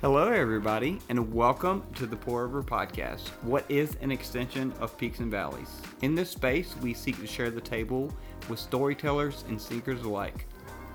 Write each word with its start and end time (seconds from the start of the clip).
Hello, 0.00 0.28
everybody, 0.28 1.00
and 1.08 1.34
welcome 1.34 1.82
to 1.96 2.06
the 2.06 2.14
Pour 2.14 2.44
Over 2.44 2.62
Podcast. 2.62 3.30
What 3.42 3.64
is 3.68 3.96
an 4.00 4.12
extension 4.12 4.72
of 4.78 4.96
Peaks 4.96 5.18
and 5.18 5.28
Valleys? 5.28 5.80
In 6.02 6.14
this 6.14 6.30
space, 6.30 6.76
we 6.80 6.94
seek 6.94 7.18
to 7.18 7.26
share 7.26 7.50
the 7.50 7.60
table 7.60 8.14
with 8.48 8.60
storytellers 8.60 9.44
and 9.48 9.60
seekers 9.60 10.02
alike. 10.02 10.46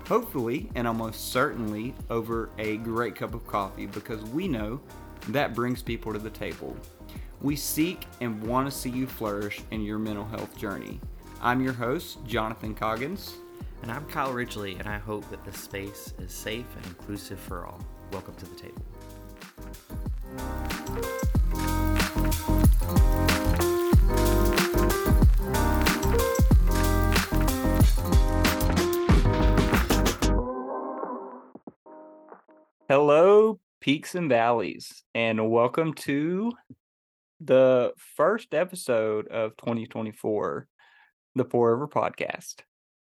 Hopefully, 0.08 0.70
and 0.74 0.88
almost 0.88 1.32
certainly, 1.32 1.94
over 2.08 2.48
a 2.56 2.78
great 2.78 3.14
cup 3.14 3.34
of 3.34 3.46
coffee 3.46 3.84
because 3.84 4.22
we 4.30 4.48
know 4.48 4.80
that 5.28 5.54
brings 5.54 5.82
people 5.82 6.14
to 6.14 6.18
the 6.18 6.30
table. 6.30 6.74
We 7.42 7.56
seek 7.56 8.06
and 8.22 8.42
want 8.42 8.70
to 8.70 8.74
see 8.74 8.88
you 8.88 9.06
flourish 9.06 9.60
in 9.70 9.82
your 9.82 9.98
mental 9.98 10.24
health 10.24 10.56
journey. 10.56 10.98
I'm 11.42 11.60
your 11.60 11.74
host, 11.74 12.24
Jonathan 12.24 12.74
Coggins. 12.74 13.34
And 13.82 13.92
I'm 13.92 14.06
Kyle 14.06 14.32
Ridgely, 14.32 14.76
and 14.76 14.88
I 14.88 14.96
hope 14.96 15.28
that 15.28 15.44
this 15.44 15.58
space 15.58 16.14
is 16.18 16.32
safe 16.32 16.64
and 16.74 16.86
inclusive 16.86 17.38
for 17.38 17.66
all. 17.66 17.78
Welcome 18.12 18.34
to 18.36 18.46
the 18.46 18.54
table. 18.54 18.80
Hello, 32.86 33.58
peaks 33.80 34.14
and 34.14 34.28
valleys, 34.28 35.02
and 35.14 35.50
welcome 35.50 35.94
to 35.94 36.52
the 37.40 37.92
first 38.16 38.54
episode 38.54 39.26
of 39.28 39.56
2024, 39.56 40.68
the 41.34 41.44
Pour 41.44 41.74
Over 41.74 41.88
Podcast. 41.88 42.56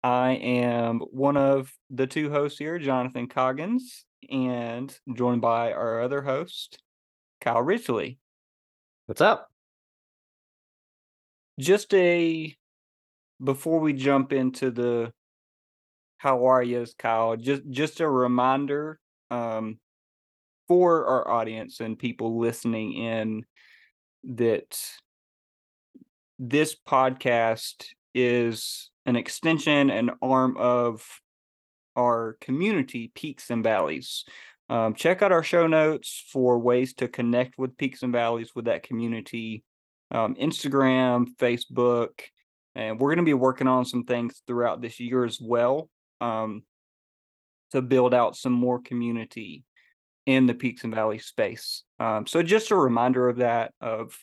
I 0.02 0.32
am 0.32 0.98
one 0.98 1.36
of 1.36 1.72
the 1.88 2.06
two 2.06 2.30
hosts 2.30 2.58
here, 2.58 2.78
Jonathan 2.78 3.26
Coggins, 3.26 4.04
and 4.30 4.94
joined 5.14 5.40
by 5.40 5.72
our 5.72 6.02
other 6.02 6.22
host, 6.22 6.82
Kyle 7.40 7.62
Ridgely. 7.62 8.18
What's 9.06 9.20
up? 9.20 9.50
Just 11.58 11.92
a 11.94 12.56
before 13.42 13.80
we 13.80 13.92
jump 13.92 14.32
into 14.32 14.70
the 14.70 15.12
how 16.18 16.46
are 16.46 16.62
you, 16.62 16.86
Kyle? 16.98 17.36
Just 17.36 17.62
just 17.70 18.00
a 18.00 18.08
reminder 18.08 19.00
um, 19.30 19.78
for 20.68 21.06
our 21.06 21.28
audience 21.28 21.80
and 21.80 21.98
people 21.98 22.38
listening 22.38 22.92
in 22.92 23.44
that 24.24 24.78
this 26.38 26.76
podcast 26.86 27.86
is 28.14 28.90
an 29.06 29.16
extension 29.16 29.90
and 29.90 30.10
arm 30.20 30.56
of 30.58 31.04
our 31.96 32.36
community, 32.40 33.10
Peaks 33.14 33.50
and 33.50 33.64
Valleys. 33.64 34.24
Um, 34.70 34.94
check 34.94 35.20
out 35.20 35.32
our 35.32 35.42
show 35.42 35.66
notes 35.66 36.24
for 36.32 36.58
ways 36.58 36.94
to 36.94 37.08
connect 37.08 37.58
with 37.58 37.76
Peaks 37.76 38.02
and 38.02 38.12
Valleys 38.12 38.52
with 38.54 38.66
that 38.66 38.84
community, 38.84 39.64
um, 40.12 40.36
Instagram, 40.36 41.26
Facebook, 41.38 42.20
and 42.76 43.00
we're 43.00 43.10
going 43.10 43.24
to 43.24 43.28
be 43.28 43.34
working 43.34 43.66
on 43.66 43.84
some 43.84 44.04
things 44.04 44.42
throughout 44.46 44.80
this 44.80 45.00
year 45.00 45.24
as 45.24 45.40
well 45.40 45.90
um, 46.20 46.62
to 47.72 47.82
build 47.82 48.14
out 48.14 48.36
some 48.36 48.52
more 48.52 48.80
community 48.80 49.64
in 50.24 50.46
the 50.46 50.54
Peaks 50.54 50.84
and 50.84 50.94
Valleys 50.94 51.26
space. 51.26 51.82
Um, 51.98 52.26
so 52.26 52.40
just 52.40 52.70
a 52.70 52.76
reminder 52.76 53.28
of 53.28 53.38
that. 53.38 53.74
Of 53.80 54.16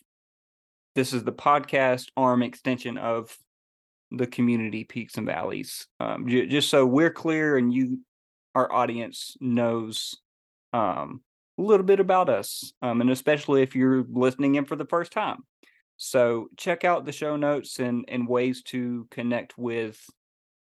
this 0.95 1.11
is 1.11 1.25
the 1.25 1.33
podcast 1.33 2.07
arm 2.15 2.41
extension 2.41 2.97
of 2.97 3.37
the 4.11 4.25
community 4.27 4.85
peaks 4.85 5.17
and 5.17 5.27
valleys 5.27 5.87
um, 5.99 6.27
j- 6.27 6.47
just 6.47 6.69
so 6.69 6.85
we're 6.85 7.11
clear 7.11 7.57
and 7.57 7.73
you 7.73 7.99
our 8.55 8.71
audience 8.71 9.35
knows 9.41 10.15
um, 10.73 11.21
a 11.57 11.61
little 11.61 11.85
bit 11.85 11.99
about 11.99 12.29
us 12.29 12.73
um, 12.81 13.01
and 13.01 13.09
especially 13.09 13.61
if 13.61 13.75
you're 13.75 14.05
listening 14.09 14.55
in 14.55 14.65
for 14.65 14.75
the 14.75 14.85
first 14.85 15.11
time 15.11 15.39
so 15.97 16.47
check 16.57 16.83
out 16.83 17.05
the 17.05 17.11
show 17.11 17.35
notes 17.35 17.79
and, 17.79 18.05
and 18.07 18.27
ways 18.27 18.61
to 18.63 19.07
connect 19.09 19.57
with 19.57 19.99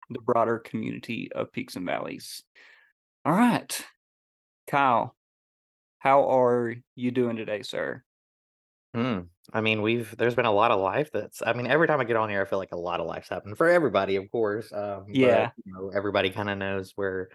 the 0.09 0.19
broader 0.19 0.59
community 0.59 1.29
of 1.33 1.51
peaks 1.51 1.75
and 1.75 1.85
valleys 1.85 2.43
all 3.25 3.33
right 3.33 3.85
kyle 4.67 5.15
how 5.99 6.29
are 6.29 6.75
you 6.95 7.11
doing 7.11 7.35
today 7.35 7.61
sir 7.61 8.03
Hmm. 8.95 9.19
I 9.51 9.59
mean, 9.59 9.81
we've 9.81 10.15
there's 10.15 10.35
been 10.35 10.45
a 10.45 10.53
lot 10.53 10.71
of 10.71 10.79
life 10.79 11.11
that's 11.11 11.41
I 11.45 11.51
mean, 11.51 11.67
every 11.67 11.85
time 11.85 11.99
I 11.99 12.05
get 12.05 12.15
on 12.15 12.29
here, 12.29 12.41
I 12.41 12.45
feel 12.45 12.59
like 12.59 12.71
a 12.71 12.77
lot 12.77 13.01
of 13.01 13.07
life's 13.07 13.27
happened 13.27 13.57
for 13.57 13.69
everybody, 13.69 14.15
of 14.15 14.31
course. 14.31 14.71
Um, 14.71 15.05
yeah. 15.09 15.47
But, 15.47 15.65
you 15.65 15.73
know, 15.73 15.91
everybody 15.93 16.29
kind 16.29 16.49
of 16.49 16.57
knows 16.57 16.93
where 16.95 17.27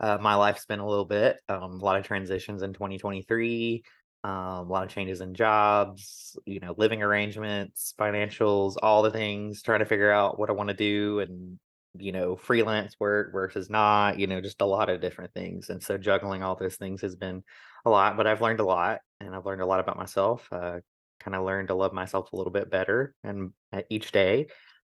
uh, 0.00 0.18
my 0.20 0.34
life's 0.34 0.66
been 0.66 0.80
a 0.80 0.88
little 0.88 1.04
bit. 1.04 1.38
Um, 1.48 1.80
a 1.80 1.84
lot 1.84 1.98
of 1.98 2.04
transitions 2.04 2.62
in 2.62 2.72
2023, 2.72 3.82
um, 4.24 4.32
a 4.32 4.62
lot 4.62 4.84
of 4.84 4.90
changes 4.90 5.20
in 5.20 5.34
jobs, 5.34 6.36
you 6.46 6.60
know, 6.60 6.74
living 6.76 7.02
arrangements, 7.02 7.94
financials, 7.98 8.76
all 8.82 9.02
the 9.02 9.10
things, 9.10 9.62
trying 9.62 9.80
to 9.80 9.86
figure 9.86 10.10
out 10.10 10.38
what 10.38 10.50
I 10.50 10.52
want 10.52 10.68
to 10.68 10.74
do 10.74 11.20
and, 11.20 11.58
you 11.98 12.12
know, 12.12 12.36
freelance 12.36 12.96
work 13.00 13.32
versus 13.32 13.70
not, 13.70 14.18
you 14.18 14.26
know, 14.26 14.40
just 14.40 14.60
a 14.60 14.66
lot 14.66 14.90
of 14.90 15.00
different 15.00 15.32
things. 15.32 15.70
And 15.70 15.82
so 15.82 15.96
juggling 15.96 16.42
all 16.42 16.56
those 16.56 16.76
things 16.76 17.00
has 17.02 17.16
been 17.16 17.42
a 17.84 17.90
lot, 17.90 18.16
but 18.16 18.26
I've 18.26 18.42
learned 18.42 18.60
a 18.60 18.64
lot 18.64 19.00
and 19.20 19.34
I've 19.34 19.46
learned 19.46 19.62
a 19.62 19.66
lot 19.66 19.80
about 19.80 19.96
myself. 19.96 20.48
Uh, 20.52 20.80
kind 21.18 21.34
of 21.34 21.44
learned 21.44 21.68
to 21.68 21.74
love 21.74 21.92
myself 21.92 22.32
a 22.32 22.36
little 22.36 22.52
bit 22.52 22.70
better 22.70 23.14
and 23.24 23.52
uh, 23.72 23.82
each 23.90 24.12
day. 24.12 24.46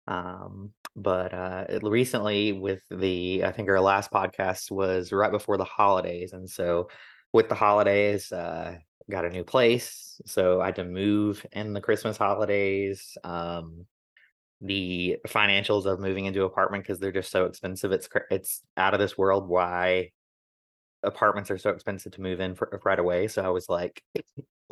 Um, 0.07 0.73
but 0.97 1.35
uh, 1.35 1.81
recently, 1.83 2.53
with 2.53 2.83
the 2.91 3.45
I 3.45 3.53
think 3.53 3.69
our 3.69 3.81
last 3.81 4.11
podcast 4.11 4.71
was 4.71 5.13
right 5.13 5.33
before 5.33 5.57
the 5.57 5.65
holidays, 5.65 6.33
and 6.33 6.49
so 6.49 6.89
with 7.33 7.49
the 7.49 7.55
holidays, 7.55 8.31
uh, 8.31 8.77
got 9.11 9.25
a 9.25 9.31
new 9.31 9.45
place, 9.45 10.21
so 10.27 10.61
I 10.61 10.67
had 10.67 10.77
to 10.77 10.85
move 10.85 11.45
in 11.53 11.73
the 11.73 11.81
Christmas 11.81 12.17
holidays. 12.17 13.17
Um, 13.25 13.87
the 14.61 15.19
financials 15.29 15.85
of 15.85 16.01
moving 16.01 16.27
into 16.27 16.45
apartment 16.45 16.85
because 16.85 16.99
they're 17.01 17.13
just 17.13 17.31
so 17.31 17.47
expensive. 17.47 17.93
It's 17.93 18.09
it's 18.31 18.63
out 18.77 18.95
of 18.95 19.01
this 19.01 19.19
world. 19.19 19.49
Why 19.49 20.11
apartments 21.03 21.51
are 21.51 21.59
so 21.59 21.71
expensive 21.71 22.13
to 22.13 22.21
move 22.21 22.41
in 22.41 22.55
for, 22.55 22.81
right 22.85 22.99
away. 22.99 23.29
So 23.29 23.43
I 23.43 23.49
was 23.51 23.69
like, 23.69 24.03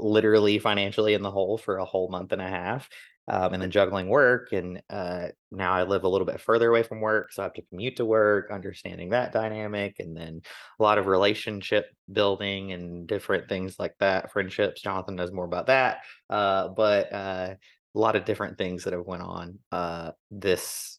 literally 0.02 0.58
financially 0.58 1.14
in 1.14 1.22
the 1.22 1.30
hole 1.30 1.56
for 1.56 1.78
a 1.78 1.84
whole 1.84 2.08
month 2.08 2.32
and 2.32 2.42
a 2.42 2.48
half 2.48 2.88
um, 3.28 3.52
and 3.52 3.62
then 3.62 3.70
juggling 3.70 4.08
work 4.08 4.52
and 4.52 4.82
uh, 4.90 5.26
now 5.50 5.72
i 5.72 5.82
live 5.82 6.04
a 6.04 6.08
little 6.08 6.26
bit 6.26 6.40
further 6.40 6.68
away 6.68 6.82
from 6.82 7.00
work 7.00 7.32
so 7.32 7.42
i 7.42 7.44
have 7.44 7.52
to 7.52 7.62
commute 7.62 7.96
to 7.96 8.04
work 8.04 8.50
understanding 8.50 9.10
that 9.10 9.32
dynamic 9.32 9.96
and 10.00 10.16
then 10.16 10.40
a 10.78 10.82
lot 10.82 10.98
of 10.98 11.06
relationship 11.06 11.86
building 12.12 12.72
and 12.72 13.06
different 13.06 13.48
things 13.48 13.76
like 13.78 13.94
that 14.00 14.32
friendships 14.32 14.82
jonathan 14.82 15.14
knows 15.14 15.32
more 15.32 15.44
about 15.44 15.66
that 15.66 15.98
uh, 16.30 16.68
but 16.68 17.12
uh, 17.12 17.54
a 17.94 17.98
lot 17.98 18.16
of 18.16 18.24
different 18.24 18.58
things 18.58 18.84
that 18.84 18.92
have 18.92 19.06
went 19.06 19.22
on 19.22 19.58
uh, 19.70 20.10
this 20.30 20.98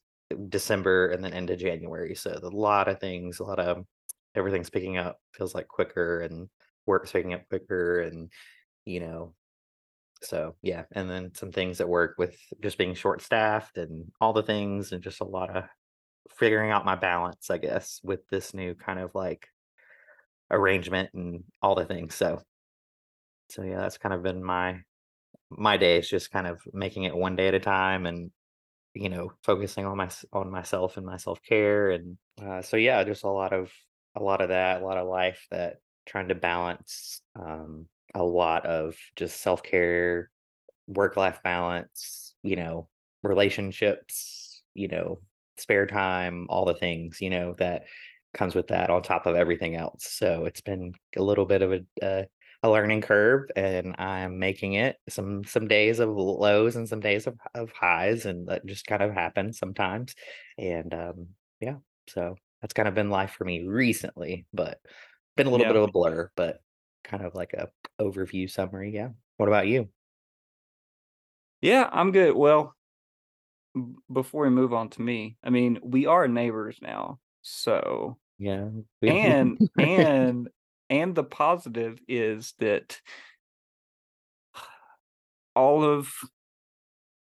december 0.49 1.09
and 1.09 1.23
then 1.23 1.33
into 1.33 1.55
january 1.55 2.15
so 2.15 2.39
a 2.41 2.47
lot 2.47 2.87
of 2.87 2.99
things 2.99 3.39
a 3.39 3.43
lot 3.43 3.59
of 3.59 3.85
everything's 4.35 4.69
picking 4.69 4.97
up 4.97 5.19
feels 5.33 5.53
like 5.53 5.67
quicker 5.67 6.21
and 6.21 6.49
work's 6.85 7.11
picking 7.11 7.33
up 7.33 7.47
quicker 7.49 8.01
and 8.01 8.29
you 8.85 8.99
know 8.99 9.33
so 10.21 10.55
yeah 10.61 10.83
and 10.94 11.09
then 11.09 11.33
some 11.35 11.51
things 11.51 11.77
that 11.77 11.89
work 11.89 12.16
with 12.17 12.35
just 12.61 12.77
being 12.77 12.94
short 12.95 13.21
staffed 13.21 13.77
and 13.77 14.11
all 14.21 14.33
the 14.33 14.44
things 14.44 14.91
and 14.91 15.03
just 15.03 15.21
a 15.21 15.25
lot 15.25 15.55
of 15.55 15.66
figuring 16.38 16.71
out 16.71 16.85
my 16.85 16.95
balance 16.95 17.49
i 17.49 17.57
guess 17.57 17.99
with 18.03 18.27
this 18.29 18.53
new 18.53 18.73
kind 18.73 18.99
of 18.99 19.13
like 19.13 19.47
arrangement 20.51 21.09
and 21.13 21.44
all 21.61 21.75
the 21.75 21.85
things 21.85 22.16
so. 22.16 22.41
So 23.49 23.63
yeah 23.63 23.77
that's 23.77 23.97
kind 23.97 24.13
of 24.13 24.23
been 24.23 24.44
my 24.44 24.79
my 25.50 25.77
days 25.77 26.09
just 26.09 26.31
kind 26.31 26.47
of 26.47 26.61
making 26.73 27.03
it 27.03 27.15
one 27.15 27.35
day 27.35 27.47
at 27.47 27.53
a 27.53 27.59
time 27.59 28.05
and 28.05 28.31
you 28.95 29.09
know 29.09 29.31
focusing 29.44 29.85
on 29.85 29.97
my 29.97 30.09
on 30.31 30.50
myself 30.50 30.97
and 30.97 31.06
my 31.06 31.18
self-care 31.18 31.91
and 31.91 32.18
uh, 32.41 32.62
so 32.62 32.77
yeah 32.77 33.03
just 33.03 33.24
a 33.24 33.30
lot 33.30 33.53
of 33.53 33.71
a 34.15 34.24
lot 34.24 34.41
of 34.41 34.50
that 34.50 34.81
a 34.81 34.85
lot 34.85 34.97
of 34.97 35.07
life 35.07 35.45
that 35.51 35.77
trying 36.07 36.30
to 36.30 36.35
balance 36.35 37.21
um 37.35 37.88
a 38.13 38.24
lot 38.24 38.65
of 38.65 38.95
just 39.15 39.42
self 39.42 39.63
care, 39.63 40.30
work 40.88 41.18
life 41.18 41.39
balance, 41.44 42.36
you 42.44 42.56
know, 42.56 42.88
relationships, 43.24 44.62
you 44.74 44.88
know, 44.88 45.19
spare 45.57 45.86
time, 45.86 46.48
all 46.50 46.65
the 46.65 46.74
things, 46.74 47.21
you 47.21 47.30
know, 47.30 47.56
that 47.60 47.83
comes 48.33 48.56
with 48.56 48.68
that 48.68 48.89
on 48.89 49.01
top 49.01 49.25
of 49.25 49.36
everything 49.36 49.75
else. 49.75 50.06
So 50.10 50.45
it's 50.45 50.62
been 50.62 50.94
a 51.15 51.21
little 51.21 51.45
bit 51.45 51.62
of 51.62 51.74
a, 51.74 52.06
uh, 52.06 52.24
a 52.63 52.69
learning 52.69 53.01
curve 53.01 53.50
and 53.57 53.94
I'm 54.00 54.39
making 54.39 54.75
it 54.75 54.95
some 55.09 55.44
some 55.44 55.68
days 55.68 56.00
of 56.00 56.09
lows 56.09 56.77
and 56.77 56.88
some 56.88 57.01
days 57.01 57.27
of, 57.27 57.38
of 57.54 57.71
highs 57.74 58.25
and 58.25 58.48
that 58.48 58.66
just 58.66 58.86
kind 58.88 59.04
of 59.04 59.13
happens 59.13 59.59
sometimes. 59.59 60.16
And 60.57 60.94
um 60.94 61.27
yeah, 61.59 61.75
so 62.07 62.36
that's 62.62 62.74
kind 62.74 62.88
of 62.88 62.95
been 62.95 63.09
life 63.09 63.31
for 63.31 63.44
me 63.44 63.68
recently, 63.68 64.45
but 64.54 64.80
been 65.36 65.48
a 65.48 65.50
little 65.50 65.66
yeah. 65.66 65.74
bit 65.74 65.81
of 65.81 65.89
a 65.89 65.92
blur, 65.92 66.31
but 66.38 66.62
kind 67.04 67.25
of 67.25 67.36
like 67.36 67.51
a 67.51 67.68
overview 68.00 68.50
summary. 68.50 68.92
Yeah. 68.94 69.10
What 69.38 69.50
about 69.50 69.68
you? 69.68 69.90
Yeah, 71.62 71.90
I'm 71.92 72.12
good. 72.12 72.36
Well, 72.36 72.75
before 74.12 74.44
we 74.44 74.50
move 74.50 74.74
on 74.74 74.90
to 74.90 75.01
me, 75.01 75.38
I 75.44 75.50
mean, 75.50 75.80
we 75.84 76.06
are 76.06 76.28
neighbors 76.28 76.78
now. 76.81 77.19
So 77.42 78.18
yeah. 78.38 78.69
and 79.01 79.57
and 79.80 80.50
and 80.90 81.16
the 81.16 81.24
positive 81.24 82.00
is 82.07 82.54
that 82.60 83.00
all 85.56 85.84
of 85.84 86.12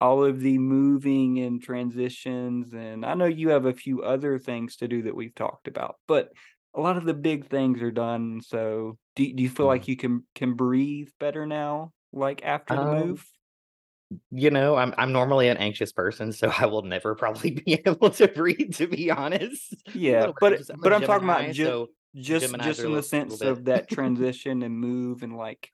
all 0.01 0.25
of 0.25 0.41
the 0.41 0.59
moving 0.59 1.39
and 1.39 1.63
transitions 1.63 2.73
and 2.75 3.07
I 3.07 3.15
know 3.15 3.27
you 3.27 3.51
have 3.51 3.67
a 3.67 3.73
few 3.73 4.03
other 4.03 4.39
things 4.39 4.77
to 4.77 4.89
do 4.89 5.03
that 5.03 5.15
we've 5.15 5.35
talked 5.35 5.69
about, 5.69 5.97
but 6.09 6.33
a 6.75 6.81
lot 6.81 6.97
of 6.97 7.05
the 7.05 7.15
big 7.15 7.47
things 7.49 7.81
are 7.83 7.93
done. 7.93 8.41
So 8.41 8.99
do, 9.15 9.33
do 9.33 9.43
you 9.43 9.49
feel 9.49 9.67
Mm. 9.67 9.69
like 9.69 9.89
you 9.89 9.97
can 9.97 10.27
can 10.35 10.55
breathe 10.55 11.09
better 11.21 11.47
now, 11.47 11.93
like 12.13 12.45
after 12.45 12.79
the 12.79 12.87
Um, 12.87 12.87
move? 12.87 13.27
you 14.31 14.51
know, 14.51 14.77
I'm 14.77 14.95
I'm 14.99 15.13
normally 15.13 15.49
an 15.49 15.57
anxious 15.57 15.93
person, 15.93 16.33
so 16.33 16.53
I 16.59 16.67
will 16.67 16.83
never 16.83 17.15
probably 17.23 17.51
be 17.53 17.75
able 17.87 18.11
to 18.11 18.29
breathe, 18.29 18.75
to 18.77 18.87
be 18.87 19.11
honest. 19.11 19.75
Yeah, 19.95 20.33
but. 20.39 20.53
I'm 20.55 20.61
a 20.61 20.79
but 20.79 20.93
I'm 20.93 21.03
talking 21.03 21.25
about 21.25 21.39
Gemini, 21.41 21.53
just 21.53 21.67
so 21.67 21.91
just 22.15 22.53
Geminis 22.53 22.63
just 22.65 22.81
are 22.81 22.85
a 22.85 22.89
in 22.89 22.93
the 22.93 23.03
little, 23.03 23.09
sense 23.09 23.41
of 23.43 23.65
that 23.67 23.89
transition 23.91 24.63
and 24.63 24.77
move 24.79 25.23
and 25.23 25.37
like 25.37 25.71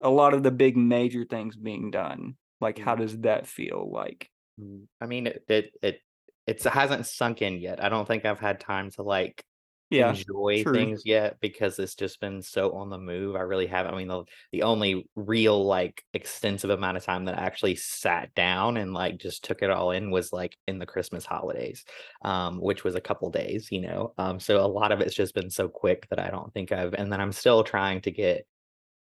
a 0.00 0.10
lot 0.10 0.34
of 0.34 0.42
the 0.42 0.50
big 0.50 0.76
major 0.76 1.24
things 1.24 1.56
being 1.56 1.90
done. 1.90 2.36
Like 2.60 2.78
how 2.78 2.94
Mm. 2.94 2.98
does 3.00 3.18
that 3.20 3.46
feel 3.46 3.90
like? 3.92 4.30
Mm, 4.60 4.86
I 5.00 5.06
mean, 5.06 5.26
it 5.26 5.44
it 5.48 5.74
it 5.82 6.00
it's 6.46 6.66
it 6.66 6.72
hasn't 6.72 7.06
sunk 7.06 7.42
in 7.42 7.58
yet. 7.58 7.82
I 7.82 7.88
don't 7.88 8.06
think 8.06 8.24
I've 8.24 8.40
had 8.40 8.60
time 8.60 8.90
to 8.92 9.02
like 9.02 9.44
Yeah, 9.90 10.20
enjoy 10.24 10.64
true. 10.64 10.72
things 10.72 11.02
yet 11.04 11.38
because 11.40 11.78
it's 11.78 11.94
just 11.94 12.20
been 12.20 12.42
so 12.42 12.72
on 12.72 12.90
the 12.90 12.98
move. 12.98 13.36
I 13.36 13.40
really 13.40 13.66
haven't. 13.66 13.92
I 13.94 13.98
mean, 13.98 14.08
the 14.08 14.24
the 14.52 14.62
only 14.62 15.08
real 15.16 15.64
like 15.66 16.04
extensive 16.14 16.70
amount 16.70 16.96
of 16.96 17.04
time 17.04 17.24
that 17.26 17.38
I 17.38 17.42
actually 17.42 17.74
sat 17.76 18.32
down 18.34 18.76
and 18.76 18.94
like 18.94 19.18
just 19.18 19.44
took 19.44 19.62
it 19.62 19.70
all 19.70 19.90
in 19.90 20.10
was 20.10 20.32
like 20.32 20.56
in 20.68 20.78
the 20.78 20.86
Christmas 20.86 21.26
holidays, 21.26 21.84
um, 22.22 22.60
which 22.60 22.84
was 22.84 22.94
a 22.94 23.00
couple 23.00 23.30
days, 23.30 23.68
you 23.72 23.80
know. 23.80 24.14
Um, 24.16 24.40
so 24.40 24.64
a 24.64 24.66
lot 24.68 24.92
of 24.92 25.00
it's 25.00 25.14
just 25.14 25.34
been 25.34 25.50
so 25.50 25.68
quick 25.68 26.06
that 26.10 26.20
I 26.20 26.30
don't 26.30 26.52
think 26.54 26.72
I've. 26.72 26.94
And 26.94 27.12
then 27.12 27.20
I'm 27.20 27.32
still 27.32 27.64
trying 27.64 28.00
to 28.02 28.10
get, 28.10 28.46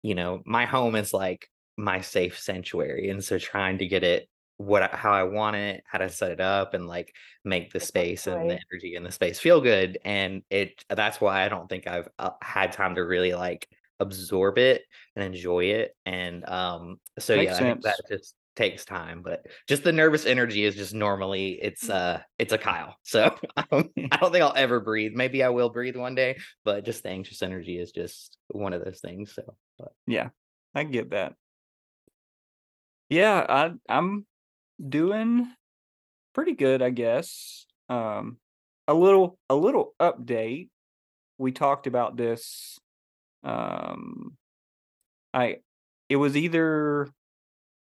you 0.03 0.15
know, 0.15 0.41
my 0.45 0.65
home 0.65 0.95
is 0.95 1.13
like 1.13 1.49
my 1.77 2.01
safe 2.01 2.39
sanctuary, 2.39 3.09
and 3.09 3.23
so 3.23 3.37
trying 3.39 3.79
to 3.79 3.87
get 3.87 4.03
it 4.03 4.29
what 4.57 4.91
how 4.93 5.11
I 5.11 5.23
want 5.23 5.55
it, 5.55 5.83
how 5.85 5.99
to 5.99 6.09
set 6.09 6.31
it 6.31 6.41
up, 6.41 6.73
and 6.73 6.87
like 6.87 7.13
make 7.43 7.71
the 7.71 7.79
space 7.79 8.27
and 8.27 8.49
the 8.49 8.59
energy 8.71 8.95
in 8.95 9.03
the 9.03 9.11
space 9.11 9.39
feel 9.39 9.61
good. 9.61 9.99
And 10.03 10.43
it 10.49 10.83
that's 10.89 11.21
why 11.21 11.45
I 11.45 11.49
don't 11.49 11.67
think 11.69 11.87
I've 11.87 12.09
uh, 12.19 12.31
had 12.41 12.71
time 12.71 12.95
to 12.95 13.01
really 13.01 13.33
like 13.33 13.67
absorb 13.99 14.57
it 14.57 14.83
and 15.15 15.23
enjoy 15.23 15.65
it. 15.65 15.95
And 16.05 16.47
um, 16.49 16.99
so 17.19 17.35
Makes 17.35 17.51
yeah, 17.51 17.55
I 17.55 17.59
think 17.59 17.81
that 17.83 17.99
just 18.09 18.35
takes 18.55 18.83
time. 18.83 19.21
But 19.21 19.45
just 19.67 19.83
the 19.83 19.91
nervous 19.91 20.25
energy 20.25 20.63
is 20.63 20.75
just 20.75 20.93
normally 20.93 21.59
it's 21.61 21.89
uh 21.89 22.21
it's 22.39 22.53
a 22.53 22.57
Kyle. 22.57 22.97
So 23.03 23.35
um, 23.71 23.89
I 24.11 24.17
don't 24.17 24.31
think 24.31 24.43
I'll 24.43 24.53
ever 24.55 24.79
breathe. 24.79 25.13
Maybe 25.13 25.43
I 25.43 25.49
will 25.49 25.69
breathe 25.69 25.95
one 25.95 26.15
day, 26.15 26.37
but 26.65 26.83
just 26.83 27.03
the 27.03 27.09
anxious 27.09 27.41
energy 27.41 27.79
is 27.79 27.91
just 27.91 28.37
one 28.47 28.73
of 28.73 28.83
those 28.83 28.99
things. 28.99 29.33
So, 29.33 29.43
but 29.77 29.93
Yeah, 30.07 30.29
I 30.75 30.83
get 30.83 31.11
that. 31.11 31.35
Yeah, 33.09 33.45
I 33.47 33.71
I'm 33.87 34.25
doing 34.85 35.51
pretty 36.33 36.53
good, 36.53 36.81
I 36.81 36.89
guess. 36.91 37.65
Um, 37.89 38.37
a 38.87 38.93
little 38.93 39.39
a 39.49 39.55
little 39.55 39.95
update. 39.99 40.69
We 41.37 41.51
talked 41.51 41.87
about 41.87 42.17
this. 42.17 42.79
Um, 43.43 44.37
I 45.33 45.57
it 46.09 46.17
was 46.17 46.37
either 46.37 47.09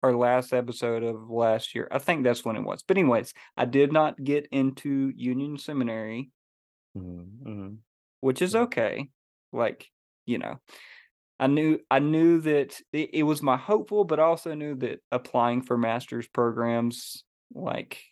our 0.02 0.14
last 0.14 0.52
episode 0.52 1.02
of 1.02 1.30
last 1.30 1.74
year. 1.74 1.88
I 1.90 1.98
think 1.98 2.24
that's 2.24 2.44
when 2.44 2.56
it 2.56 2.62
was. 2.64 2.82
But 2.86 2.98
anyways, 2.98 3.34
I 3.56 3.64
did 3.66 3.92
not 3.92 4.22
get 4.22 4.46
into 4.52 5.12
Union 5.16 5.58
Seminary, 5.58 6.30
mhm, 6.96 7.42
mhm, 7.42 7.78
which 8.20 8.42
is 8.42 8.54
okay. 8.56 9.08
Like, 9.52 9.90
you 10.26 10.38
know, 10.38 10.60
I 11.38 11.46
knew 11.48 11.78
I 11.90 11.98
knew 11.98 12.40
that 12.42 12.80
it, 12.92 13.10
it 13.12 13.22
was 13.24 13.42
my 13.42 13.56
hopeful, 13.56 14.04
but 14.04 14.20
I 14.20 14.24
also 14.24 14.54
knew 14.54 14.74
that 14.76 15.00
applying 15.12 15.62
for 15.62 15.76
master's 15.76 16.26
programs, 16.28 17.24
like 17.54 18.02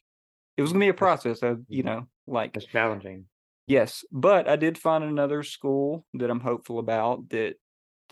it 0.57 0.63
was 0.63 0.73
gonna 0.73 0.85
be 0.85 0.89
a 0.89 0.95
process 0.95 1.43
of, 1.43 1.61
you 1.69 1.83
know, 1.83 2.07
like 2.27 2.57
it's 2.57 2.67
challenging. 2.67 3.27
yes. 3.67 4.05
But 4.13 4.49
I 4.49 4.57
did 4.57 4.79
find 4.79 5.05
another 5.05 5.43
school 5.43 6.05
that 6.15 6.31
I'm 6.31 6.41
hopeful 6.41 6.79
about 6.79 7.31
that 7.31 7.55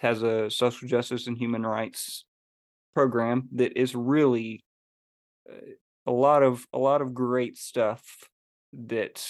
has 0.00 0.22
a 0.22 0.50
social 0.50 0.88
justice 0.88 1.26
and 1.26 1.38
human 1.38 1.64
rights 1.64 2.24
program 2.94 3.48
that 3.52 3.78
is 3.78 3.94
really 3.94 4.64
uh, 5.50 5.72
a 6.06 6.12
lot 6.12 6.42
of 6.42 6.66
a 6.72 6.78
lot 6.78 7.02
of 7.02 7.14
great 7.14 7.56
stuff 7.56 8.02
that 8.72 9.24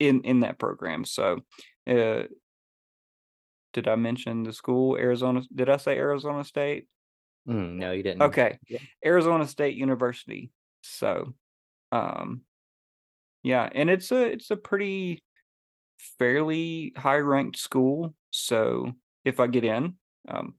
in 0.00 0.22
in 0.22 0.40
that 0.40 0.58
program. 0.58 1.04
So, 1.04 1.40
uh, 1.86 2.24
did 3.72 3.88
I 3.88 3.96
mention 3.96 4.42
the 4.44 4.52
school 4.52 4.96
Arizona? 4.96 5.42
Did 5.54 5.68
I 5.70 5.76
say 5.78 5.96
Arizona 5.98 6.44
State? 6.44 6.88
Mm, 7.46 7.76
no, 7.78 7.92
you 7.92 8.02
didn't. 8.02 8.36
Okay, 8.36 8.58
Yeah. 8.68 8.78
Arizona 9.04 9.46
State 9.46 9.76
University. 9.76 10.52
So, 10.82 11.34
um, 11.92 12.42
yeah, 13.42 13.68
and 13.74 13.90
it's 13.90 14.12
a 14.12 14.24
it's 14.32 14.50
a 14.50 14.56
pretty 14.56 15.22
fairly 16.18 16.92
high 16.96 17.18
ranked 17.18 17.58
school. 17.58 18.14
So 18.32 18.92
if 19.24 19.40
I 19.40 19.48
get 19.48 19.64
in, 19.64 19.96
um, 20.28 20.56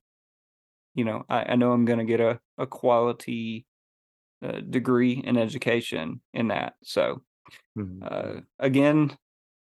you 0.96 1.06
know, 1.06 1.26
I, 1.30 1.54
I 1.54 1.56
know 1.56 1.72
I'm 1.74 1.86
going 1.86 2.00
to 2.00 2.06
get 2.06 2.22
a 2.22 2.40
a 2.58 2.68
quality 2.68 3.68
uh, 4.44 4.62
degree 4.62 5.14
in 5.14 5.38
education 5.38 6.22
in 6.34 6.50
that. 6.50 6.76
So 6.84 7.24
Mhm, 7.76 8.04
uh, 8.04 8.10
mhm, 8.24 8.46
again, 8.60 9.18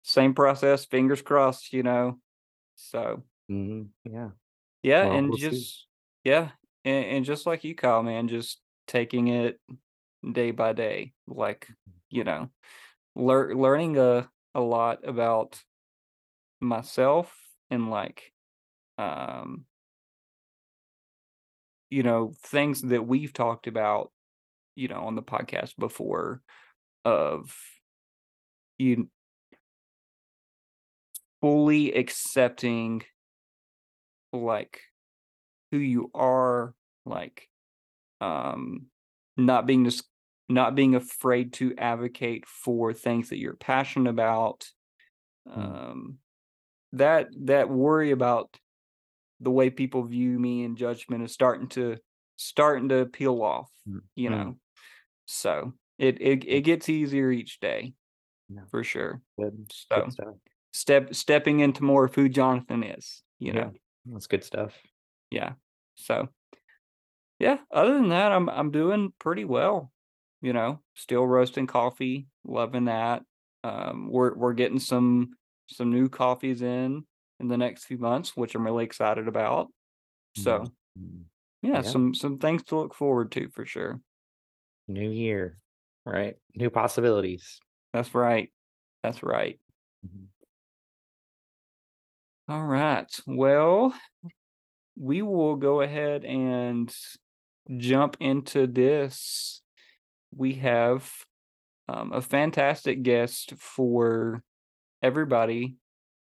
same 0.05 0.35
process. 0.35 0.85
Fingers 0.87 1.23
crossed. 1.23 1.73
You 1.73 1.82
know. 1.85 2.20
So 2.76 3.25
mhm, 3.50 3.88
Yeah. 4.05 4.31
yeah, 4.82 5.05
Well, 5.05 5.14
and 5.14 5.29
we'll 5.29 5.38
see. 5.38 5.50
just 5.50 5.87
yeah, 6.25 6.50
and, 6.85 7.05
and 7.06 7.25
just 7.25 7.46
like 7.46 7.64
you, 7.64 7.75
Kyle, 7.75 8.02
man, 8.02 8.29
just 8.29 8.61
taking 8.87 9.29
it 9.29 9.61
day 10.32 10.50
by 10.50 10.73
day, 10.73 11.12
like 11.26 11.69
you 12.11 12.25
know, 12.25 12.50
lear- 13.17 13.55
learning 13.56 13.99
a 13.99 14.29
a 14.55 14.61
lot 14.61 15.06
about 15.06 15.62
myself 16.61 17.37
and 17.70 17.91
like 17.91 18.32
um 18.99 19.67
you 21.91 22.02
know 22.02 22.32
things 22.44 22.82
that 22.82 23.06
we've 23.06 23.32
talked 23.32 23.67
about 23.67 24.11
you 24.75 24.88
know 24.88 25.05
on 25.05 25.14
the 25.14 25.23
podcast 25.23 25.76
before 25.79 26.41
of 27.05 27.55
you 28.79 29.08
fully 31.41 31.93
accepting 31.94 33.03
like 34.43 34.82
who 35.70 35.79
you 35.79 36.10
are 36.14 36.74
like 37.05 37.48
um 38.20 38.86
not 39.36 39.67
being 39.67 39.84
this 39.84 40.03
not 40.48 40.74
being 40.74 40.94
afraid 40.94 41.53
to 41.55 41.74
advocate 41.76 42.46
for 42.46 42.93
things 42.93 43.31
that 43.31 43.38
you're 43.38 43.56
passionate 43.56 44.10
about 44.10 44.70
Mm, 45.56 45.74
um 45.76 46.19
that 46.93 47.29
that 47.46 47.69
worry 47.70 48.10
about 48.12 48.58
the 49.41 49.50
way 49.50 49.70
people 49.70 50.05
view 50.05 50.38
me 50.38 50.64
and 50.64 50.76
judgment 50.76 51.24
is 51.24 51.32
starting 51.32 51.69
to 51.69 51.98
starting 52.36 52.88
to 52.88 53.06
peel 53.06 53.43
off 53.43 53.70
mm, 53.86 54.00
you 54.17 54.29
mm, 54.29 54.31
know 54.31 54.56
so 55.26 55.72
it 55.98 56.20
it, 56.22 56.44
it 56.46 56.62
gets 56.62 56.88
easier 56.88 57.31
each 57.31 57.60
day 57.60 57.94
Yeah. 58.48 58.64
for 58.70 58.84
sure 58.84 59.22
Good. 59.38 59.72
Good 59.94 60.10
so 60.10 60.10
stuff. 60.10 60.38
step 60.72 61.14
stepping 61.14 61.60
into 61.60 61.84
more 61.84 62.06
of 62.06 62.14
who 62.14 62.29
jonathan 62.29 62.82
is 62.82 63.22
you 63.38 63.53
Yeah. 63.53 63.55
know 63.55 63.74
That's 64.06 64.27
good 64.27 64.44
stuff. 64.44 64.75
yeah 65.31 65.55
so 65.94 66.29
yeah 67.39 67.58
other 67.70 67.94
than 67.94 68.08
that 68.08 68.32
i'm 68.32 68.49
i'm 68.49 68.70
doing 68.70 69.13
pretty 69.19 69.44
well 69.44 69.93
you 70.41 70.53
know 70.53 70.81
still 70.94 71.27
roasting 71.27 71.67
coffee 71.67 72.29
loving 72.44 72.84
that 72.87 73.23
um 73.65 74.08
we're 74.11 74.34
we're 74.34 74.53
getting 74.55 74.79
some 74.79 75.31
some 75.67 75.91
new 75.91 76.08
coffees 76.08 76.63
in 76.63 77.05
in 77.41 77.49
the 77.49 77.56
next 77.56 77.84
few 77.84 77.99
months 77.99 78.37
which 78.37 78.55
i'm 78.55 78.65
really 78.65 78.84
excited 78.84 79.27
about 79.29 79.69
so 80.34 80.73
mm, 80.99 81.25
yeah 81.63 81.82
Yeah. 81.82 81.82
some 81.82 82.15
some 82.15 82.39
things 82.39 82.65
to 82.65 82.77
look 82.77 82.94
forward 82.94 83.32
to 83.32 83.49
for 83.51 83.67
sure 83.67 84.01
New 84.89 85.11
year, 85.11 85.61
right? 86.06 86.37
New 86.55 86.70
possibilities. 86.70 87.61
that's 87.93 88.15
right 88.15 88.53
that's 89.03 89.23
right 89.23 89.58
Mhm. 90.03 90.33
All 92.48 92.65
right 92.65 93.20
well 93.27 93.94
we 94.98 95.22
will 95.22 95.56
go 95.56 95.81
ahead 95.81 96.24
and 96.24 96.94
jump 97.79 98.17
into 98.20 98.67
this 98.67 99.63
we 100.36 100.55
have 100.55 101.10
um, 101.89 102.13
a 102.13 102.20
fantastic 102.20 103.03
guest 103.03 103.55
for 103.58 104.43
everybody 105.03 105.77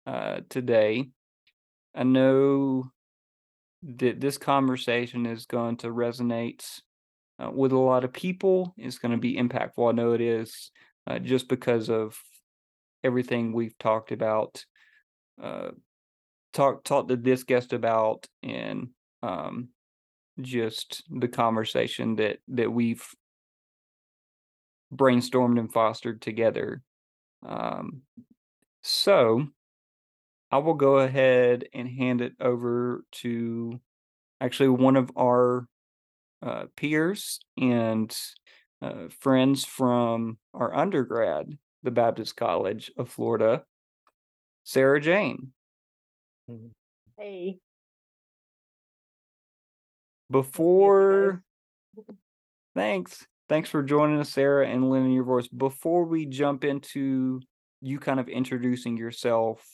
uh, 0.06 0.40
today. 0.49 1.08
I 1.94 2.02
know 2.04 2.90
that 3.82 4.20
this 4.20 4.38
conversation 4.38 5.26
is 5.26 5.46
going 5.46 5.78
to 5.78 5.88
resonate 5.88 6.80
uh, 7.42 7.50
with 7.50 7.73
a 7.73 7.78
lot 7.78 8.04
of 8.04 8.12
people. 8.12 8.75
It's 8.76 8.99
going 8.99 9.12
to 9.12 9.18
be 9.18 9.37
impactful. 9.37 9.88
I 9.88 9.92
know 9.92 10.12
it 10.12 10.20
is 10.20 10.70
uh, 11.06 11.18
just 11.18 11.49
because 11.49 11.88
of 11.88 12.18
everything 13.02 13.52
we've 13.52 13.78
talked 13.78 14.12
about 14.12 14.64
uh, 15.42 15.68
talk 16.56 16.84
talk 16.84 17.08
to 17.08 17.16
this 17.16 17.44
guest 17.44 17.72
about 17.72 18.26
and 18.42 18.88
um 19.22 19.68
just 20.40 21.02
the 21.10 21.28
conversation 21.28 22.16
that 22.16 22.38
that 22.48 22.70
we've 22.72 23.06
brainstormed 24.94 25.58
and 25.58 25.72
fostered 25.72 26.22
together. 26.22 26.82
Um, 27.46 28.02
so 28.82 29.46
I 30.50 30.58
will 30.58 30.75
go 30.75 30.98
ahead 30.98 31.68
and 31.72 31.88
hand 31.88 32.20
it 32.20 32.34
over 32.40 33.04
to 33.12 33.80
actually 34.40 34.68
one 34.68 34.96
of 34.96 35.10
our 35.16 35.66
uh, 36.42 36.66
peers 36.76 37.40
and 37.60 38.16
uh, 38.80 39.08
friends 39.20 39.64
from 39.64 40.38
our 40.54 40.75
undergrad, 40.75 41.58
the 41.82 41.90
Baptist 41.90 42.36
College 42.36 42.92
of 42.96 43.08
Florida, 43.08 43.64
Serra 44.64 45.00
Jane. 45.00 45.52
Mhm. 46.49 46.73
Hey, 47.17 47.61
Before, 50.31 51.43
thanks. 52.75 53.26
Thanks 53.49 53.71
for 53.71 53.83
joining 53.83 54.19
us, 54.19 54.31
Serra, 54.31 54.67
and 54.67 54.91
lending 54.91 55.12
your 55.12 55.25
voice. 55.25 55.47
Before 55.49 56.05
we 56.05 56.26
jump 56.26 56.65
into 56.65 57.41
you 57.81 57.99
kind 58.00 58.19
of 58.19 58.29
introducing 58.29 58.97
yourself, 58.97 59.65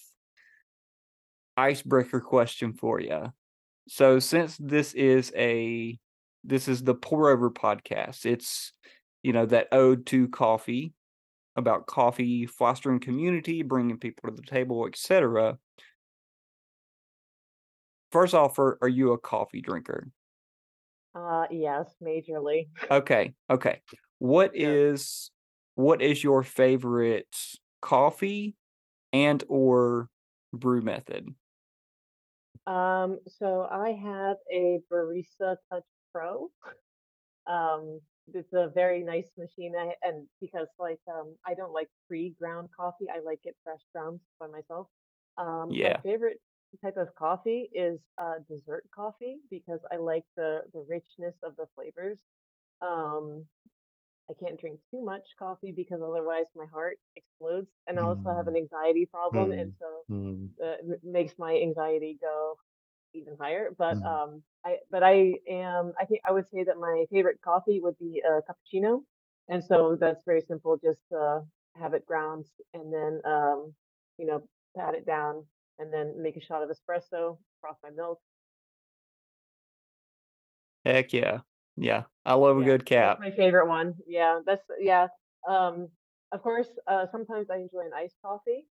icebreaker 1.56 2.20
question 2.20 2.72
for 2.72 3.00
you. 3.00 3.32
So, 3.88 4.18
since 4.18 4.56
this 4.58 4.94
is 4.94 5.32
a 5.36 5.98
this 6.44 6.68
is 6.68 6.84
the 6.84 6.94
pour 6.94 7.30
over 7.30 7.50
podcast, 7.50 8.26
it's 8.26 8.72
you 9.22 9.32
know 9.32 9.46
that 9.46 9.68
ode 9.72 10.06
to 10.06 10.28
coffee 10.28 10.94
about 11.56 11.86
coffee 11.86 12.46
fostering 12.46 13.00
community, 13.00 13.62
bringing 13.62 13.98
people 13.98 14.30
to 14.30 14.36
the 14.36 14.42
table, 14.42 14.86
etc. 14.86 15.58
First 18.12 18.34
off, 18.34 18.58
are, 18.58 18.78
are 18.82 18.88
you 18.88 19.12
a 19.12 19.18
coffee 19.18 19.60
drinker? 19.60 20.12
uh, 21.14 21.46
yes, 21.50 21.94
majorly. 22.02 22.68
Okay, 22.90 23.34
okay. 23.50 23.82
What 24.18 24.54
Sure. 24.60 24.78
is 24.78 25.30
what 25.74 26.02
is 26.02 26.22
your 26.22 26.42
favorite 26.42 27.34
coffee 27.80 28.56
and 29.12 29.42
or 29.48 30.10
brew 30.52 30.82
method? 30.82 31.34
Um, 32.66 33.18
so 33.26 33.62
I 33.62 33.92
have 33.92 34.36
a 34.50 34.80
Barista 34.90 35.56
Touch 35.70 35.84
Pro. 36.12 36.50
Um, 37.46 38.00
it's 38.34 38.52
a 38.52 38.70
very 38.74 39.02
nice 39.04 39.30
machine. 39.38 39.74
I, 39.76 39.94
and 40.02 40.28
because 40.40 40.68
like 40.78 41.00
um, 41.12 41.36
I 41.46 41.54
don't 41.54 41.72
like 41.72 41.88
pre-ground 42.08 42.70
coffee, 42.76 43.06
I 43.10 43.20
like 43.20 43.40
it 43.44 43.56
fresh 43.64 43.80
ground 43.94 44.20
by 44.40 44.48
myself. 44.48 44.88
Um, 45.38 45.78
my 45.82 45.94
Yeah. 45.94 46.02
favorite 46.02 46.40
type 46.78 46.96
of 46.96 47.14
coffee 47.14 47.70
is 47.74 48.00
uh, 48.18 48.34
dessert 48.48 48.84
coffee 48.94 49.38
because 49.50 49.80
I 49.92 49.96
like 49.96 50.24
the 50.36 50.62
the 50.72 50.84
richness 50.88 51.36
of 51.42 51.56
the 51.56 51.66
flavors. 51.74 52.20
Um, 52.82 53.46
I 54.30 54.34
can't 54.34 54.58
drink 54.60 54.80
too 54.90 55.02
much 55.02 55.26
coffee 55.38 55.72
because 55.72 56.00
otherwise 56.02 56.46
my 56.54 56.66
heart 56.66 56.98
explodes, 57.16 57.70
and 57.86 57.98
I 57.98 58.02
also 58.02 58.30
have 58.34 58.46
an 58.48 58.56
Mm, 58.56 58.56
anxiety 58.56 59.06
problem, 59.06 59.52
and 59.52 59.70
mm, 59.70 59.78
so 59.78 60.04
mm, 60.08 60.50
uh, 60.64 60.76
it 60.94 61.00
makes 61.04 61.38
my 61.38 61.54
anxiety 61.56 62.18
go 62.20 62.56
even 63.14 63.36
higher. 63.38 63.70
But 63.76 63.98
mm. 63.98 64.06
um, 64.06 64.42
I 64.64 64.78
but 64.90 65.02
I 65.02 65.34
am 65.48 65.92
I 65.98 66.04
think 66.04 66.20
I 66.26 66.32
would 66.32 66.48
say 66.48 66.64
that 66.64 66.78
my 66.78 67.06
favorite 67.10 67.40
coffee 67.42 67.80
would 67.80 67.98
be 67.98 68.22
a 68.26 68.40
cappuccino, 68.42 69.02
and 69.48 69.62
so 69.64 69.96
that's 69.98 70.24
very 70.24 70.40
simple. 70.42 70.76
Just 70.82 71.02
uh, 71.16 71.40
have 71.76 71.94
it 71.94 72.06
ground 72.06 72.46
and 72.74 72.92
then 72.92 73.20
um, 73.24 73.74
you 74.18 74.26
know 74.26 74.42
pat 74.76 74.94
it 74.94 75.06
down 75.06 75.44
and 75.78 75.92
then 75.92 76.20
make 76.22 76.36
a 76.36 76.40
shot 76.40 76.62
of 76.62 76.70
espresso, 76.70 77.38
froth 77.60 77.78
my 77.82 77.90
milk. 77.90 78.20
Heck 80.84 81.12
yeah. 81.12 81.40
Yeah. 81.76 82.04
I 82.24 82.34
love 82.34 82.58
a 82.58 82.62
Yeah, 82.62 82.64
good 82.64 82.86
that's 82.98 83.14
cap. 83.14 83.18
my 83.18 83.30
favorite 83.30 83.68
one. 83.68 83.94
Yeah, 84.06 84.40
that's 84.44 84.64
yeah. 84.78 85.08
Um, 85.48 85.88
of 86.32 86.42
course, 86.42 86.68
uh, 86.86 87.06
sometimes 87.10 87.50
I 87.50 87.56
enjoy 87.56 87.80
an 87.86 87.92
iced 87.94 88.16
coffee, 88.22 88.66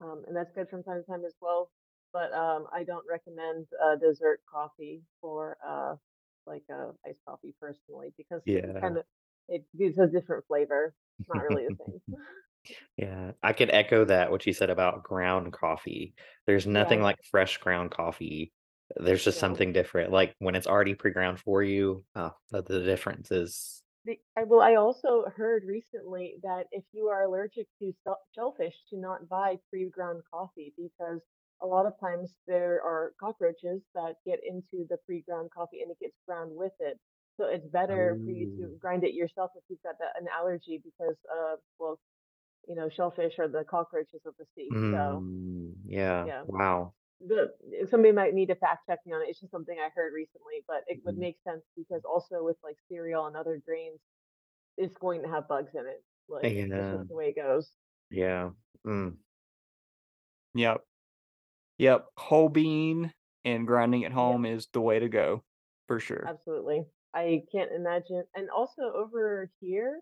um, 0.00 0.24
and 0.26 0.36
that's 0.36 0.52
good 0.52 0.68
from 0.68 0.82
time 0.82 1.02
to 1.02 1.06
time 1.10 1.24
as 1.24 1.34
well. 1.40 1.70
But 2.12 2.32
um, 2.32 2.66
I 2.72 2.84
don't 2.84 3.04
recommend 3.08 3.66
uh, 3.82 3.96
dessert 3.96 4.40
coffee 4.50 5.02
for 5.20 5.56
uh, 5.66 5.96
like 6.46 6.64
uh, 6.72 6.92
iced 7.06 7.20
coffee 7.26 7.54
personally 7.60 8.12
because 8.16 8.42
it 8.52 8.64
Yeah. 8.64 8.82
kind 8.82 8.96
of 8.98 9.04
it 9.48 9.64
gives 9.76 9.98
a 9.98 10.06
different 10.06 10.46
flavor. 10.46 10.94
It's 11.20 11.28
not 11.28 11.42
really 11.42 11.66
the 11.66 11.74
same. 11.78 12.00
Yeah, 12.96 13.32
I 13.42 13.52
could 13.52 13.70
echo 13.70 14.04
that 14.04 14.30
what 14.30 14.46
you 14.46 14.52
said 14.52 14.70
about 14.70 15.02
ground 15.02 15.52
coffee. 15.52 16.14
There's 16.46 16.66
nothing 16.66 16.98
Yeah, 16.98 17.04
like 17.04 17.16
fresh 17.30 17.58
ground 17.58 17.90
coffee. 17.90 18.52
There's 18.96 19.24
just 19.24 19.38
no. 19.38 19.40
something 19.40 19.72
different. 19.72 20.12
Like 20.12 20.34
when 20.38 20.54
it's 20.54 20.66
already 20.66 20.94
pre-ground 20.94 21.38
for 21.40 21.62
you, 21.62 22.04
oh, 22.16 22.32
the, 22.50 22.62
the 22.62 22.80
difference 22.80 23.30
is 23.30 23.82
The, 24.04 24.18
I, 24.36 24.44
well, 24.44 24.62
I 24.62 24.76
also 24.76 25.24
heard 25.36 25.62
recently 25.64 26.36
that 26.42 26.64
if 26.72 26.84
you 26.92 27.08
are 27.08 27.24
allergic 27.24 27.66
to 27.80 27.92
shell- 28.02 28.20
shellfish, 28.34 28.74
to 28.90 28.98
not 28.98 29.28
buy 29.28 29.58
pre-ground 29.70 30.22
coffee 30.32 30.72
because 30.76 31.20
a 31.62 31.66
lot 31.66 31.86
of 31.86 31.92
times 32.00 32.32
there 32.46 32.80
are 32.82 33.12
cockroaches 33.20 33.82
that 33.94 34.14
get 34.26 34.40
into 34.48 34.86
the 34.88 34.96
pre-ground 35.06 35.50
coffee 35.54 35.82
and 35.82 35.90
it 35.90 36.00
gets 36.00 36.16
ground 36.26 36.50
with 36.54 36.72
it. 36.80 36.98
So 37.36 37.44
it's 37.46 37.66
better 37.68 38.18
for 38.24 38.30
you 38.30 38.48
oh, 38.58 38.62
to 38.62 38.78
grind 38.78 39.04
it 39.04 39.14
yourself 39.14 39.50
if 39.54 39.62
you've 39.68 39.82
got 39.82 39.98
that, 39.98 40.20
an 40.20 40.26
allergy 40.36 40.80
because, 40.82 41.16
uh, 41.30 41.56
well, 41.78 41.98
you 42.68 42.74
know, 42.76 42.88
shellfish 42.88 43.38
are 43.38 43.48
the 43.48 43.64
cockroaches 43.64 44.22
of 44.26 44.34
the 44.38 44.46
sea. 44.54 44.78
So 44.90 45.24
mm, 45.30 45.74
yeah, 45.84 46.24
yeah, 46.24 46.44
wow. 46.44 46.94
the 47.20 47.52
somebody 47.90 48.12
might 48.12 48.34
need 48.34 48.48
to 48.48 48.56
fact 48.56 48.86
check 48.88 49.00
me 49.06 49.12
on 49.14 49.22
it. 49.22 49.28
It's 49.30 49.40
just 49.40 49.52
something 49.52 49.78
I 49.78 49.90
heard 49.94 50.12
recently, 50.14 50.64
but 50.68 50.84
it 50.88 51.00
would 51.04 51.16
Mhm. 51.16 51.18
make 51.18 51.38
sense 51.44 51.64
because 51.76 52.02
also 52.04 52.44
with 52.44 52.58
like 52.64 52.76
cereal 52.88 53.26
and 53.26 53.36
other 53.36 53.60
grains 53.64 54.00
it's 54.78 54.96
going 54.98 55.22
to 55.22 55.28
have 55.28 55.48
bugs 55.48 55.74
in 55.74 55.86
it. 55.86 56.04
Like 56.28 56.60
that's 56.74 56.90
Yeah, 56.90 56.90
just 56.90 57.08
the 57.08 57.16
way 57.16 57.28
it 57.30 57.36
goes. 57.36 57.70
yeah. 58.10 58.50
Mm, 58.86 59.18
Yep. 60.54 60.84
Yep. 61.78 62.08
Whole 62.18 62.48
bean 62.50 63.14
and 63.44 63.66
grinding 63.66 64.04
at 64.04 64.12
Yep, 64.22 64.40
home 64.40 64.46
is 64.46 64.68
the 64.72 64.80
way 64.80 64.98
to 65.00 65.08
go 65.08 65.44
for 65.88 66.00
sure. 66.00 66.26
absolutely. 66.26 66.86
I 67.14 67.42
can't 67.52 67.72
imagine. 67.72 68.24
And 68.34 68.50
also 68.50 68.82
over 68.82 69.50
here, 69.60 70.00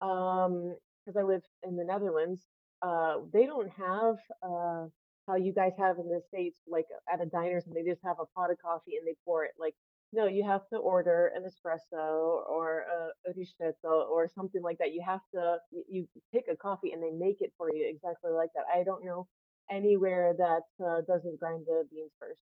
um, 0.00 0.76
because 1.10 1.20
I 1.20 1.26
live 1.26 1.42
in 1.66 1.76
the 1.76 1.84
Netherlands, 1.84 2.46
uh, 2.82 3.16
they 3.32 3.46
don't 3.46 3.70
have 3.70 4.16
uh 4.42 4.86
how 5.28 5.36
you 5.36 5.52
guys 5.52 5.72
have 5.78 5.98
in 5.98 6.08
the 6.08 6.20
States, 6.28 6.58
like 6.66 6.86
at 7.12 7.20
a 7.20 7.26
diner, 7.26 7.62
and 7.64 7.74
they 7.76 7.88
just 7.88 8.00
have 8.04 8.16
a 8.20 8.26
pot 8.34 8.50
of 8.50 8.56
coffee 8.60 8.96
and 8.96 9.06
they 9.06 9.14
pour 9.24 9.44
it. 9.44 9.52
Like, 9.60 9.74
no, 10.12 10.26
you 10.26 10.42
have 10.44 10.62
to 10.72 10.78
order 10.78 11.30
an 11.36 11.44
espresso 11.44 12.48
or 12.48 12.84
a, 13.26 13.30
a 13.30 13.90
or 13.92 14.28
something 14.34 14.62
like 14.62 14.78
that. 14.78 14.92
You 14.92 15.02
have 15.06 15.20
to 15.34 15.58
you 15.88 16.08
pick 16.32 16.46
a 16.50 16.56
coffee 16.56 16.92
and 16.92 17.02
they 17.02 17.12
make 17.12 17.36
it 17.40 17.52
for 17.56 17.68
you 17.72 17.86
exactly 17.88 18.32
like 18.32 18.50
that. 18.56 18.64
I 18.74 18.82
don't 18.82 19.04
know 19.04 19.28
anywhere 19.70 20.34
that 20.36 20.84
uh, 20.84 21.02
doesn't 21.06 21.38
grind 21.38 21.64
the 21.66 21.84
beans 21.92 22.10
first. 22.18 22.40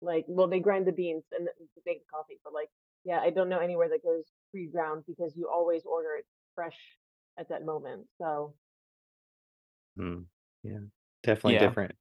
Like, 0.00 0.24
well, 0.26 0.48
they 0.48 0.60
grind 0.60 0.86
the 0.86 0.92
beans 0.92 1.24
and 1.32 1.48
make 1.86 2.00
the 2.00 2.10
coffee, 2.12 2.40
but 2.42 2.52
like, 2.52 2.68
yeah, 3.04 3.20
I 3.20 3.30
don't 3.30 3.48
know 3.48 3.58
anywhere 3.58 3.88
that 3.90 4.02
goes 4.02 4.24
pre-ground 4.50 5.04
because 5.06 5.36
you 5.36 5.48
always 5.48 5.82
order 5.84 6.16
it 6.18 6.24
fresh 6.54 6.76
at 7.38 7.48
that 7.48 7.64
moment. 7.64 8.06
So, 8.18 8.54
mm, 9.98 10.24
yeah. 10.62 10.78
Definitely 11.22 11.54
Yeah. 11.54 11.68
different. 11.68 11.92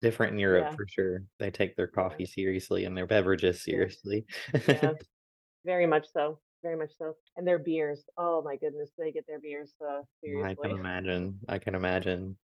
Different 0.00 0.34
in 0.34 0.38
Europe 0.38 0.68
yeah, 0.70 0.76
for 0.76 0.86
sure. 0.86 1.24
They 1.40 1.50
take 1.50 1.74
their 1.74 1.90
yeah, 1.92 2.02
coffee 2.02 2.26
seriously 2.26 2.84
and 2.84 2.96
their 2.96 3.06
beverages 3.06 3.64
seriously. 3.64 4.26
yeah, 4.68 4.92
very 5.64 5.86
much 5.86 6.06
so, 6.12 6.38
very 6.62 6.76
much 6.76 6.92
so. 6.96 7.16
And 7.36 7.46
their 7.46 7.58
beers, 7.58 8.04
oh 8.16 8.40
my 8.42 8.56
goodness, 8.56 8.90
they 8.96 9.10
get 9.10 9.26
their 9.26 9.40
beers 9.40 9.74
uh, 9.84 9.98
I 9.98 10.54
can 10.54 10.70
seriously. 10.70 10.70
imagine. 10.70 11.40
I 11.48 11.58
can 11.58 11.74
imagine. 11.74 12.36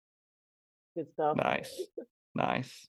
Good 0.95 1.11
stuff. 1.11 1.37
Nice. 1.37 1.79
Nice. 2.33 2.87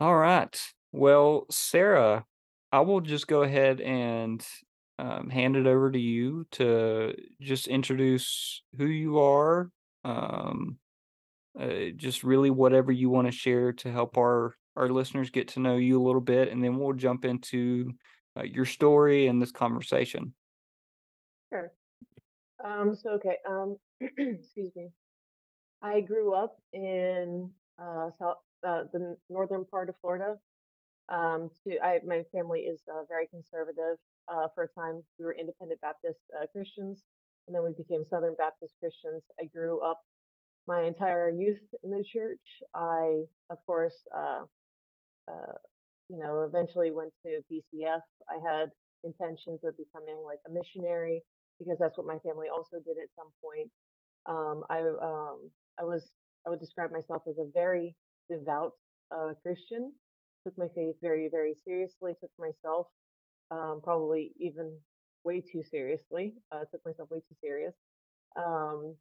All 0.00 0.16
right. 0.16 0.58
Well, 0.92 1.44
Serra, 1.50 2.24
I 2.72 2.80
will 2.80 3.02
just 3.02 3.26
go 3.26 3.42
ahead 3.42 3.82
and 3.82 4.42
um, 5.00 5.30
hand 5.30 5.56
it 5.56 5.66
over 5.66 5.90
to 5.90 5.98
you 5.98 6.46
to 6.52 7.14
just 7.40 7.68
introduce 7.68 8.62
who 8.76 8.84
you 8.84 9.18
are, 9.18 9.70
um, 10.04 10.76
uh, 11.58 11.90
just 11.96 12.22
really 12.22 12.50
whatever 12.50 12.92
you 12.92 13.08
want 13.08 13.26
to 13.26 13.32
share 13.32 13.72
to 13.72 13.90
help 13.90 14.18
our 14.18 14.54
our 14.76 14.88
listeners 14.88 15.30
get 15.30 15.48
to 15.48 15.60
know 15.60 15.76
you 15.76 16.00
a 16.00 16.04
little 16.04 16.20
bit, 16.20 16.52
and 16.52 16.62
then 16.62 16.76
we'll 16.76 16.92
jump 16.92 17.24
into 17.24 17.92
uh, 18.38 18.42
your 18.42 18.66
story 18.66 19.26
and 19.26 19.40
this 19.40 19.50
conversation. 19.50 20.34
Sure. 21.50 21.72
Um, 22.62 22.94
so 22.94 23.10
okay, 23.12 23.36
um, 23.48 23.76
excuse 24.00 24.70
me. 24.76 24.90
I 25.82 26.00
grew 26.00 26.34
up 26.34 26.58
in 26.74 27.50
uh, 27.82 28.10
South, 28.18 28.36
uh, 28.66 28.82
the 28.92 29.16
northern 29.30 29.64
part 29.64 29.88
of 29.88 29.94
Florida. 30.02 30.36
Um, 31.08 31.50
to 31.64 31.80
I, 31.82 32.00
my 32.06 32.22
family 32.32 32.60
is 32.60 32.82
uh, 32.88 33.02
very 33.08 33.26
conservative. 33.28 33.96
Uh, 34.32 34.48
for 34.54 34.64
a 34.64 34.80
time, 34.80 35.02
we 35.18 35.26
were 35.26 35.34
Independent 35.34 35.80
Baptist 35.82 36.20
uh, 36.40 36.46
Christians, 36.52 37.02
and 37.48 37.54
then 37.56 37.64
we 37.64 37.72
became 37.76 38.04
Southern 38.10 38.36
Baptist 38.38 38.74
Christians. 38.80 39.22
I 39.40 39.46
grew 39.46 39.80
up. 39.82 40.00
my 40.66 40.84
entire 40.84 41.30
youth 41.30 41.60
in 41.82 41.90
the 41.90 42.04
church. 42.12 42.40
I, 42.74 43.22
of 43.50 43.58
course, 43.66 43.94
uh, 44.16 44.42
uh, 45.30 45.54
you 46.08 46.18
know, 46.18 46.44
eventually 46.44 46.90
went 46.90 47.12
to 47.24 47.40
BCF. 47.52 48.00
I 48.28 48.38
had 48.48 48.70
intentions 49.04 49.60
of 49.64 49.76
becoming 49.76 50.18
like 50.24 50.40
a 50.48 50.52
missionary 50.52 51.22
because 51.58 51.78
that's 51.80 51.96
what 51.98 52.06
my 52.06 52.18
family 52.20 52.48
also 52.54 52.78
did 52.84 52.96
at 53.02 53.10
some 53.16 53.30
point. 53.42 53.70
Um, 54.26 54.64
I 54.70 54.80
um, 54.80 55.50
I 55.80 55.84
was 55.84 56.10
I 56.46 56.50
would 56.50 56.60
describe 56.60 56.92
myself 56.92 57.22
as 57.28 57.38
a 57.38 57.46
very 57.54 57.96
devout 58.30 58.72
uh, 59.14 59.32
Christian. 59.42 59.92
Took 60.46 60.58
my 60.58 60.68
faith 60.74 60.96
very 61.02 61.28
very 61.30 61.54
seriously. 61.66 62.14
Took 62.20 62.32
myself 62.38 62.86
um, 63.50 63.80
probably 63.82 64.32
even 64.38 64.72
way 65.24 65.40
too 65.40 65.62
seriously. 65.62 66.34
Uh, 66.52 66.60
took 66.70 66.84
myself 66.86 67.10
way 67.10 67.20
too 67.20 67.36
serious. 67.40 67.74
Um, 68.36 68.96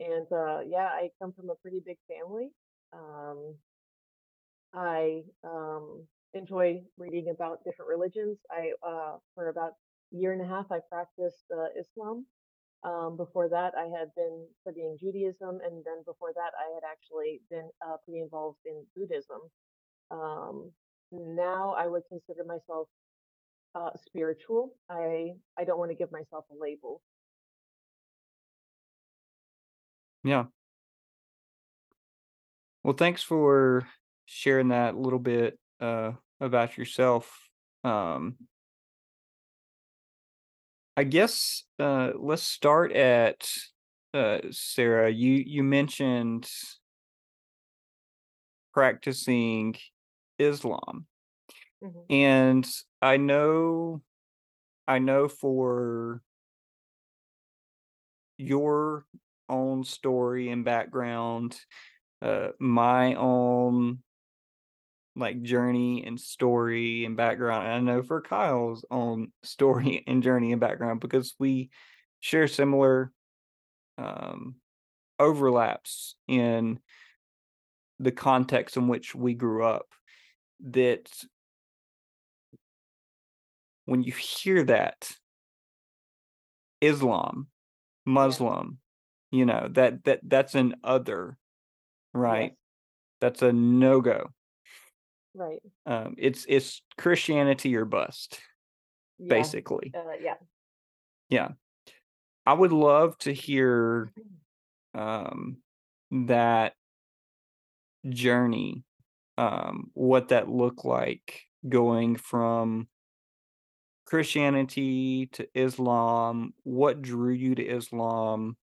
and 0.00 0.26
uh, 0.32 0.60
yeah, 0.66 0.88
I 0.92 1.10
come 1.20 1.32
from 1.32 1.50
a 1.50 1.54
pretty 1.56 1.80
big 1.84 1.98
family. 2.08 2.50
Um, 2.92 3.54
I 4.74 5.22
um, 5.44 6.04
enjoy 6.34 6.82
reading 6.98 7.28
about 7.30 7.64
different 7.64 7.88
religions. 7.90 8.38
I 8.50 8.72
uh, 8.86 9.16
for 9.34 9.48
about 9.48 9.72
a 10.14 10.16
year 10.16 10.32
and 10.32 10.42
a 10.42 10.46
half 10.46 10.66
I 10.72 10.80
practiced 10.90 11.44
uh, 11.56 11.68
Islam. 11.78 12.26
Um, 12.84 13.16
before 13.16 13.48
that, 13.48 13.74
I 13.76 13.86
had 13.98 14.14
been 14.16 14.46
studying 14.62 14.96
Judaism, 15.00 15.60
and 15.64 15.84
then 15.84 16.04
before 16.06 16.32
that, 16.34 16.52
I 16.58 16.72
had 16.74 16.84
actually 16.90 17.40
been 17.50 17.68
uh, 17.86 17.96
pretty 18.04 18.20
involved 18.20 18.58
in 18.66 18.84
Buddhism. 18.96 19.40
Um, 20.10 20.72
now, 21.12 21.74
I 21.78 21.88
would 21.88 22.04
consider 22.08 22.44
myself 22.44 22.88
uh, 23.76 23.90
spiritual. 24.06 24.72
I 24.90 25.34
I 25.58 25.64
don't 25.64 25.78
want 25.78 25.90
to 25.90 25.96
give 25.96 26.10
myself 26.10 26.46
a 26.50 26.54
label. 26.58 27.02
Yeah. 30.24 30.46
Well, 32.82 32.94
thanks 32.94 33.22
for 33.22 33.86
sharing 34.24 34.68
that 34.68 34.94
a 34.94 34.98
little 34.98 35.18
bit 35.18 35.58
uh, 35.80 36.12
about 36.40 36.78
yourself. 36.78 37.48
Um, 37.84 38.36
I 40.96 41.04
guess 41.04 41.64
uh, 41.78 42.12
let's 42.16 42.42
start 42.42 42.92
at 42.92 43.48
uh, 44.14 44.38
Serra. 44.50 45.10
You 45.10 45.42
you 45.46 45.62
mentioned 45.62 46.48
practicing 48.72 49.76
Islam, 50.38 51.06
hmm 51.86 52.00
and 52.10 52.66
I 53.02 53.16
know 53.16 54.02
I 54.88 54.98
know 55.00 55.28
for 55.28 56.22
your 58.38 59.06
own 59.48 59.84
story 59.84 60.50
and 60.50 60.64
background, 60.64 61.58
uh, 62.22 62.48
my 62.60 63.14
own 63.14 64.00
like 65.14 65.42
journey 65.42 66.04
and 66.04 66.20
story 66.20 67.04
and 67.04 67.16
background. 67.16 67.66
And 67.66 67.74
I 67.74 67.80
know 67.80 68.02
for 68.02 68.20
Kyle's 68.20 68.84
own 68.90 69.32
story 69.42 70.04
and 70.06 70.22
journey 70.22 70.52
and 70.52 70.60
background 70.60 71.00
because 71.00 71.34
we 71.38 71.70
share 72.20 72.48
similar 72.48 73.12
um, 73.98 74.56
overlaps 75.18 76.16
in 76.28 76.80
the 77.98 78.12
context 78.12 78.76
in 78.76 78.88
which 78.88 79.14
we 79.14 79.34
grew 79.34 79.64
up. 79.64 79.86
That 80.60 81.08
when 83.86 84.02
you 84.02 84.12
hear 84.12 84.62
that 84.64 85.10
Islam, 86.80 87.48
Yeah. 88.06 88.12
Muslim, 88.12 88.78
you 89.30 89.46
know 89.46 89.68
that 89.72 90.04
that 90.04 90.20
that's 90.22 90.54
an 90.54 90.76
other, 90.84 91.38
Yes. 92.14 92.20
right? 92.20 92.52
That's 93.20 93.42
a 93.42 93.52
no 93.52 94.00
go. 94.00 94.30
Right. 95.34 95.60
Um, 95.84 96.14
it's 96.18 96.44
it's 96.48 96.82
Christianity 96.98 97.74
or 97.76 97.84
bust, 97.84 98.40
Yeah. 99.18 99.28
basically. 99.28 99.92
Uh, 99.94 100.12
yeah. 100.20 100.36
Yeah. 101.28 101.48
I 102.44 102.52
would 102.52 102.72
love 102.72 103.18
to 103.18 103.32
hear 103.32 104.12
um 104.94 105.58
that 106.10 106.74
journey, 108.08 108.84
um, 109.36 109.90
what 109.94 110.28
that 110.28 110.48
looked 110.48 110.84
like 110.84 111.42
going 111.68 112.16
from 112.16 112.88
Christianity 114.06 115.26
to 115.32 115.48
Islam, 115.54 116.54
what 116.62 117.02
drew 117.02 117.32
you 117.32 117.54
to 117.54 117.64
Islam, 117.64 118.56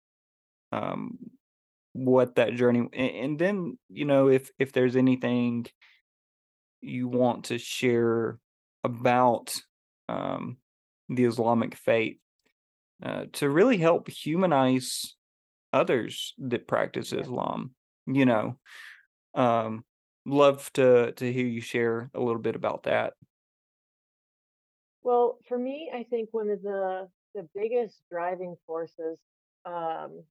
um, 0.73 1.19
what 1.93 2.37
that 2.37 2.55
journey 2.55 2.89
and, 2.93 3.11
and 3.11 3.39
then, 3.39 3.79
you 3.89 4.05
know, 4.05 4.29
if 4.29 4.51
if 4.59 4.73
there's 4.73 4.97
anything 4.97 5.67
you 6.81 7.09
want 7.09 7.45
to 7.47 7.59
share 7.59 8.39
about 8.85 9.55
um 10.09 10.57
the 11.09 11.25
Islamic 11.25 11.75
faith 11.75 12.17
uh, 13.03 13.25
to 13.33 13.49
really 13.49 13.79
help 13.79 14.09
humanize 14.09 15.17
others 15.73 16.35
that 16.39 16.69
practice 16.69 17.13
Islam. 17.13 17.75
You 18.07 18.27
know, 18.27 18.57
um, 19.35 19.85
love 20.27 20.71
to 20.75 21.13
to 21.13 21.33
hear 21.33 21.47
you 21.47 21.61
share 21.61 22.11
a 22.15 22.21
little 22.21 22.41
bit 22.41 22.57
about 22.57 22.85
that. 22.85 23.15
Well, 25.03 25.39
for 25.49 25.59
me, 25.59 25.91
I 25.95 26.05
think 26.05 26.31
one 26.33 26.51
of 26.51 26.63
the 26.63 27.09
the 27.35 27.49
biggest 27.55 28.03
driving 28.11 28.57
forces 28.67 29.21
um, 29.65 30.25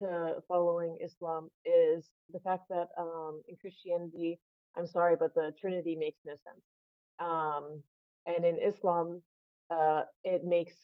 to 0.00 0.36
following 0.48 0.98
Islam 1.04 1.50
is 1.64 2.10
the 2.32 2.40
fact 2.40 2.64
that 2.70 2.88
um, 2.98 3.42
in 3.48 3.56
Christianity, 3.56 4.38
I'm 4.76 4.86
sorry, 4.86 5.16
but 5.18 5.34
the 5.34 5.52
Trinity 5.60 5.96
makes 5.96 6.18
no 6.26 6.34
sense. 6.34 6.64
Um, 7.20 7.82
and 8.26 8.44
in 8.44 8.58
Islam, 8.58 9.22
uh, 9.70 10.02
it 10.24 10.44
makes 10.44 10.74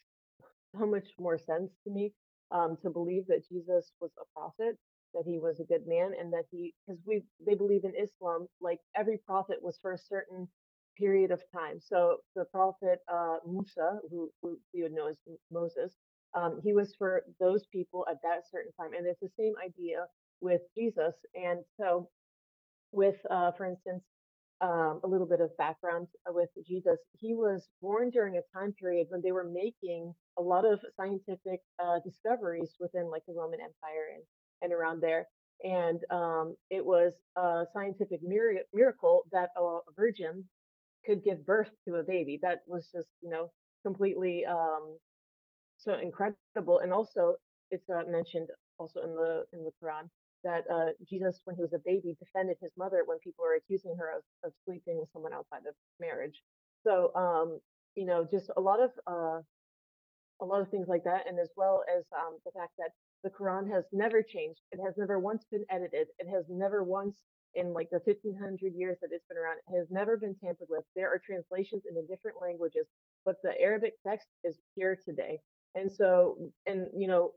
so 0.78 0.86
much 0.86 1.08
more 1.18 1.38
sense 1.38 1.72
to 1.84 1.90
me 1.92 2.12
um, 2.52 2.76
to 2.82 2.90
believe 2.90 3.26
that 3.28 3.48
Jesus 3.48 3.92
was 4.00 4.10
a 4.20 4.26
prophet, 4.38 4.78
that 5.14 5.24
he 5.26 5.38
was 5.38 5.60
a 5.60 5.64
good 5.64 5.86
man, 5.86 6.12
and 6.18 6.32
that 6.32 6.44
he, 6.50 6.74
because 6.86 7.00
we 7.06 7.22
they 7.46 7.54
believe 7.54 7.84
in 7.84 7.94
Islam, 8.00 8.46
like 8.60 8.80
every 8.96 9.18
prophet 9.26 9.58
was 9.62 9.78
for 9.82 9.92
a 9.92 9.98
certain 9.98 10.48
period 10.98 11.30
of 11.30 11.40
time. 11.54 11.78
So 11.80 12.18
the 12.36 12.44
prophet 12.46 13.00
uh, 13.12 13.36
Musa, 13.46 14.00
who, 14.10 14.30
who 14.42 14.58
we 14.74 14.82
would 14.82 14.92
know 14.92 15.08
as 15.08 15.16
Moses, 15.52 15.94
um, 16.34 16.60
he 16.64 16.72
was 16.74 16.94
for 16.98 17.22
those 17.40 17.64
people 17.72 18.06
at 18.10 18.18
that 18.24 18.42
certain 18.50 18.72
time, 18.80 18.92
and 18.96 19.06
it's 19.06 19.20
the 19.20 19.30
same 19.38 19.54
idea 19.64 20.06
with 20.40 20.62
Jesus. 20.76 21.14
And 21.34 21.60
so 21.80 22.08
with, 22.92 23.16
uh, 23.30 23.52
for 23.52 23.66
instance, 23.66 24.04
um, 24.62 25.00
a 25.04 25.08
little 25.08 25.26
bit 25.28 25.40
of 25.40 25.56
background 25.58 26.08
uh, 26.28 26.32
with 26.34 26.50
Jesus. 26.66 26.98
He 27.18 27.34
was 27.34 27.68
born 27.82 28.10
during 28.10 28.38
a 28.38 28.58
time 28.58 28.72
period 28.72 29.06
when 29.10 29.22
they 29.22 29.32
were 29.32 29.44
making 29.44 30.14
a 30.38 30.42
lot 30.42 30.66
of 30.66 30.80
scientific 30.96 31.60
uh, 31.82 32.00
discoveries 32.04 32.74
within 32.80 33.10
like 33.10 33.22
the 33.28 33.34
Roman 33.34 33.60
Empire 33.60 34.08
and, 34.14 34.24
and 34.62 34.72
around 34.72 35.02
there. 35.02 35.28
And 35.64 36.00
um, 36.10 36.56
it 36.70 36.84
was 36.84 37.14
a 37.36 37.66
scientific 37.74 38.20
mir- 38.22 38.62
miracle 38.74 39.24
that 39.32 39.50
a 39.58 39.78
virgin 39.96 40.44
could 41.08 41.24
give 41.24 41.46
birth 41.46 41.70
to 41.86 41.96
a 41.96 42.02
baby. 42.02 42.38
That 42.42 42.58
was 42.66 42.88
just, 42.94 43.08
you 43.22 43.30
know, 43.30 43.50
completely 43.86 44.44
um, 44.44 44.98
so 45.78 45.94
incredible. 45.94 46.80
And 46.82 46.92
also, 46.92 47.36
it's 47.70 47.88
uh, 47.88 48.02
mentioned 48.08 48.48
also 48.78 49.00
in 49.00 49.14
the 49.14 49.44
in 49.52 49.64
the 49.64 49.72
Quran 49.82 50.08
that 50.44 50.64
uh, 50.72 50.90
Jesus, 51.08 51.40
when 51.44 51.56
he 51.56 51.62
was 51.62 51.72
a 51.72 51.82
baby, 51.84 52.16
defended 52.18 52.56
his 52.60 52.72
mother 52.76 53.02
when 53.06 53.18
people 53.18 53.44
were 53.44 53.56
accusing 53.56 53.96
her 53.98 54.10
of, 54.16 54.22
of 54.44 54.52
sleeping 54.64 54.98
with 54.98 55.08
someone 55.12 55.32
outside 55.32 55.66
of 55.68 55.74
marriage. 56.00 56.42
So, 56.84 57.12
um, 57.14 57.58
you 57.96 58.06
know, 58.06 58.26
just 58.30 58.50
a 58.56 58.60
lot 58.60 58.80
of 58.80 58.90
uh, 59.06 59.40
a 60.40 60.44
lot 60.44 60.60
of 60.60 60.68
things 60.70 60.86
like 60.88 61.04
that, 61.04 61.22
and 61.28 61.38
as 61.38 61.50
well 61.56 61.82
as 61.96 62.04
um, 62.16 62.38
the 62.44 62.52
fact 62.52 62.72
that 62.78 62.90
the 63.24 63.30
Quran 63.30 63.68
has 63.74 63.84
never 63.92 64.22
changed. 64.22 64.60
It 64.70 64.80
has 64.84 64.94
never 64.96 65.18
once 65.18 65.44
been 65.50 65.64
edited. 65.70 66.06
It 66.18 66.28
has 66.28 66.44
never 66.48 66.84
once, 66.84 67.16
in 67.58 67.74
like 67.74 67.90
the 67.90 68.00
1500 68.04 68.72
years 68.74 68.98
that 69.02 69.10
it's 69.12 69.26
been 69.28 69.38
around, 69.38 69.58
has 69.76 69.88
never 69.90 70.16
been 70.16 70.34
tampered 70.42 70.68
with. 70.70 70.84
There 70.94 71.08
are 71.12 71.20
translations 71.24 71.82
in 71.88 71.94
the 71.94 72.06
different 72.08 72.36
languages, 72.40 72.86
but 73.24 73.36
the 73.42 73.60
Arabic 73.60 73.94
text 74.06 74.28
is 74.44 74.58
pure 74.74 74.96
today. 75.04 75.40
And 75.74 75.90
so, 75.90 76.38
and 76.66 76.86
you 76.96 77.08
know, 77.08 77.32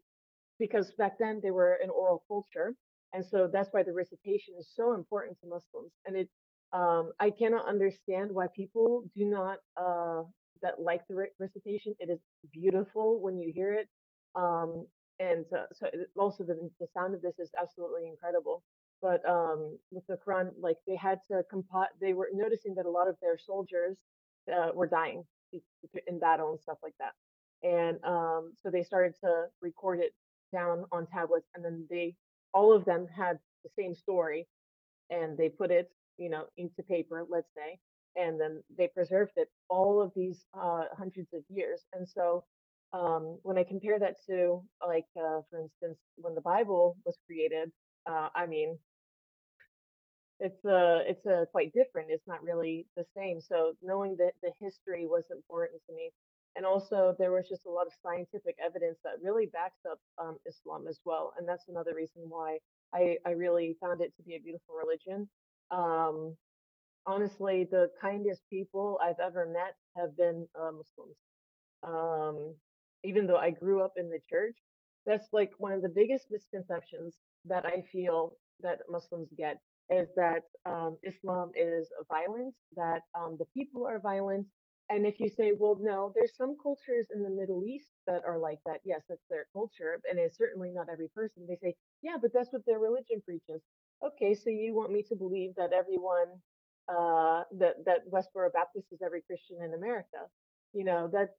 because 0.59 0.91
back 0.97 1.17
then 1.19 1.39
they 1.43 1.51
were 1.51 1.79
an 1.83 1.89
oral 1.89 2.23
culture, 2.27 2.75
and 3.13 3.25
so 3.25 3.49
that's 3.51 3.69
why 3.71 3.83
the 3.83 3.93
recitation 3.93 4.53
is 4.59 4.69
so 4.75 4.93
important 4.93 5.37
to 5.41 5.47
Muslims. 5.47 5.91
And 6.05 6.15
it, 6.15 6.29
um, 6.73 7.11
I 7.19 7.31
cannot 7.31 7.67
understand 7.67 8.31
why 8.31 8.47
people 8.55 9.03
do 9.15 9.25
not 9.25 9.57
uh, 9.77 10.23
that 10.61 10.79
like 10.79 11.01
the 11.09 11.27
recitation. 11.39 11.95
It 11.99 12.09
is 12.09 12.19
beautiful 12.53 13.19
when 13.21 13.37
you 13.39 13.51
hear 13.53 13.73
it, 13.73 13.89
um, 14.35 14.85
and 15.19 15.45
uh, 15.55 15.65
so 15.73 15.87
it, 15.87 16.09
also 16.17 16.43
the 16.43 16.69
the 16.79 16.87
sound 16.95 17.15
of 17.15 17.21
this 17.21 17.39
is 17.39 17.49
absolutely 17.61 18.07
incredible. 18.07 18.63
But 19.01 19.27
um, 19.27 19.77
with 19.91 20.05
the 20.07 20.17
Quran, 20.25 20.51
like 20.59 20.77
they 20.87 20.95
had 20.95 21.19
to 21.29 21.43
compile, 21.49 21.87
they 21.99 22.13
were 22.13 22.29
noticing 22.33 22.75
that 22.75 22.85
a 22.85 22.89
lot 22.89 23.07
of 23.07 23.15
their 23.21 23.37
soldiers 23.37 23.97
uh, 24.51 24.69
were 24.73 24.87
dying 24.87 25.23
in 26.07 26.19
battle 26.19 26.51
and 26.51 26.59
stuff 26.59 26.77
like 26.83 26.93
that. 26.99 27.13
And 27.67 27.97
um, 28.03 28.53
so 28.61 28.69
they 28.69 28.83
started 28.83 29.13
to 29.23 29.45
record 29.61 29.99
it 29.99 30.13
down 30.53 30.85
on 30.91 31.07
tablets, 31.07 31.47
and 31.55 31.63
then 31.63 31.85
they 31.89 32.15
all 32.53 32.73
of 32.73 32.85
them 32.85 33.07
had 33.15 33.39
the 33.63 33.69
same 33.77 33.95
story, 33.95 34.47
and 35.09 35.37
they 35.37 35.49
put 35.49 35.71
it, 35.71 35.89
you 36.17 36.29
know, 36.29 36.45
into 36.57 36.83
paper, 36.83 37.25
let's 37.29 37.49
say, 37.55 37.79
and 38.15 38.39
then 38.39 38.61
they 38.77 38.87
preserved 38.87 39.33
it 39.37 39.49
all 39.69 40.01
of 40.01 40.11
these 40.15 40.45
uh, 40.53 40.83
hundreds 40.97 41.33
of 41.33 41.43
years. 41.49 41.81
And 41.93 42.07
so 42.07 42.43
um, 42.93 43.39
when 43.43 43.57
I 43.57 43.63
compare 43.63 43.99
that 43.99 44.15
to, 44.27 44.61
like, 44.85 45.05
uh, 45.17 45.41
for 45.49 45.61
instance, 45.61 45.97
when 46.17 46.35
the 46.35 46.41
Bible 46.41 46.97
was 47.05 47.17
created, 47.25 47.71
uh, 48.09 48.29
I 48.35 48.47
mean, 48.47 48.77
it's 50.41 50.65
uh 50.65 50.99
it's 51.05 51.25
uh 51.25 51.45
quite 51.51 51.71
different. 51.73 52.09
It's 52.09 52.27
not 52.27 52.43
really 52.43 52.87
the 52.97 53.05
same. 53.15 53.39
So 53.39 53.73
knowing 53.81 54.17
that 54.17 54.33
the 54.41 54.51
history 54.59 55.05
was 55.07 55.25
important 55.31 55.81
to 55.87 55.95
me. 55.95 56.11
And 56.57 56.65
also 56.65 57.15
there 57.17 57.31
was 57.31 57.47
just 57.47 57.65
a 57.65 57.69
lot 57.69 57.87
of 57.87 57.93
scientific 58.03 58.55
evidence 58.63 58.97
that 59.05 59.23
really 59.23 59.45
backs 59.45 59.79
up 59.89 59.99
um, 60.17 60.37
Islam 60.45 60.85
as 60.89 60.99
well. 61.05 61.31
And 61.37 61.47
that's 61.47 61.69
another 61.69 61.93
reason 61.95 62.23
why 62.27 62.57
I, 62.93 63.17
I 63.25 63.31
really 63.31 63.77
found 63.79 64.01
it 64.01 64.13
to 64.17 64.23
be 64.23 64.35
a 64.35 64.39
beautiful 64.39 64.75
religion. 64.75 65.29
Um, 65.69 66.35
honestly, 67.05 67.67
the 67.71 67.89
kindest 68.01 68.41
people 68.49 68.99
I've 69.01 69.19
ever 69.23 69.45
met 69.45 69.75
have 69.95 70.17
been 70.17 70.45
uh, 70.59 70.71
Muslims. 70.71 71.15
Um, 71.83 72.55
even 73.05 73.27
though 73.27 73.37
I 73.37 73.51
grew 73.51 73.81
up 73.81 73.93
in 73.95 74.09
the 74.09 74.19
church, 74.29 74.57
that's 75.05 75.29
like 75.31 75.51
one 75.57 75.71
of 75.71 75.81
the 75.81 75.89
biggest 75.89 76.25
misconceptions 76.29 77.15
that 77.45 77.65
I 77.65 77.83
feel 77.93 78.33
that 78.61 78.79
Muslims 78.89 79.29
get 79.37 79.57
is 79.91 80.07
that 80.15 80.43
um, 80.65 80.97
Islam 81.03 81.51
is 81.55 81.89
violent, 82.09 82.53
that 82.75 83.01
um, 83.19 83.35
the 83.37 83.45
people 83.53 83.85
are 83.85 83.99
violent. 83.99 84.47
And 84.89 85.05
if 85.05 85.19
you 85.19 85.29
say, 85.29 85.53
well, 85.57 85.77
no, 85.79 86.11
there's 86.15 86.35
some 86.35 86.55
cultures 86.61 87.07
in 87.15 87.23
the 87.23 87.29
Middle 87.29 87.63
East 87.65 87.89
that 88.07 88.23
are 88.27 88.37
like 88.37 88.59
that. 88.65 88.79
Yes, 88.83 89.01
that's 89.07 89.23
their 89.29 89.45
culture, 89.53 89.99
and 90.09 90.19
it's 90.19 90.37
certainly 90.37 90.71
not 90.73 90.87
every 90.91 91.07
person. 91.15 91.45
They 91.47 91.57
say, 91.61 91.75
yeah, 92.01 92.17
but 92.21 92.31
that's 92.33 92.51
what 92.51 92.65
their 92.65 92.79
religion 92.79 93.21
preaches. 93.23 93.61
Okay, 94.05 94.33
so 94.33 94.49
you 94.49 94.73
want 94.75 94.91
me 94.91 95.03
to 95.09 95.15
believe 95.15 95.51
that 95.55 95.71
everyone, 95.71 96.27
uh, 96.89 97.43
that 97.59 97.75
that 97.85 98.09
Westboro 98.11 98.51
Baptist 98.51 98.87
is 98.91 99.01
every 99.05 99.21
Christian 99.21 99.57
in 99.63 99.73
America? 99.73 100.27
You 100.73 100.83
know 100.83 101.09
that 101.13 101.29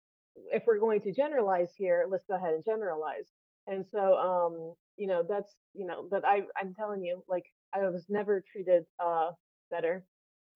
if 0.53 0.63
we're 0.67 0.79
going 0.79 1.01
to 1.03 1.13
generalize 1.13 1.73
here, 1.77 2.07
let's 2.09 2.25
go 2.29 2.37
ahead 2.37 2.55
and 2.55 2.65
generalize. 2.65 3.29
And 3.67 3.85
so, 3.93 4.17
um, 4.17 4.75
you 4.97 5.07
know, 5.07 5.23
that's, 5.29 5.55
you 5.75 5.87
know, 5.87 6.07
but 6.11 6.25
I, 6.25 6.43
I'm 6.59 6.75
telling 6.75 7.03
you, 7.03 7.23
like, 7.29 7.45
I 7.75 7.89
was 7.89 8.05
never 8.09 8.43
treated 8.53 8.85
uh, 9.05 9.31
better 9.71 10.05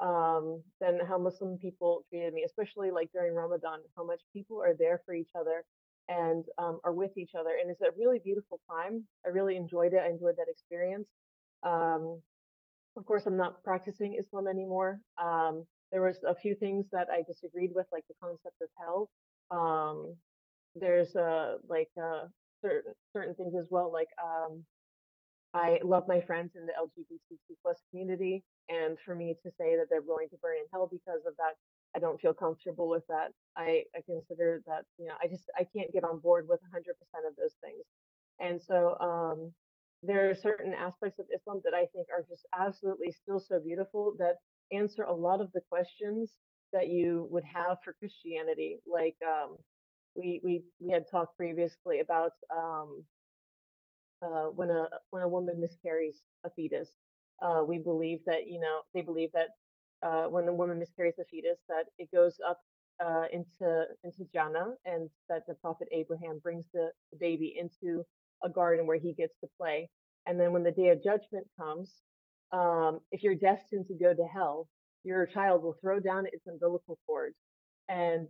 um, 0.01 0.63
than 0.81 1.01
how 1.07 1.19
Muslim 1.19 1.59
people 1.59 2.05
treated 2.11 2.35
me, 2.35 2.45
especially 2.45 2.91
like 2.91 3.11
during 3.13 3.35
Ramadan, 3.35 3.81
how 3.97 4.05
much 4.05 4.21
people 4.33 4.61
are 4.63 4.75
there 4.79 5.01
for 5.07 5.15
each 5.15 5.31
other 5.39 5.65
and 6.09 6.45
um, 6.59 6.81
are 6.85 6.93
with 6.93 7.17
each 7.17 7.33
other. 7.39 7.57
And 7.61 7.71
it's 7.71 7.81
a 7.81 7.91
really 7.99 8.21
beautiful 8.23 8.61
time. 8.71 9.05
I 9.25 9.31
really 9.31 9.57
enjoyed 9.57 9.93
it. 9.93 10.01
I 10.05 10.09
enjoyed 10.11 10.37
that 10.37 10.51
experience. 10.51 11.09
Um, 11.63 12.21
of 12.97 13.05
course, 13.05 13.27
I'm 13.27 13.37
not 13.37 13.63
practicing 13.65 14.17
Islam 14.19 14.47
anymore. 14.47 15.01
Um, 15.23 15.65
there 15.93 16.03
was 16.03 16.17
a 16.27 16.35
few 16.35 16.55
things 16.55 16.87
that 16.93 17.09
I 17.11 17.23
disagreed 17.23 17.71
with, 17.75 17.87
like 17.93 18.05
the 18.09 18.15
concept 18.23 18.57
of 18.63 18.69
hell. 18.79 19.09
Um, 19.51 20.15
there's 20.75 21.15
uh, 21.17 21.57
like 21.69 21.89
uh, 22.01 22.27
certain 22.63 22.93
certain 23.13 23.35
things 23.35 23.55
as 23.59 23.67
well, 23.71 23.93
like 23.93 24.09
um, 24.23 24.65
I 25.57 25.81
love 25.85 26.05
my 26.09 26.21
friends 26.23 26.53
in 26.57 26.67
the 26.67 26.75
LGBTQ 26.75 27.57
plus 27.63 27.79
community, 27.91 28.45
and 28.69 28.99
for 29.07 29.17
me 29.17 29.37
to 29.45 29.51
say 29.53 29.77
that 29.77 29.87
they're 29.91 30.03
going 30.03 30.29
to 30.31 30.39
burn 30.43 30.59
in 30.59 30.67
hell 30.73 30.89
because 30.93 31.23
of 31.27 31.35
that, 31.39 31.57
I 31.97 32.01
don't 32.01 32.21
feel 32.21 32.35
comfortable 32.35 32.91
with 32.91 33.05
that. 33.09 33.31
I, 33.57 33.85
I 33.97 34.03
consider 34.07 34.63
that 34.69 34.85
you 34.99 35.07
know 35.07 35.15
I 35.23 35.29
just 35.29 35.45
I 35.57 35.67
can't 35.77 35.93
get 35.95 36.05
on 36.05 36.21
board 36.21 36.47
with 36.49 36.61
100% 36.75 36.81
of 37.29 37.37
those 37.39 37.57
things, 37.65 37.85
and 38.41 38.63
so 38.63 38.99
um, 39.01 39.53
there 40.05 40.31
are 40.31 40.37
certain 40.37 40.75
aspects 40.75 41.21
of 41.21 41.27
Islam 41.35 41.63
that 41.65 41.75
I 41.75 41.87
think 41.95 42.09
are 42.15 42.27
just 42.29 42.47
absolutely 42.59 43.13
still 43.13 43.41
so 43.41 43.61
beautiful 43.61 44.15
that 44.21 44.37
answer 44.73 45.05
a 45.05 45.15
lot 45.15 45.41
of 45.41 45.51
the 45.55 45.63
questions 45.71 46.33
that 46.75 46.89
you 46.89 47.29
would 47.33 47.45
have 47.45 47.79
for 47.85 47.95
Christianity. 47.99 48.79
Like 48.87 49.17
um, 49.27 49.57
we 50.17 50.41
we 50.45 50.65
we 50.81 50.93
had 50.93 51.07
talked 51.11 51.37
previously 51.39 52.01
about 52.01 52.33
um, 52.57 53.05
uh, 54.23 54.47
when 54.55 54.71
a 54.71 54.89
when 55.11 55.23
a 55.23 55.29
woman 55.29 55.61
miscarries 55.61 56.23
a 56.45 56.51
fetus. 56.51 56.91
Uh, 57.43 57.63
we 57.67 57.79
believe 57.79 58.21
that 58.27 58.47
you 58.49 58.61
know 58.61 58.81
they 58.95 59.03
believe 59.03 59.31
that 59.33 59.49
uh, 60.07 60.25
when 60.29 60.49
a 60.49 60.55
woman 60.55 60.79
miscarries 60.79 61.19
a 61.21 61.25
fetus 61.25 61.59
that 61.69 61.87
it 61.99 62.09
goes 62.13 62.39
up 62.49 62.61
uh, 63.05 63.25
into 63.33 63.85
into 64.05 64.25
Jannah 64.33 64.75
and 64.85 65.11
that 65.29 65.43
the 65.49 65.55
prophet 65.55 65.89
Abraham 65.93 66.41
brings 66.43 66.67
the, 66.73 66.91
the 67.13 67.19
baby 67.19 67.57
into 67.59 68.05
a 68.45 68.49
garden 68.49 68.87
where 68.87 68.99
he 68.99 69.13
gets 69.15 69.35
to 69.41 69.49
play. 69.59 69.89
And 70.27 70.41
then 70.41 70.53
when 70.53 70.65
the 70.65 70.73
day 70.73 70.89
of 70.89 71.03
judgment 71.03 71.47
comes, 71.59 71.93
um, 72.53 73.01
if 73.13 73.23
you're 73.23 73.35
destined 73.35 73.87
to 73.89 73.95
go 73.95 74.15
to 74.15 74.27
hell, 74.27 74.69
your 75.05 75.27
child 75.27 75.63
will 75.63 75.77
throw 75.81 76.01
down 76.01 76.27
its 76.27 76.47
umbilical 76.47 76.99
cord 77.07 77.33
and 77.89 78.29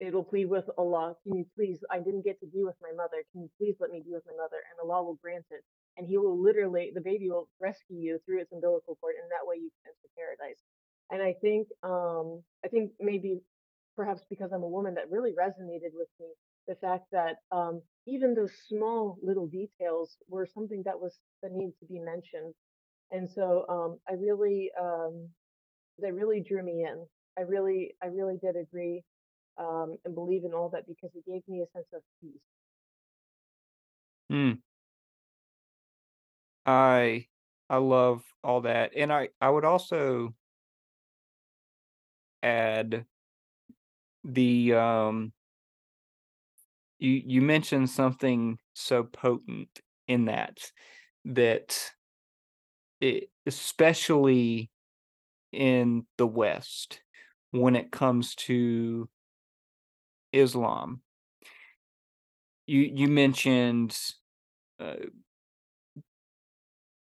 it'll 0.00 0.24
plead 0.24 0.46
with 0.46 0.64
Allah, 0.76 1.14
can 1.22 1.36
you 1.36 1.46
please, 1.56 1.78
I 1.90 1.98
didn't 1.98 2.24
get 2.24 2.40
to 2.40 2.46
be 2.46 2.64
with 2.64 2.76
my 2.82 2.90
mother. 2.96 3.22
Can 3.32 3.42
you 3.42 3.50
please 3.58 3.76
let 3.80 3.90
me 3.90 4.02
be 4.04 4.12
with 4.12 4.24
my 4.26 4.36
mother? 4.36 4.58
And 4.70 4.90
Allah 4.90 5.04
will 5.04 5.18
grant 5.22 5.46
it. 5.50 5.62
And 5.96 6.06
he 6.06 6.18
will 6.18 6.40
literally, 6.40 6.90
the 6.92 7.00
baby 7.00 7.30
will 7.30 7.48
rescue 7.60 7.96
you 7.96 8.18
through 8.26 8.40
its 8.40 8.52
umbilical 8.52 8.98
cord, 9.00 9.14
and 9.20 9.30
that 9.30 9.46
way 9.46 9.56
you 9.56 9.70
can 9.70 9.92
enter 9.94 10.10
paradise. 10.18 10.58
And 11.10 11.22
I 11.22 11.34
think, 11.40 11.68
um, 11.84 12.42
I 12.64 12.68
think 12.68 12.92
maybe 12.98 13.40
perhaps 13.94 14.22
because 14.28 14.50
I'm 14.52 14.64
a 14.64 14.68
woman 14.68 14.94
that 14.94 15.10
really 15.10 15.30
resonated 15.30 15.94
with 15.94 16.08
me, 16.18 16.26
the 16.66 16.74
fact 16.74 17.04
that 17.12 17.36
um, 17.52 17.82
even 18.06 18.34
those 18.34 18.50
small 18.68 19.18
little 19.22 19.46
details 19.46 20.16
were 20.28 20.48
something 20.52 20.82
that 20.84 20.98
was 20.98 21.16
that 21.42 21.52
needed 21.52 21.78
to 21.78 21.86
be 21.86 22.00
mentioned. 22.00 22.54
And 23.12 23.30
so 23.30 23.64
um, 23.68 23.98
I 24.08 24.14
really, 24.14 24.70
um, 24.80 25.28
they 26.02 26.10
really 26.10 26.40
drew 26.40 26.64
me 26.64 26.84
in. 26.90 27.06
I 27.38 27.42
really, 27.42 27.94
I 28.02 28.06
really 28.06 28.38
did 28.42 28.56
agree 28.56 29.04
um, 29.58 29.96
and 30.04 30.14
believe 30.14 30.44
in 30.44 30.52
all 30.54 30.68
that 30.70 30.86
because 30.86 31.10
it 31.14 31.26
gave 31.26 31.42
me 31.48 31.62
a 31.62 31.66
sense 31.76 31.86
of 31.94 32.02
peace. 32.20 32.40
Hmm. 34.30 34.54
I 36.66 37.28
I 37.70 37.78
love 37.78 38.24
all 38.42 38.62
that, 38.62 38.92
and 38.96 39.12
I 39.12 39.30
I 39.40 39.50
would 39.50 39.64
also 39.64 40.34
add 42.42 43.06
the 44.24 44.72
um 44.74 45.32
you 46.98 47.22
you 47.24 47.42
mentioned 47.42 47.90
something 47.90 48.58
so 48.74 49.02
potent 49.04 49.80
in 50.08 50.26
that 50.26 50.58
that 51.24 51.92
it, 53.00 53.30
especially 53.46 54.70
in 55.52 56.06
the 56.18 56.26
West 56.26 57.00
when 57.52 57.76
it 57.76 57.92
comes 57.92 58.34
to 58.34 59.08
Islam. 60.34 61.00
You 62.66 62.80
you 62.94 63.08
mentioned, 63.08 63.96
uh, 64.80 64.94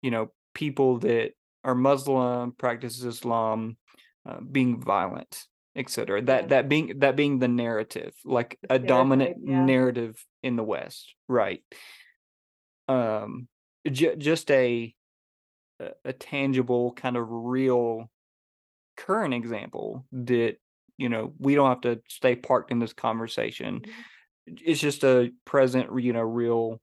you 0.01 0.11
know, 0.11 0.31
people 0.53 0.99
that 0.99 1.31
are 1.63 1.75
Muslim, 1.75 2.51
practices 2.51 3.03
Islam, 3.03 3.77
uh, 4.25 4.39
being 4.39 4.81
violent, 4.81 5.45
etc. 5.75 6.21
That 6.21 6.49
that 6.49 6.69
being 6.69 6.99
that 6.99 7.15
being 7.15 7.39
the 7.39 7.47
narrative, 7.47 8.13
like 8.23 8.57
the 8.61 8.75
a 8.75 8.79
dominant. 8.79 9.37
Yeah. 9.43 9.65
narrative 9.65 10.23
in 10.43 10.55
the 10.55 10.63
West, 10.63 11.13
right? 11.27 11.63
Um, 12.87 13.47
ju- 13.89 14.15
just 14.15 14.51
a 14.51 14.93
a 15.79 15.89
a 16.05 16.13
tangible 16.13 16.93
kind 16.93 17.17
of 17.17 17.25
real 17.29 18.09
current 18.97 19.33
example 19.33 20.05
that 20.11 20.57
you 20.97 21.09
know 21.09 21.33
we 21.39 21.55
don't 21.55 21.69
have 21.69 21.81
to 21.81 22.01
stay 22.07 22.35
parked 22.35 22.71
in 22.71 22.79
this 22.79 22.93
conversation 22.93 23.81
Mhm. 23.81 23.91
it's 24.47 24.79
just 24.79 25.03
a 25.03 25.31
present 25.45 25.89
you 25.99 26.13
know 26.13 26.21
real 26.21 26.79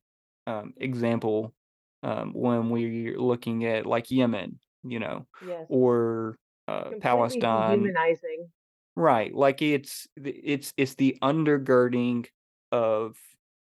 um, 0.47 0.75
example 0.79 1.55
um, 2.03 2.33
when 2.33 2.71
we're 2.71 3.19
looking 3.21 3.65
at 3.65 3.87
like 3.87 4.11
yemen 4.11 4.59
you 4.83 4.99
know 4.99 5.27
Yes. 5.47 5.67
or 5.69 6.37
uh, 6.69 6.91
palestine 7.01 7.83
dehumanizing. 7.85 8.49
right 8.97 9.35
like 9.35 9.63
it's 9.63 10.07
it's 10.17 10.73
it's 10.77 10.95
the 10.97 11.17
undergirding 11.23 12.27
of 12.73 13.17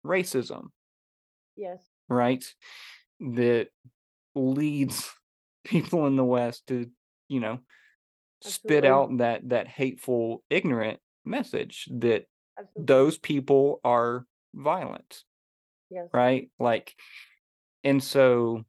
racism 0.05 0.69
Yes, 1.57 1.83
right 2.09 2.45
that 3.21 3.69
leads 4.35 5.11
people 5.65 6.07
in 6.07 6.17
the 6.17 6.25
west 6.25 6.67
to 6.69 6.91
you 7.29 7.41
know 7.41 7.59
spit 8.43 8.85
out 8.85 9.17
that 9.19 9.49
that 9.49 9.69
hateful 9.69 10.43
ignorant 10.51 10.99
message 11.25 11.89
that 11.93 12.25
Absolutely. 12.59 12.85
those 12.85 13.19
people 13.19 13.81
are 13.85 14.27
violent 14.55 15.23
Yes. 15.91 16.09
right 16.13 16.51
like 16.59 16.95
and 17.85 18.03
so 18.03 18.65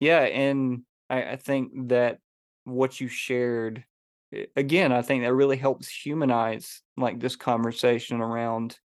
yeah 0.00 0.20
and 0.20 0.82
i, 1.08 1.22
I 1.32 1.36
think 1.36 1.88
that 1.88 2.18
what 2.64 3.00
you 3.00 3.08
shared 3.08 3.84
again 4.56 4.92
i 4.92 5.02
think 5.02 5.22
that 5.22 5.34
really 5.34 5.56
helps 5.56 5.88
humanize 5.88 6.82
like 6.96 7.20
this 7.20 7.36
conversation 7.36 8.20
around 8.20 8.78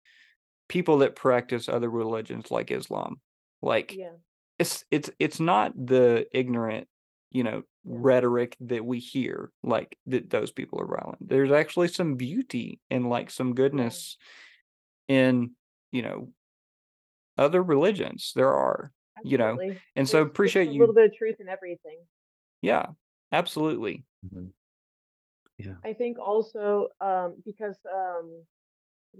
people 0.68 0.98
that 0.98 1.16
practice 1.16 1.68
other 1.68 1.88
religions 1.88 2.50
like 2.50 2.70
islam 2.70 3.20
like 3.62 3.94
Yeah. 3.96 4.10
It's 4.58 4.84
it's 4.90 5.10
it's 5.18 5.38
not 5.38 5.72
the 5.76 6.26
ignorant, 6.32 6.88
you 7.36 7.44
know, 7.44 7.62
rhetoric 7.84 8.56
that 8.60 8.84
we 8.84 8.98
hear, 8.98 9.52
like, 9.62 9.98
that 10.06 10.30
those 10.30 10.50
people 10.50 10.80
are 10.80 10.86
violent. 10.86 11.18
There's 11.20 11.52
actually 11.52 11.88
some 11.88 12.16
beauty 12.16 12.80
and, 12.90 13.10
like, 13.10 13.30
some 13.30 13.54
goodness 13.54 14.16
in, 15.08 15.52
you 15.92 16.02
know 16.02 16.32
other 17.38 17.62
religions. 17.62 18.32
There 18.34 18.52
are, 18.52 18.92
you 19.22 19.38
know, 19.38 19.58
and 19.94 20.08
so 20.08 20.22
appreciate 20.22 20.68
a 20.68 20.72
you 20.72 20.80
little 20.80 20.94
bit 20.94 21.06
of 21.06 21.14
truth 21.16 21.36
in 21.38 21.48
everything. 21.48 21.98
Yeah, 22.62 22.86
absolutely. 23.32 24.04
Mhm. 24.24 24.52
Yeah. 25.58 25.76
I 25.84 25.92
think 25.92 26.18
also, 26.18 26.88
um, 27.00 27.42
because, 27.44 27.76
um 27.92 28.44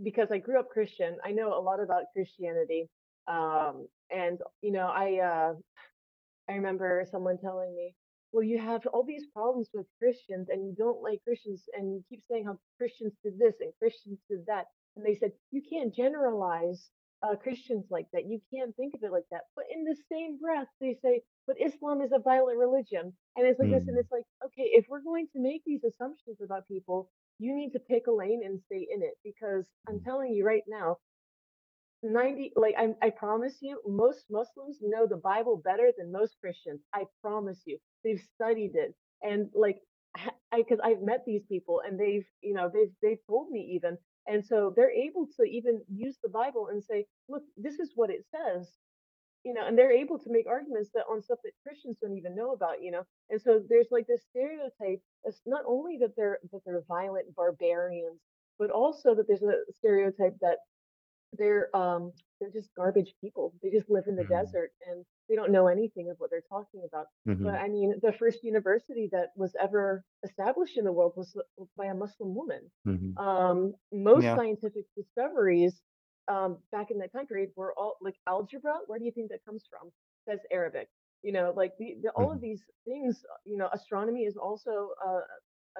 because 0.03 0.31
I 0.31 0.39
grew 0.39 0.61
up 0.61 0.69
Christian, 0.71 1.17
I 1.25 1.33
know 1.33 1.59
a 1.59 1.63
lot 1.63 1.81
about 1.81 2.05
Christianity. 2.13 2.89
Um, 3.29 3.89
and, 4.11 4.41
you 4.63 4.73
know, 4.73 4.89
I, 4.89 5.19
uh 5.21 5.55
I 6.49 6.53
remember 6.55 7.07
someone 7.11 7.39
telling 7.39 7.75
me, 7.75 7.95
"Well, 8.33 8.43
you 8.45 8.59
have 8.59 8.87
all 8.89 9.05
these 9.05 9.27
problems 9.29 9.71
with 9.75 9.87
Christians 9.99 10.49
and 10.51 10.67
you 10.67 10.75
don't 10.77 11.03
like 11.03 11.25
Christians 11.25 11.65
and 11.75 11.93
you 11.95 12.05
keep 12.09 12.23
saying 12.31 12.45
how 12.47 12.59
Christians 12.79 13.15
did 13.25 13.39
this 13.39 13.55
and 13.61 13.73
Christians 13.79 14.21
did 14.31 14.47
that." 14.47 14.67
And 14.97 15.05
they 15.05 15.15
said, 15.15 15.33
"You 15.51 15.63
can't 15.63 15.95
generalize 15.95 16.91
uh, 17.23 17.37
Christians 17.37 17.87
like 17.91 18.09
that. 18.13 18.27
You 18.27 18.41
can't 18.55 18.75
think 18.77 18.95
of 18.95 19.03
it 19.05 19.13
like 19.13 19.29
that." 19.31 19.45
But 19.57 19.67
in 19.71 19.85
the 19.85 19.97
same 20.11 20.39
breath, 20.39 20.69
they 20.81 20.95
say, 21.03 21.23
"But 21.47 21.61
Islam 21.61 22.03
is 22.03 22.13
a 22.13 22.19
violent 22.21 22.59
religion." 22.59 23.17
And 23.37 23.47
it's 23.47 23.59
like 23.61 23.71
this, 23.71 23.87
and 23.89 23.97
Mm. 23.97 24.01
it's 24.01 24.13
like, 24.13 24.25
okay, 24.47 24.71
if 24.75 24.87
we're 24.89 25.01
going 25.03 25.29
to 25.35 25.41
make 25.41 25.63
these 25.65 25.85
assumptions 25.85 26.41
about 26.41 26.69
people, 26.69 27.11
you 27.39 27.55
need 27.55 27.73
to 27.73 27.81
pick 27.81 28.07
a 28.07 28.13
lane 28.13 28.43
and 28.45 28.61
stay 28.63 28.87
in 28.91 29.03
it 29.03 29.15
because 29.25 29.67
I'm 29.89 30.01
Mm. 30.01 30.05
telling 30.05 30.33
you 30.33 30.45
right 30.47 30.65
now, 30.69 30.99
90 32.03 32.53
like 32.57 32.75
I 32.79 32.95
I 33.03 33.11
promise 33.11 33.59
you, 33.61 33.81
most 33.87 34.27
Muslims 34.31 34.79
know 34.83 35.07
the 35.07 35.17
Bible 35.17 35.57
better 35.65 35.91
than 35.97 36.13
most 36.13 36.37
Christians. 36.41 36.81
I 36.95 37.05
promise 37.23 37.63
you. 37.67 37.79
They've 38.05 38.23
studied 38.35 38.73
it. 38.75 38.95
And 39.23 39.49
like 39.55 39.81
I 40.53 40.59
because 40.59 40.81
I've 40.83 41.03
met 41.03 41.25
these 41.27 41.45
people 41.49 41.83
and 41.87 41.99
they've, 41.99 42.27
you 42.43 42.55
know, 42.55 42.71
they've 42.73 42.93
they've 43.03 43.27
told 43.27 43.51
me 43.51 43.61
even. 43.75 43.99
And 44.29 44.45
so 44.45 44.73
they're 44.77 44.91
able 44.93 45.29
to 45.39 45.45
even 45.45 45.83
use 45.93 46.17
the 46.23 46.29
Bible 46.29 46.69
and 46.71 46.83
say, 46.85 47.07
"Look, 47.29 47.43
this 47.57 47.79
is 47.79 47.93
what 47.95 48.11
it 48.11 48.25
says." 48.31 48.69
You 49.45 49.55
know, 49.55 49.67
and 49.67 49.79
they're 49.79 49.93
able 49.93 50.19
to 50.19 50.31
make 50.31 50.47
arguments 50.49 50.91
that 50.95 51.05
on 51.11 51.23
stuff 51.23 51.39
that 51.45 51.53
Christians 51.63 51.99
don't 52.03 52.17
even 52.17 52.35
know 52.35 52.53
about, 52.53 52.83
you 52.83 52.91
know. 52.91 53.05
And 53.31 53.41
so 53.41 53.63
there's 53.69 53.89
like 53.93 54.07
this 54.09 54.23
stereotype 54.31 55.01
it's 55.25 55.41
not 55.47 55.65
only 55.67 55.99
that 55.99 56.17
they're 56.17 56.41
that 56.53 56.61
they're 56.67 56.83
violent 56.89 57.35
barbarians, 57.35 58.21
but 58.59 58.71
also 58.71 59.15
that 59.15 59.27
there's 59.29 59.43
a 59.43 59.73
stereotype 59.73 60.37
that 60.41 60.59
they're 61.33 61.75
um 61.77 62.13
they're 62.41 62.51
just 62.51 62.71
garbage 62.77 63.15
people. 63.21 63.55
They 63.63 63.71
just 63.71 63.91
live 63.91 64.05
in 64.09 64.17
the 64.17 64.25
Mm. 64.25 64.29
desert 64.29 64.73
and 64.89 65.05
they 65.29 65.35
don't 65.37 65.53
know 65.53 65.67
anything 65.69 66.11
of 66.11 66.17
what 66.19 66.31
they're 66.31 66.43
talking 66.49 66.83
about. 66.87 67.07
But 67.43 67.55
Mhm. 67.55 67.61
I 67.61 67.69
mean, 67.69 67.95
the 68.03 68.13
first 68.13 68.43
university 68.45 69.09
that 69.13 69.29
was 69.37 69.55
ever 69.61 70.05
established 70.25 70.77
in 70.79 70.85
the 70.85 70.93
world 70.93 71.15
was 71.17 71.37
by 71.77 71.87
a 71.87 71.95
Muslim 71.95 72.35
woman. 72.35 72.71
Mhm. 72.87 73.15
Um, 73.19 73.75
most 73.93 74.25
Yeah. 74.25 74.35
scientific 74.35 74.85
discoveries 74.97 75.81
um, 76.29 76.59
back 76.73 76.91
in 76.91 76.99
that 76.99 77.13
time 77.13 77.27
period 77.27 77.51
were 77.57 77.73
all 77.79 77.97
like 78.01 78.17
algebra. 78.27 78.75
Where 78.87 78.99
do 78.99 79.05
you 79.05 79.13
think 79.13 79.31
that 79.31 79.45
comes 79.45 79.65
from? 79.71 79.91
That's 80.27 80.45
Arabic. 80.51 80.89
You 81.23 81.33
know, 81.33 81.53
like 81.57 81.73
the, 81.79 81.97
the 82.03 82.11
all 82.11 82.33
of 82.33 82.39
Mhm. 82.39 82.43
these 82.43 82.63
things. 82.85 83.25
You 83.45 83.57
know, 83.57 83.69
astronomy 83.73 84.25
is 84.25 84.37
also 84.37 84.91
uh, 85.05 85.21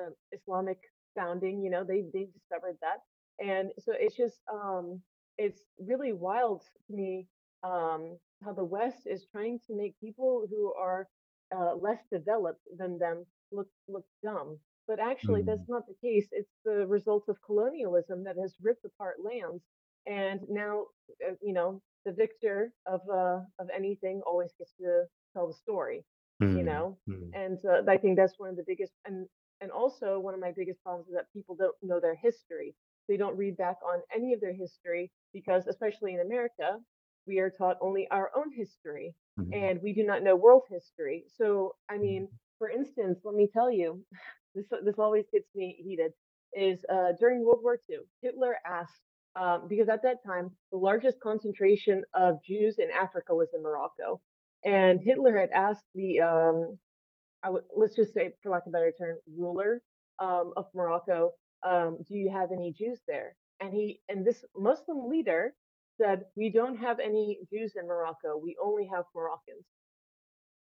uh, 0.01 0.11
Islamic 0.33 0.79
founding. 1.17 1.63
You 1.63 1.71
know, 1.71 1.85
they 1.85 2.05
they 2.13 2.25
discovered 2.33 2.79
that, 2.81 2.99
and 3.45 3.71
so 3.79 3.93
it's 3.95 4.17
just 4.17 4.39
um, 4.53 5.03
it's 5.39 5.63
really 5.79 6.13
wild 6.13 6.63
to 6.87 6.93
me 6.95 7.27
um, 7.65 8.19
how 8.45 8.53
the 8.53 8.65
West 8.65 9.07
is 9.07 9.27
trying 9.31 9.61
to 9.67 9.77
make 9.77 9.99
people 10.01 10.47
who 10.51 10.73
are 10.75 11.09
uh, 11.57 11.75
less 11.75 12.01
developed 12.11 12.63
than 12.79 12.99
them 12.99 13.25
look 13.53 13.69
look 13.89 14.05
dumb. 14.23 14.59
But 14.87 15.01
actually, 15.01 15.43
Mm. 15.43 15.47
that's 15.47 15.69
not 15.69 15.87
the 15.87 15.95
case. 16.07 16.29
It's 16.33 16.53
the 16.65 16.87
result 16.87 17.25
of 17.29 17.37
colonialism 17.45 18.25
that 18.25 18.37
has 18.37 18.55
ripped 18.63 18.85
apart 18.85 19.17
lands, 19.25 19.63
and 20.07 20.41
now 20.49 20.87
uh, 21.27 21.33
you 21.43 21.53
know 21.53 21.81
the 22.05 22.13
victor 22.13 22.73
of 22.87 23.01
uh, 23.13 23.41
of 23.59 23.69
anything 23.75 24.23
always 24.27 24.53
gets 24.59 24.73
to 24.81 25.05
tell 25.35 25.47
the 25.49 25.55
story. 25.55 26.05
You 26.53 26.65
Mm. 26.65 26.65
know, 26.65 26.99
Mm. 27.09 27.35
and 27.35 27.59
uh, 27.65 27.83
I 27.89 27.97
think 27.99 28.17
that's 28.17 28.39
one 28.39 28.51
of 28.51 28.57
the 28.57 28.65
biggest 28.67 28.93
and 29.05 29.27
and 29.61 29.71
also 29.71 30.19
one 30.19 30.35
of 30.35 30.41
my 30.41 30.53
biggest 30.57 30.83
problems 30.83 31.09
is 31.09 31.15
that 31.15 31.33
people 31.33 31.57
don't 31.57 31.77
know 31.83 32.01
their 32.01 32.15
history. 32.17 32.75
They 33.09 33.17
don't 33.17 33.37
read 33.37 33.57
back 33.57 33.79
on 33.87 34.01
any 34.15 34.33
of 34.35 34.41
their 34.41 34.55
history 34.55 35.13
because, 35.33 35.67
especially 35.67 36.15
in 36.15 36.21
America, 36.21 36.79
we 37.27 37.39
are 37.41 37.51
taught 37.51 37.79
only 37.81 38.09
our 38.11 38.31
own 38.37 38.53
history 38.53 39.15
Mhm. 39.39 39.53
and 39.53 39.81
we 39.83 39.93
do 39.93 40.05
not 40.05 40.23
know 40.23 40.37
world 40.37 40.65
history. 40.71 41.25
So, 41.37 41.77
I 41.91 41.99
Mhm. 41.99 41.99
mean, 41.99 42.29
for 42.59 42.71
instance, 42.71 43.21
let 43.25 43.35
me 43.35 43.49
tell 43.53 43.71
you, 43.71 44.05
this 44.55 44.67
this 44.85 44.99
always 44.99 45.27
gets 45.33 45.49
me 45.55 45.77
heated. 45.85 46.13
Is 46.55 46.85
uh, 46.91 47.13
during 47.21 47.45
World 47.45 47.61
War 47.63 47.79
II, 47.91 47.99
Hitler 48.23 48.57
asked 48.67 49.03
um, 49.37 49.69
because 49.69 49.89
at 49.89 50.03
that 50.05 50.25
time 50.27 50.51
the 50.73 50.79
largest 50.79 51.21
concentration 51.21 52.05
of 52.15 52.43
Jews 52.45 52.79
in 52.79 52.91
Africa 52.91 53.35
was 53.35 53.49
in 53.55 53.63
Morocco, 53.63 54.21
and 54.65 55.01
Hitler 55.03 55.37
had 55.39 55.51
asked 55.51 55.85
the 55.95 56.21
um, 56.21 56.79
I 57.45 57.51
would 57.51 57.65
let's 57.77 57.97
just 57.97 58.15
say, 58.15 58.33
for 58.43 58.51
lack 58.53 58.65
of 58.67 58.71
a 58.71 58.73
better 58.73 58.93
term, 58.99 59.19
ruler 59.37 59.83
um, 60.21 60.53
of 60.57 60.67
Morocco, 60.75 61.33
um, 61.63 61.99
do 62.09 62.15
you 62.17 62.31
have 62.31 62.53
any 62.53 62.73
Jews 62.73 63.01
there? 63.09 63.37
And 63.61 63.73
he 63.73 64.01
and 64.09 64.25
this 64.25 64.45
Muslim 64.57 65.09
leader 65.09 65.55
said, 65.99 66.25
we 66.37 66.51
don't 66.51 66.77
have 66.79 67.01
any 67.01 67.41
Jews 67.53 67.75
in 67.77 67.87
Morocco. 67.87 68.37
We 68.37 68.57
only 68.63 68.87
have 68.93 69.05
Moroccans. 69.15 69.65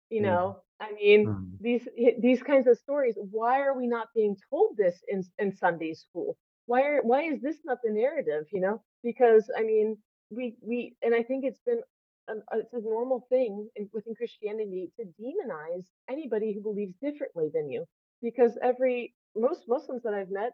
You 0.10 0.22
Mm. 0.22 0.28
know, 0.30 0.58
I 0.80 0.94
mean, 0.94 1.30
Mm. 1.30 1.60
these 1.60 1.88
these 2.20 2.44
kinds 2.44 2.68
of 2.68 2.78
stories. 2.78 3.16
Why 3.32 3.62
are 3.62 3.78
we 3.78 3.88
not 3.88 4.10
being 4.16 4.38
told 4.50 4.78
this 4.78 5.04
in 5.08 5.24
in 5.40 5.52
Sunday 5.56 5.94
school? 5.94 6.38
Why 6.68 6.84
are 6.84 7.02
why 7.04 7.24
is 7.24 7.42
this 7.42 7.58
not 7.66 7.80
the 7.84 7.92
narrative? 7.92 8.46
You 8.52 8.62
know, 8.62 8.84
because 9.04 9.50
I 9.58 9.64
mean, 9.64 9.98
we 10.30 10.58
we 10.62 10.96
and 11.02 11.16
I 11.16 11.24
think 11.24 11.46
it's 11.46 11.62
been 11.66 11.82
an, 12.28 12.44
it's 12.54 12.74
a 12.74 12.82
normal 12.82 13.26
thing 13.30 13.70
in, 13.76 13.90
within 13.94 14.16
Christianity 14.16 14.92
to 15.00 15.06
demonize 15.22 15.88
anybody 16.10 16.54
who 16.54 16.62
believes 16.62 16.96
differently 17.02 17.50
than 17.54 17.70
you, 17.72 17.86
because 18.22 18.58
every 18.62 19.16
most 19.36 19.64
Muslims 19.68 20.04
that 20.04 20.14
I've 20.14 20.32
met, 20.32 20.52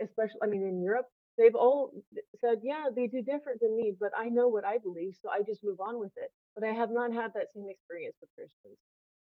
especially 0.00 0.40
I 0.42 0.46
mean 0.46 0.62
in 0.62 0.82
Europe, 0.82 1.06
they've 1.38 1.54
all 1.54 1.92
said, 2.40 2.58
yeah, 2.62 2.86
they 2.94 3.06
do 3.06 3.22
different 3.22 3.60
than 3.60 3.76
me, 3.76 3.94
but 3.98 4.10
I 4.16 4.28
know 4.28 4.48
what 4.48 4.64
I 4.64 4.78
believe, 4.78 5.14
so 5.22 5.30
I 5.30 5.42
just 5.42 5.64
move 5.64 5.80
on 5.80 5.98
with 5.98 6.12
it. 6.16 6.30
But 6.54 6.64
I 6.64 6.72
have 6.72 6.90
not 6.90 7.12
had 7.12 7.32
that 7.34 7.46
same 7.54 7.66
experience 7.68 8.16
with 8.20 8.30
Christians. 8.36 8.78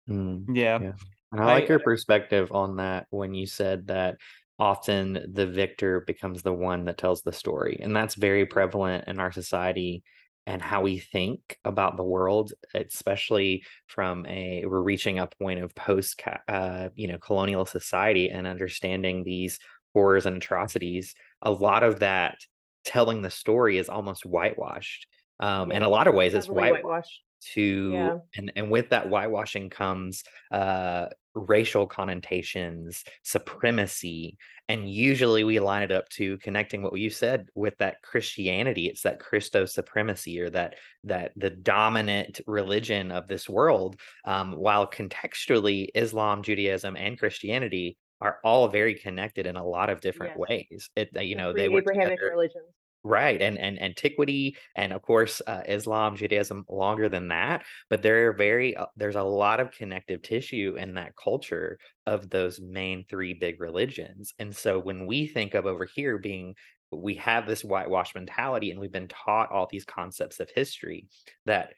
Mm. 0.09 0.55
Yeah. 0.55 0.79
Yeah. 0.79 0.93
And 1.31 1.41
I 1.41 1.45
like 1.45 1.65
I 1.65 1.67
your 1.67 1.79
perspective 1.79 2.51
on 2.51 2.77
that 2.77 3.07
when 3.09 3.33
you 3.33 3.45
said 3.45 3.87
that 3.87 4.17
often 4.57 5.25
the 5.33 5.47
victor 5.47 6.01
becomes 6.07 6.41
the 6.41 6.53
one 6.53 6.85
that 6.85 6.97
tells 6.97 7.21
the 7.21 7.33
story. 7.33 7.79
And 7.81 7.95
that's 7.95 8.15
very 8.15 8.45
prevalent 8.45 9.05
in 9.07 9.19
our 9.19 9.31
society 9.31 10.03
and 10.47 10.61
how 10.61 10.81
we 10.81 10.99
think 10.99 11.57
about 11.65 11.97
the 11.97 12.03
world, 12.03 12.53
especially 12.73 13.63
from 13.87 14.25
a 14.27 14.63
we're 14.65 14.81
reaching 14.81 15.19
a 15.19 15.27
point 15.27 15.59
of 15.59 15.73
post 15.75 16.21
uh, 16.47 16.89
you 16.95 17.07
know, 17.07 17.17
colonial 17.17 17.65
society 17.65 18.29
and 18.29 18.45
understanding 18.45 19.23
these 19.23 19.59
horrors 19.93 20.25
and 20.25 20.37
atrocities. 20.37 21.15
A 21.41 21.51
lot 21.51 21.83
of 21.83 21.99
that 21.99 22.37
telling 22.83 23.21
the 23.21 23.31
story 23.31 23.77
is 23.77 23.89
almost 23.89 24.25
whitewashed. 24.25 25.07
Um, 25.39 25.71
in 25.71 25.83
a 25.83 25.89
lot 25.89 26.07
of 26.07 26.13
ways, 26.13 26.33
it's 26.33 26.47
whitewashed 26.47 26.83
whitewashed. 26.83 27.21
to 27.53 27.91
Yeah. 27.93 28.17
and 28.35 28.51
and 28.55 28.71
with 28.71 28.89
that 28.89 29.07
whitewashing 29.09 29.69
comes 29.69 30.23
uh 30.51 31.07
racial 31.35 31.85
connotations 31.85 33.03
supremacy 33.23 34.37
and 34.67 34.89
usually 34.89 35.43
we 35.43 35.59
line 35.59 35.83
it 35.83 35.91
up 35.91 36.07
to 36.09 36.37
connecting 36.39 36.81
what 36.81 36.97
you 36.97 37.09
said 37.09 37.49
with 37.55 37.77
that 37.77 38.01
christianity 38.01 38.87
it's 38.87 39.01
that 39.01 39.19
christo 39.19 39.65
supremacy 39.65 40.39
or 40.39 40.49
that 40.49 40.75
that 41.03 41.31
the 41.35 41.49
dominant 41.49 42.41
religion 42.47 43.11
of 43.11 43.27
this 43.27 43.49
world 43.49 43.99
um, 44.25 44.53
while 44.53 44.89
contextually 44.89 45.87
islam 45.93 46.41
judaism 46.41 46.95
and 46.95 47.19
christianity 47.19 47.97
are 48.21 48.39
all 48.43 48.69
very 48.69 48.95
connected 48.95 49.45
in 49.45 49.57
a 49.57 49.65
lot 49.65 49.89
of 49.89 50.01
different 50.01 50.33
Yes. 50.37 50.47
ways 50.49 50.89
it 50.95 51.09
you 51.21 51.35
know 51.35 51.53
they 51.53 51.69
were 51.69 51.81
pre-Abrahamic 51.81 52.21
religions. 52.21 52.65
Right, 53.07 53.39
and 53.39 53.59
and 53.59 53.79
antiquity, 53.79 54.57
and 54.75 54.91
of 54.91 55.03
course, 55.03 55.39
uh, 55.45 55.61
Islam, 55.67 56.15
Judaism, 56.15 56.65
longer 56.67 57.07
than 57.07 57.27
that. 57.27 57.63
But 57.87 58.01
there 58.01 58.29
are 58.29 58.33
very 58.33 58.75
uh, 58.75 58.87
there's 58.97 59.15
a 59.15 59.21
lot 59.21 59.59
of 59.59 59.69
connective 59.69 60.23
tissue 60.23 60.75
in 60.79 60.95
that 60.95 61.15
culture 61.15 61.77
of 62.07 62.31
those 62.31 62.59
main 62.59 63.05
three 63.07 63.35
big 63.35 63.61
religions. 63.61 64.33
And 64.39 64.55
so 64.55 64.79
when 64.79 65.05
we 65.05 65.27
think 65.27 65.53
of 65.53 65.67
over 65.67 65.85
here 65.85 66.17
being, 66.17 66.55
we 66.91 67.13
have 67.15 67.45
this 67.45 67.63
whitewash 67.63 68.15
mentality, 68.15 68.71
and 68.71 68.79
we've 68.79 68.91
been 68.91 69.07
taught 69.07 69.51
all 69.51 69.67
these 69.69 69.85
concepts 69.85 70.39
of 70.39 70.49
history 70.55 71.05
that 71.45 71.73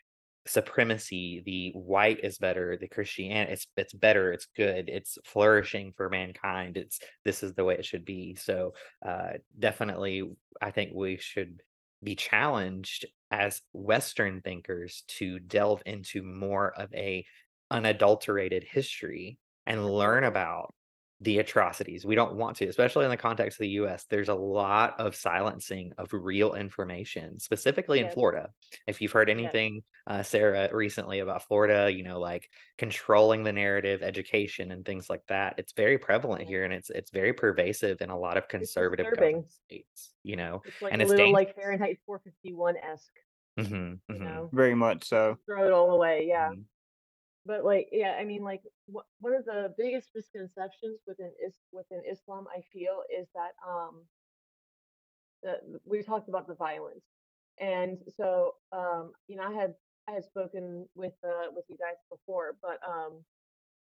supremacy, 0.48 1.42
the 1.46 1.72
white 1.80 2.24
is 2.24 2.38
better, 2.38 2.78
the 2.80 2.88
Christian, 2.88 3.32
it's 3.32 3.68
it's 3.78 3.94
better, 3.94 4.32
it's 4.32 4.48
good, 4.56 4.90
it's 4.90 5.18
flourishing 5.26 5.94
for 5.96 6.10
mankind. 6.10 6.78
It's 6.78 7.00
this 7.26 7.44
is 7.44 7.54
the 7.54 7.64
way 7.64 7.76
it 7.76 7.86
should 7.86 8.06
be. 8.06 8.36
So 8.36 8.74
uh, 9.06 9.34
definitely 9.58 10.24
I 10.62 10.72
think 10.72 10.92
we 10.94 11.18
should 11.18 11.62
be 12.04 12.16
challenged 12.16 13.06
as 13.32 13.62
Western 13.74 14.42
thinkers 14.42 15.04
to 15.08 15.40
delve 15.40 15.84
into 15.86 16.22
more 16.24 16.72
of 16.80 16.94
a 16.94 17.26
unadulterated 17.70 18.64
history 18.64 19.40
and 19.66 19.86
learn 19.86 20.24
about 20.24 20.74
the 21.20 21.40
atrocities. 21.40 22.06
We 22.06 22.16
don't 22.16 22.36
want 22.36 22.58
to, 22.58 22.68
especially 22.68 23.06
in 23.06 23.12
the 23.12 23.18
context 23.18 23.58
of 23.60 23.64
the 23.64 23.70
US. 23.70 24.06
There's 24.06 24.30
a 24.30 24.36
lot 24.36 25.00
of 25.00 25.16
silencing 25.16 25.94
of 25.98 26.14
real 26.14 26.54
information, 26.54 27.40
specifically 27.40 28.00
in 28.00 28.10
Florida. 28.10 28.52
If 28.86 29.02
you've 29.02 29.12
heard 29.14 29.30
Yes. 29.40 29.52
anything, 29.58 29.84
uh, 30.06 30.22
Serra, 30.24 30.70
recently 30.76 31.20
about 31.20 31.44
Florida, 31.44 31.92
you 31.92 32.04
know, 32.04 32.20
like 32.20 32.50
controlling 32.78 33.44
the 33.44 33.54
narrative, 33.54 34.04
education, 34.04 34.72
and 34.72 34.86
things 34.86 35.10
like 35.10 35.26
that, 35.28 35.56
it's 35.58 35.74
very 35.74 35.98
prevalent 35.98 36.44
Yeah. 36.44 36.48
here 36.48 36.64
and 36.64 36.74
it's 36.74 36.90
it's 36.92 37.12
very 37.12 37.34
pervasive 37.34 38.02
in 38.02 38.10
a 38.12 38.18
lot 38.20 38.38
of 38.38 38.48
conservative 38.48 39.08
states, 39.48 40.14
you 40.24 40.36
know, 40.36 40.62
It's 40.64 40.82
like 40.82 40.94
and 40.94 41.02
a 41.02 41.04
it's 41.04 41.08
little 41.08 41.32
like. 41.32 41.56
Fahrenheit 41.56 42.00
451-esque, 42.06 43.20
Mhm, 43.58 44.02
you 44.12 44.20
mhm, 44.20 44.22
know? 44.22 44.54
Very 44.54 44.76
much 44.76 45.06
so. 45.08 45.38
Throw 45.48 45.66
it 45.68 45.74
all 45.74 45.92
away, 45.92 46.26
yeah. 46.28 46.54
But 47.48 47.66
like, 47.66 47.90
yeah, 47.94 48.18
I 48.20 48.26
mean, 48.26 48.44
like, 48.44 48.64
one 49.22 49.36
of 49.36 49.46
the 49.46 49.74
biggest 49.78 50.10
misconceptions 50.16 51.02
within 51.08 51.32
is 51.46 51.56
within 51.74 52.04
Islam, 52.12 52.48
I 52.56 52.62
feel, 52.74 53.04
is 53.18 53.30
that 53.36 53.54
um 53.68 54.04
that 55.44 55.62
we 55.86 56.04
talked 56.04 56.30
about 56.30 56.48
the 56.48 56.56
violence, 56.56 57.06
and 57.60 58.00
so 58.18 58.54
um, 58.72 59.14
you 59.28 59.38
know, 59.38 59.44
I 59.44 59.54
had 59.54 59.76
I 60.10 60.14
had 60.14 60.26
spoken 60.26 60.88
with 60.96 61.14
uh 61.24 61.52
with 61.56 61.66
you 61.70 61.78
guys 61.78 61.98
before, 62.12 62.58
but 62.62 62.80
um, 62.88 63.24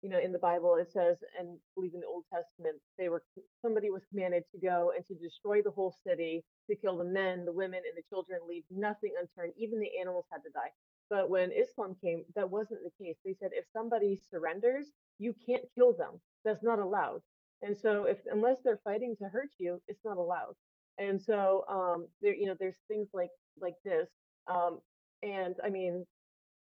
you 0.04 0.10
know, 0.10 0.20
in 0.20 0.32
the 0.34 0.40
Bible 0.40 0.76
it 0.76 0.92
says, 0.92 1.20
and 1.40 1.60
believe 1.76 1.94
in 1.96 2.02
the 2.02 2.08
Old 2.08 2.26
Testament, 2.34 2.78
they 2.98 3.10
were 3.10 3.24
somebody 3.62 3.90
was 3.92 4.04
commanded 4.12 4.44
to 4.54 4.60
go 4.60 4.94
and 4.96 5.06
to 5.08 5.16
destroy 5.16 5.62
the 5.62 5.72
whole 5.72 5.96
city, 6.08 6.46
to 6.70 6.78
kill 6.78 6.98
the 6.98 7.06
men, 7.06 7.46
the 7.46 7.54
women, 7.54 7.82
and 7.88 7.98
the 7.98 8.04
children, 8.10 8.42
leave 8.48 8.66
nothing 8.72 9.14
unturned. 9.20 9.54
Even 9.58 9.80
the 9.80 9.92
animals 10.02 10.26
had 10.32 10.44
to 10.44 10.52
die. 10.54 10.87
But 11.10 11.30
when 11.30 11.52
Islam 11.52 11.96
came, 12.02 12.24
that 12.36 12.50
wasn't 12.50 12.82
the 12.84 13.04
case. 13.04 13.18
They 13.24 13.34
said 13.34 13.52
if 13.54 13.66
somebody 13.72 14.20
surrenders, 14.30 14.88
you 15.20 15.34
can't 15.46 15.64
kill 15.76 15.94
them. 15.94 16.20
That's 16.44 16.64
not 16.64 16.80
allowed. 16.80 17.22
And 17.62 17.78
so 17.78 18.06
if 18.06 18.20
unless 18.32 18.58
they're 18.64 18.82
fighting 18.84 19.16
to 19.18 19.26
hurt 19.30 19.50
you, 19.58 19.82
it's 19.88 20.04
not 20.06 20.18
allowed. 20.18 20.56
And 20.98 21.22
so 21.22 21.64
um 21.70 22.08
there 22.22 22.36
you 22.36 22.46
know 22.46 22.56
there's 22.60 22.80
things 22.88 23.10
like 23.14 23.32
like 23.60 23.76
this. 23.86 24.10
Um 24.48 24.80
and 25.24 25.56
I 25.64 25.70
mean 25.70 26.06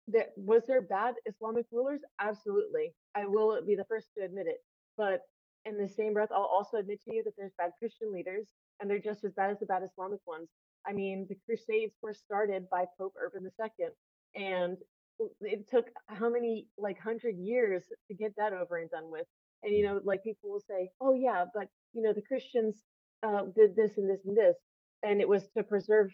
there 0.08 0.28
was 0.36 0.62
there 0.66 0.82
bad 0.82 1.14
Islamic 1.26 1.66
rulers? 1.70 2.00
Absolutely. 2.20 2.94
I 3.14 3.26
will 3.26 3.60
be 3.64 3.76
the 3.76 3.84
first 3.84 4.08
to 4.16 4.24
admit 4.24 4.46
it. 4.46 4.58
But 4.96 5.20
in 5.64 5.78
the 5.78 5.88
same 5.88 6.14
breath, 6.14 6.30
I'll 6.32 6.42
also 6.42 6.78
admit 6.78 7.02
to 7.04 7.14
you 7.14 7.22
that 7.24 7.34
there's 7.36 7.52
bad 7.56 7.72
Christian 7.78 8.12
leaders, 8.12 8.48
and 8.80 8.90
they're 8.90 8.98
just 8.98 9.24
as 9.24 9.32
bad 9.32 9.50
as 9.50 9.60
the 9.60 9.66
bad 9.66 9.82
Islamic 9.84 10.20
ones. 10.26 10.48
I 10.86 10.92
mean, 10.92 11.26
the 11.28 11.36
Crusades 11.46 11.94
were 12.02 12.14
started 12.14 12.68
by 12.68 12.86
Pope 12.98 13.14
Urban 13.20 13.44
II, 13.44 13.86
and 14.34 14.76
it 15.40 15.68
took 15.68 15.86
how 16.08 16.28
many 16.30 16.66
like 16.78 16.98
hundred 16.98 17.36
years 17.36 17.84
to 18.08 18.14
get 18.14 18.34
that 18.36 18.52
over 18.52 18.78
and 18.78 18.90
done 18.90 19.10
with. 19.10 19.26
And 19.62 19.74
you 19.74 19.84
know, 19.84 20.00
like 20.04 20.22
people 20.24 20.50
will 20.50 20.60
say, 20.68 20.90
"Oh 21.00 21.14
yeah, 21.14 21.44
but 21.54 21.68
you 21.92 22.02
know, 22.02 22.12
the 22.12 22.22
Christians 22.22 22.82
uh, 23.22 23.44
did 23.54 23.76
this 23.76 23.96
and 23.98 24.08
this 24.10 24.20
and 24.24 24.36
this, 24.36 24.56
and 25.02 25.20
it 25.20 25.28
was 25.28 25.48
to 25.56 25.62
preserve 25.62 26.10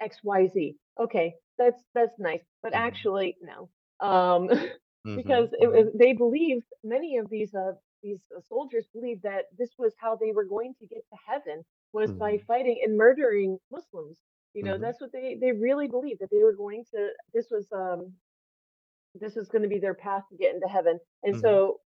XYZ." 0.00 0.76
Okay, 0.98 1.34
that's 1.58 1.82
that's 1.94 2.18
nice, 2.18 2.42
but 2.62 2.72
Mhm, 2.72 2.74
actually, 2.74 3.36
no. 3.42 3.70
Um, 4.06 4.48
because 5.14 5.48
mhm, 5.48 5.56
it 5.60 5.68
was 5.72 5.86
mhm, 5.86 5.96
they 5.98 6.12
believed 6.12 6.66
many 6.84 7.16
of 7.18 7.28
these 7.30 7.54
uh 7.54 7.72
these 8.02 8.20
uh, 8.36 8.40
soldiers 8.48 8.86
believed 8.92 9.22
that 9.22 9.46
this 9.58 9.70
was 9.78 9.94
how 9.98 10.16
they 10.16 10.32
were 10.32 10.44
going 10.44 10.74
to 10.80 10.86
get 10.86 11.04
to 11.10 11.18
heaven 11.26 11.64
was 11.92 12.12
by 12.12 12.36
mhm, 12.36 12.46
fighting 12.46 12.80
and 12.84 12.96
murdering 12.96 13.58
Muslims. 13.70 14.18
You 14.56 14.64
know, 14.64 14.78
mhm, 14.78 14.80
that's 14.80 15.00
what 15.00 15.12
they 15.12 15.36
they 15.40 15.52
really 15.52 15.88
believed 15.88 16.20
that 16.22 16.30
they 16.32 16.42
were 16.42 16.56
going 16.56 16.84
to 16.92 17.10
this 17.34 17.48
was 17.52 17.68
um 17.72 18.14
this 19.14 19.34
was 19.34 19.48
going 19.48 19.62
to 19.62 19.68
be 19.68 19.78
their 19.78 19.94
path 19.94 20.24
to 20.30 20.36
get 20.36 20.54
into 20.54 20.68
heaven. 20.68 20.98
And 21.22 21.36
mhm. 21.36 21.38
so 21.38 21.80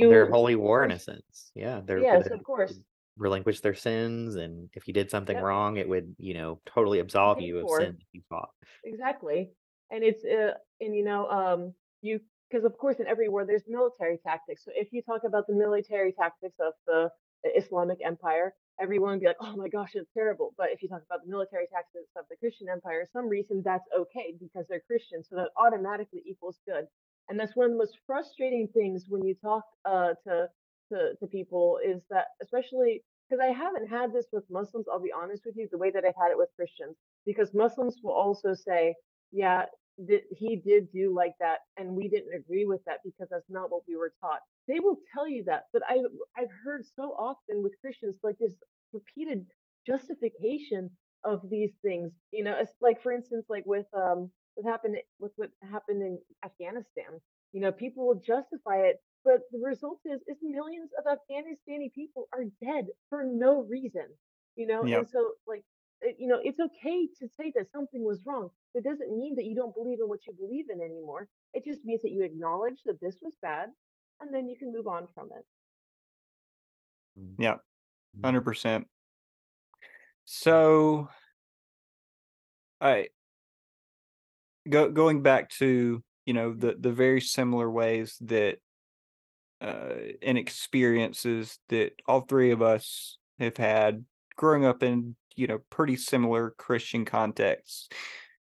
Their 0.00 0.26
you 0.26 0.28
holy 0.28 0.56
war 0.56 0.84
in 0.84 0.92
a 0.92 0.98
sense. 0.98 1.52
Yeah, 1.54 1.80
they're 1.84 2.06
yes, 2.06 2.30
of 2.30 2.42
course. 2.42 2.80
relinquish 3.16 3.60
their 3.60 3.74
sins, 3.74 4.36
and 4.36 4.70
if 4.74 4.88
you 4.88 4.94
did 4.94 5.10
something 5.10 5.38
Yep, 5.38 5.40
wrong, 5.40 5.76
it 5.76 5.88
would, 5.88 6.16
you 6.18 6.34
know, 6.34 6.60
totally 6.66 7.00
absolve 7.00 7.40
you 7.40 7.58
of 7.58 7.70
sin 7.70 7.98
if 8.00 8.08
you 8.12 8.22
fought. 8.28 8.50
Exactly. 8.84 9.52
And 9.90 10.04
it's 10.04 10.24
uh, 10.24 10.54
and 10.80 10.94
you 10.94 11.04
know, 11.04 11.28
um, 11.30 11.74
you 12.02 12.20
because 12.50 12.64
of 12.64 12.76
course 12.78 12.98
in 13.00 13.06
every 13.06 13.28
war 13.28 13.44
there's 13.46 13.64
military 13.66 14.18
tactics. 14.18 14.64
So 14.64 14.72
if 14.74 14.92
you 14.92 15.02
talk 15.02 15.22
about 15.24 15.46
the 15.46 15.54
military 15.54 16.12
tactics 16.12 16.56
of 16.60 16.74
the 16.86 17.10
Islamic 17.44 17.98
Empire, 18.04 18.54
everyone 18.80 19.18
be 19.18 19.26
like, 19.26 19.36
"Oh 19.40 19.56
my 19.56 19.68
gosh, 19.68 19.92
it's 19.94 20.10
terrible." 20.14 20.54
But 20.56 20.70
if 20.72 20.82
you 20.82 20.88
talk 20.88 21.02
about 21.04 21.24
the 21.24 21.30
military 21.30 21.66
tactics 21.72 22.10
of 22.16 22.24
the 22.30 22.36
Christian 22.36 22.68
Empire, 22.68 23.06
some 23.12 23.28
reason 23.28 23.62
that's 23.64 23.86
okay 23.96 24.34
because 24.38 24.66
they're 24.68 24.82
Christian, 24.86 25.22
so 25.22 25.36
that 25.36 25.50
automatically 25.56 26.22
equals 26.26 26.60
good. 26.66 26.86
And 27.28 27.38
that's 27.38 27.56
one 27.56 27.66
of 27.66 27.72
the 27.72 27.78
most 27.78 27.98
frustrating 28.06 28.68
things 28.68 29.06
when 29.08 29.24
you 29.24 29.34
talk 29.34 29.64
uh, 29.84 30.14
to 30.26 30.48
to 30.92 31.14
to 31.20 31.26
people 31.26 31.78
is 31.84 32.02
that 32.10 32.26
especially 32.42 33.02
because 33.28 33.42
I 33.42 33.52
haven't 33.52 33.88
had 33.88 34.12
this 34.12 34.26
with 34.32 34.44
Muslims, 34.50 34.86
I'll 34.90 35.00
be 35.00 35.12
honest 35.12 35.44
with 35.46 35.56
you, 35.56 35.68
the 35.70 35.78
way 35.78 35.90
that 35.90 36.04
I've 36.04 36.16
had 36.20 36.30
it 36.30 36.38
with 36.38 36.50
Christians 36.56 36.96
because 37.26 37.54
Muslims 37.54 37.96
will 38.02 38.12
also 38.12 38.54
say, 38.54 38.94
yeah, 39.32 39.64
th- 40.06 40.24
he 40.30 40.56
did 40.56 40.90
do 40.92 41.14
like 41.14 41.34
that, 41.40 41.60
and 41.76 41.94
we 41.96 42.08
didn't 42.08 42.34
agree 42.34 42.64
with 42.66 42.84
that 42.86 43.00
because 43.04 43.28
that's 43.30 43.50
not 43.50 43.70
what 43.70 43.82
we 43.88 43.96
were 43.96 44.12
taught. 44.20 44.40
They 44.68 44.80
will 44.80 44.98
tell 45.14 45.28
you 45.28 45.44
that, 45.44 45.64
but 45.72 45.82
I 45.88 45.98
I've 46.36 46.52
heard 46.64 46.84
so 46.96 47.12
often 47.18 47.62
with 47.62 47.72
Christians 47.80 48.16
like 48.22 48.38
this 48.38 48.54
repeated 48.92 49.46
justification 49.86 50.90
of 51.24 51.48
these 51.50 51.72
things. 51.82 52.12
You 52.32 52.44
know, 52.44 52.56
it's 52.58 52.72
like 52.80 53.02
for 53.02 53.12
instance, 53.12 53.46
like 53.48 53.64
with 53.66 53.86
um 53.94 54.30
what 54.54 54.70
happened 54.70 54.96
with 55.20 55.32
what 55.36 55.50
happened 55.70 56.02
in 56.02 56.18
Afghanistan. 56.44 57.20
You 57.52 57.60
know, 57.60 57.72
people 57.72 58.06
will 58.06 58.20
justify 58.20 58.78
it, 58.88 59.02
but 59.24 59.40
the 59.52 59.60
result 59.64 60.00
is 60.04 60.20
is 60.28 60.38
millions 60.42 60.90
of 60.98 61.04
Afghanistani 61.06 61.92
people 61.94 62.28
are 62.32 62.44
dead 62.62 62.86
for 63.10 63.24
no 63.24 63.62
reason. 63.62 64.06
You 64.56 64.66
know, 64.66 64.86
Yep. 64.86 64.92
and 64.92 65.08
so 65.08 65.32
like 65.46 65.64
you 66.18 66.28
know, 66.28 66.40
it's 66.42 66.60
okay 66.60 67.08
to 67.18 67.28
say 67.28 67.52
that 67.56 67.70
something 67.72 68.04
was 68.04 68.24
wrong. 68.26 68.50
It 68.74 68.84
doesn't 68.84 69.16
mean 69.16 69.34
that 69.36 69.44
you 69.44 69.54
don't 69.54 69.74
believe 69.74 70.00
in 70.00 70.08
what 70.08 70.26
you 70.26 70.32
believe 70.34 70.66
in 70.70 70.80
anymore. 70.80 71.28
It 71.54 71.64
just 71.64 71.84
means 71.84 72.02
that 72.02 72.10
you 72.12 72.24
acknowledge 72.24 72.82
that 72.86 73.00
this 73.00 73.16
was 73.22 73.34
bad, 73.42 73.70
and 74.20 74.32
then 74.34 74.48
you 74.48 74.56
can 74.56 74.72
move 74.72 74.86
on 74.86 75.08
from 75.14 75.30
it. 75.36 75.44
Mm, 77.18 77.36
Yep. 77.38 77.60
mm, 78.16 78.22
100%. 78.22 78.88
mm, 80.48 80.64
So, 80.64 81.08
I 82.80 83.08
go 84.68 84.90
going 84.90 85.22
back 85.22 85.50
to, 85.50 86.02
you 86.26 86.34
know, 86.34 86.52
the 86.54 86.76
the 86.78 86.92
very 86.92 87.20
similar 87.20 87.70
ways 87.70 88.16
that 88.22 88.58
uh 89.60 89.94
and 90.22 90.36
experiences 90.38 91.58
that 91.68 91.92
all 92.06 92.22
three 92.22 92.50
of 92.50 92.62
us 92.62 93.18
have 93.38 93.56
had 93.56 94.04
growing 94.36 94.64
up 94.64 94.82
in, 94.82 95.16
you 95.36 95.46
know, 95.46 95.58
pretty 95.70 95.96
similar 95.96 96.54
Christian 96.56 97.04
contexts. 97.04 97.88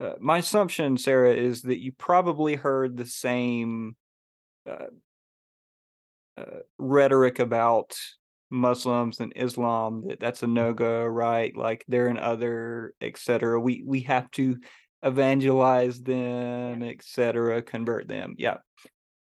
Uh, 0.01 0.15
my 0.21 0.39
assumption, 0.39 0.97
Serra, 0.97 1.35
is 1.35 1.63
that 1.63 1.81
you 1.81 1.93
probably 1.93 2.57
heard 2.57 2.97
the 2.97 3.07
same 3.07 3.97
uh, 4.69 4.87
uh, 6.37 6.61
rhetoric 6.79 7.39
about 7.39 7.95
Muslims 8.51 9.21
and 9.21 9.33
Islam 9.37 10.05
that 10.09 10.21
that's 10.21 10.43
a 10.43 10.47
no 10.47 10.73
go, 10.73 11.05
right? 11.05 11.57
Like 11.57 11.85
they're 11.89 12.09
an 12.09 12.19
other, 12.19 12.95
etc. 13.01 13.61
We 13.61 13.83
we 13.87 14.01
have 14.01 14.31
to 14.33 14.59
evangelize 15.03 16.01
them, 16.03 16.83
etc. 16.83 17.63
Convert 17.63 18.09
them. 18.09 18.35
Yeah. 18.39 18.59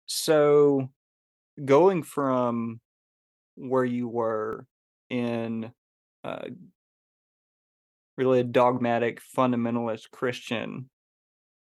So 0.05 0.89
going 1.63 2.03
from 2.03 2.79
where 3.55 3.85
you 3.85 4.07
were 4.07 4.65
in 5.09 5.71
uh, 6.23 6.47
really 8.17 8.39
a 8.39 8.43
dogmatic 8.43 9.21
fundamentalist 9.37 10.09
Christian 10.11 10.89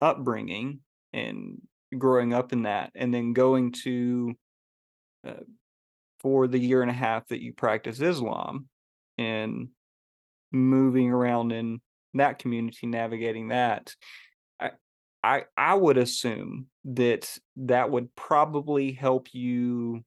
upbringing 0.02 0.80
and 1.14 1.62
growing 1.98 2.34
up 2.34 2.54
in 2.54 2.64
that, 2.64 2.92
and 2.96 3.14
then 3.14 3.34
going 3.34 3.72
to 3.84 4.34
uh, 5.28 5.34
for 6.20 6.48
the 6.48 6.60
year 6.60 6.82
and 6.82 6.92
a 6.92 6.94
half 6.94 7.28
that 7.28 7.42
you 7.42 7.54
practice 7.54 8.00
Islam 8.02 8.68
and 9.18 9.68
moving 10.52 11.12
around 11.12 11.52
in 11.52 11.82
that 12.14 12.40
community, 12.40 12.88
navigating 12.88 13.50
that, 13.50 13.94
I 14.60 14.72
I 15.24 15.44
I 15.58 15.74
would 15.74 15.98
assume 15.98 16.68
that 16.86 17.38
that 17.58 17.90
would 17.90 18.14
probably 18.16 18.92
help 18.92 19.34
you 19.34 20.04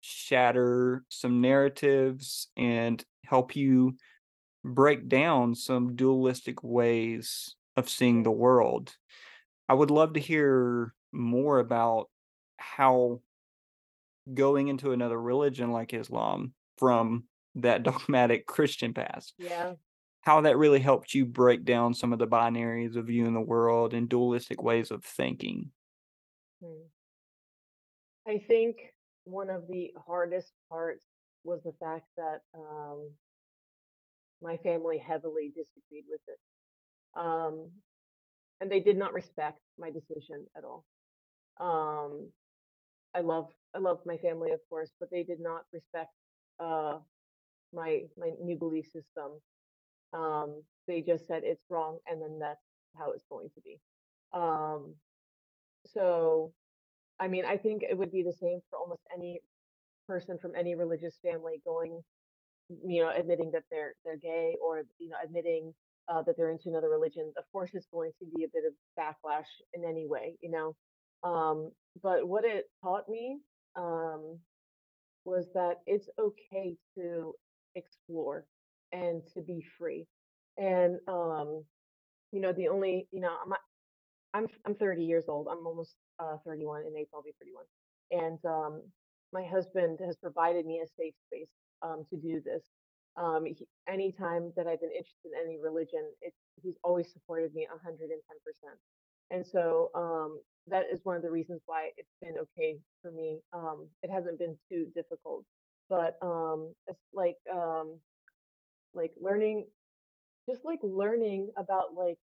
shatter 0.00 1.02
some 1.08 1.40
narratives 1.40 2.48
and 2.56 3.02
help 3.24 3.56
you 3.56 3.96
break 4.64 5.08
down 5.08 5.54
some 5.54 5.94
dualistic 5.94 6.62
ways 6.64 7.54
of 7.76 7.88
seeing 7.88 8.22
the 8.22 8.30
world. 8.30 8.96
I 9.68 9.74
would 9.74 9.90
love 9.90 10.14
to 10.14 10.20
hear 10.20 10.94
more 11.12 11.58
about 11.58 12.08
how 12.56 13.20
going 14.32 14.68
into 14.68 14.92
another 14.92 15.20
religion 15.20 15.70
like 15.70 15.92
Islam 15.92 16.54
from 16.78 17.24
that 17.56 17.82
dogmatic 17.84 18.46
Christian 18.46 18.94
past. 18.94 19.34
Yeah. 19.38 19.74
how 20.22 20.40
that 20.40 20.56
really 20.56 20.80
helped 20.80 21.12
you 21.12 21.26
break 21.26 21.64
down 21.64 21.92
some 21.92 22.12
of 22.12 22.18
the 22.18 22.26
binaries 22.26 22.96
of 22.96 23.10
you 23.10 23.26
in 23.26 23.34
the 23.34 23.40
world 23.40 23.92
and 23.92 24.08
dualistic 24.08 24.62
ways 24.62 24.90
of 24.90 25.04
thinking. 25.04 25.70
Hmm. 26.62 26.88
I 28.26 28.42
think 28.48 28.78
one 29.24 29.50
of 29.50 29.68
the 29.68 29.92
hardest 30.06 30.52
parts 30.70 31.02
was 31.44 31.60
the 31.62 31.74
fact 31.78 32.06
that 32.16 32.40
um, 32.54 33.10
my 34.44 34.58
family 34.58 34.98
heavily 34.98 35.52
disagreed 35.56 36.04
with 36.08 36.20
it. 36.28 36.38
Um, 37.20 37.70
and 38.60 38.70
they 38.70 38.80
did 38.80 38.98
not 38.98 39.14
respect 39.14 39.60
my 39.78 39.90
decision 39.90 40.46
at 40.56 40.64
all. 40.64 40.84
Um, 41.60 42.30
I 43.14 43.20
love 43.20 43.48
I 43.74 43.78
love 43.78 44.00
my 44.06 44.18
family, 44.18 44.52
of 44.52 44.60
course, 44.70 44.92
but 45.00 45.10
they 45.10 45.24
did 45.24 45.40
not 45.40 45.62
respect 45.72 46.12
uh, 46.60 46.98
my 47.72 48.02
my 48.18 48.32
new 48.42 48.56
belief 48.56 48.86
system. 48.86 49.40
Um, 50.12 50.62
they 50.88 51.02
just 51.02 51.26
said 51.26 51.42
it's 51.44 51.64
wrong, 51.70 51.98
and 52.08 52.22
then 52.22 52.38
that's 52.40 52.64
how 52.98 53.12
it's 53.12 53.24
going 53.30 53.50
to 53.54 53.60
be. 53.62 53.80
Um, 54.32 54.94
so, 55.86 56.52
I 57.20 57.28
mean, 57.28 57.44
I 57.44 57.56
think 57.56 57.82
it 57.82 57.98
would 57.98 58.12
be 58.12 58.22
the 58.22 58.32
same 58.32 58.60
for 58.70 58.78
almost 58.78 59.02
any 59.14 59.40
person 60.08 60.38
from 60.38 60.54
any 60.56 60.74
religious 60.74 61.18
family 61.22 61.62
going, 61.66 62.02
you 62.68 63.02
know, 63.02 63.10
admitting 63.16 63.50
that 63.52 63.64
they're 63.70 63.94
they're 64.04 64.16
gay 64.18 64.56
or 64.64 64.84
you 64.98 65.10
know 65.10 65.16
admitting 65.24 65.72
uh, 66.08 66.22
that 66.22 66.36
they're 66.36 66.50
into 66.50 66.68
another 66.68 66.88
religion. 66.88 67.32
Of 67.38 67.44
course, 67.52 67.70
it's 67.74 67.86
going 67.92 68.12
to 68.20 68.26
be 68.36 68.44
a 68.44 68.48
bit 68.52 68.64
of 68.66 68.74
backlash 68.98 69.48
in 69.74 69.84
any 69.84 70.06
way, 70.06 70.36
you 70.42 70.50
know. 70.50 70.76
Um, 71.28 71.70
but 72.02 72.28
what 72.28 72.44
it 72.44 72.66
taught 72.82 73.08
me 73.08 73.38
um, 73.76 74.38
was 75.24 75.46
that 75.54 75.76
it's 75.86 76.08
okay 76.18 76.76
to 76.96 77.34
explore 77.74 78.46
and 78.92 79.22
to 79.34 79.40
be 79.42 79.64
free. 79.78 80.06
And 80.58 80.98
um, 81.08 81.64
you 82.32 82.40
know, 82.40 82.52
the 82.52 82.68
only, 82.68 83.08
you 83.12 83.20
know, 83.20 83.36
I'm 83.44 83.52
I'm 84.34 84.46
I'm 84.66 84.74
30 84.74 85.04
years 85.04 85.24
old. 85.28 85.48
I'm 85.50 85.66
almost 85.66 85.94
uh, 86.18 86.36
31 86.46 86.82
in 86.82 86.96
April. 86.96 87.16
I'll 87.16 87.22
be 87.22 87.34
31. 87.40 87.64
And 88.10 88.38
um, 88.44 88.82
my 89.32 89.44
husband 89.44 89.98
has 90.04 90.16
provided 90.16 90.66
me 90.66 90.80
a 90.84 90.88
safe 91.00 91.14
space 91.26 91.48
um, 91.84 92.06
to 92.10 92.16
do 92.16 92.40
this. 92.44 92.64
Um, 93.16 93.44
he, 93.46 93.68
anytime 93.88 94.52
that 94.56 94.66
I've 94.66 94.80
been 94.80 94.90
interested 94.90 95.30
in 95.32 95.46
any 95.46 95.58
religion, 95.60 96.02
it's 96.22 96.36
he's 96.62 96.76
always 96.84 97.12
supported 97.12 97.54
me 97.54 97.68
110%. 97.72 98.10
And 99.30 99.46
so 99.46 99.90
um, 99.94 100.40
that 100.68 100.86
is 100.92 101.00
one 101.04 101.16
of 101.16 101.22
the 101.22 101.30
reasons 101.30 101.62
why 101.66 101.90
it's 101.96 102.14
been 102.22 102.36
okay 102.38 102.78
for 103.02 103.12
me. 103.12 103.40
Um, 103.52 103.88
it 104.02 104.10
hasn't 104.10 104.38
been 104.38 104.56
too 104.70 104.86
difficult, 104.94 105.44
but 105.88 106.18
um, 106.22 106.74
it's 106.88 107.00
like 107.14 107.36
um, 107.52 107.98
like 108.94 109.12
learning, 109.20 109.66
just 110.48 110.64
like 110.64 110.80
learning 110.82 111.50
about 111.56 111.94
like 111.94 112.18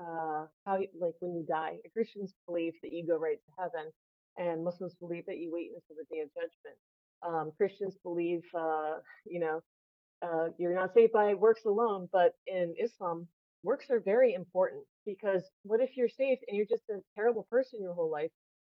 uh, 0.00 0.46
how 0.66 0.78
like 1.00 1.14
when 1.20 1.34
you 1.34 1.44
die. 1.48 1.78
Christians 1.92 2.34
believe 2.46 2.74
that 2.82 2.92
you 2.92 3.06
go 3.06 3.18
right 3.18 3.38
to 3.38 3.62
heaven, 3.62 3.92
and 4.38 4.64
Muslims 4.64 4.94
believe 4.96 5.26
that 5.26 5.38
you 5.38 5.50
wait 5.52 5.70
until 5.74 5.96
the 6.02 6.14
day 6.14 6.22
of 6.22 6.28
judgment. 6.34 6.78
Um, 7.26 7.52
Christians 7.56 7.96
believe, 8.02 8.42
uh, 8.54 8.98
you 9.26 9.40
know, 9.40 9.60
uh, 10.22 10.48
you're 10.58 10.74
not 10.74 10.94
saved 10.94 11.12
by 11.12 11.34
works 11.34 11.64
alone, 11.64 12.08
but 12.12 12.34
in 12.46 12.74
Islam, 12.82 13.26
works 13.62 13.90
are 13.90 14.00
very 14.00 14.34
important 14.34 14.82
because 15.06 15.44
what 15.62 15.80
if 15.80 15.96
you're 15.96 16.08
saved 16.08 16.42
and 16.48 16.56
you're 16.56 16.66
just 16.66 16.88
a 16.90 17.00
terrible 17.14 17.46
person 17.50 17.80
your 17.82 17.94
whole 17.94 18.10
life 18.10 18.30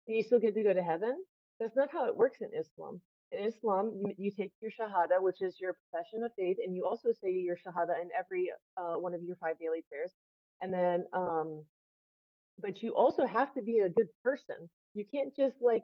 and 0.08 0.16
you 0.16 0.24
still 0.24 0.40
get 0.40 0.56
to 0.56 0.64
go 0.64 0.74
to 0.74 0.84
heaven? 0.84 1.16
That's 1.60 1.76
not 1.76 1.90
how 1.92 2.06
it 2.08 2.16
works 2.16 2.40
in 2.42 2.50
Islam. 2.58 3.02
In 3.32 3.46
Islam, 3.46 3.92
you, 3.96 4.14
you 4.18 4.32
take 4.32 4.52
your 4.62 4.72
shahada, 4.72 5.22
which 5.22 5.42
is 5.42 5.58
your 5.60 5.76
profession 5.92 6.24
of 6.24 6.32
faith, 6.38 6.58
and 6.64 6.76
you 6.76 6.86
also 6.86 7.10
say 7.12 7.32
your 7.32 7.58
shahada 7.58 8.02
in 8.02 8.10
every 8.18 8.52
uh, 8.78 8.96
one 8.96 9.14
of 9.14 9.22
your 9.24 9.36
five 9.38 9.60
daily 9.60 9.84
prayers. 9.90 10.12
And 10.62 10.74
then, 10.74 11.06
um, 11.14 11.64
but 12.60 12.82
you 12.82 12.96
also 12.96 13.26
have 13.26 13.54
to 13.56 13.62
be 13.62 13.80
a 13.80 13.90
good 13.90 14.08
person. 14.24 14.70
You 14.94 15.06
can't 15.14 15.36
just 15.36 15.56
like 15.62 15.84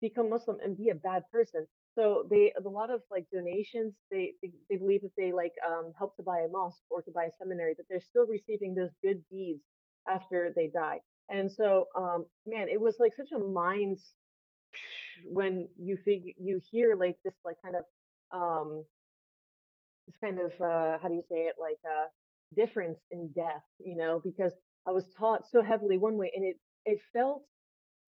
become 0.00 0.30
Muslim 0.30 0.58
and 0.62 0.76
be 0.76 0.90
a 0.90 0.94
bad 0.94 1.24
person. 1.32 1.66
So 1.94 2.26
they 2.30 2.52
a 2.64 2.68
lot 2.68 2.90
of 2.90 3.02
like 3.10 3.26
donations. 3.32 3.94
They 4.10 4.32
they, 4.42 4.52
they 4.70 4.76
believe 4.76 5.02
that 5.02 5.12
they 5.16 5.32
like 5.32 5.52
um, 5.66 5.92
help 5.98 6.16
to 6.16 6.22
buy 6.22 6.40
a 6.40 6.48
mosque 6.48 6.82
or 6.90 7.02
to 7.02 7.10
buy 7.12 7.24
a 7.24 7.32
seminary, 7.38 7.74
that 7.76 7.86
they're 7.90 8.00
still 8.00 8.26
receiving 8.26 8.74
those 8.74 8.90
good 9.02 9.22
deeds 9.30 9.62
after 10.08 10.52
they 10.56 10.68
die. 10.68 11.00
And 11.30 11.50
so, 11.50 11.86
um, 11.96 12.26
man, 12.46 12.68
it 12.68 12.80
was 12.80 12.96
like 13.00 13.14
such 13.16 13.32
a 13.32 13.38
mind 13.38 13.98
when 15.24 15.68
you 15.78 15.96
figure 16.04 16.32
you 16.38 16.60
hear 16.70 16.96
like 16.96 17.16
this 17.24 17.34
like 17.44 17.56
kind 17.62 17.76
of 17.76 17.84
um 18.38 18.84
this 20.06 20.16
kind 20.22 20.38
of 20.40 20.52
uh 20.60 20.98
how 21.02 21.08
do 21.08 21.14
you 21.14 21.24
say 21.30 21.40
it 21.46 21.54
like 21.60 21.78
uh 21.86 22.06
difference 22.56 22.98
in 23.10 23.30
death, 23.34 23.62
you 23.80 23.96
know, 23.96 24.20
because 24.24 24.52
I 24.86 24.92
was 24.92 25.04
taught 25.18 25.42
so 25.50 25.62
heavily 25.62 25.98
one 25.98 26.16
way 26.16 26.32
and 26.34 26.44
it 26.44 26.56
it 26.86 27.00
felt 27.12 27.42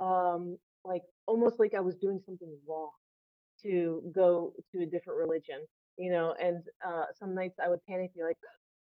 um 0.01 0.59
like 0.85 1.03
almost 1.27 1.59
like 1.61 1.75
I 1.75 1.81
was 1.81 1.97
doing 1.97 2.21
something 2.27 2.57
wrong 2.69 2.91
to 3.63 4.03
go 4.15 4.53
to 4.73 4.83
a 4.83 4.87
different 4.87 5.19
religion, 5.19 5.67
you 5.99 6.11
know, 6.11 6.35
and 6.41 6.65
uh, 6.87 7.07
some 7.19 7.35
nights 7.35 7.59
I 7.63 7.69
would 7.69 7.85
panic, 7.89 8.15
be 8.15 8.23
like, 8.23 8.39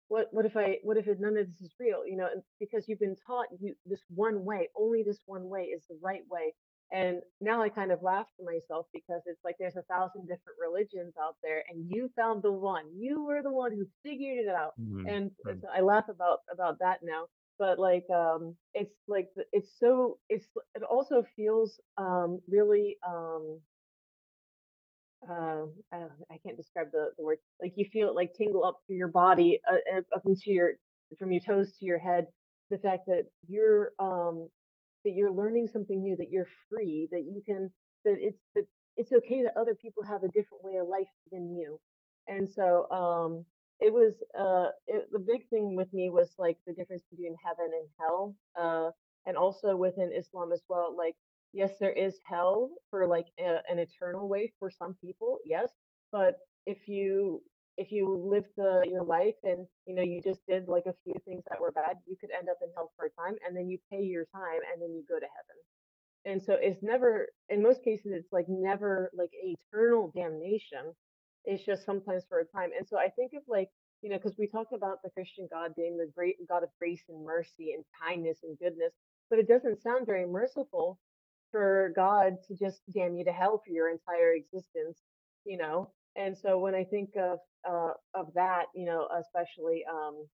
what 0.08 0.28
what 0.32 0.46
if 0.46 0.56
I 0.56 0.78
what 0.82 0.96
if 0.96 1.06
none 1.18 1.36
of 1.36 1.46
this 1.46 1.60
is 1.60 1.74
real, 1.80 2.06
you 2.06 2.16
know, 2.16 2.28
and 2.32 2.42
because 2.60 2.88
you've 2.88 3.00
been 3.00 3.16
taught 3.26 3.46
you 3.60 3.74
this 3.86 4.02
one 4.14 4.44
way, 4.44 4.68
only 4.76 5.02
this 5.02 5.20
one 5.26 5.48
way 5.48 5.64
is 5.64 5.82
the 5.88 5.98
right 6.02 6.22
way. 6.30 6.54
And 6.92 7.20
now 7.40 7.62
I 7.62 7.68
kind 7.68 7.92
of 7.92 8.02
laugh 8.02 8.26
to 8.38 8.44
myself 8.44 8.86
because 8.94 9.22
it's 9.26 9.44
like 9.44 9.56
there's 9.58 9.76
a 9.76 9.82
thousand 9.82 10.22
different 10.22 10.58
religions 10.60 11.14
out 11.22 11.36
there, 11.42 11.62
and 11.68 11.90
you 11.90 12.10
found 12.16 12.42
the 12.42 12.52
one. 12.52 12.84
You 12.96 13.24
were 13.24 13.42
the 13.42 13.52
one 13.52 13.72
who 13.72 13.86
figured 14.02 14.38
it 14.38 14.48
out, 14.48 14.74
Mhm. 14.78 15.04
and 15.06 15.30
so 15.44 15.68
I 15.74 15.80
laugh 15.80 16.08
about 16.08 16.40
about 16.52 16.78
that 16.80 17.00
now. 17.02 17.26
But 17.58 17.78
like, 17.78 18.06
um, 18.10 18.56
it's 18.74 18.94
like 19.08 19.28
it's 19.52 19.70
so 19.78 20.18
it's 20.28 20.46
it 20.74 20.82
also 20.82 21.24
feels 21.36 21.80
um 21.98 22.40
really 22.48 22.96
um 23.06 23.60
um, 25.28 25.72
I, 25.92 25.98
I 26.30 26.38
can't 26.44 26.56
describe 26.56 26.88
the, 26.92 27.10
the 27.18 27.24
word. 27.24 27.38
Like 27.60 27.72
you 27.76 27.86
feel 27.92 28.08
it 28.08 28.14
like 28.14 28.34
tingle 28.34 28.64
up 28.64 28.78
through 28.86 28.96
your 28.96 29.08
body, 29.08 29.60
uh, 29.70 30.00
up 30.14 30.22
into 30.26 30.50
your 30.52 30.72
from 31.18 31.32
your 31.32 31.40
toes 31.40 31.72
to 31.78 31.84
your 31.84 31.98
head. 31.98 32.26
The 32.70 32.78
fact 32.78 33.06
that 33.06 33.24
you're 33.48 33.92
um 33.98 34.48
that 35.04 35.12
you're 35.12 35.32
learning 35.32 35.68
something 35.72 36.02
new, 36.02 36.16
that 36.16 36.30
you're 36.30 36.48
free, 36.70 37.08
that 37.12 37.22
you 37.22 37.42
can 37.46 37.70
that 38.04 38.16
it's 38.20 38.38
that 38.54 38.66
it's 38.96 39.12
okay 39.12 39.42
that 39.44 39.58
other 39.60 39.74
people 39.74 40.02
have 40.04 40.22
a 40.24 40.28
different 40.28 40.64
way 40.64 40.76
of 40.76 40.88
life 40.88 41.08
than 41.32 41.56
you. 41.56 41.80
And 42.28 42.48
so 42.48 42.88
um 42.90 43.44
it 43.80 43.92
was 43.92 44.14
uh 44.38 44.70
it, 44.86 45.08
the 45.12 45.18
big 45.20 45.48
thing 45.50 45.76
with 45.76 45.92
me 45.92 46.10
was 46.10 46.30
like 46.38 46.58
the 46.66 46.74
difference 46.74 47.02
between 47.10 47.36
heaven 47.44 47.70
and 47.72 47.88
hell. 48.00 48.34
Uh 48.60 48.90
and 49.26 49.36
also 49.36 49.76
within 49.76 50.12
Islam 50.16 50.52
as 50.52 50.62
well, 50.68 50.94
like 50.96 51.16
yes, 51.52 51.72
there 51.80 51.92
is 51.92 52.18
hell 52.24 52.70
for 52.90 53.06
like 53.06 53.26
a, 53.40 53.58
an 53.70 53.78
eternal 53.78 54.28
way 54.28 54.52
for 54.58 54.70
some 54.70 54.96
people, 55.02 55.38
yes, 55.44 55.70
but 56.12 56.36
if 56.66 56.88
you 56.88 57.42
if 57.78 57.92
you 57.92 58.08
live 58.30 58.44
the, 58.56 58.84
your 58.90 59.04
life 59.04 59.36
and 59.44 59.66
you 59.86 59.94
know 59.94 60.02
you 60.02 60.20
just 60.22 60.40
did 60.48 60.68
like 60.68 60.86
a 60.86 60.94
few 61.04 61.14
things 61.24 61.44
that 61.48 61.60
were 61.60 61.72
bad, 61.72 61.96
you 62.06 62.16
could 62.20 62.30
end 62.36 62.48
up 62.48 62.58
in 62.62 62.68
hell 62.74 62.92
for 62.96 63.06
a 63.06 63.10
time, 63.22 63.36
and 63.46 63.56
then 63.56 63.68
you 63.68 63.78
pay 63.90 64.02
your 64.02 64.26
time, 64.34 64.60
and 64.72 64.82
then 64.82 64.90
you 64.92 65.04
go 65.08 65.18
to 65.18 65.26
heaven. 65.26 65.56
And 66.24 66.42
so 66.42 66.54
it's 66.60 66.82
never, 66.82 67.28
in 67.48 67.62
most 67.62 67.82
cases, 67.84 68.12
it's 68.14 68.32
like 68.32 68.46
never 68.48 69.10
like 69.16 69.30
eternal 69.32 70.12
damnation. 70.14 70.92
It's 71.44 71.64
just 71.64 71.86
sometimes 71.86 72.24
for 72.28 72.40
a 72.40 72.44
time. 72.44 72.70
And 72.76 72.86
so 72.86 72.98
I 72.98 73.08
think 73.08 73.32
of 73.34 73.42
like, 73.48 73.68
you 74.02 74.10
know, 74.10 74.16
because 74.18 74.36
we 74.38 74.46
talk 74.46 74.68
about 74.74 74.98
the 75.02 75.10
Christian 75.10 75.48
God 75.50 75.72
being 75.76 75.96
the 75.96 76.10
great 76.14 76.36
God 76.48 76.62
of 76.64 76.70
grace 76.78 77.02
and 77.08 77.24
mercy 77.24 77.72
and 77.74 77.84
kindness 78.02 78.40
and 78.42 78.58
goodness, 78.58 78.92
but 79.30 79.38
it 79.38 79.48
doesn't 79.48 79.82
sound 79.82 80.06
very 80.06 80.26
merciful 80.26 80.98
for 81.52 81.92
God 81.96 82.34
to 82.48 82.56
just 82.56 82.80
damn 82.94 83.16
you 83.16 83.24
to 83.24 83.32
hell 83.32 83.62
for 83.64 83.72
your 83.72 83.90
entire 83.90 84.34
existence, 84.34 84.98
you 85.44 85.58
know. 85.58 85.90
And 86.16 86.36
so 86.36 86.58
when 86.58 86.74
I 86.74 86.84
think 86.84 87.10
of 87.16 87.38
uh, 87.68 87.92
of 88.14 88.28
that, 88.34 88.66
you 88.74 88.86
know, 88.86 89.08
especially 89.20 89.84
um, 89.90 90.26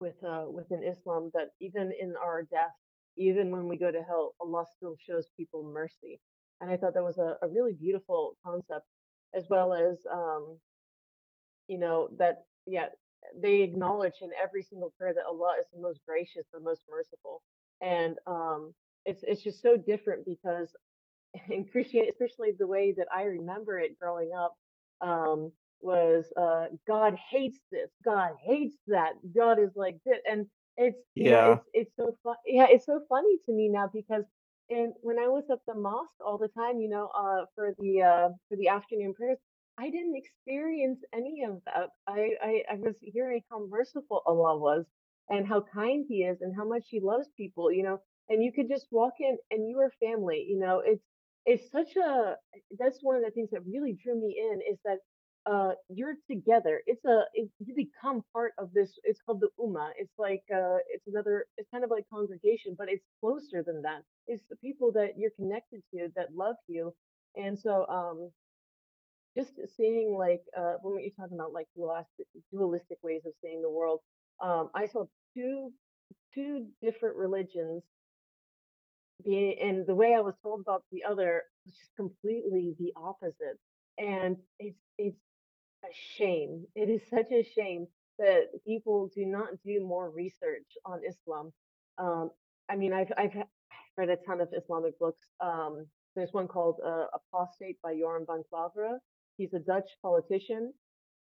with 0.00 0.16
uh, 0.26 0.46
within 0.50 0.82
Islam, 0.84 1.30
that 1.34 1.50
even 1.60 1.92
in 2.00 2.14
our 2.22 2.42
death, 2.42 2.74
even 3.16 3.50
when 3.50 3.68
we 3.68 3.78
go 3.78 3.90
to 3.90 4.02
hell, 4.02 4.34
Allah 4.40 4.64
still 4.76 4.96
shows 5.08 5.26
people 5.36 5.64
mercy. 5.64 6.20
And 6.60 6.70
I 6.70 6.76
thought 6.76 6.94
that 6.94 7.04
was 7.04 7.18
a, 7.18 7.36
a 7.42 7.48
really 7.48 7.74
beautiful 7.74 8.36
concept, 8.44 8.86
as 9.34 9.44
well 9.50 9.72
as 9.74 9.98
um, 10.12 10.58
you 11.68 11.78
know 11.78 12.08
that 12.18 12.44
yeah 12.66 12.86
they 13.40 13.62
acknowledge 13.62 14.14
in 14.22 14.30
every 14.42 14.62
single 14.62 14.92
prayer 14.98 15.14
that 15.14 15.26
Allah 15.26 15.56
is 15.60 15.66
the 15.74 15.80
most 15.80 16.00
gracious, 16.06 16.46
the 16.52 16.60
most 16.60 16.82
merciful, 16.90 17.42
and 17.82 18.16
um, 18.26 18.74
it's 19.08 19.24
it's 19.24 19.42
just 19.42 19.62
so 19.62 19.76
different 19.78 20.26
because 20.26 20.70
in 21.50 21.66
Christianity, 21.66 22.12
especially 22.12 22.52
the 22.58 22.68
way 22.68 22.94
that 22.98 23.08
I 23.14 23.24
remember 23.24 23.78
it 23.80 23.98
growing 24.00 24.32
up, 24.38 24.56
um, 25.02 25.52
was 25.80 26.26
uh, 26.36 26.66
God 26.88 27.16
hates 27.30 27.58
this, 27.72 27.90
God 28.04 28.32
hates 28.44 28.76
that, 28.88 29.14
God 29.36 29.58
is 29.60 29.70
like 29.76 29.98
this, 30.06 30.18
and 30.30 30.46
it's 30.78 30.98
you 31.16 31.30
know 31.30 31.40
Yeah. 31.40 31.46
it's 31.46 31.64
it's 31.74 31.92
so 31.96 32.16
fun, 32.24 32.36
yeah, 32.46 32.66
it's 32.70 32.86
so 32.86 33.00
funny 33.08 33.38
to 33.46 33.52
me 33.52 33.70
now 33.70 33.90
because 33.92 34.24
and 34.70 34.94
when 35.02 35.18
I 35.20 35.28
was 35.28 35.44
at 35.52 35.60
the 35.68 35.74
mosque 35.74 36.20
all 36.26 36.38
the 36.38 36.48
time, 36.48 36.80
you 36.80 36.90
know, 36.90 37.10
uh, 37.18 37.46
for 37.56 37.74
the 37.80 38.02
uh, 38.02 38.30
for 38.48 38.56
the 38.58 38.68
afternoon 38.68 39.14
prayers, 39.14 39.38
I 39.78 39.90
didn't 39.90 40.16
experience 40.16 41.00
any 41.14 41.44
of 41.44 41.60
that. 41.66 41.90
I, 42.08 42.30
I, 42.42 42.62
I 42.72 42.76
was 42.76 42.96
hearing 43.02 43.42
how 43.50 43.66
merciful 43.68 44.22
Allah 44.26 44.58
was 44.58 44.86
and 45.30 45.46
how 45.48 45.62
kind 45.74 46.06
He 46.08 46.24
is 46.24 46.38
and 46.42 46.56
how 46.56 46.66
much 46.68 46.84
He 46.88 47.00
loves 47.00 47.28
people, 47.36 47.72
you 47.72 47.84
know. 47.84 48.00
And 48.28 48.42
you 48.44 48.52
could 48.52 48.68
just 48.68 48.86
walk 48.90 49.14
in 49.20 49.38
and 49.50 49.68
you 49.68 49.78
are 49.80 49.92
family, 50.00 50.46
you 50.48 50.58
know. 50.58 50.82
It's 50.84 51.04
it's 51.46 51.70
such 51.70 51.96
a 51.96 52.36
that's 52.78 52.98
one 53.02 53.16
of 53.16 53.22
the 53.24 53.30
things 53.30 53.50
that 53.52 53.66
really 53.66 53.94
drew 54.02 54.20
me 54.20 54.36
in 54.38 54.60
is 54.70 54.78
that 54.84 54.98
uh 55.50 55.72
you're 55.88 56.16
together. 56.30 56.82
It's 56.86 57.04
a 57.04 57.22
it, 57.34 57.48
you 57.58 57.74
become 57.74 58.22
part 58.32 58.52
of 58.58 58.72
this. 58.74 58.98
It's 59.04 59.20
called 59.22 59.40
the 59.40 59.50
Ummah. 59.60 59.90
It's 59.98 60.12
like 60.18 60.42
uh 60.54 60.78
it's 60.90 61.06
another. 61.06 61.46
It's 61.56 61.68
kind 61.70 61.84
of 61.84 61.90
like 61.90 62.04
congregation, 62.12 62.74
but 62.78 62.88
it's 62.90 63.04
closer 63.20 63.62
than 63.64 63.82
that. 63.82 64.02
It's 64.26 64.44
the 64.50 64.56
people 64.56 64.92
that 64.92 65.18
you're 65.18 65.32
connected 65.36 65.82
to 65.94 66.08
that 66.16 66.34
love 66.34 66.56
you 66.68 66.94
and 67.36 67.58
so 67.58 67.86
um 67.88 68.30
just 69.36 69.52
seeing 69.76 70.14
like 70.18 70.42
uh 70.58 70.74
when 70.82 71.00
you're 71.02 71.12
talking 71.18 71.36
about 71.38 71.52
like 71.52 71.66
dualistic 71.76 72.26
dualistic 72.52 72.98
ways 73.02 73.22
of 73.26 73.32
seeing 73.42 73.62
the 73.62 73.70
world 73.70 74.00
um 74.42 74.70
i 74.74 74.86
saw 74.86 75.04
two 75.34 75.72
two 76.34 76.66
different 76.82 77.16
religions 77.16 77.82
being 79.24 79.56
and 79.60 79.86
the 79.86 79.94
way 79.94 80.14
i 80.16 80.20
was 80.20 80.34
told 80.42 80.60
about 80.60 80.84
the 80.92 81.04
other 81.08 81.42
was 81.66 81.74
just 81.74 81.90
completely 81.96 82.74
the 82.78 82.92
opposite 82.96 83.58
and 83.98 84.36
it's 84.58 84.78
it's 84.98 85.18
a 85.84 85.94
shame 86.16 86.64
it 86.74 86.88
is 86.90 87.02
such 87.10 87.30
a 87.32 87.44
shame 87.54 87.86
that 88.18 88.48
people 88.66 89.10
do 89.14 89.26
not 89.26 89.48
do 89.64 89.84
more 89.84 90.10
research 90.10 90.66
on 90.86 91.00
islam 91.08 91.52
um 91.98 92.30
i 92.68 92.76
mean 92.76 92.92
i've 92.92 93.12
i've 93.18 93.36
read 93.96 94.08
a 94.10 94.16
ton 94.26 94.40
of 94.40 94.48
islamic 94.56 94.98
books 94.98 95.26
um 95.40 95.86
there's 96.16 96.32
one 96.32 96.48
called 96.48 96.80
uh, 96.84 97.04
apostate 97.14 97.78
by 97.82 97.94
Joram 97.94 98.26
van 98.26 98.42
Klaveren 98.52 98.98
He's 99.38 99.54
a 99.54 99.60
Dutch 99.60 99.90
politician, 100.02 100.72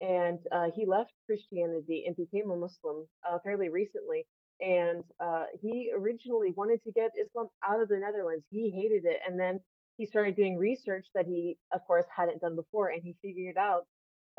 and 0.01 0.39
uh, 0.53 0.69
he 0.75 0.87
left 0.87 1.13
Christianity 1.27 2.05
and 2.07 2.17
became 2.17 2.51
a 2.51 2.57
Muslim 2.57 3.07
uh, 3.31 3.39
fairly 3.45 3.69
recently. 3.69 4.27
And 4.61 5.05
uh, 5.21 5.45
he 5.61 5.93
originally 5.97 6.53
wanted 6.57 6.83
to 6.85 6.93
get 6.93 7.11
Islam 7.21 7.49
out 7.67 7.81
of 7.81 7.89
the 7.89 7.99
Netherlands. 7.99 8.45
He 8.51 8.71
hated 8.71 9.05
it, 9.05 9.21
and 9.27 9.39
then 9.39 9.61
he 9.99 10.07
started 10.07 10.37
doing 10.37 10.57
research 10.57 11.07
that 11.15 11.27
he, 11.27 11.59
of 11.73 11.81
course, 11.87 12.07
hadn't 12.15 12.41
done 12.41 12.57
before, 12.57 12.89
and 12.89 13.03
he 13.03 13.17
figured 13.23 13.57
out, 13.57 13.87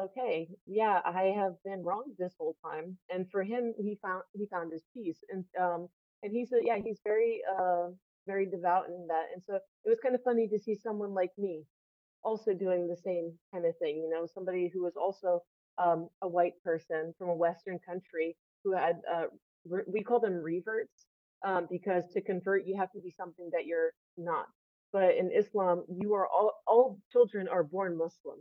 okay, 0.02 0.48
yeah, 0.66 1.02
I 1.06 1.34
have 1.36 1.54
been 1.64 1.84
wrong 1.84 2.14
this 2.18 2.34
whole 2.40 2.56
time. 2.64 2.98
And 3.10 3.30
for 3.32 3.44
him, 3.44 3.74
he 3.78 3.98
found 4.02 4.24
he 4.34 4.46
found 4.48 4.72
his 4.72 4.84
peace, 4.94 5.20
and 5.30 5.44
um, 5.60 5.88
and 6.24 6.32
he's 6.32 6.52
a, 6.52 6.60
yeah, 6.64 6.78
he's 6.84 7.00
very 7.04 7.42
uh 7.60 7.90
very 8.28 8.46
devout 8.46 8.88
in 8.88 9.08
that. 9.08 9.26
And 9.34 9.42
so 9.44 9.56
it 9.56 9.90
was 9.90 10.00
kind 10.04 10.14
of 10.16 10.22
funny 10.24 10.48
to 10.50 10.60
see 10.60 10.76
someone 10.76 11.14
like 11.14 11.32
me 11.38 11.64
also 12.24 12.54
doing 12.54 12.88
the 12.88 12.98
same 12.98 13.32
kind 13.54 13.66
of 13.66 13.78
thing. 13.78 13.98
You 13.98 14.10
know, 14.10 14.28
somebody 14.32 14.70
who 14.74 14.84
was 14.84 14.96
also 14.98 15.42
um, 15.78 16.10
a 16.22 16.28
white 16.28 16.54
person 16.64 17.14
from 17.18 17.30
a 17.30 17.36
Western 17.36 17.80
country 17.88 18.36
who 18.64 18.74
had, 18.76 18.98
uh, 19.12 19.28
re- 19.70 19.84
we 19.88 20.04
call 20.04 20.20
them 20.20 20.36
reverts 20.36 21.06
um, 21.46 21.68
because 21.70 22.04
to 22.14 22.22
convert, 22.22 22.66
you 22.66 22.78
have 22.78 22.92
to 22.92 23.02
be 23.02 23.14
something 23.18 23.50
that 23.54 23.66
you're 23.66 23.92
not. 24.18 24.48
But 24.94 25.16
in 25.16 25.32
Islam, 25.32 25.84
you 25.90 26.14
are 26.16 26.28
all, 26.28 26.54
all 26.66 27.00
children 27.12 27.48
are 27.48 27.64
born 27.64 27.98
Muslim 27.98 28.40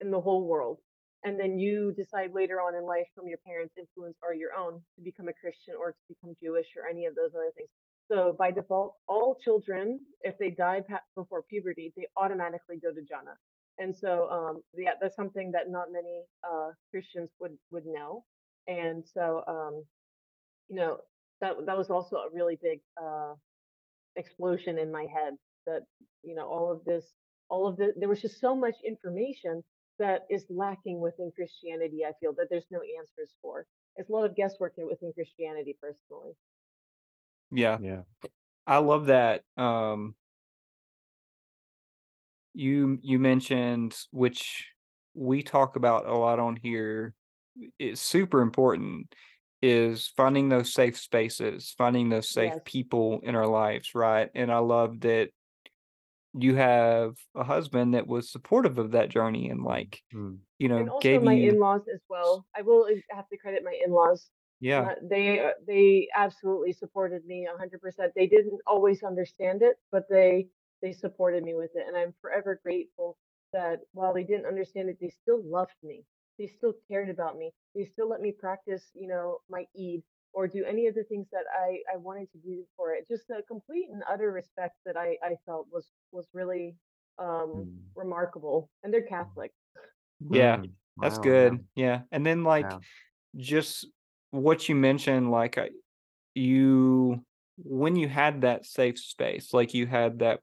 in 0.00 0.10
the 0.10 0.20
whole 0.20 0.46
world. 0.46 0.78
And 1.24 1.40
then 1.40 1.58
you 1.58 1.92
decide 1.96 2.30
later 2.34 2.60
on 2.60 2.76
in 2.76 2.84
life 2.84 3.06
from 3.14 3.26
your 3.26 3.38
parents' 3.44 3.74
influence 3.78 4.18
or 4.22 4.34
your 4.34 4.50
own 4.56 4.80
to 4.96 5.02
become 5.02 5.28
a 5.28 5.32
Christian 5.32 5.74
or 5.78 5.92
to 5.92 5.98
become 6.08 6.36
Jewish 6.40 6.66
or 6.76 6.88
any 6.88 7.06
of 7.06 7.14
those 7.14 7.34
other 7.34 7.50
things. 7.56 7.70
So 8.08 8.36
by 8.38 8.52
default, 8.52 8.94
all 9.08 9.36
children, 9.42 9.98
if 10.22 10.38
they 10.38 10.50
die 10.50 10.82
before 11.16 11.42
puberty, 11.42 11.92
they 11.96 12.06
automatically 12.16 12.76
go 12.80 12.90
to 12.92 13.02
Jannah. 13.02 13.36
And 13.78 13.94
so, 13.96 14.28
um, 14.30 14.62
yeah, 14.74 14.92
that's 15.00 15.16
something 15.16 15.50
that 15.52 15.68
not 15.68 15.88
many 15.92 16.22
uh, 16.48 16.70
Christians 16.90 17.30
would 17.40 17.58
would 17.70 17.84
know. 17.86 18.24
And 18.68 19.04
so, 19.04 19.42
um, 19.48 19.84
you 20.68 20.76
know, 20.76 20.98
that 21.40 21.54
that 21.66 21.76
was 21.76 21.90
also 21.90 22.16
a 22.16 22.28
really 22.32 22.58
big 22.62 22.80
uh, 23.00 23.34
explosion 24.16 24.78
in 24.78 24.90
my 24.90 25.02
head. 25.02 25.34
That 25.66 25.82
you 26.22 26.34
know, 26.34 26.46
all 26.46 26.72
of 26.72 26.84
this, 26.84 27.04
all 27.48 27.66
of 27.66 27.76
the, 27.76 27.92
there 27.96 28.08
was 28.08 28.20
just 28.20 28.40
so 28.40 28.54
much 28.54 28.74
information 28.86 29.62
that 29.98 30.22
is 30.30 30.44
lacking 30.50 31.00
within 31.00 31.30
Christianity. 31.34 32.00
I 32.06 32.12
feel 32.20 32.32
that 32.34 32.48
there's 32.50 32.66
no 32.70 32.80
answers 32.98 33.34
for. 33.40 33.66
It's 33.96 34.10
a 34.10 34.12
lot 34.12 34.24
of 34.24 34.36
guesswork 34.36 34.74
within 34.76 35.12
Christianity, 35.14 35.76
personally. 35.80 36.34
Yeah. 37.50 37.78
Yeah. 37.80 38.02
I 38.66 38.78
love 38.78 39.06
that. 39.06 39.42
Um, 39.56 40.14
you 42.52 42.98
you 43.02 43.18
mentioned 43.18 43.96
which 44.10 44.66
we 45.14 45.42
talk 45.42 45.76
about 45.76 46.06
a 46.06 46.14
lot 46.14 46.38
on 46.38 46.56
here. 46.56 47.14
It's 47.78 48.00
super 48.00 48.42
important 48.42 49.14
is 49.62 50.08
finding 50.16 50.48
those 50.48 50.72
safe 50.72 50.98
spaces, 50.98 51.74
finding 51.76 52.08
those 52.08 52.30
safe 52.30 52.52
Yes. 52.54 52.62
people 52.64 53.20
in 53.22 53.34
our 53.34 53.46
lives, 53.46 53.94
right? 53.94 54.30
And 54.34 54.52
I 54.52 54.58
love 54.58 55.00
that 55.00 55.30
you 56.34 56.54
have 56.56 57.16
a 57.34 57.44
husband 57.44 57.94
that 57.94 58.06
was 58.06 58.30
supportive 58.30 58.78
of 58.78 58.92
that 58.92 59.08
journey 59.08 59.48
and 59.48 59.62
like, 59.62 60.02
Mm. 60.14 60.38
you 60.58 60.68
know, 60.68 60.78
And 60.80 60.88
also 60.90 61.02
gave 61.02 61.22
my 61.22 61.34
you 61.34 61.50
in-laws 61.50 61.88
as 61.92 62.00
well. 62.08 62.46
I 62.54 62.62
will 62.62 62.84
uh, 62.84 63.00
have 63.10 63.28
to 63.28 63.36
credit 63.36 63.64
my 63.64 63.78
in-laws. 63.84 64.30
yeah, 64.60 64.90
Uh, 64.90 64.94
They 65.02 65.40
uh, 65.40 65.52
they 65.66 66.08
absolutely 66.14 66.72
supported 66.72 67.24
me 67.26 67.46
100%. 67.46 68.12
They 68.14 68.26
didn't 68.26 68.60
always 68.66 69.02
understand 69.02 69.62
it, 69.62 69.76
but 69.90 70.04
they 70.08 70.48
they 70.82 70.92
supported 70.92 71.44
me 71.44 71.54
with 71.54 71.70
it, 71.74 71.86
and 71.86 71.96
I'm 71.96 72.12
forever 72.20 72.60
grateful 72.62 73.16
that 73.52 73.80
while 73.92 74.12
they 74.12 74.24
didn't 74.24 74.46
understand 74.46 74.88
it, 74.90 74.98
they 75.00 75.08
still 75.08 75.42
loved 75.42 75.76
me. 75.82 76.04
They 76.38 76.46
still 76.46 76.74
cared 76.88 77.08
about 77.08 77.36
me. 77.38 77.52
They 77.74 77.84
still 77.84 78.08
let 78.08 78.20
me 78.20 78.32
practice, 78.32 78.84
you 78.94 79.08
know, 79.08 79.38
my 79.48 79.66
Eid 79.78 80.02
or 80.32 80.46
do 80.46 80.64
any 80.64 80.86
of 80.86 80.94
the 80.94 81.04
things 81.04 81.26
that 81.32 81.44
I 81.52 81.80
I 81.92 81.96
wanted 81.96 82.30
to 82.32 82.38
do 82.38 82.64
for 82.76 82.92
it. 82.94 83.08
Just 83.08 83.30
a 83.30 83.42
complete 83.42 83.88
and 83.90 84.02
utter 84.08 84.30
respect 84.32 84.76
that 84.84 84.96
I 84.96 85.16
I 85.22 85.36
felt 85.46 85.66
was 85.72 85.90
was 86.12 86.26
really 86.32 86.76
um 87.18 87.48
Mm. 87.56 87.78
remarkable. 87.94 88.70
And 88.82 88.92
they're 88.92 89.02
Catholic. 89.02 89.52
yeah, 90.30 90.58
Mm. 90.58 90.70
that's 90.98 91.16
Wow, 91.16 91.24
yeah. 91.24 91.30
good. 91.30 91.66
Yeah. 91.74 92.00
And 92.12 92.26
then 92.26 92.44
like 92.44 92.64
Yeah. 92.70 92.78
just 93.36 93.86
what 94.30 94.68
you 94.68 94.74
mentioned, 94.74 95.30
like 95.30 95.58
I, 95.58 95.70
you 96.34 97.24
when 97.58 97.96
you 97.96 98.08
had 98.08 98.42
that 98.42 98.66
safe 98.66 98.98
space, 98.98 99.54
like 99.54 99.72
you 99.72 99.86
had 99.86 100.18
that 100.18 100.40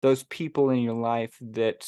those 0.00 0.22
people 0.24 0.70
in 0.70 0.80
your 0.80 0.94
life 0.94 1.36
that 1.40 1.86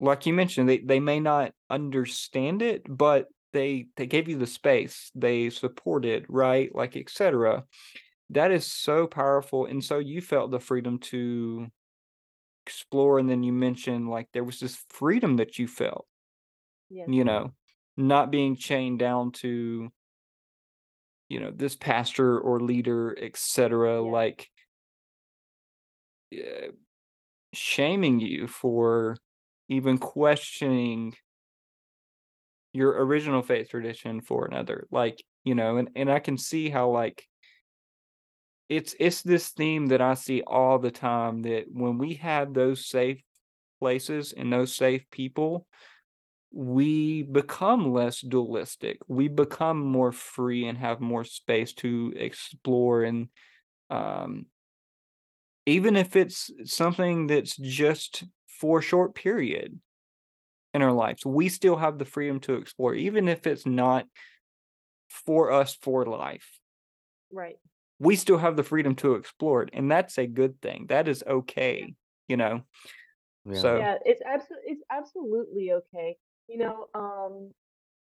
like 0.00 0.26
you 0.26 0.32
mentioned, 0.34 0.68
they, 0.68 0.78
they 0.78 1.00
may 1.00 1.20
not 1.20 1.52
understand 1.70 2.62
it, 2.62 2.82
but 2.88 3.28
they 3.52 3.86
they 3.96 4.06
gave 4.06 4.28
you 4.28 4.36
the 4.36 4.46
space, 4.46 5.10
they 5.14 5.50
supported, 5.50 6.26
right? 6.28 6.74
Like 6.74 6.96
etc. 6.96 7.64
That 8.30 8.50
is 8.50 8.66
so 8.66 9.06
powerful. 9.06 9.66
And 9.66 9.84
so 9.84 9.98
you 9.98 10.20
felt 10.20 10.50
the 10.50 10.60
freedom 10.60 10.98
to 11.00 11.68
explore. 12.66 13.18
And 13.18 13.28
then 13.28 13.42
you 13.42 13.52
mentioned 13.52 14.08
like 14.08 14.28
there 14.32 14.44
was 14.44 14.60
this 14.60 14.82
freedom 14.88 15.36
that 15.36 15.58
you 15.58 15.68
felt, 15.68 16.06
Yes. 16.88 17.08
you 17.08 17.24
know, 17.24 17.52
not 17.96 18.30
being 18.30 18.56
chained 18.56 18.98
down 18.98 19.32
to 19.32 19.90
you 21.28 21.40
know 21.40 21.50
this 21.50 21.74
pastor 21.74 22.38
or 22.38 22.60
leader 22.60 23.16
etc 23.20 24.02
Yeah. 24.02 24.10
like 24.10 24.50
uh, 26.34 26.68
shaming 27.52 28.20
you 28.20 28.46
for 28.46 29.16
even 29.68 29.98
questioning 29.98 31.14
your 32.72 32.90
original 33.04 33.42
faith 33.42 33.70
tradition 33.70 34.20
for 34.20 34.46
another 34.46 34.86
like 34.90 35.22
you 35.44 35.54
know 35.54 35.76
and, 35.76 35.90
and 35.94 36.10
i 36.10 36.18
can 36.18 36.36
see 36.36 36.68
how 36.68 36.90
like 36.90 37.24
it's 38.68 38.94
it's 38.98 39.22
this 39.22 39.50
theme 39.50 39.86
that 39.86 40.00
i 40.00 40.14
see 40.14 40.42
all 40.46 40.78
the 40.78 40.90
time 40.90 41.42
that 41.42 41.64
when 41.72 41.98
we 41.98 42.14
have 42.14 42.52
those 42.52 42.86
safe 42.86 43.22
places 43.80 44.34
and 44.36 44.52
those 44.52 44.74
safe 44.74 45.04
people 45.10 45.66
we 46.54 47.22
become 47.24 47.92
less 47.92 48.20
dualistic. 48.20 48.98
We 49.08 49.26
become 49.26 49.80
more 49.80 50.12
free 50.12 50.68
and 50.68 50.78
have 50.78 51.00
more 51.00 51.24
space 51.24 51.72
to 51.74 52.12
explore 52.16 53.02
and 53.02 53.28
um 53.90 54.46
even 55.66 55.96
if 55.96 56.14
it's 56.14 56.50
something 56.64 57.26
that's 57.26 57.56
just 57.56 58.24
for 58.60 58.78
a 58.78 58.82
short 58.82 59.14
period 59.14 59.78
in 60.72 60.82
our 60.82 60.92
lives 60.92 61.24
we 61.24 61.48
still 61.48 61.76
have 61.76 61.98
the 61.98 62.04
freedom 62.04 62.40
to 62.40 62.54
explore 62.54 62.94
even 62.94 63.28
if 63.28 63.46
it's 63.46 63.66
not 63.66 64.06
for 65.08 65.52
us 65.52 65.74
for 65.74 66.04
life 66.04 66.58
Right. 67.32 67.56
we 67.98 68.16
still 68.16 68.38
have 68.38 68.56
the 68.56 68.62
freedom 68.64 68.94
to 68.96 69.14
explore 69.14 69.62
it 69.62 69.70
and 69.72 69.90
that's 69.90 70.18
a 70.18 70.26
good 70.26 70.60
thing 70.60 70.86
that 70.88 71.08
is 71.08 71.22
Yeah. 71.26 71.32
okay 71.34 71.94
you 72.28 72.36
know 72.36 72.62
Yeah. 73.46 73.52
so 73.52 73.78
Yeah, 73.78 73.98
it's 74.04 74.22
absolutely 74.24 74.72
it's 74.72 74.82
absolutely 74.90 75.72
okay. 75.72 76.16
You 76.48 76.58
know, 76.58 76.88
um 76.94 77.52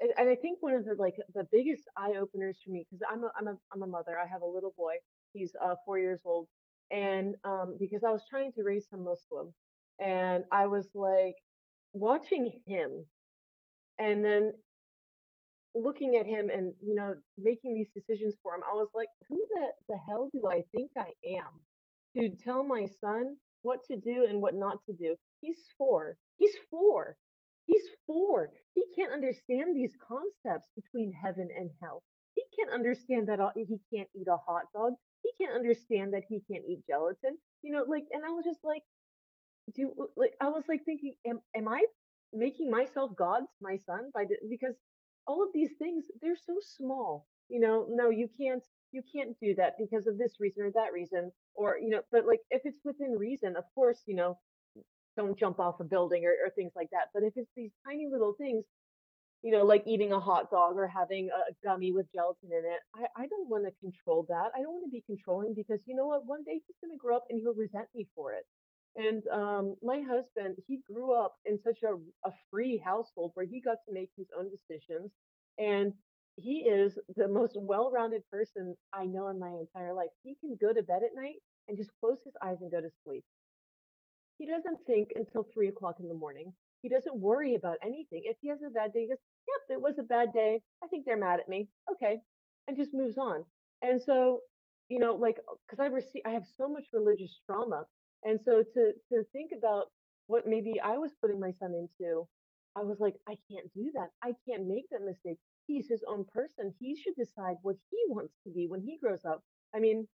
and, 0.01 0.11
and 0.17 0.29
I 0.29 0.35
think 0.35 0.59
one 0.61 0.73
of 0.73 0.85
the 0.85 0.95
like 0.95 1.15
the 1.33 1.47
biggest 1.51 1.83
eye 1.97 2.15
openers 2.19 2.59
for 2.63 2.71
me 2.71 2.85
because 2.89 3.05
I'm 3.09 3.23
a 3.23 3.31
I'm 3.37 3.47
a 3.47 3.57
I'm 3.73 3.83
a 3.83 3.87
mother. 3.87 4.17
I 4.19 4.27
have 4.27 4.41
a 4.41 4.45
little 4.45 4.73
boy. 4.77 4.95
He's 5.33 5.55
uh 5.63 5.75
4 5.85 5.99
years 5.99 6.21
old. 6.25 6.47
And 6.91 7.35
um 7.43 7.77
because 7.79 8.03
I 8.03 8.11
was 8.11 8.23
trying 8.29 8.51
to 8.53 8.63
raise 8.63 8.87
him 8.91 9.03
Muslim 9.03 9.53
and 9.99 10.43
I 10.51 10.67
was 10.67 10.87
like 10.95 11.35
watching 11.93 12.51
him 12.65 13.05
and 13.97 14.23
then 14.23 14.53
looking 15.75 16.15
at 16.17 16.25
him 16.25 16.49
and 16.49 16.73
you 16.81 16.95
know 16.95 17.15
making 17.37 17.75
these 17.75 17.89
decisions 17.93 18.35
for 18.41 18.55
him 18.55 18.61
i 18.69 18.73
was 18.73 18.87
like 18.95 19.07
who 19.27 19.37
the, 19.53 19.67
the 19.87 19.97
hell 20.07 20.27
do 20.33 20.41
i 20.49 20.63
think 20.75 20.89
i 20.97 21.11
am 21.37 21.61
to 22.17 22.29
tell 22.43 22.63
my 22.63 22.87
son 22.99 23.35
what 23.61 23.83
to 23.85 23.97
do 23.97 24.25
and 24.29 24.41
what 24.41 24.55
not 24.55 24.77
to 24.85 24.93
do? 24.93 25.15
He's 25.41 25.57
four. 25.77 26.17
He's 26.37 26.55
four. 26.69 27.17
He's 27.65 27.83
four. 28.07 28.49
He 28.73 28.83
can't 28.95 29.13
understand 29.13 29.75
these 29.75 29.93
concepts 30.07 30.69
between 30.75 31.11
heaven 31.11 31.49
and 31.55 31.69
hell. 31.81 32.01
He 32.35 32.43
can't 32.57 32.73
understand 32.73 33.27
that 33.27 33.39
he 33.55 33.79
can't 33.93 34.09
eat 34.15 34.27
a 34.27 34.37
hot 34.37 34.63
dog. 34.73 34.93
He 35.23 35.31
can't 35.43 35.55
understand 35.55 36.13
that 36.13 36.23
he 36.27 36.41
can't 36.49 36.63
eat 36.67 36.79
gelatin 36.87 37.37
you 37.61 37.71
know 37.71 37.83
like 37.87 38.05
and 38.11 38.23
i 38.25 38.29
was 38.29 38.45
just 38.45 38.59
like 38.63 38.83
do 39.75 39.91
uh, 39.99 40.05
like 40.17 40.33
i 40.41 40.47
was 40.47 40.63
like 40.67 40.83
thinking 40.85 41.13
am, 41.25 41.39
am 41.55 41.67
i 41.67 41.83
making 42.33 42.69
myself 42.69 43.11
god 43.17 43.39
to 43.39 43.61
my 43.61 43.77
son 43.77 44.11
by 44.13 44.23
the, 44.25 44.35
because 44.49 44.75
all 45.27 45.43
of 45.43 45.49
these 45.53 45.71
things 45.79 46.05
they're 46.21 46.35
so 46.35 46.57
small 46.77 47.27
you 47.49 47.59
know 47.59 47.85
no 47.89 48.09
you 48.09 48.29
can't 48.39 48.63
you 48.91 49.01
can't 49.13 49.35
do 49.41 49.53
that 49.55 49.73
because 49.79 50.07
of 50.07 50.17
this 50.17 50.33
reason 50.39 50.63
or 50.63 50.71
that 50.71 50.93
reason 50.93 51.31
or 51.55 51.77
you 51.77 51.89
know 51.89 52.01
but 52.11 52.25
like 52.25 52.39
if 52.51 52.61
it's 52.65 52.79
within 52.83 53.11
reason 53.11 53.55
of 53.57 53.63
course 53.75 54.01
you 54.05 54.15
know 54.15 54.37
don't 55.17 55.37
jump 55.37 55.59
off 55.59 55.79
a 55.79 55.83
building 55.83 56.23
or, 56.25 56.31
or 56.45 56.49
things 56.51 56.71
like 56.75 56.89
that 56.91 57.09
but 57.13 57.23
if 57.23 57.33
it's 57.35 57.51
these 57.55 57.71
tiny 57.85 58.07
little 58.11 58.33
things 58.37 58.63
you 59.41 59.51
know 59.51 59.63
like 59.65 59.83
eating 59.87 60.11
a 60.11 60.19
hot 60.19 60.51
dog 60.51 60.75
or 60.75 60.87
having 60.87 61.29
a 61.29 61.53
gummy 61.67 61.91
with 61.91 62.11
gelatin 62.13 62.49
in 62.51 62.63
it 62.65 62.81
i, 62.95 63.23
I 63.23 63.27
don't 63.27 63.49
want 63.49 63.65
to 63.65 63.71
control 63.79 64.25
that 64.29 64.51
i 64.55 64.61
don't 64.61 64.73
want 64.73 64.85
to 64.85 64.91
be 64.91 65.03
controlling 65.05 65.53
because 65.55 65.79
you 65.85 65.95
know 65.95 66.07
what 66.07 66.25
one 66.25 66.43
day 66.43 66.61
he's 66.65 66.77
going 66.83 66.91
to 66.93 67.01
grow 67.01 67.17
up 67.17 67.25
and 67.29 67.39
he'll 67.39 67.53
resent 67.53 67.87
me 67.95 68.07
for 68.15 68.33
it 68.33 68.45
and 68.99 69.23
um, 69.29 69.75
my 69.81 70.01
husband, 70.01 70.57
he 70.67 70.81
grew 70.91 71.13
up 71.13 71.35
in 71.45 71.57
such 71.63 71.83
a, 71.83 71.93
a 72.27 72.33
free 72.51 72.81
household 72.83 73.31
where 73.33 73.45
he 73.45 73.61
got 73.61 73.77
to 73.87 73.93
make 73.93 74.09
his 74.17 74.27
own 74.37 74.49
decisions. 74.49 75.11
And 75.57 75.93
he 76.35 76.67
is 76.69 76.99
the 77.15 77.27
most 77.29 77.53
well 77.55 77.91
rounded 77.91 78.23
person 78.29 78.75
I 78.93 79.05
know 79.05 79.29
in 79.29 79.39
my 79.39 79.51
entire 79.51 79.93
life. 79.93 80.09
He 80.23 80.35
can 80.41 80.57
go 80.59 80.73
to 80.73 80.83
bed 80.83 81.01
at 81.03 81.15
night 81.15 81.37
and 81.69 81.77
just 81.77 81.91
close 82.01 82.17
his 82.25 82.33
eyes 82.43 82.57
and 82.59 82.71
go 82.71 82.81
to 82.81 82.89
sleep. 83.05 83.23
He 84.37 84.45
doesn't 84.45 84.79
think 84.85 85.11
until 85.15 85.47
three 85.53 85.69
o'clock 85.69 85.95
in 86.01 86.09
the 86.09 86.13
morning. 86.13 86.51
He 86.81 86.89
doesn't 86.89 87.15
worry 87.15 87.55
about 87.55 87.77
anything. 87.83 88.23
If 88.25 88.35
he 88.41 88.49
has 88.49 88.59
a 88.65 88.69
bad 88.69 88.91
day, 88.91 89.01
he 89.01 89.07
goes, 89.07 89.17
Yep, 89.47 89.77
it 89.77 89.81
was 89.81 89.97
a 89.97 90.03
bad 90.03 90.33
day. 90.33 90.61
I 90.83 90.87
think 90.87 91.05
they're 91.05 91.17
mad 91.17 91.39
at 91.39 91.47
me. 91.47 91.69
Okay. 91.89 92.19
And 92.67 92.75
just 92.75 92.93
moves 92.93 93.17
on. 93.17 93.45
And 93.81 94.01
so, 94.01 94.41
you 94.89 94.99
know, 94.99 95.15
like, 95.15 95.37
because 95.67 95.81
I 95.81 95.87
receive, 95.87 96.21
I 96.25 96.31
have 96.31 96.43
so 96.57 96.67
much 96.67 96.83
religious 96.91 97.39
trauma 97.45 97.85
and 98.23 98.39
so 98.41 98.63
to 98.63 98.93
to 99.11 99.23
think 99.33 99.51
about 99.57 99.87
what 100.27 100.47
maybe 100.47 100.79
I 100.79 100.97
was 100.97 101.13
putting 101.21 101.39
my 101.39 101.51
son 101.51 101.73
into, 101.73 102.27
I 102.75 102.83
was 102.83 102.99
like, 102.99 103.15
I 103.27 103.37
can't 103.51 103.71
do 103.73 103.91
that. 103.95 104.09
I 104.23 104.35
can't 104.47 104.67
make 104.67 104.89
that 104.91 105.01
mistake. 105.03 105.37
He's 105.67 105.87
his 105.89 106.03
own 106.07 106.25
person. 106.25 106.73
He 106.79 106.95
should 106.95 107.15
decide 107.15 107.57
what 107.61 107.77
he 107.91 107.97
wants 108.09 108.33
to 108.43 108.51
be 108.51 108.67
when 108.67 108.81
he 108.81 108.97
grows 108.97 109.25
up. 109.25 109.43
I 109.75 109.79
mean, 109.79 110.07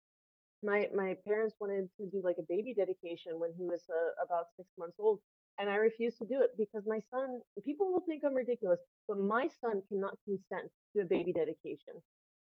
my 0.62 0.88
my 0.94 1.14
parents 1.26 1.54
wanted 1.60 1.88
to 1.98 2.06
do 2.06 2.20
like 2.22 2.38
a 2.38 2.48
baby 2.48 2.74
dedication 2.74 3.38
when 3.38 3.52
he 3.58 3.64
was 3.66 3.82
uh, 3.90 4.12
about 4.24 4.46
six 4.56 4.68
months 4.78 4.96
old, 4.98 5.20
and 5.58 5.68
I 5.68 5.76
refused 5.76 6.18
to 6.18 6.26
do 6.26 6.40
it 6.42 6.50
because 6.56 6.84
my 6.86 7.00
son. 7.10 7.40
People 7.64 7.92
will 7.92 8.00
think 8.06 8.22
I'm 8.24 8.34
ridiculous, 8.34 8.80
but 9.08 9.18
my 9.18 9.48
son 9.60 9.82
cannot 9.88 10.18
consent 10.24 10.70
to 10.94 11.02
a 11.02 11.04
baby 11.04 11.32
dedication. 11.32 11.94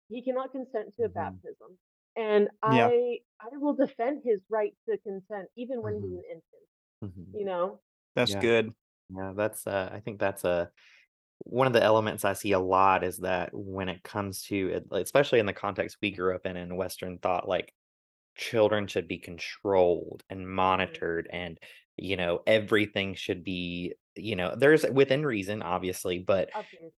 He 0.10 0.22
cannot 0.24 0.52
consent 0.52 0.94
to 0.96 1.04
a 1.06 1.10
hmm 1.10 1.10
baptism. 1.10 1.78
And 2.20 2.50
Yeah. 2.66 2.92
I 2.92 3.22
I 3.42 3.58
will 3.58 3.74
defend 3.76 4.24
his 4.24 4.42
right 4.50 4.76
to 4.90 5.00
consent 5.00 5.50
even 5.58 5.82
when 5.84 5.96
he's 5.96 6.12
hmm 6.12 6.18
an 6.18 6.24
infant, 6.30 6.70
hmm 7.02 7.34
you 7.34 7.46
know? 7.46 7.82
That's 8.16 8.36
Yeah, 8.36 8.36
good. 8.36 8.74
yeah. 9.16 9.34
That's 9.36 9.68
uh, 9.68 9.90
I 9.94 10.00
think 10.02 10.20
that's 10.20 10.44
a 10.46 10.72
one 11.40 11.68
of 11.68 11.74
the 11.74 11.84
elements 11.84 12.26
I 12.26 12.34
see 12.34 12.54
a 12.54 12.60
lot 12.60 13.04
is 13.04 13.20
that 13.20 13.52
when 13.54 13.90
it 13.90 14.04
comes 14.04 14.44
to 14.46 14.84
especially 14.94 15.40
in 15.40 15.48
the 15.48 15.54
context 15.54 15.98
we 16.02 16.12
grew 16.12 16.36
up 16.36 16.46
in 16.48 16.58
in 16.58 16.76
Western 16.78 17.20
thought, 17.20 17.48
like 17.50 17.74
children 18.38 18.88
should 18.88 19.08
be 19.08 19.20
controlled 19.20 20.24
and 20.30 20.50
Mhm. 20.72 21.04
monitored 21.06 21.30
and 21.34 21.60
you 21.98 22.18
know 22.18 22.44
everything 22.48 23.16
should 23.16 23.44
be 23.44 23.96
you 24.16 24.36
know 24.36 24.54
there's 24.58 24.86
within 24.92 25.26
reason 25.26 25.62
obviously 25.62 26.20
but 26.20 26.50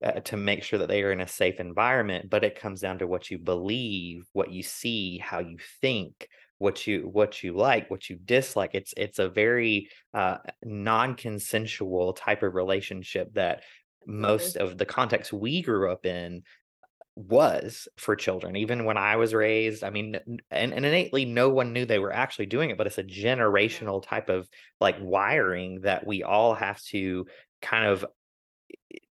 uh, 0.04 0.20
to 0.22 0.38
make 0.38 0.64
sure 0.64 0.80
that 0.80 0.88
they 0.88 1.04
are 1.04 1.12
in 1.12 1.22
a 1.22 1.28
safe 1.28 1.60
environment 1.60 2.30
but 2.30 2.44
it 2.44 2.60
comes 2.60 2.82
down 2.82 2.98
to 3.00 3.08
what 3.08 3.30
you 3.30 3.38
believe 3.38 4.26
what 4.34 4.52
you 4.52 4.64
see 4.64 5.18
how 5.18 5.40
you 5.40 5.58
think 5.82 6.28
what 6.62 6.86
you 6.86 7.10
what 7.12 7.42
you 7.42 7.54
like 7.54 7.90
what 7.90 8.08
you 8.08 8.18
dislike. 8.24 8.76
It's 8.76 8.94
it's 8.96 9.18
a 9.18 9.28
very 9.30 9.90
uh 10.14 10.38
non-consensual 10.64 12.14
type 12.14 12.44
of 12.44 12.54
relationship 12.54 13.34
that 13.34 13.64
most 14.06 14.58
of 14.58 14.78
the 14.78 14.86
context 14.86 15.34
we 15.34 15.64
grew 15.64 15.92
up 15.92 16.06
in 16.06 16.44
was 17.16 17.88
for 17.98 18.16
children. 18.16 18.56
Even 18.56 18.86
when 18.86 18.98
I 18.98 19.16
was 19.18 19.34
raised, 19.34 19.84
I 19.84 19.90
mean, 19.90 20.16
and 20.52 20.74
and 20.74 20.74
innately, 20.86 21.26
no 21.26 21.50
one 21.50 21.74
knew 21.74 21.86
they 21.86 22.00
were 22.00 22.14
actually 22.14 22.46
doing 22.48 22.70
it, 22.70 22.78
but 22.78 22.88
it's 22.88 22.98
a 22.98 23.04
generational 23.04 24.02
type 24.04 24.30
of, 24.30 24.50
like, 24.80 24.96
wiring 25.00 25.82
that 25.82 26.08
we 26.08 26.24
all 26.24 26.54
have 26.56 26.82
to 26.86 27.28
kind 27.62 27.86
of 27.86 28.06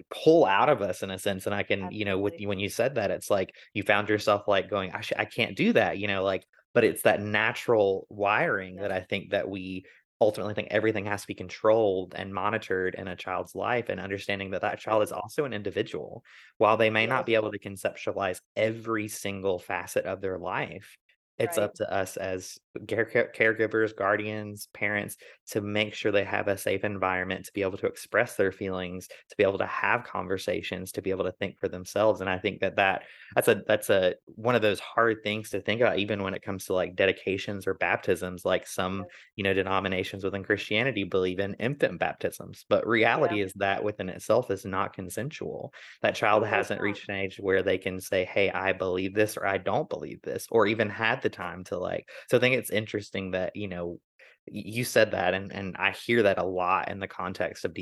pull 0.10 0.46
out 0.46 0.70
of 0.70 0.82
us 0.82 1.04
in 1.04 1.12
a 1.12 1.20
sense, 1.20 1.46
and 1.46 1.54
I 1.56 1.64
can 1.64 1.92
you 1.92 2.06
know, 2.06 2.18
with 2.18 2.40
you 2.40 2.48
when 2.48 2.60
you 2.60 2.70
said 2.70 2.96
that, 2.96 3.12
it's 3.12 3.30
like 3.30 3.54
you 3.74 3.84
found 3.84 4.08
yourself, 4.10 4.48
like, 4.48 4.70
going, 4.70 4.92
"I 4.94 5.02
sh 5.02 5.12
I 5.18 5.26
can't 5.26 5.56
do 5.58 5.74
that," 5.74 5.98
you 6.00 6.08
know, 6.08 6.24
like 6.24 6.46
but 6.74 6.84
it's 6.84 7.02
that 7.04 7.22
natural 7.22 8.06
wiring 8.10 8.78
that 8.78 8.92
I 8.92 9.02
think 9.02 9.32
that 9.32 9.50
we 9.50 9.86
ultimately 10.20 10.54
think 10.54 10.70
everything 10.72 11.06
has 11.06 11.22
to 11.22 11.28
be 11.28 11.34
controlled 11.34 12.14
and 12.16 12.34
monitored 12.34 12.96
in 12.96 13.08
a 13.08 13.16
child's 13.16 13.56
life, 13.56 13.90
and 13.90 14.00
understanding 14.00 14.52
that 14.52 14.62
that 14.62 14.80
child 14.80 15.04
is 15.04 15.12
also 15.12 15.46
an 15.46 15.54
individual. 15.54 16.24
While 16.58 16.78
they 16.78 16.90
may 16.90 17.06
not 17.06 17.26
be 17.26 17.36
able 17.36 17.52
to 17.52 17.60
conceptualize 17.60 18.40
every 18.56 19.08
single 19.08 19.60
facet 19.60 20.06
of 20.06 20.22
their 20.22 20.38
life, 20.40 20.98
it's 21.38 21.58
right. 21.58 21.66
up 21.66 21.74
to 21.76 21.92
us 21.92 22.18
as 22.18 22.58
care 22.88 23.06
care 23.06 23.32
caregivers, 23.36 23.96
guardians, 23.96 24.68
parents 24.74 25.18
to 25.48 25.62
make 25.62 25.94
sure 25.94 26.12
they 26.12 26.24
have 26.24 26.48
a 26.48 26.58
safe 26.58 26.84
environment 26.84 27.46
to 27.46 27.54
be 27.54 27.62
able 27.62 27.78
to 27.78 27.88
express 27.88 28.36
their 28.36 28.52
feelings, 28.52 29.08
to 29.30 29.36
be 29.38 29.44
able 29.44 29.58
to 29.58 29.66
have 29.66 30.04
conversations, 30.04 30.92
to 30.94 31.02
be 31.02 31.10
able 31.12 31.26
to 31.26 31.32
think 31.34 31.58
for 31.60 31.68
themselves. 31.70 32.22
And 32.22 32.30
I 32.30 32.38
think 32.40 32.60
that 32.62 32.76
that 32.76 33.04
that's 33.36 33.48
a 33.48 33.64
that's 33.68 33.90
a 33.90 34.16
one 34.26 34.56
of 34.56 34.62
those 34.62 34.80
hard 34.80 35.18
things 35.24 35.50
to 35.52 35.62
think 35.62 35.82
about, 35.82 36.00
even 36.00 36.24
when 36.24 36.34
it 36.34 36.42
comes 36.42 36.66
to 36.66 36.74
like 36.74 36.96
dedications 36.96 37.68
or 37.68 37.74
baptisms. 37.74 38.46
Like 38.46 38.68
some 38.68 39.06
you 39.36 39.44
know 39.44 39.54
denominations 39.54 40.24
within 40.24 40.44
Christianity 40.44 41.04
believe 41.04 41.40
in 41.40 41.54
infant 41.56 42.00
baptisms, 42.00 42.66
but 42.70 42.88
Yeah. 43.16 43.38
reality 43.38 43.42
is 43.42 43.54
that 43.56 43.84
within 43.84 44.10
itself 44.10 44.50
is 44.52 44.66
not 44.66 44.94
consensual. 44.94 45.74
That 46.02 46.16
child 46.16 46.46
hasn't 46.46 46.82
reached 46.82 47.10
an 47.10 47.16
age 47.16 47.38
where 47.40 47.62
they 47.64 47.78
can 47.78 48.00
say, 48.00 48.26
"Hey, 48.26 48.50
I 48.52 48.74
believe 48.74 49.14
this," 49.14 49.38
or 49.38 49.46
"I 49.46 49.58
don't 49.58 49.90
believe 49.90 50.22
this," 50.24 50.48
or 50.52 50.68
even 50.68 50.90
had 50.90 51.22
the 51.22 51.30
time 51.30 51.64
to 51.66 51.78
like. 51.78 52.10
So 52.30 52.38
I 52.38 52.40
think 52.40 52.56
it's 52.56 52.67
interesting 52.72 53.32
that 53.32 53.56
you 53.56 53.68
know 53.68 54.00
you 54.48 54.84
said 54.84 55.12
that 55.12 55.34
and 55.34 55.52
and 55.54 55.76
I 55.78 55.92
hear 55.92 56.24
that 56.24 56.38
a 56.38 56.46
lot 56.46 56.90
in 56.90 57.00
the 57.00 57.08
context 57.08 57.66
of 57.66 57.74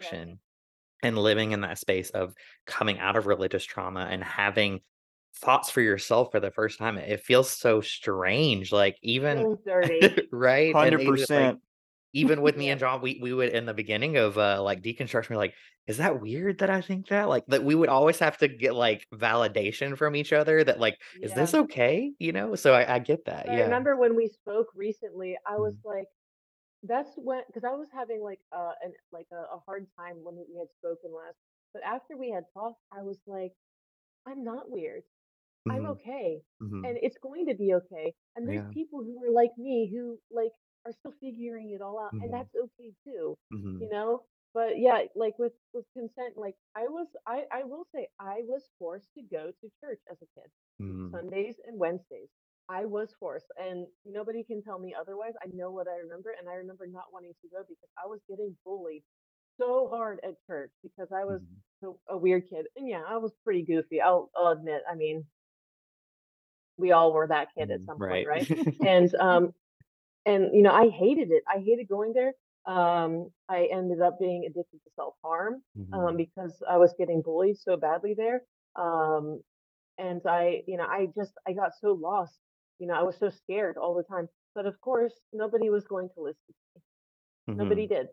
Yes. 0.00 0.22
deconstruction 0.24 0.38
and 1.02 1.18
living 1.18 1.52
in 1.52 1.62
that 1.62 1.78
space 1.78 2.10
of 2.10 2.34
coming 2.66 2.98
out 2.98 3.16
of 3.16 3.26
religious 3.26 3.64
trauma 3.64 4.08
and 4.10 4.24
having 4.24 4.80
thoughts 5.36 5.70
for 5.70 5.80
yourself 5.80 6.30
for 6.32 6.40
the 6.40 6.50
first 6.50 6.78
time. 6.78 6.98
It 6.98 7.20
feels 7.22 7.50
so 7.50 7.80
strange 7.80 8.72
like 8.72 8.98
even 9.02 9.48
Feels 9.48 9.62
dirty. 9.64 10.20
right 10.32 10.76
and 10.80 11.00
even 11.00 11.26
like 11.34 11.52
100%. 11.52 11.60
Even 12.12 12.42
with 12.42 12.56
me 12.56 12.70
and 12.70 12.80
John 12.80 13.00
we 13.02 13.18
we 13.22 13.32
would 13.32 13.50
in 13.50 13.66
the 13.66 13.74
beginning 13.74 14.16
of 14.16 14.38
uh 14.38 14.62
like 14.62 14.82
deconstruction 14.82 15.30
we're 15.30 15.36
like 15.36 15.54
is 15.86 15.98
that 15.98 16.20
weird 16.20 16.58
that 16.58 16.70
I 16.70 16.80
think 16.80 17.08
that 17.08 17.28
like 17.28 17.44
that 17.48 17.64
we 17.64 17.74
would 17.74 17.88
always 17.88 18.18
have 18.20 18.38
to 18.38 18.48
get 18.48 18.74
like 18.74 19.06
validation 19.14 19.96
from 19.96 20.16
each 20.16 20.32
other 20.32 20.62
that 20.64 20.80
like 20.80 20.98
is 21.22 21.34
this 21.34 21.54
okay 21.54 22.12
you 22.18 22.32
know 22.32 22.54
so 22.54 22.74
I, 22.74 22.96
I 22.96 22.98
get 23.00 23.24
that 23.26 23.48
I 23.48 23.50
yeah 23.50 23.58
remember 23.58 23.96
when 23.96 24.14
we 24.16 24.28
spoke 24.28 24.68
recently, 24.74 25.36
I 25.46 25.56
was 25.58 25.74
Mhm. 25.74 25.84
like, 25.84 26.08
that's 26.84 27.10
when, 27.16 27.42
because 27.48 27.64
I 27.64 27.74
was 27.74 27.88
having 27.92 28.22
like 28.22 28.40
uh 28.52 28.72
an 28.82 28.92
like 29.12 29.26
a, 29.32 29.56
a 29.56 29.60
hard 29.66 29.86
time 29.98 30.16
when 30.24 30.36
we 30.36 30.58
had 30.58 30.68
spoken 30.78 31.12
last. 31.14 31.36
But 31.74 31.82
after 31.84 32.16
we 32.16 32.30
had 32.30 32.44
talked, 32.54 32.80
I 32.92 33.02
was 33.02 33.18
like, 33.26 33.52
I'm 34.26 34.44
not 34.44 34.70
weird. 34.70 35.02
I'm 35.70 35.84
Mhm. 35.84 35.92
okay. 35.92 36.42
Mhm. 36.60 36.84
And 36.84 36.98
it's 37.02 37.18
going 37.18 37.46
to 37.46 37.54
be 37.54 37.74
okay. 37.74 38.14
And 38.36 38.48
there's 38.48 38.64
Yeah. 38.64 38.70
people 38.72 39.02
who 39.04 39.24
are 39.24 39.32
like 39.32 39.52
me 39.58 39.90
who 39.92 40.18
like 40.30 40.52
are 40.86 40.92
still 40.92 41.14
figuring 41.20 41.70
it 41.70 41.82
all 41.82 41.98
out 42.00 42.12
and 42.20 42.32
Mhm. 42.32 42.32
that's 42.32 42.54
okay 42.54 42.92
too. 43.04 43.36
You 43.80 43.88
Mhm. 43.88 43.90
know? 43.90 44.22
But 44.54 44.78
yeah, 44.78 45.02
like 45.14 45.38
with 45.38 45.52
with 45.74 45.84
consent, 45.94 46.36
like 46.36 46.56
I 46.76 46.84
was 46.88 47.06
I 47.26 47.44
I 47.52 47.64
will 47.64 47.86
say 47.94 48.08
I 48.20 48.40
was 48.44 48.68
forced 48.78 49.08
to 49.16 49.22
go 49.22 49.50
to 49.52 49.70
church 49.80 50.00
as 50.10 50.18
a 50.22 50.26
kid. 50.40 50.50
Mhm. 50.78 51.20
Sundays 51.20 51.56
and 51.66 51.78
Wednesdays. 51.78 52.28
I 52.68 52.84
was 52.86 53.14
forced 53.18 53.46
and 53.58 53.86
nobody 54.04 54.44
can 54.44 54.62
tell 54.62 54.78
me 54.78 54.94
otherwise. 54.98 55.34
I 55.42 55.48
know 55.54 55.70
what 55.70 55.88
I 55.88 55.96
remember 55.96 56.34
and 56.38 56.48
I 56.48 56.54
remember 56.54 56.86
not 56.86 57.12
wanting 57.12 57.34
to 57.42 57.48
go 57.48 57.62
because 57.68 57.90
I 58.02 58.06
was 58.06 58.20
getting 58.28 58.56
bullied 58.64 59.02
so 59.58 59.88
hard 59.88 60.20
at 60.24 60.34
church 60.46 60.70
because 60.82 61.08
I 61.12 61.24
was 61.24 61.40
Mhm. 61.40 61.62
a, 61.84 62.14
a 62.14 62.18
weird 62.18 62.48
kid. 62.50 62.66
And 62.76 62.88
yeah, 62.88 63.02
I 63.08 63.16
was 63.18 63.32
pretty 63.44 63.62
goofy. 63.62 64.00
I'll, 64.00 64.30
I'll 64.36 64.48
admit. 64.52 64.82
I 64.90 64.94
mean, 64.96 65.26
we 66.76 66.92
all 66.92 67.12
were 67.12 67.26
that 67.26 67.48
kid 67.56 67.70
at 67.70 67.80
Mhm. 67.80 67.86
some 67.86 68.00
point, 68.00 68.24
Right. 68.24 68.26
right? 68.26 68.48
And 68.84 69.14
um 69.16 69.52
and 70.28 70.54
you 70.54 70.62
know, 70.62 70.72
I 70.72 70.88
hated 70.90 71.30
it. 71.32 71.44
I 71.48 71.60
hated 71.60 71.88
going 71.88 72.12
there. 72.14 72.34
Um, 72.66 73.30
I 73.48 73.68
ended 73.72 74.02
up 74.02 74.18
being 74.20 74.44
addicted 74.46 74.78
to 74.84 74.90
self-harm 74.96 75.62
um, 75.92 76.16
Mhm. 76.16 76.16
because 76.16 76.62
I 76.70 76.76
was 76.78 76.94
getting 76.98 77.22
bullied 77.22 77.58
so 77.58 77.76
badly 77.76 78.14
there. 78.16 78.42
Um, 78.76 79.42
and 79.98 80.22
I, 80.26 80.62
you 80.68 80.76
know, 80.78 80.84
I 80.86 81.08
just 81.16 81.32
I 81.48 81.52
got 81.52 81.72
so 81.80 81.92
lost. 81.92 82.38
You 82.80 82.88
know, 82.88 82.94
I 82.94 83.02
was 83.02 83.16
so 83.18 83.30
scared 83.30 83.76
all 83.78 83.94
the 83.94 84.04
time. 84.04 84.28
But 84.54 84.66
of 84.66 84.80
course, 84.80 85.14
nobody 85.32 85.70
was 85.70 85.84
going 85.86 86.10
to 86.16 86.22
listen. 86.22 86.54
Nobody 87.56 87.86
Mhm. 87.86 87.88
did 87.88 88.08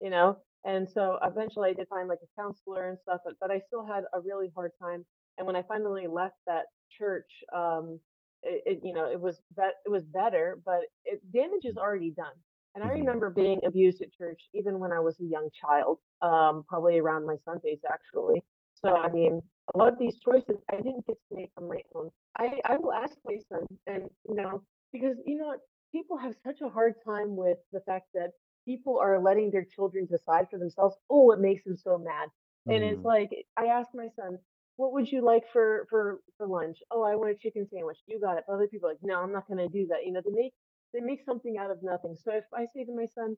you 0.00 0.10
know? 0.10 0.38
And 0.64 0.88
so 0.90 1.18
eventually 1.22 1.70
I 1.70 1.74
did 1.74 1.88
find 1.88 2.08
like 2.08 2.20
a 2.22 2.42
counselor 2.42 2.88
and 2.90 2.98
stuff, 3.00 3.20
but, 3.24 3.34
but 3.40 3.50
I 3.50 3.60
still 3.68 3.86
had 3.86 4.04
a 4.14 4.20
really 4.20 4.50
hard 4.54 4.72
time. 4.82 5.06
And 5.38 5.46
when 5.46 5.56
I 5.56 5.62
finally 5.62 6.06
left 6.08 6.36
that 6.46 6.66
church, 6.90 7.30
um, 7.54 8.00
it, 8.42 8.62
it 8.66 8.80
you 8.84 8.92
know, 8.94 9.10
it 9.10 9.20
was 9.20 9.40
that 9.56 9.74
it 9.86 9.90
was 9.90 10.04
better, 10.04 10.60
but 10.64 10.82
it 11.04 11.20
damage 11.32 11.64
is 11.64 11.76
already 11.76 12.10
done. 12.10 12.34
And 12.74 12.84
I 12.84 12.88
Mhm. 12.88 12.90
remember 12.90 13.30
being 13.30 13.60
abused 13.66 14.02
at 14.02 14.12
church 14.12 14.40
even 14.54 14.78
when 14.78 14.92
I 14.92 15.00
was 15.00 15.18
a 15.20 15.24
young 15.24 15.48
child, 15.52 15.98
um, 16.22 16.64
probably 16.68 16.98
around 16.98 17.26
my 17.26 17.36
son's 17.44 17.64
age 17.64 17.80
actually. 17.90 18.42
So 18.74 18.94
I 18.94 19.10
mean, 19.10 19.40
a 19.74 19.78
lot 19.78 19.92
of 19.92 19.98
these 19.98 20.18
choices 20.20 20.56
I 20.70 20.76
didn't 20.76 21.06
get 21.06 21.16
to 21.28 21.36
make 21.36 21.50
on 21.56 21.68
my 21.68 21.80
own. 21.94 22.10
I 22.38 22.60
I 22.64 22.76
will 22.76 22.92
ask 22.92 23.16
my 23.24 23.38
son, 23.48 23.66
and 23.86 24.08
you 24.28 24.34
know, 24.34 24.62
because 24.92 25.16
you 25.26 25.36
know 25.36 25.48
what, 25.48 25.60
people 25.92 26.16
have 26.16 26.34
such 26.44 26.60
a 26.60 26.68
hard 26.68 26.94
time 27.04 27.36
with 27.36 27.58
the 27.72 27.80
fact 27.80 28.08
that 28.14 28.30
people 28.66 28.98
are 28.98 29.20
letting 29.20 29.50
their 29.50 29.64
children 29.64 30.06
decide 30.06 30.48
for 30.50 30.58
themselves. 30.58 30.96
Oh, 31.10 31.30
it 31.32 31.40
makes 31.40 31.64
them 31.64 31.76
so 31.76 31.98
mad. 31.98 32.28
And 32.68 32.84
it's 32.84 33.04
Mhm. 33.04 33.04
like 33.04 33.30
I 33.56 33.66
asked 33.66 33.94
my 33.94 34.08
son, 34.08 34.38
"What 34.78 34.92
would 34.94 35.12
you 35.12 35.22
like 35.22 35.44
for 35.54 35.86
for 35.90 36.22
for 36.38 36.48
lunch?" 36.48 36.82
"Oh, 36.92 37.02
I 37.04 37.16
want 37.16 37.32
a 37.32 37.36
chicken 37.36 37.68
sandwich." 37.68 38.00
"You 38.06 38.20
got 38.20 38.38
it." 38.38 38.44
But 38.48 38.54
other 38.54 38.68
people 38.68 38.88
are 38.88 38.94
like, 38.94 39.04
"No, 39.04 39.16
I'm 39.20 39.32
not 39.32 39.48
going 39.48 39.58
to 39.58 39.68
do 39.68 39.86
that." 39.88 40.06
You 40.06 40.12
know, 40.14 40.22
they 40.24 40.32
make 40.32 40.54
they 40.94 41.00
make 41.02 41.22
something 41.24 41.58
out 41.58 41.72
of 41.72 41.82
nothing. 41.84 42.16
So 42.16 42.32
if 42.34 42.46
I 42.54 42.66
say 42.74 42.84
to 42.86 42.94
my 42.96 43.06
son, 43.06 43.36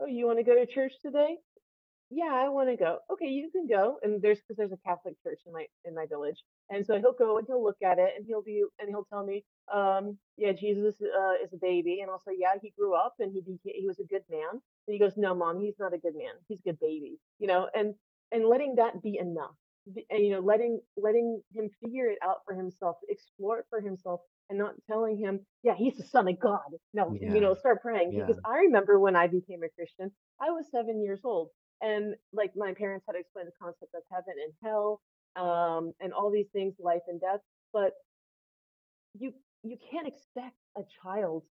"Oh, 0.00 0.06
you 0.06 0.26
want 0.26 0.38
to 0.40 0.44
go 0.44 0.56
to 0.56 0.66
church 0.66 0.94
today?" 1.02 1.38
Yeah, 2.10 2.32
I 2.34 2.48
wanna 2.50 2.76
go. 2.76 3.00
"Okay, 3.10 3.28
you 3.28 3.50
can 3.50 3.66
go." 3.66 3.98
And 4.02 4.22
there's 4.22 4.40
because 4.40 4.56
there's 4.58 4.72
a 4.72 4.78
Catholic 4.78 5.16
church 5.22 5.40
in 5.46 5.52
my 5.52 5.66
in 5.84 5.94
my 5.94 6.06
village, 6.06 6.44
and 6.70 6.86
so 6.86 6.98
he'll 7.00 7.14
go 7.14 7.38
and 7.38 7.46
he'll 7.48 7.62
look 7.64 7.82
at 7.82 7.98
it, 8.00 8.14
and 8.16 8.26
he'll 8.26 8.42
be 8.42 8.64
and 8.80 8.88
he'll 8.90 9.04
tell 9.06 9.24
me, 9.24 9.44
um, 9.72 10.18
"Yeah, 10.36 10.52
Jesus, 10.52 11.00
uh, 11.02 11.34
is 11.42 11.52
a 11.52 11.58
baby," 11.58 12.00
and 12.00 12.10
I'll 12.10 12.20
say, 12.20 12.34
"Yeah, 12.38 12.54
he 12.62 12.70
grew 12.70 12.94
up 12.94 13.16
and 13.20 13.32
he 13.32 13.42
he 13.64 13.86
was 13.86 14.00
a 14.00 14.04
good 14.04 14.24
man." 14.30 14.50
And 14.52 14.62
he 14.94 14.98
goes, 14.98 15.16
"No, 15.16 15.34
mom, 15.34 15.60
he's 15.60 15.78
not 15.80 15.94
a 15.94 15.98
good 15.98 16.16
man. 16.16 16.34
He's 16.48 16.60
a 16.60 16.62
good 16.70 16.80
baby." 16.80 17.18
You 17.40 17.48
know, 17.48 17.68
and 17.74 17.94
and 18.32 18.46
letting 18.46 18.76
that 18.76 19.02
be 19.02 19.18
enough. 19.18 19.56
You 19.86 20.30
know, 20.30 20.40
letting 20.40 20.80
letting 20.96 21.42
him 21.54 21.70
figure 21.82 22.06
it 22.08 22.18
out 22.22 22.38
for 22.46 22.54
himself, 22.54 22.96
explore 23.08 23.60
it 23.60 23.66
for 23.70 23.80
himself, 23.80 24.20
and 24.48 24.58
not 24.58 24.74
telling 24.86 25.16
him, 25.16 25.46
"Yeah, 25.62 25.74
he's 25.74 25.96
the 25.96 26.04
son 26.04 26.28
of 26.28 26.38
God." 26.38 26.70
No, 26.92 27.16
you 27.20 27.40
know, 27.40 27.54
start 27.54 27.82
praying 27.82 28.12
Yeah. 28.12 28.26
because 28.26 28.38
I 28.44 28.58
remember 28.58 28.98
when 29.00 29.16
I 29.16 29.26
became 29.26 29.62
a 29.62 29.68
Christian, 29.70 30.12
I 30.40 30.50
was 30.50 30.70
7 30.70 31.02
years 31.02 31.20
old 31.24 31.50
and 31.80 32.14
like 32.32 32.52
my 32.56 32.74
parents 32.74 33.06
had 33.06 33.16
explained 33.16 33.48
the 33.48 33.52
concept 33.62 33.94
of 33.94 34.02
heaven 34.12 34.34
and 34.44 34.52
hell 34.62 35.00
um 35.36 35.92
and 36.00 36.12
all 36.12 36.30
these 36.30 36.48
things 36.52 36.74
life 36.78 37.02
and 37.08 37.20
death 37.20 37.40
but 37.72 37.92
you 39.14 39.32
you 39.62 39.76
can't 39.90 40.06
expect 40.06 40.56
a 40.76 40.82
child 41.02 41.44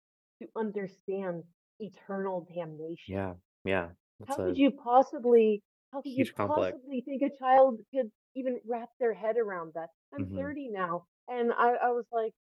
to 0.42 0.48
understand 0.56 1.44
eternal 1.80 2.48
damnation 2.54 3.14
Yeah. 3.16 3.34
Yeah. 3.64 3.90
how 4.28 4.36
That's 4.36 4.48
could 4.48 4.58
you 4.58 4.72
possibly 4.72 5.64
how 5.92 6.02
could 6.02 6.12
you 6.14 6.28
complex. 6.36 6.78
possibly 6.78 7.02
think 7.02 7.22
a 7.22 7.38
child 7.38 7.80
could 7.94 8.12
even 8.36 8.60
wrap 8.66 8.90
their 9.00 9.14
head 9.14 9.38
around 9.38 9.72
that 9.76 9.90
i'm 10.14 10.26
Mhm. 10.26 10.36
30 10.36 10.70
now 10.70 11.06
and 11.28 11.52
i 11.54 11.70
i 11.76 11.90
was 11.92 12.06
like 12.12 12.34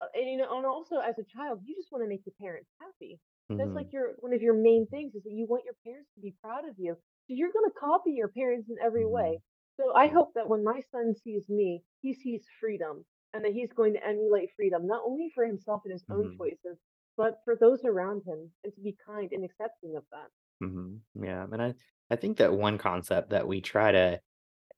uh, 0.00 0.06
and 0.14 0.28
you 0.30 0.36
know 0.36 0.56
and 0.56 0.66
also 0.66 0.98
as 0.98 1.18
a 1.18 1.24
child 1.24 1.60
you 1.64 1.74
just 1.76 1.90
want 1.92 2.02
to 2.04 2.08
make 2.08 2.24
your 2.26 2.34
parents 2.40 2.70
happy 2.80 3.18
that's 3.58 3.74
like 3.74 3.88
your 3.92 4.12
one 4.18 4.32
of 4.32 4.42
your 4.42 4.54
main 4.54 4.86
things 4.88 5.14
is 5.14 5.22
that 5.24 5.32
you 5.32 5.46
want 5.48 5.64
your 5.64 5.76
parents 5.84 6.10
to 6.14 6.20
be 6.20 6.34
proud 6.42 6.68
of 6.68 6.74
you 6.78 6.94
so 6.94 7.34
you're 7.34 7.52
going 7.52 7.68
to 7.70 7.78
copy 7.80 8.12
your 8.12 8.28
parents 8.28 8.68
in 8.70 8.76
every 8.82 9.06
way 9.06 9.30
Mhm. 9.30 9.40
so 9.76 9.94
i 9.94 10.06
hope 10.06 10.32
that 10.34 10.48
when 10.48 10.64
my 10.64 10.80
son 10.92 11.14
sees 11.14 11.48
me 11.48 11.82
he 12.02 12.14
sees 12.14 12.44
freedom 12.60 13.04
and 13.32 13.44
that 13.44 13.52
he's 13.52 13.72
going 13.72 13.92
to 13.94 14.06
emulate 14.06 14.50
freedom 14.56 14.86
not 14.86 15.02
only 15.06 15.30
for 15.34 15.44
himself 15.46 15.82
and 15.84 15.92
his 15.92 16.04
own 16.10 16.28
Mhm. 16.28 16.40
choices 16.40 16.78
but 17.16 17.40
for 17.44 17.56
those 17.56 17.84
around 17.84 18.22
him 18.26 18.50
and 18.64 18.72
to 18.74 18.80
be 18.80 18.96
kind 19.06 19.30
and 19.32 19.44
accepting 19.44 19.96
of 19.96 20.04
that 20.10 20.28
Mhm. 20.62 21.00
Yeah, 21.14 21.44
and 21.50 21.62
I 21.62 21.74
I 22.10 22.16
think 22.16 22.38
that 22.38 22.52
one 22.52 22.78
concept 22.78 23.30
that 23.30 23.46
we 23.46 23.60
try 23.60 23.92
to 23.92 24.20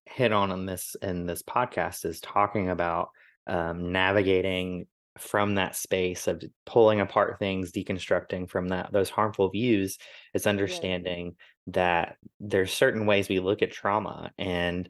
hit 0.05 0.33
on 0.33 0.51
in 0.51 0.66
this 0.66 0.97
in 1.01 1.26
this 1.26 1.43
podcast 1.43 2.05
is 2.05 2.20
talking 2.20 2.68
about 2.68 3.09
um, 3.47 3.93
navigating 3.93 4.87
from 5.18 5.57
that 5.57 5.76
space 5.76 6.26
of 6.26 6.43
pulling 6.64 7.01
apart 7.01 7.39
things, 7.39 7.72
deconstructing 7.72 8.49
from 8.49 8.68
that 8.68 8.93
those 8.93 9.11
harmful 9.11 9.51
views. 9.51 9.99
Is 10.35 10.47
understanding 10.47 11.37
that 11.68 12.16
there's 12.41 12.72
certain 12.72 13.07
ways 13.07 13.28
we 13.28 13.39
look 13.39 13.62
at 13.62 13.70
trauma 13.70 14.33
and 14.39 14.89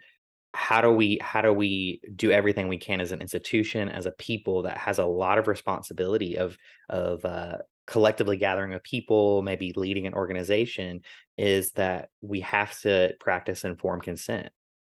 how 0.54 0.80
do 0.82 0.90
we 0.90 1.18
how 1.20 1.40
do 1.40 1.52
we 1.52 2.00
do 2.14 2.30
everything 2.30 2.68
we 2.68 2.78
can 2.78 3.00
as 3.00 3.12
an 3.12 3.22
institution 3.22 3.88
as 3.88 4.06
a 4.06 4.12
people 4.12 4.62
that 4.62 4.76
has 4.76 4.98
a 4.98 5.06
lot 5.06 5.38
of 5.38 5.48
responsibility 5.48 6.36
of 6.36 6.56
of 6.90 7.24
uh, 7.24 7.56
collectively 7.86 8.36
gathering 8.36 8.74
of 8.74 8.82
people 8.82 9.42
maybe 9.42 9.72
leading 9.76 10.06
an 10.06 10.14
organization 10.14 11.00
is 11.42 11.72
that 11.72 12.08
we 12.22 12.40
have 12.40 12.78
to 12.80 13.14
practice 13.20 13.64
informed 13.64 14.02
consent 14.04 14.48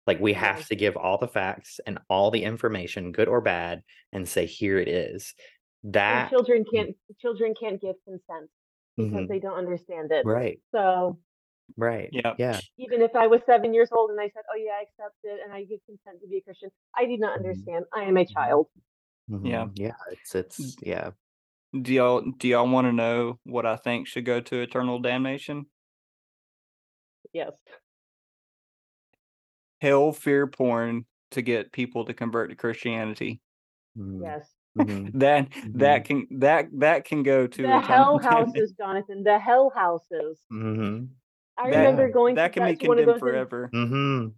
like 0.06 0.20
we 0.20 0.32
have 0.32 0.66
to 0.66 0.74
give 0.76 0.96
all 0.96 1.18
the 1.18 1.28
facts 1.28 1.80
and 1.86 1.98
all 2.10 2.30
the 2.30 2.42
information 2.44 3.12
good 3.12 3.28
or 3.28 3.40
bad 3.40 3.82
and 4.12 4.28
say 4.28 4.46
here 4.46 4.78
it 4.78 4.88
is 4.88 5.34
and 5.84 5.94
that 5.94 6.30
children 6.30 6.64
can't 6.74 6.96
children 7.20 7.54
can't 7.60 7.80
give 7.80 7.96
consent 8.04 8.50
because 8.96 9.26
they 9.28 9.38
Mhm. 9.38 9.42
don't 9.42 9.58
understand 9.58 10.12
it. 10.12 10.26
right 10.26 10.60
So 10.72 11.18
right 11.76 12.08
Yeah. 12.12 12.34
yeah 12.38 12.60
even 12.78 13.02
if 13.02 13.14
I 13.14 13.26
was 13.28 13.42
seven 13.44 13.72
years 13.72 13.90
old 13.92 14.10
and 14.10 14.20
I 14.20 14.28
said, 14.30 14.42
"Oh 14.52 14.56
yeah, 14.56 14.72
I 14.72 14.82
accept 14.82 15.16
it," 15.22 15.40
and 15.44 15.52
I 15.52 15.64
give 15.64 15.80
consent 15.86 16.20
to 16.22 16.28
be 16.28 16.38
a 16.38 16.40
Christian, 16.42 16.70
I 16.96 17.06
did 17.06 17.20
not 17.20 17.38
Mhm. 17.38 17.44
understand. 17.46 17.84
I 17.94 18.04
am 18.04 18.16
a 18.16 18.24
Mhm. 18.24 18.32
child. 18.32 18.66
Yeah. 19.42 19.66
Mhm. 19.66 19.72
yeah 19.76 19.94
it's 20.10 20.34
it's 20.34 20.76
yeah 20.82 21.12
Do 21.82 21.92
y'all 21.94 22.22
do 22.22 22.48
y'all 22.48 22.68
wanna 22.68 22.92
know 22.92 23.38
what 23.44 23.66
I 23.66 23.76
think 23.76 24.08
should 24.08 24.24
go 24.24 24.40
to 24.40 24.60
eternal 24.60 24.98
damnation? 25.00 25.66
Yes. 27.32 27.52
Hell 29.80 30.12
fear 30.12 30.46
porn 30.46 31.06
to 31.30 31.42
get 31.42 31.72
people 31.72 32.04
to 32.04 32.14
convert 32.14 32.50
to 32.50 32.56
Christianity. 32.56 33.40
Mhm. 33.96 34.20
Yes. 34.22 34.54
Mhm. 34.76 35.12
That 35.20 35.48
that 35.74 35.98
Mhm. 36.00 36.04
can 36.04 36.26
that 36.40 36.66
that 36.80 37.04
can 37.04 37.22
go 37.22 37.46
to 37.46 37.62
The 37.62 37.80
hell 37.80 38.18
houses, 38.22 38.72
Jonathan. 38.72 39.22
The 39.24 39.38
hell 39.38 39.70
houses. 39.70 40.46
Mhm. 40.52 41.08
I 41.56 41.68
That 41.68 41.76
remember 41.76 42.08
going 42.08 42.36
to 42.36 42.42
that 42.42 42.52
can 42.52 42.62
be 42.64 42.70
that 42.72 42.78
one 42.86 42.98
of 42.98 43.04
condemned 43.04 43.08
those 43.14 43.16
in 43.16 43.20
forever. 43.20 43.70
Mhm. 43.74 44.34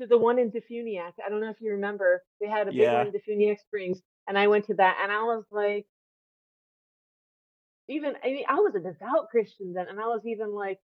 to 0.00 0.06
the 0.06 0.18
one 0.18 0.38
in 0.38 0.50
DeFuniak. 0.50 1.14
I 1.24 1.28
don't 1.28 1.40
know 1.40 1.50
if 1.50 1.60
you 1.60 1.72
remember. 1.72 2.22
They 2.40 2.48
had 2.48 2.68
a 2.68 2.72
big 2.72 2.90
one 2.90 3.06
Yeah. 3.06 3.06
in 3.06 3.12
DeFuniak 3.12 3.60
Springs, 3.60 4.02
and 4.26 4.38
I 4.38 4.46
went 4.48 4.66
to 4.66 4.74
that, 4.74 4.98
and 5.02 5.12
I 5.12 5.22
was 5.22 5.44
like, 5.50 5.86
even 7.88 8.14
I 8.22 8.28
mean, 8.28 8.44
I 8.48 8.54
was 8.56 8.74
a 8.74 8.80
devout 8.80 9.28
Christian 9.30 9.72
then, 9.72 9.88
and 9.88 10.00
I 10.00 10.06
was 10.06 10.22
even 10.26 10.52
like, 10.54 10.80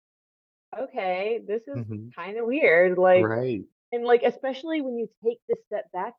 okay, 0.77 1.39
this 1.47 1.67
is 1.67 1.83
Mhm. 1.83 2.13
kind 2.15 2.37
of 2.37 2.45
weird. 2.45 2.97
Like, 2.97 3.29
Right. 3.29 3.65
and 3.91 4.03
like, 4.05 4.23
especially 4.23 4.81
when 4.81 4.97
you 4.97 5.09
take 5.23 5.39
this 5.47 5.59
step 5.65 5.91
back 5.93 6.13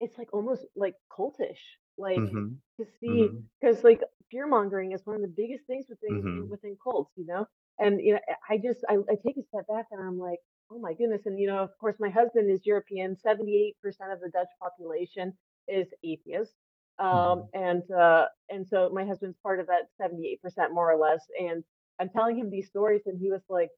It's, 0.00 0.18
like, 0.18 0.32
almost, 0.34 0.66
like, 0.76 0.96
cultish, 1.12 1.60
like, 1.98 2.24
Mhm. 2.24 2.62
to 2.78 2.86
see 3.00 3.30
Mhm. 3.30 3.48
because 3.60 3.84
like, 3.84 4.02
fear-mongering 4.30 4.92
is 4.92 5.06
one 5.06 5.16
of 5.16 5.22
the 5.22 5.28
biggest 5.36 5.66
things 5.66 5.86
within 5.88 6.22
Mhm. 6.22 6.54
within 6.54 6.76
cults, 6.82 7.12
you 7.16 7.26
know? 7.26 7.46
And, 7.78 8.00
you 8.02 8.14
know, 8.14 8.20
I 8.50 8.54
I 8.54 8.58
just 8.58 8.84
I 8.88 8.96
I 9.10 9.16
take 9.26 9.36
a 9.38 9.44
step 9.44 9.66
back 9.68 9.86
and 9.92 10.00
I'm 10.02 10.18
like, 10.18 10.40
"Oh 10.70 10.78
my 10.80 10.94
goodness," 10.94 11.26
and, 11.26 11.38
you 11.40 11.46
know, 11.48 11.58
of 11.58 11.70
course, 11.80 11.96
my 12.00 12.10
husband 12.10 12.50
is 12.50 12.66
European, 12.66 13.16
78% 13.16 14.12
of 14.12 14.20
the 14.20 14.30
Dutch 14.30 14.48
population 14.62 15.36
is 15.68 15.92
atheist, 16.04 16.54
um, 16.98 17.42
Mhm. 17.42 17.52
and, 17.54 17.88
uh, 17.90 18.28
and 18.50 18.66
so 18.68 18.90
my 18.90 19.04
husband's 19.04 19.38
part 19.42 19.60
of 19.60 19.66
that 19.68 19.88
78% 20.00 20.72
more 20.74 20.90
or 20.90 20.96
less, 20.98 21.24
and 21.38 21.64
I'm 22.00 22.08
telling 22.10 22.36
him 22.38 22.50
these 22.50 22.68
stories, 22.68 23.02
and 23.06 23.18
he 23.20 23.30
was 23.30 23.42
like, 23.48 23.70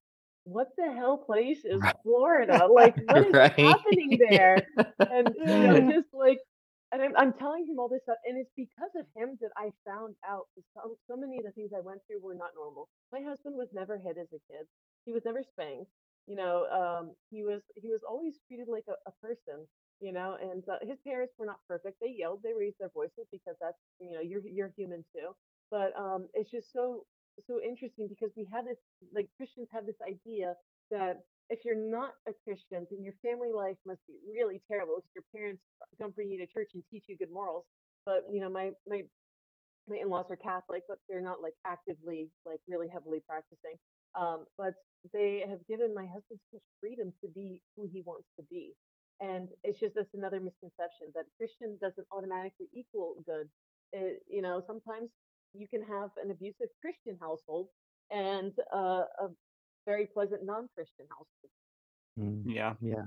"What 0.44 0.68
the 0.76 0.92
hell 0.92 1.18
place 1.18 1.64
is 1.64 1.84
Florida? 2.02 2.66
Like, 2.72 2.94
what 2.98 3.22
is 3.24 3.36
Right. 3.36 3.58
happening 3.60 4.16
there?" 4.18 4.68
And, 5.10 5.34
you 5.44 5.60
know, 5.62 5.80
just 5.80 6.08
like 6.12 6.38
and 6.92 7.02
I'm 7.02 7.16
I'm 7.16 7.32
telling 7.34 7.66
him 7.66 7.78
all 7.78 7.88
this 7.88 8.02
stuff, 8.02 8.18
and 8.24 8.38
it's 8.38 8.50
because 8.56 8.90
of 8.96 9.06
him 9.16 9.38
that 9.40 9.50
I 9.56 9.72
found 9.84 10.14
out 10.26 10.46
so 10.74 10.96
so 11.08 11.16
many 11.16 11.38
of 11.38 11.44
the 11.44 11.52
things 11.52 11.72
I 11.76 11.80
went 11.80 12.00
through 12.06 12.20
were 12.20 12.34
not 12.34 12.50
normal. 12.56 12.88
My 13.12 13.20
husband 13.20 13.56
was 13.56 13.68
never 13.72 13.98
hit 13.98 14.16
as 14.18 14.28
a 14.32 14.40
kid. 14.50 14.66
He 15.04 15.12
was 15.12 15.24
never 15.24 15.42
spanked. 15.42 15.90
You 16.26 16.36
know, 16.36 16.66
um, 16.70 17.12
he 17.30 17.42
was 17.44 17.62
he 17.76 17.90
was 17.90 18.02
always 18.08 18.38
treated 18.46 18.68
like 18.68 18.84
a, 18.88 18.96
a 19.08 19.12
person. 19.22 19.66
You 20.00 20.12
know, 20.12 20.36
and 20.40 20.62
uh, 20.68 20.78
his 20.82 20.98
parents 21.06 21.34
were 21.38 21.46
not 21.46 21.60
perfect. 21.68 21.98
They 22.00 22.14
yelled, 22.18 22.40
they 22.42 22.52
raised 22.52 22.78
their 22.78 22.90
voices 22.90 23.26
because 23.32 23.56
that's 23.60 23.78
you 24.00 24.12
know 24.12 24.20
you're 24.20 24.42
you're 24.46 24.72
human 24.76 25.04
too. 25.14 25.34
But 25.70 25.96
um, 25.98 26.28
it's 26.34 26.50
just 26.50 26.72
so 26.72 27.04
so 27.47 27.61
interesting 27.61 28.09
because 28.09 28.30
we 28.37 28.47
have 28.53 28.64
this 28.64 28.78
like 29.14 29.28
Christians 29.37 29.68
have 29.72 29.87
this 29.87 29.99
idea 30.07 30.55
that 30.91 31.22
if 31.51 31.61
you're 31.64 31.76
not 31.76 32.14
a 32.28 32.32
Christian, 32.45 32.87
then 32.91 33.03
your 33.03 33.14
family 33.20 33.53
life 33.53 33.76
must 33.87 34.01
be 34.07 34.14
really 34.24 34.62
terrible 34.70 34.97
because 34.97 35.14
your 35.14 35.28
parents 35.35 35.62
don't 35.99 36.14
bring 36.14 36.30
you 36.30 36.39
to 36.39 36.47
church 36.47 36.70
and 36.74 36.82
teach 36.91 37.05
you 37.09 37.16
good 37.16 37.32
morals. 37.32 37.64
But 38.07 38.24
you 38.32 38.41
know, 38.41 38.51
my 38.51 38.70
my 38.89 39.03
my 39.89 39.97
in-laws 39.97 40.26
are 40.30 40.37
Catholic, 40.37 40.82
but 40.89 40.99
they're 41.09 41.20
not 41.20 41.43
like 41.43 41.55
actively 41.66 42.30
like 42.47 42.61
really 42.68 42.89
heavily 42.89 43.20
practicing. 43.26 43.76
Um, 44.14 44.47
but 44.57 44.74
they 45.12 45.45
have 45.49 45.66
given 45.68 45.95
my 45.95 46.07
husband 46.07 46.41
such 46.53 46.62
freedom 46.80 47.12
to 47.20 47.28
be 47.28 47.61
who 47.76 47.89
he 47.93 48.03
wants 48.07 48.28
to 48.39 48.45
be. 48.51 48.72
And 49.20 49.49
it's 49.62 49.78
just 49.80 49.95
that's 49.95 50.14
another 50.14 50.41
misconception 50.41 51.12
that 51.14 51.24
Christian 51.39 51.78
doesn't 51.80 52.07
automatically 52.12 52.66
equal 52.72 53.16
good. 53.26 53.49
It, 53.93 54.22
you 54.28 54.43
know, 54.43 54.62
sometimes 54.66 55.11
you 55.55 55.68
can 55.68 55.82
have 55.82 56.11
an 56.22 56.30
abusive 56.30 56.68
Christian 56.80 57.16
household 57.20 57.68
and 58.11 58.52
uh, 58.72 59.05
a 59.20 59.28
very 59.86 60.07
pleasant 60.07 60.44
non-Christian 60.44 61.07
household. 61.09 61.50
Mm, 62.18 62.55
Yeah. 62.55 62.74
yeah. 62.80 63.05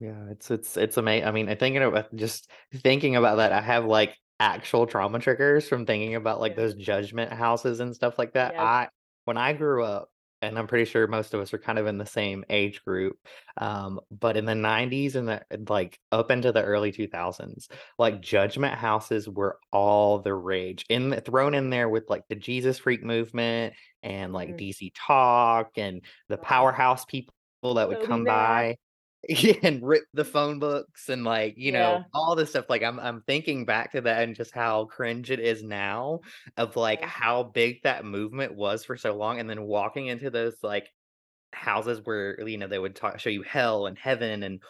Yeah, 0.00 0.28
it's 0.30 0.50
it's 0.50 0.76
it's 0.76 0.96
amazing. 0.96 1.26
I 1.28 1.30
mean, 1.30 1.48
I 1.48 1.54
thinking 1.54 1.82
about 1.82 2.14
just 2.16 2.50
thinking 2.74 3.16
about 3.16 3.36
that, 3.36 3.52
I 3.52 3.60
have 3.60 3.84
like 3.84 4.16
actual 4.40 4.86
trauma 4.86 5.20
triggers 5.20 5.68
from 5.68 5.86
thinking 5.86 6.16
about 6.16 6.40
like 6.40 6.52
Yeah. 6.52 6.56
those 6.56 6.74
judgment 6.74 7.32
houses 7.32 7.80
and 7.80 7.94
stuff 7.94 8.18
like 8.18 8.32
that. 8.34 8.54
Yes. 8.54 8.60
I 8.60 8.88
when 9.24 9.38
I 9.38 9.52
grew 9.52 9.84
up, 9.84 10.10
and 10.48 10.58
I'm 10.58 10.66
pretty 10.66 10.84
sure 10.84 11.06
most 11.06 11.34
of 11.34 11.40
us 11.40 11.52
are 11.54 11.58
kind 11.58 11.78
of 11.78 11.86
in 11.86 11.98
the 11.98 12.06
same 12.06 12.44
age 12.50 12.84
group, 12.84 13.16
um, 13.56 14.00
but 14.10 14.36
in 14.36 14.44
the 14.44 14.54
90s 14.54 15.16
and 15.16 15.28
the 15.28 15.42
like 15.68 15.98
up 16.12 16.30
into 16.30 16.52
the 16.52 16.62
early 16.62 16.92
2000s, 16.92 17.68
like 17.98 18.20
judgment 18.20 18.74
houses 18.74 19.28
were 19.28 19.58
all 19.72 20.18
the 20.20 20.34
rage. 20.34 20.84
In 20.88 21.10
the, 21.10 21.20
thrown 21.20 21.54
in 21.54 21.70
there 21.70 21.88
with 21.88 22.08
like 22.10 22.24
the 22.28 22.36
Jesus 22.36 22.78
freak 22.78 23.02
movement 23.02 23.74
and 24.02 24.32
like 24.32 24.56
Mm, 24.56 24.56
DC 24.56 24.92
Talk 24.94 25.72
and 25.76 26.02
the 26.28 26.38
wow. 26.38 26.38
powerhouse 26.38 27.04
people 27.04 27.32
that 27.74 27.88
would 27.88 27.98
Toby 27.98 28.00
come 28.00 28.24
by 28.26 28.76
and 29.62 29.82
rip 29.86 30.04
the 30.12 30.24
phone 30.24 30.58
books 30.58 31.08
and 31.08 31.24
like 31.24 31.54
you 31.56 31.72
know 31.72 31.98
Yeah. 31.98 32.04
all 32.12 32.34
this 32.36 32.50
stuff 32.50 32.66
like 32.68 32.82
i'm 32.82 32.98
i'm 33.00 33.22
thinking 33.22 33.64
back 33.64 33.92
to 33.92 34.00
that 34.00 34.22
and 34.22 34.36
just 34.36 34.52
how 34.54 34.84
cringe 34.86 35.30
it 35.30 35.40
is 35.40 35.62
now 35.62 36.20
of 36.56 36.76
like 36.76 37.00
Yeah. 37.00 37.06
how 37.06 37.42
big 37.42 37.82
that 37.84 38.04
movement 38.04 38.54
was 38.54 38.84
for 38.84 38.96
so 38.96 39.14
long 39.16 39.40
and 39.40 39.48
then 39.48 39.62
walking 39.62 40.06
into 40.08 40.30
those 40.30 40.56
like 40.62 40.90
houses 41.52 42.00
where 42.04 42.40
you 42.48 42.58
know 42.58 42.68
they 42.68 42.78
would 42.78 42.96
talk 42.96 43.20
show 43.20 43.30
you 43.30 43.42
hell 43.42 43.86
and 43.86 43.98
heaven 43.98 44.42
and 44.42 44.62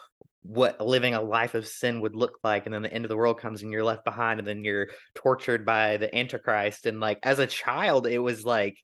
what 0.43 0.79
living 0.81 1.15
a 1.15 1.21
life 1.21 1.55
of 1.55 1.67
sin 1.67 2.01
would 2.01 2.15
look 2.15 2.39
like 2.43 2.65
and 2.65 2.73
then 2.73 2.83
the 2.83 2.93
end 2.93 3.05
of 3.05 3.09
the 3.09 3.17
world 3.17 3.39
comes 3.39 3.63
and 3.63 3.71
you're 3.71 3.83
left 3.83 4.05
behind 4.05 4.39
and 4.39 4.47
then 4.47 4.63
you're 4.63 4.89
tortured 5.15 5.65
by 5.65 5.97
the 5.97 6.15
antichrist 6.15 6.85
and 6.85 6.99
like 6.99 7.19
as 7.23 7.39
a 7.39 7.47
child 7.47 8.07
it 8.07 8.19
was 8.19 8.45
like 8.45 8.77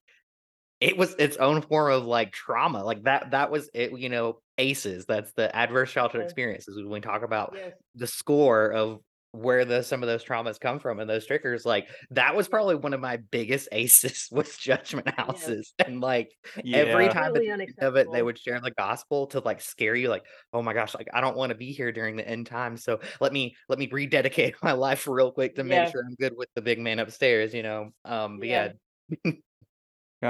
it 0.80 0.97
was 0.97 1.15
its 1.19 1.38
own 1.38 1.61
form 1.61 1.91
of, 1.91 2.05
like, 2.05 2.32
trauma, 2.32 2.84
like, 2.84 3.03
that 3.03 3.32
that 3.32 3.51
was 3.51 3.69
it 3.74 3.97
you 3.97 4.09
know, 4.09 4.41
ACEs, 4.62 5.05
that's 5.05 5.34
the 5.34 5.53
adverse 5.55 5.91
childhood 5.91 6.22
Yeah. 6.22 6.24
experiences, 6.24 6.78
when 6.78 6.89
we 6.89 7.01
talk 7.01 7.24
about 7.24 7.51
Yes. 7.51 7.78
the 7.95 8.07
score 8.07 8.72
of 8.74 9.01
where 9.34 9.64
the 9.66 9.82
some 9.82 10.03
of 10.03 10.07
those 10.07 10.26
traumas 10.26 10.59
come 10.59 10.80
from 10.80 10.99
and 10.99 11.09
those 11.09 11.26
triggers, 11.26 11.66
like, 11.66 11.89
that 12.12 12.36
was 12.36 12.47
probably 12.49 12.76
one 12.76 12.93
of 12.93 12.99
my 13.01 13.18
biggest 13.18 13.70
ACEs 13.72 14.28
was 14.32 14.57
judgment 14.57 15.09
Yes. 15.26 15.55
houses, 15.57 15.74
and, 15.86 16.01
like, 16.01 16.30
every 16.74 17.09
time 17.09 17.34
that 17.34 17.43
Completely 17.43 17.68
they 17.80 17.88
of 17.88 17.95
it, 17.97 18.12
they 18.12 18.22
would 18.24 18.38
share 18.39 18.59
the 18.62 18.72
gospel 18.72 19.28
to, 19.28 19.39
like, 19.39 19.62
scare 19.62 19.95
you, 19.95 20.09
like, 20.09 20.26
"Oh 20.53 20.62
my 20.62 20.74
gosh, 20.74 20.93
like, 20.95 21.07
I 21.14 21.22
don't 21.22 21.38
wanna 21.38 21.55
be 21.55 21.72
here 21.74 21.91
during 21.91 22.16
the 22.18 22.28
end 22.28 22.47
times, 22.47 22.84
so 22.84 22.99
let 23.22 23.34
me 23.34 23.55
let 23.70 23.80
me 23.80 23.88
rededicate 23.91 24.55
my 24.64 24.74
life 24.74 25.07
real 25.07 25.32
quick 25.32 25.55
to 25.55 25.64
make 25.64 25.88
sure 25.88 26.01
I'm 26.05 26.16
good 26.16 26.34
with 26.38 26.49
the 26.55 26.62
big 26.62 26.80
man 26.80 26.99
upstairs," 26.99 27.53
you 27.53 27.64
know? 27.64 27.91
Um, 28.05 28.39
but 28.39 28.47
Yeah. 28.47 28.49
yeah. 28.49 28.74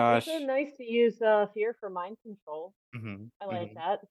It's 0.08 0.26
so 0.26 0.38
Gosh. 0.38 0.38
nice 0.38 0.76
to 0.78 0.84
use 0.84 1.22
uh, 1.24 1.48
fear 1.54 1.74
for 1.74 1.90
mind 1.90 2.18
control. 2.22 2.76
Mhm, 2.94 3.32
I 3.42 3.46
like 3.48 3.74
mhm. 3.74 3.76
that. 3.76 4.02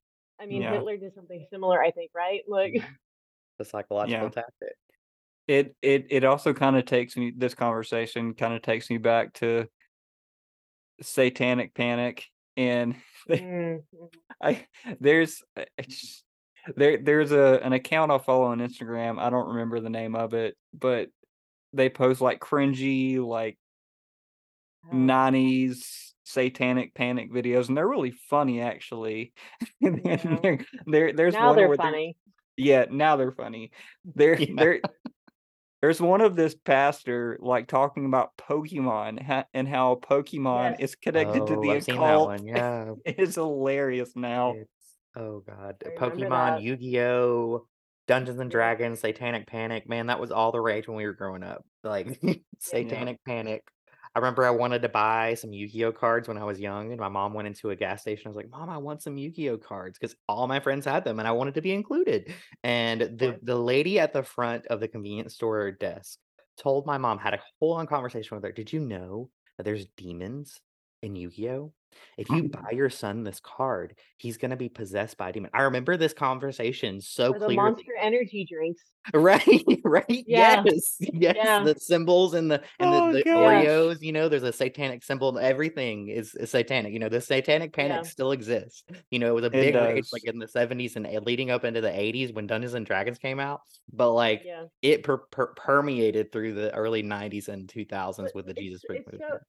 I 0.40 0.46
mean, 0.46 0.62
Yeah. 0.62 0.68
Hitler 0.68 0.96
did 0.96 1.14
something 1.14 1.46
similar, 1.50 1.82
I 1.82 1.90
think, 1.90 2.10
right? 2.14 2.42
Like, 2.48 2.74
Mhm. 2.74 2.96
The 3.58 3.64
psychological 3.64 4.28
Yeah. 4.28 4.30
tactic. 4.30 4.76
It 5.46 5.76
it 5.82 6.06
it 6.10 6.24
also 6.24 6.54
kinda 6.54 6.82
takes 6.82 7.16
me 7.16 7.32
this 7.36 7.54
conversation 7.54 8.34
kinda 8.34 8.60
takes 8.60 8.88
me 8.88 8.98
back 8.98 9.32
to 9.34 9.68
Satanic 11.02 11.74
Panic, 11.74 12.26
and 12.56 12.96
they 13.28 13.40
mm, 13.40 13.82
mhm. 13.92 14.20
I 14.42 14.66
there's 15.00 15.42
just 15.88 16.24
there 16.76 16.98
there's 16.98 17.32
a 17.32 17.60
an 17.62 17.72
account 17.72 18.12
I 18.12 18.18
follow 18.18 18.46
on 18.46 18.58
Instagram, 18.60 19.20
I 19.20 19.30
don't 19.30 19.48
remember 19.50 19.80
the 19.80 19.90
name 19.90 20.14
of 20.16 20.34
it, 20.34 20.56
but 20.72 21.10
they 21.74 21.90
post, 21.90 22.20
like, 22.22 22.40
cringy, 22.40 23.18
like 23.24 23.58
Oh, 24.84 25.16
90s 25.32 26.09
Satanic 26.30 26.94
Panic 26.94 27.32
videos, 27.32 27.68
and 27.68 27.76
they're 27.76 27.88
really 27.88 28.12
funny, 28.12 28.60
actually. 28.60 29.32
And 29.82 30.02
then 30.04 30.20
yeah. 30.22 30.36
there 30.42 30.58
there 30.86 31.12
there's 31.12 31.34
Now 31.34 31.48
one 31.48 31.56
they're 31.56 31.68
where 31.68 31.76
they're 31.76 31.86
funny. 31.86 32.16
Yeah, 32.56 32.86
now 32.90 33.16
they're 33.16 33.32
funny. 33.32 33.72
There 34.04 34.34
Yeah. 34.40 34.54
there 34.56 34.80
there's 35.82 36.00
one 36.00 36.20
of 36.20 36.36
this 36.36 36.54
pastor, 36.54 37.38
like, 37.40 37.66
talking 37.66 38.04
about 38.04 38.36
Pokemon, 38.36 39.22
ha 39.22 39.44
and 39.54 39.66
how 39.66 39.94
Pokemon 39.96 40.76
Yes. 40.78 40.90
is 40.90 40.94
connected 40.96 41.46
to 41.46 41.56
Oh, 41.56 41.62
the 41.62 41.70
I've 41.70 41.84
seen 41.84 41.94
that 41.96 42.02
occult. 42.02 42.28
one, 42.28 42.46
yeah. 42.46 42.92
It's 43.06 43.36
hilarious 43.36 44.14
now. 44.14 44.52
It's 44.56 44.96
oh 45.16 45.40
god, 45.40 45.82
I 45.86 45.90
Pokemon. 45.98 46.62
Yu-Gi-Oh, 46.62 47.66
Dungeons& 48.06 48.50
Dragons, 48.50 49.00
Satanic 49.00 49.46
Panic, 49.46 49.88
man, 49.88 50.08
that 50.08 50.20
was 50.20 50.30
all 50.30 50.52
the 50.52 50.60
rage 50.60 50.86
when 50.86 50.96
we 50.98 51.06
were 51.06 51.14
growing 51.14 51.42
up, 51.42 51.64
like, 51.82 52.18
Yeah. 52.22 52.34
Yeah. 52.34 52.34
Satanic 52.58 53.24
Panic. 53.24 53.62
I 54.16 54.18
remember 54.18 54.44
I 54.44 54.50
wanted 54.50 54.82
to 54.82 54.88
buy 54.88 55.34
some 55.34 55.52
Yu-Gi-Oh 55.52 55.92
cards 55.92 56.26
when 56.26 56.36
I 56.36 56.44
was 56.44 56.58
young, 56.60 56.90
and 56.90 57.00
my 57.00 57.08
mom 57.08 57.32
went 57.32 57.46
into 57.48 57.70
a 57.70 57.76
gas 57.76 58.00
station, 58.02 58.26
I 58.26 58.30
was 58.30 58.36
like, 58.36 58.50
"Mom, 58.50 58.68
I 58.68 58.76
want 58.78 59.02
some 59.02 59.16
Yu-Gi-Oh 59.16 59.58
cards," 59.58 59.98
'cause 59.98 60.16
all 60.28 60.48
my 60.48 60.58
friends 60.60 60.84
had 60.84 61.04
them, 61.04 61.18
and 61.20 61.28
I 61.28 61.32
wanted 61.32 61.54
to 61.54 61.60
be 61.62 61.72
included, 61.72 62.32
and 62.64 63.02
the 63.02 63.38
the 63.42 63.56
lady 63.56 63.98
at 64.00 64.12
the 64.12 64.22
front 64.24 64.66
of 64.66 64.80
the 64.80 64.88
convenience 64.88 65.34
store 65.34 65.70
desk 65.72 66.18
told 66.56 66.86
my 66.86 66.98
mom 66.98 67.18
had 67.18 67.34
a 67.34 67.42
whole 67.60 67.74
on 67.74 67.86
conversation 67.86 68.36
with 68.36 68.44
her, 68.44 68.52
"Did 68.52 68.72
you 68.72 68.80
know 68.80 69.30
that 69.56 69.62
there's 69.64 69.86
demons 69.96 70.60
in 71.02 71.16
Yu-Gi-Oh? 71.16 71.72
If 72.18 72.30
you 72.30 72.44
buy 72.44 72.70
your 72.72 72.90
son 72.90 73.24
this 73.24 73.40
card, 73.40 73.98
he's 74.18 74.36
gonna 74.38 74.56
be 74.56 74.68
possessed 74.68 75.16
by 75.16 75.30
a 75.30 75.32
demon." 75.32 75.50
I 75.54 75.62
remember 75.62 75.96
this 75.96 76.12
conversation 76.14 77.00
so 77.00 77.34
the 77.38 77.48
clearly. 77.48 77.50
Monster 77.50 77.94
Energy 77.96 78.44
drinks. 78.50 78.82
Right, 79.14 79.64
right, 79.84 80.24
Yeah. 80.26 80.66
yes, 80.66 80.98
yes, 81.00 81.36
Yeah. 81.42 81.58
the 81.58 81.74
symbols 81.78 82.34
and 82.34 82.50
the 82.50 82.62
and 82.78 82.92
the 82.92 83.00
Oh 83.00 83.12
the 83.12 83.24
gosh. 83.24 83.30
Oreos, 83.34 83.96
you 84.02 84.12
know, 84.12 84.28
there's 84.28 84.42
a 84.42 84.52
satanic 84.52 85.02
symbol, 85.02 85.38
everything 85.38 86.08
is 86.08 86.34
is 86.34 86.50
satanic, 86.50 86.92
you 86.92 86.98
know, 86.98 87.08
the 87.08 87.20
Satanic 87.20 87.72
Panic 87.72 88.04
Yeah. 88.04 88.04
still 88.04 88.30
exists, 88.32 88.84
you 89.10 89.18
know, 89.18 89.30
it 89.30 89.34
was 89.34 89.44
a 89.44 89.50
big 89.50 89.76
rage, 89.76 90.04
like, 90.12 90.24
in 90.24 90.38
the 90.38 90.46
'70s 90.48 90.96
and, 90.96 91.06
eh, 91.06 91.18
leading 91.20 91.50
up 91.50 91.64
into 91.64 91.80
the 91.80 91.98
'80s 91.98 92.32
when 92.32 92.46
Dungeons& 92.46 92.86
Dragons 92.86 93.18
came 93.18 93.40
out, 93.40 93.60
but, 93.92 94.12
like, 94.12 94.48
it 94.82 95.02
per 95.02 95.18
per 95.18 95.54
permeated 95.54 96.30
through 96.30 96.54
the 96.54 96.72
early 96.74 97.02
'90s 97.02 97.48
and 97.48 97.68
2000s 97.68 98.34
But 98.34 98.34
with 98.34 98.46
the 98.46 98.54
Jesus 98.54 98.84
freak 98.84 99.02
it's 99.06 99.18
so. 99.18 99.40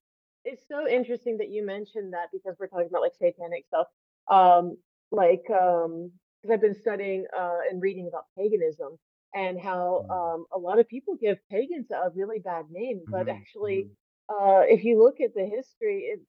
It's 0.46 0.68
so 0.68 0.88
interesting 0.88 1.38
that 1.38 1.50
you 1.50 1.66
mentioned 1.66 2.14
that 2.14 2.30
because 2.32 2.56
we're 2.60 2.68
talking 2.68 2.88
about, 2.88 3.02
like, 3.02 3.16
satanic 3.16 3.66
stuff. 3.68 3.88
Um, 4.30 4.78
like, 5.12 5.50
um, 5.50 6.14
'cause 6.42 6.52
I've 6.52 6.62
been 6.62 6.74
studying, 6.76 7.28
uh, 7.34 7.60
and 7.70 7.82
reading 7.82 8.08
about 8.08 8.26
paganism 8.38 9.00
and 9.34 9.60
how, 9.60 10.04
Mm. 10.04 10.12
um, 10.12 10.46
a 10.52 10.60
lot 10.60 10.80
of 10.80 10.88
people 10.88 11.16
give 11.16 11.40
pagans 11.50 11.92
a 11.92 12.10
really 12.16 12.40
bad 12.40 12.70
name, 12.72 13.08
but 13.12 13.28
Mhm, 13.28 13.42
actually, 13.42 13.90
mhm. 13.90 13.96
uh, 14.30 14.66
if 14.68 14.84
you 14.84 14.98
look 15.04 15.20
at 15.22 15.34
the 15.34 15.46
history, 15.46 16.06
it 16.06 16.22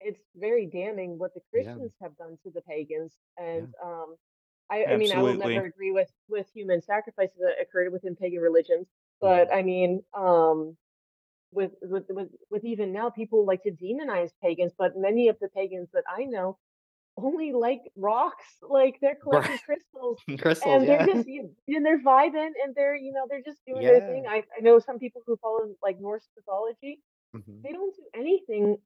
it's 0.00 0.22
very 0.36 0.66
damning 0.66 1.18
what 1.18 1.34
the 1.34 1.40
Yeah. 1.54 1.78
Christians 1.80 1.94
have 2.02 2.16
done 2.18 2.38
to 2.44 2.50
the 2.50 2.62
pagans, 2.62 3.18
Yeah. 3.52 3.66
and, 3.66 3.74
um, 3.82 4.16
I 4.70 4.86
I 4.86 4.96
mean, 4.96 5.12
I 5.12 5.22
will 5.22 5.34
never 5.36 5.64
agree 5.64 5.92
with 5.92 6.12
with 6.28 6.48
human 6.50 6.82
sacrifices 6.82 7.38
that 7.40 7.60
occurred 7.60 7.92
within 7.92 8.16
pagan 8.16 8.40
religions, 8.42 8.88
but 9.20 9.48
Mhm. 9.48 9.54
I 9.54 9.62
mean, 9.62 10.04
um, 10.14 10.76
with 11.56 11.72
with 11.82 12.06
with 12.10 12.30
with 12.50 12.64
even 12.64 12.92
now, 12.92 13.10
people 13.10 13.46
like 13.46 13.64
to 13.64 13.72
demonize 13.72 14.32
pagans, 14.42 14.74
but 14.78 14.92
many 14.96 15.28
of 15.28 15.38
the 15.40 15.50
pagans 15.50 15.90
that 15.94 16.04
I 16.08 16.24
know 16.26 16.58
only 17.16 17.52
like 17.52 17.80
rocks, 17.96 18.44
like, 18.62 18.98
they're 19.00 19.16
collecting 19.22 19.58
crystals, 19.64 20.24
Crystals, 20.40 20.84
and 20.84 20.88
they're 20.88 21.04
yeah. 21.04 21.06
just 21.06 21.26
y 21.26 21.40
and 21.68 21.84
they're 21.86 22.02
vibing, 22.02 22.52
and 22.62 22.74
they're, 22.74 22.96
you 22.96 23.12
know, 23.12 23.26
they're 23.28 23.42
just 23.44 23.64
doing 23.66 23.86
their 23.86 24.00
thing. 24.02 24.24
I 24.28 24.44
I 24.56 24.60
know 24.62 24.78
some 24.80 24.98
people 24.98 25.22
who 25.26 25.36
follow, 25.38 25.74
like, 25.82 25.98
Norse 26.00 26.28
mythology, 26.36 27.02
Mhm. 27.32 27.66
they 27.66 27.72
don't 27.72 27.94
do 27.96 28.04
anything 28.14 28.78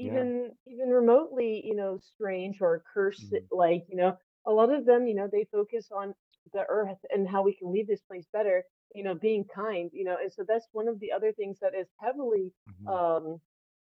Yeah. 0.00 0.26
even 0.28 0.52
even 0.66 0.90
remotely, 0.90 1.62
you 1.64 1.74
know, 1.74 1.98
strange 1.98 2.60
or 2.60 2.84
curse 2.92 3.32
Mhm. 3.32 3.48
like, 3.50 3.84
you 3.88 3.96
know, 3.96 4.16
a 4.46 4.52
lot 4.52 4.72
of 4.72 4.84
them, 4.86 5.06
you 5.06 5.14
know, 5.14 5.28
they 5.30 5.46
focus 5.52 5.88
on 5.90 6.14
the 6.52 6.64
earth 6.68 6.98
and 7.10 7.28
how 7.28 7.42
we 7.42 7.54
can 7.54 7.72
leave 7.72 7.86
this 7.88 8.02
place 8.02 8.26
better, 8.32 8.64
you 8.94 9.02
know, 9.04 9.14
being 9.14 9.44
kind, 9.44 9.90
you 9.92 10.04
know, 10.04 10.16
and 10.20 10.32
so 10.32 10.44
that's 10.46 10.66
one 10.72 10.88
of 10.88 11.00
the 11.00 11.12
other 11.12 11.32
things 11.32 11.58
that 11.60 11.74
is 11.74 11.88
heavily, 12.00 12.52
Mhm. 12.66 12.92
um, 12.92 13.40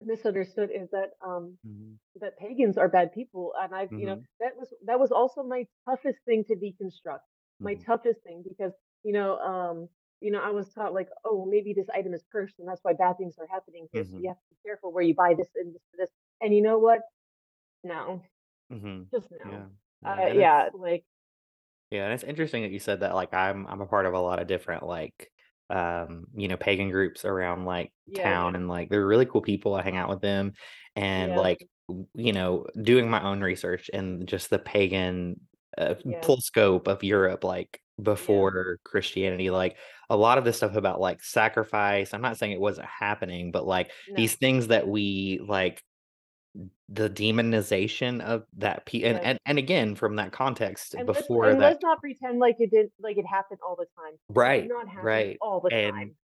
misunderstood 0.02 0.72
is 0.74 0.90
that, 0.92 1.12
um, 1.26 1.58
Mhm. 1.64 1.98
that 2.20 2.38
pagans 2.40 2.78
are 2.78 2.90
bad 2.90 3.12
people, 3.14 3.54
and 3.60 3.76
I've 3.76 3.92
you 3.96 4.08
know, 4.08 4.18
Mhm. 4.18 4.28
that 4.40 4.58
was 4.58 4.74
that 4.86 5.00
was 5.00 5.12
also 5.12 5.44
my 5.44 5.68
toughest 5.88 6.20
thing 6.26 6.44
to 6.46 6.56
deconstruct, 6.56 7.22
my 7.62 7.76
Mhm. 7.76 7.86
toughest 7.86 8.24
thing 8.24 8.44
because, 8.48 8.74
you 9.04 9.14
know, 9.14 9.38
um, 9.40 9.90
you 10.22 10.32
know, 10.32 10.42
I 10.42 10.50
was 10.52 10.74
taught 10.74 10.94
like, 10.94 11.10
"Oh, 11.26 11.46
maybe 11.46 11.74
this 11.74 11.90
item 11.94 12.14
is 12.16 12.26
cursed, 12.32 12.60
and 12.60 12.68
that's 12.68 12.84
why 12.84 12.94
bad 12.94 13.18
things 13.18 13.38
are 13.40 13.48
happening 13.48 13.88
here, 13.94 14.04
so 14.06 14.18
you 14.18 14.28
Mhm. 14.28 14.30
have 14.30 14.38
to 14.40 14.50
be 14.50 14.58
careful 14.66 14.92
where 14.94 15.04
you 15.04 15.16
buy 15.16 15.36
this 15.36 15.50
and 15.56 15.76
this 15.76 15.84
and 15.94 16.02
this." 16.02 16.12
And 16.42 16.54
you 16.56 16.62
know 16.64 16.80
what? 16.80 17.02
No. 17.84 18.24
Just 19.14 19.32
Yeah. 19.44 19.66
no. 19.66 19.70
Yeah, 20.02 20.22
Uh, 20.22 20.30
yeah, 20.34 20.70
like 20.74 21.06
Yeah, 21.92 22.04
and 22.06 22.14
it's 22.14 22.24
interesting 22.24 22.64
that 22.64 22.72
you 22.72 22.80
said 22.80 23.00
that, 23.00 23.16
like, 23.16 23.34
I'm 23.34 23.66
I'm 23.68 23.82
a 23.82 23.86
part 23.88 24.06
of 24.06 24.14
a 24.14 24.20
lot 24.20 24.40
of 24.40 24.48
different, 24.48 24.84
like, 24.84 25.32
um, 25.70 26.26
you 26.36 26.48
know, 26.50 26.58
pagan 26.58 26.90
groups 26.90 27.24
around, 27.24 27.66
like, 27.66 27.94
Yeah. 28.08 28.40
town, 28.44 28.56
and, 28.56 28.68
like, 28.68 28.90
they're 28.90 29.06
really 29.08 29.26
cool 29.26 29.42
people, 29.42 29.74
I 29.74 29.84
hang 29.84 29.96
out 29.96 30.10
with 30.10 30.22
them, 30.22 30.54
and, 30.98 31.34
Yeah. 31.34 31.38
like, 31.38 31.66
w- 31.88 32.08
you 32.14 32.34
know, 32.34 32.68
doing 32.82 33.10
my 33.10 33.24
own 33.24 33.42
research 33.42 33.90
and 33.94 34.28
just 34.28 34.50
the 34.50 34.60
pagan 34.60 35.40
uh, 35.78 35.96
Yeah. 36.04 36.24
full 36.24 36.42
scope 36.42 36.88
of 36.88 37.04
Europe, 37.04 37.44
like 37.44 37.80
Yeah. 38.20 38.42
before 38.42 38.80
Christianity, 38.84 39.50
like 39.52 39.78
a 40.10 40.18
lot 40.18 40.38
of 40.40 40.44
this 40.46 40.58
stuff 40.58 40.76
about 40.76 41.00
like 41.00 41.22
sacrifice. 41.24 42.14
I'm 42.14 42.22
not 42.22 42.38
saying 42.38 42.52
it 42.54 42.60
wasn't 42.60 42.88
happening, 42.88 43.52
but 43.52 43.68
like 43.68 43.92
these 44.16 44.36
things 44.38 44.68
that 44.70 44.88
we 44.88 45.40
like 45.48 45.84
the 46.90 47.10
demonization 47.10 48.22
of 48.22 48.46
that 48.58 48.86
pe 48.86 49.04
and 49.04 49.20
and 49.20 49.38
and 49.46 49.58
again 49.58 49.94
from 49.96 50.16
that 50.16 50.32
context 50.32 50.94
And 50.94 51.08
let's 51.08 51.20
before 51.22 51.50
and 51.50 51.60
that 51.62 51.66
let's 51.74 51.84
not 51.84 52.00
pretend 52.00 52.40
like 52.40 52.56
it 52.60 52.72
didn't 52.72 52.94
like 53.00 53.18
it 53.18 53.26
happened 53.26 53.60
all 53.66 53.76
the 53.76 53.86
time. 53.98 54.14
Right 54.30 54.68
not 54.68 54.88
right 55.04 55.38
all 55.42 55.60
the 55.60 55.74
and 55.74 55.94
time. 55.94 56.16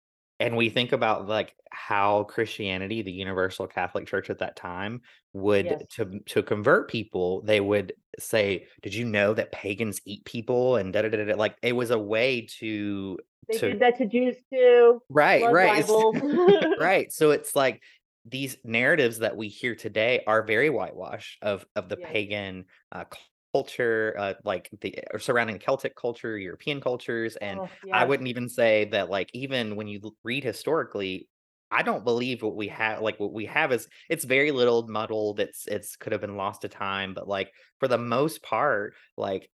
and 0.41 0.57
we 0.57 0.71
think 0.71 0.93
about 0.93 1.27
like 1.29 1.55
how 1.71 2.25
Christianity, 2.25 3.03
the 3.03 3.13
Universal 3.13 3.67
Catholic 3.69 4.07
Church 4.07 4.31
at 4.31 4.39
that 4.39 4.57
time, 4.57 5.01
would 5.33 5.67
Yes. 5.67 5.83
to 5.97 6.21
to 6.27 6.43
convert 6.43 6.89
people, 6.91 7.43
they 7.43 7.61
would 7.61 7.95
say, 8.19 8.67
"Did 8.83 8.95
you 8.95 9.05
know 9.05 9.35
that 9.35 9.53
pagans 9.53 10.01
eat 10.05 10.25
people?" 10.25 10.77
And 10.77 10.93
da 10.93 11.03
da 11.03 11.09
da 11.09 11.25
da. 11.25 11.35
Like 11.35 11.57
it 11.63 11.73
was 11.73 11.91
a 11.91 11.99
way 11.99 12.47
to 12.61 13.19
They 13.49 13.59
to 13.59 13.71
did 13.71 13.81
that 13.81 13.97
to 13.99 14.07
Jews 14.07 14.37
too. 14.53 15.03
right 15.09 15.43
right 15.51 15.85
right. 16.79 17.13
So 17.13 17.31
it's 17.33 17.57
like 17.57 17.83
these 18.25 18.57
narratives 18.65 19.19
that 19.19 19.37
we 19.37 19.49
hear 19.49 19.75
today 19.75 20.23
are 20.27 20.43
very 20.43 20.71
whitewashed 20.71 21.39
of 21.43 21.67
of 21.77 21.89
the 21.89 21.97
Yes. 21.97 22.13
pagan 22.13 22.67
uh, 22.93 23.05
culture, 23.53 24.15
uh, 24.19 24.35
like 24.45 24.71
the 24.81 24.97
surrounding 25.19 25.59
Celtic 25.59 25.97
culture, 25.97 26.39
European 26.39 26.81
cultures, 26.81 27.37
and 27.37 27.63
Oh, 27.63 27.69
I 27.93 28.05
wouldn't 28.05 28.29
even 28.29 28.49
say 28.49 28.87
that 28.87 29.11
like 29.11 29.31
even 29.35 29.77
when 29.77 29.89
you 29.89 30.17
read 30.25 30.45
historically, 30.45 31.29
I 31.71 31.83
don't 31.83 32.05
believe 32.05 32.43
what 32.43 32.57
we 32.57 32.69
have 32.69 33.01
like 33.03 33.19
what 33.19 33.33
we 33.33 33.47
have 33.47 33.73
is 33.73 33.89
it's 34.09 34.25
very 34.25 34.53
little 34.53 34.87
muddled. 34.89 35.41
It's 35.41 35.67
it's 35.67 35.97
could 35.97 36.13
have 36.13 36.21
been 36.21 36.37
lost 36.37 36.63
to 36.63 36.69
time, 36.69 37.15
but 37.15 37.27
like 37.29 37.53
for 37.81 37.89
the 37.89 37.99
most 37.99 38.43
part, 38.43 38.95
like 39.17 39.51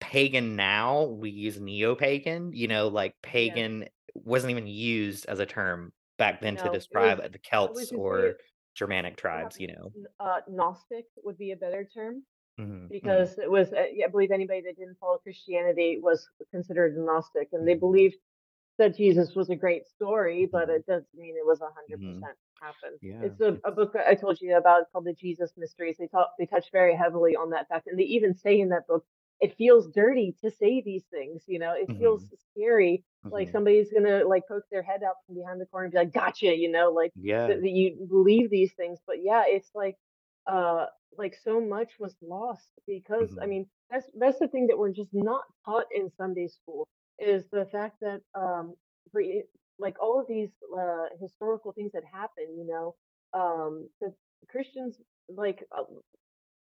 pagan 0.00 0.56
now 0.56 1.04
we 1.04 1.30
use 1.30 1.60
neo-pagan, 1.60 2.52
you 2.52 2.68
know, 2.68 2.88
like 2.88 3.14
pagan 3.22 3.88
wasn't 4.14 4.50
even 4.50 4.66
used 4.66 5.26
as 5.26 5.38
a 5.38 5.46
term 5.46 5.92
back 6.22 6.40
then 6.40 6.56
to 6.56 6.68
describe 6.70 7.18
was 7.18 7.32
the 7.32 7.38
Celts 7.40 7.92
or 7.92 8.36
Germanic 8.76 9.16
tribes, 9.16 9.58
you 9.60 9.68
know. 9.68 9.92
uh 10.20 10.40
Gnostic 10.48 11.06
would 11.24 11.38
be 11.38 11.52
a 11.52 11.56
better 11.56 11.88
term 11.94 12.22
Mhm, 12.58 12.90
mhm, 12.90 12.90
because 12.90 13.38
it 13.38 13.50
was 13.50 13.72
uh, 13.72 13.86
I 14.04 14.08
believe 14.10 14.30
anybody 14.32 14.62
that 14.62 14.78
didn't 14.78 14.98
follow 15.00 15.18
Christianity 15.18 15.98
was 16.02 16.28
considered 16.52 16.96
a 16.96 17.00
Gnostic 17.02 17.48
and 17.52 17.66
they 17.68 17.74
mhm, 17.74 17.80
believed 17.80 18.16
that 18.78 18.96
Jesus 18.96 19.34
was 19.36 19.50
a 19.50 19.56
great 19.56 19.86
story, 19.86 20.48
but 20.50 20.68
mhm, 20.68 20.76
it 20.76 20.86
doesn't 20.86 21.06
mean 21.16 21.36
it 21.36 21.46
was 21.46 21.60
a 21.62 21.66
hundred 21.66 22.00
mhm. 22.00 22.20
percent 22.20 22.38
happened. 22.60 22.98
Yeah. 23.02 23.22
It's 23.22 23.40
a, 23.40 23.58
a 23.64 23.72
book 23.72 23.94
I 23.96 24.14
told 24.16 24.40
you 24.40 24.56
about 24.56 24.90
called 24.92 25.06
The 25.06 25.14
Jesus 25.14 25.52
Mysteries. 25.56 25.96
They 25.98 26.08
talk 26.08 26.30
they 26.38 26.46
touch 26.46 26.66
very 26.72 26.96
heavily 26.96 27.36
on 27.36 27.50
that 27.50 27.68
fact, 27.68 27.88
and 27.88 27.98
they 27.98 28.04
even 28.04 28.36
say 28.36 28.60
in 28.60 28.70
that 28.70 28.86
book, 28.88 29.04
it 29.42 29.56
feels 29.56 29.88
dirty 29.90 30.36
to 30.42 30.50
say 30.50 30.82
these 30.82 31.04
things. 31.12 31.44
You 31.48 31.60
know, 31.60 31.74
it 31.74 31.90
feels 31.98 32.26
Mhm, 32.26 32.52
scary, 32.52 33.04
like 33.30 33.48
mhm. 33.48 33.50
somebody's 33.50 33.92
gonna 33.92 34.24
like 34.26 34.44
poke 34.48 34.64
their 34.70 34.82
head 34.82 35.02
out 35.04 35.16
from 35.26 35.36
behind 35.36 35.60
the 35.60 35.66
corner 35.66 35.86
and 35.86 35.92
be 35.92 35.98
like, 35.98 36.12
"Gotcha," 36.14 36.56
you 36.56 36.70
know, 36.70 36.90
like 36.92 37.12
Yeah. 37.16 37.48
that, 37.48 37.60
that 37.62 37.70
you 37.70 38.06
believe 38.08 38.50
these 38.50 38.74
things. 38.74 39.00
But 39.06 39.18
yeah, 39.22 39.44
it's 39.46 39.70
like 39.74 39.96
uh 40.46 40.86
like 41.18 41.34
so 41.34 41.60
much 41.60 41.92
was 41.98 42.16
lost 42.22 42.70
because 42.86 43.36
I 43.42 43.46
mhm, 43.46 43.48
mean 43.48 43.66
that's 43.90 44.06
that's 44.18 44.38
the 44.38 44.48
thing 44.48 44.68
that 44.68 44.78
we're 44.78 44.92
just 44.92 45.10
not 45.14 45.44
taught 45.64 45.86
in 45.94 46.10
Sunday 46.10 46.48
school 46.48 46.88
is 47.18 47.48
the 47.50 47.66
fact 47.72 47.98
that 48.00 48.22
um 48.34 48.74
for 49.12 49.22
i- 49.22 49.42
like 49.78 49.96
all 50.00 50.20
of 50.20 50.26
these 50.28 50.50
uh 50.78 51.06
historical 51.20 51.72
things 51.72 51.92
that 51.92 52.04
happen, 52.04 52.46
you 52.58 52.66
know, 52.66 52.94
um 53.38 53.88
that 54.00 54.14
Christians 54.48 55.00
like 55.28 55.64
uh, 55.76 55.84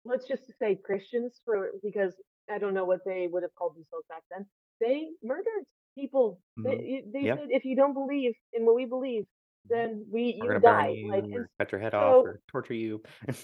let's 0.05 0.27
just 0.27 0.51
say 0.59 0.75
Christians 0.75 1.41
for 1.45 1.71
because 1.83 2.15
I 2.51 2.59
don't 2.59 2.73
know 2.73 2.85
what 2.85 3.01
they 3.05 3.27
would 3.27 3.43
have 3.43 3.55
called 3.55 3.75
themselves 3.75 4.05
back 4.09 4.23
then. 4.31 4.45
They 4.81 5.09
murdered 5.23 5.65
people. 5.95 6.41
mhm. 6.57 6.65
They 6.65 7.03
they 7.13 7.25
Yeah. 7.25 7.35
said 7.35 7.47
if 7.49 7.65
you 7.65 7.75
don't 7.75 7.93
believe 7.93 8.33
in 8.53 8.65
what 8.65 8.75
we 8.75 8.85
believe, 8.85 9.25
then 9.69 10.05
we 10.11 10.23
We're 10.41 10.53
you 10.53 10.59
die. 10.59 10.89
You 10.89 11.13
and 11.13 11.25
or 11.33 11.49
cut 11.59 11.71
your 11.71 11.81
head 11.81 11.93
off 11.93 12.17
or 12.23 12.41
torture 12.49 12.73
you. 12.73 13.01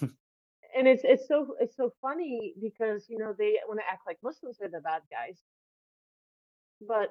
and 0.76 0.88
it's 0.88 1.02
it's 1.04 1.28
so 1.28 1.56
it's 1.60 1.76
so 1.76 1.92
funny 2.02 2.54
because 2.60 3.06
you 3.08 3.18
know 3.18 3.34
they 3.38 3.58
want 3.68 3.80
to 3.80 3.86
act 3.90 4.02
like 4.06 4.18
Muslims 4.22 4.60
are 4.62 4.68
the 4.68 4.80
bad 4.80 5.02
guys, 5.10 5.40
but 6.86 7.10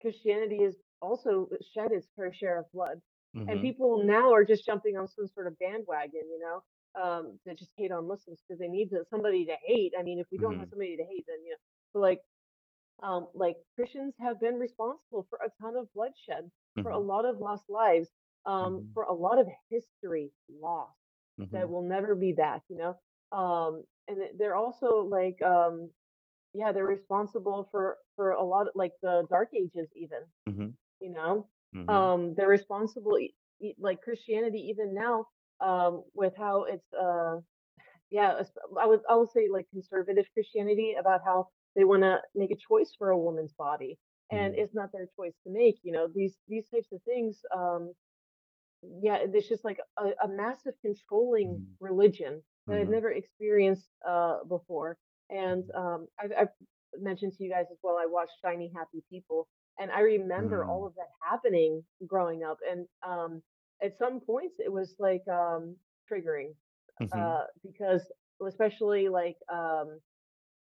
Christianity 0.00 0.62
has 0.64 0.76
also 1.02 1.48
shed 1.74 1.92
its 1.92 2.08
fair 2.16 2.32
share 2.32 2.58
of 2.58 2.70
blood, 2.72 3.00
and 3.48 3.60
Mhm, 3.60 3.60
people 3.60 4.04
now 4.04 4.32
are 4.32 4.44
just 4.44 4.66
jumping 4.66 4.96
on 4.96 5.08
some 5.08 5.26
sort 5.28 5.46
of 5.46 5.58
bandwagon, 5.58 6.22
you 6.30 6.40
know, 6.40 6.62
um, 7.00 7.38
that 7.46 7.58
just 7.58 7.72
hate 7.76 7.92
on 7.92 8.08
Muslims 8.08 8.40
because 8.46 8.58
they 8.58 8.68
need 8.68 8.90
to, 8.90 9.04
somebody 9.10 9.46
to 9.46 9.56
hate. 9.66 9.92
I 9.98 10.02
mean, 10.02 10.18
if 10.18 10.26
we 10.32 10.38
don't 10.38 10.58
have 10.58 10.68
mhm, 10.68 10.70
somebody 10.70 10.96
to 10.96 11.04
hate, 11.04 11.24
then 11.28 11.44
you 11.44 11.52
know, 11.52 11.56
so 11.92 11.98
like 12.00 12.20
um, 13.02 13.28
like 13.34 13.56
Christians 13.74 14.14
have 14.20 14.40
been 14.40 14.54
responsible 14.56 15.26
for 15.28 15.38
a 15.44 15.50
ton 15.60 15.76
of 15.76 15.92
bloodshed, 15.94 16.50
for 16.82 16.90
a 16.92 16.98
mhm, 16.98 17.00
lot 17.00 17.24
of 17.24 17.38
lost 17.38 17.64
lives, 17.68 18.08
um, 18.46 18.82
mhm, 18.82 18.94
for 18.94 19.04
a 19.04 19.12
lot 19.12 19.38
of 19.38 19.48
history 19.70 20.32
lost 20.48 20.98
that 21.52 21.68
mhm, 21.68 21.70
will 21.70 21.82
never 21.82 22.14
be 22.14 22.32
back, 22.32 22.62
you 22.68 22.76
know. 22.76 23.38
Um, 23.38 23.84
and 24.08 24.18
they're 24.38 24.56
also 24.56 25.00
like, 25.00 25.40
um, 25.42 25.90
yeah, 26.54 26.72
they're 26.72 26.86
responsible 26.86 27.68
for 27.70 27.98
for 28.16 28.30
a 28.32 28.42
lot 28.44 28.68
of 28.68 28.72
like 28.74 28.92
the 29.02 29.26
Dark 29.30 29.50
Ages, 29.54 29.88
even, 29.96 30.20
you 31.00 31.10
know. 31.10 31.48
Um, 31.88 32.34
they're 32.36 32.48
responsible, 32.48 33.18
like 33.78 34.02
Christianity, 34.02 34.58
even 34.70 34.94
now, 34.94 35.26
um, 35.60 36.04
with 36.14 36.34
how 36.36 36.64
it's, 36.64 36.92
uh, 36.92 37.40
yeah, 38.10 38.42
I 38.80 38.86
would 38.86 39.00
I 39.10 39.16
would 39.16 39.30
say 39.30 39.48
like 39.52 39.68
conservative 39.70 40.26
Christianity 40.34 40.94
about 40.98 41.20
how 41.24 41.48
they 41.76 41.84
want 41.84 42.02
to 42.02 42.20
make 42.34 42.50
a 42.50 42.56
choice 42.56 42.94
for 42.98 43.10
a 43.10 43.18
woman's 43.18 43.52
body, 43.54 43.98
and 44.30 44.54
mhm, 44.54 44.56
it's 44.56 44.74
not 44.74 44.92
their 44.92 45.08
choice 45.16 45.34
to 45.44 45.50
make. 45.52 45.76
You 45.82 45.92
know, 45.92 46.08
these 46.14 46.36
these 46.48 46.68
types 46.68 46.92
of 46.92 47.02
things. 47.02 47.40
Um, 47.54 47.92
yeah, 49.02 49.18
it's 49.22 49.48
just 49.48 49.64
like 49.64 49.78
a, 49.98 50.06
a 50.24 50.28
massive 50.28 50.74
controlling 50.82 51.60
mhm, 51.60 51.76
religion 51.80 52.42
that 52.68 52.78
I've 52.78 52.88
mhm, 52.88 52.88
never 52.88 53.10
experienced 53.12 53.88
uh, 54.08 54.38
before. 54.48 54.98
And 55.30 55.64
mhm, 55.64 55.76
um, 55.76 56.08
I've, 56.20 56.32
I've 56.38 56.48
mentioned 56.98 57.32
to 57.34 57.44
you 57.44 57.50
guys 57.50 57.66
as 57.70 57.78
well, 57.82 57.96
I 58.00 58.06
watched 58.06 58.32
Shiny 58.44 58.70
Happy 58.74 59.02
People, 59.10 59.48
and 59.78 59.90
I 59.90 60.00
remember 60.00 60.64
all 60.64 60.86
mhm, 60.86 60.86
of 60.86 60.94
that 60.96 61.08
happening 61.28 61.82
growing 62.06 62.42
up. 62.44 62.58
And 62.70 62.86
um, 63.06 63.42
at 63.82 63.96
some 63.98 64.20
points, 64.20 64.56
it 64.58 64.72
was 64.72 64.94
like 64.98 65.22
um, 65.28 65.76
triggering 66.10 66.54
mhm, 67.00 67.16
uh, 67.16 67.44
because, 67.64 68.02
especially 68.46 69.08
like 69.08 69.36
um, 69.52 70.00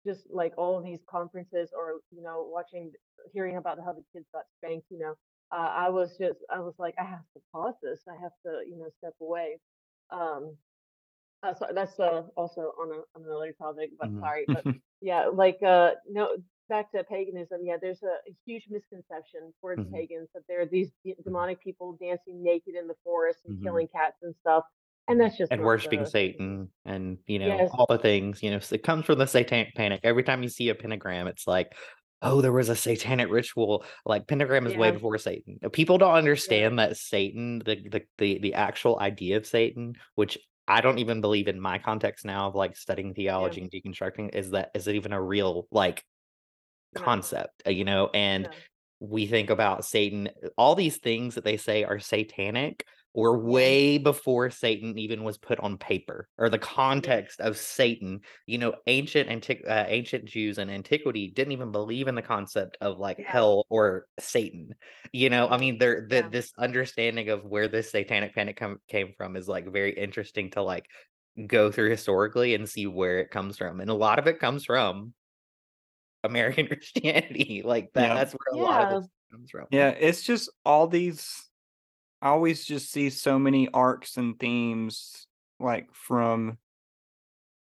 just 0.07 0.23
like 0.31 0.53
all 0.57 0.79
of 0.79 0.85
these 0.85 1.01
conferences 1.09 1.71
or 1.77 2.01
you 2.11 2.23
know 2.23 2.49
watching 2.53 2.93
hearing 3.33 3.57
about 3.57 3.79
how 3.85 3.93
the 3.93 4.03
kids 4.13 4.27
got 4.33 4.45
spanked 4.59 4.87
you 4.91 4.99
know 4.99 5.15
uh, 5.53 5.71
i 5.77 5.89
was 5.89 6.17
just 6.19 6.39
i 6.51 6.61
was 6.61 6.75
like 6.79 6.95
i 7.01 7.05
have 7.05 7.25
to 7.35 7.41
pause 7.53 7.75
this. 7.83 8.01
I 8.09 8.15
have 8.23 8.33
to 8.47 8.63
you 8.69 8.77
know 8.79 8.89
step 8.99 9.15
away. 9.21 9.59
Um 10.11 10.57
uh, 11.43 11.55
so 11.55 11.67
that's 11.75 11.99
uh, 12.01 12.23
also 12.37 12.73
on, 12.81 12.91
a, 12.91 12.97
on 13.19 13.25
another 13.27 13.53
topic 13.59 13.91
but 13.99 14.09
mhm, 14.09 14.23
sorry 14.23 14.49
but 14.53 14.65
yeah 15.01 15.27
like 15.33 15.59
uh 15.63 15.93
no 16.09 16.29
back 16.69 16.91
to 16.93 17.03
paganism 17.05 17.61
yeah 17.63 17.77
there's 17.81 18.03
a, 18.03 18.31
a 18.31 18.35
huge 18.47 18.65
misconception 18.71 19.53
towards 19.61 19.83
mhm, 19.83 19.93
pagans 19.93 20.29
that 20.35 20.43
there 20.49 20.61
are 20.61 20.67
these 20.67 20.91
de- 21.05 21.15
mhm, 21.15 21.25
demonic 21.25 21.63
people 21.63 21.97
dancing 22.01 22.43
naked 22.43 22.75
in 22.75 22.87
the 22.87 22.95
forest 23.05 23.41
and 23.47 23.59
mhm. 23.59 23.63
killing 23.63 23.89
cats 23.89 24.17
and 24.23 24.35
stuff 24.41 24.65
and 25.09 25.21
that's 25.21 25.37
just 25.37 25.53
And 25.53 25.63
worshiping 25.63 26.01
the 26.01 26.07
Satan 26.07 26.71
and, 26.85 27.19
you 27.27 27.39
know, 27.39 27.47
yes 27.47 27.71
all 27.75 27.87
the 27.89 27.99
things, 27.99 28.43
you 28.43 28.51
know, 28.51 28.59
it 28.71 28.83
comes 28.83 29.05
from 29.05 29.19
the 29.19 29.27
satanic 29.27 29.75
panic. 29.75 30.01
Every 30.03 30.23
time 30.23 30.43
you 30.43 30.49
see 30.49 30.71
a 30.71 30.75
pentagram, 30.75 31.27
it's 31.27 31.47
like, 31.47 31.75
oh, 32.23 32.41
there 32.41 32.53
was 32.53 32.71
a 32.71 32.77
satanic 32.77 33.31
ritual. 33.31 33.85
Like 34.07 34.27
pentagram 34.27 34.67
is 34.67 34.77
way 34.77 34.91
before 34.91 35.19
Satan. 35.19 35.59
People 35.73 35.99
don't 35.99 36.15
yeah 36.15 36.15
understand 36.15 36.79
that 36.79 36.97
Satan, 36.97 37.59
the 37.59 37.77
the 37.89 38.03
the, 38.19 38.39
the 38.39 38.55
actual 38.55 38.99
idea 38.99 39.37
of 39.37 39.47
Satan, 39.47 39.95
which 40.15 40.39
I 40.67 40.81
don't 40.81 40.99
even 40.99 41.21
believe 41.21 41.49
in 41.49 41.61
my 41.61 41.79
context 41.79 42.25
now 42.25 42.49
of 42.49 42.55
like 42.55 42.75
studying 42.77 43.13
yeah 43.15 43.15
theology 43.15 43.61
and 43.61 43.71
deconstructing, 43.71 44.35
is 44.35 44.53
that 44.53 44.71
is 44.75 44.89
it 44.89 44.95
even 44.95 45.13
a 45.13 45.21
real 45.21 45.69
like 45.71 46.03
concept, 46.95 47.63
uh, 47.67 47.71
you 47.71 47.85
know, 47.85 48.11
and 48.15 48.45
no 48.45 48.51
we 49.01 49.27
think 49.27 49.51
about 49.51 49.85
Satan, 49.85 50.29
uh, 50.43 50.49
all 50.57 50.75
these 50.75 50.99
things 50.99 51.35
that 51.35 51.45
they 51.45 51.57
say 51.57 51.85
are 51.85 51.99
satanic 51.99 52.87
were 53.13 53.39
way 53.39 53.97
before 53.97 54.51
Satan 54.51 54.99
even 54.99 55.23
was 55.23 55.39
put 55.39 55.61
on 55.61 55.79
paper 55.79 56.29
or 56.37 56.49
the 56.49 56.59
context 56.59 57.41
of 57.41 57.57
Satan. 57.57 58.21
You 58.47 58.59
know, 58.59 58.75
ancient 58.87 59.29
antiq- 59.29 59.69
uh, 59.69 59.85
ancient 59.87 60.25
Jews 60.25 60.59
in 60.59 60.69
antiquity 60.69 61.31
didn't 61.31 61.53
even 61.53 61.71
believe 61.71 62.09
in 62.09 62.17
the 62.17 62.23
concept 62.23 62.77
of 62.81 62.99
like 62.99 63.19
no 63.19 63.25
hell 63.27 63.67
or 63.69 64.07
Satan. 64.19 64.75
You 65.13 65.31
know, 65.31 65.49
I 65.49 65.59
mean, 65.59 65.79
there 65.79 66.07
yeah 66.11 66.23
that 66.23 66.33
this 66.33 66.53
understanding 66.59 67.29
of 67.29 67.45
where 67.45 67.69
this 67.69 67.91
satanic 67.91 68.35
panic 68.35 68.57
come, 68.57 68.79
came 68.89 69.13
from 69.17 69.37
is 69.37 69.47
like 69.47 69.71
very 69.73 69.93
interesting 69.93 70.51
to 70.53 70.63
like 70.63 70.87
go 71.47 71.71
through 71.71 71.91
historically 71.91 72.55
and 72.55 72.69
see 72.69 72.87
where 72.87 73.19
it 73.19 73.31
comes 73.31 73.59
from. 73.59 73.81
And 73.81 73.91
a 73.91 73.95
lot 73.95 74.19
of 74.19 74.27
it 74.27 74.41
comes 74.41 74.65
from 74.65 75.15
American 76.25 76.67
Christianity, 76.69 77.63
like 77.65 77.93
that 77.95 78.09
Yeah. 78.09 78.15
that's 78.15 78.33
where 78.33 78.55
a 78.55 78.57
lot 78.65 78.83
of 78.83 78.91
Yeah. 78.91 78.97
this 78.97 79.09
comes 79.31 79.51
from. 79.51 79.67
Yeah, 79.71 79.89
it's 79.91 80.23
just 80.23 80.51
all 80.65 80.89
these 80.89 81.49
I 82.21 82.29
always 82.29 82.65
just 82.65 82.91
see 82.91 83.11
so 83.11 83.39
many 83.39 83.69
arcs 83.69 84.17
and 84.17 84.39
themes 84.39 85.27
like 85.61 85.95
from 85.95 86.59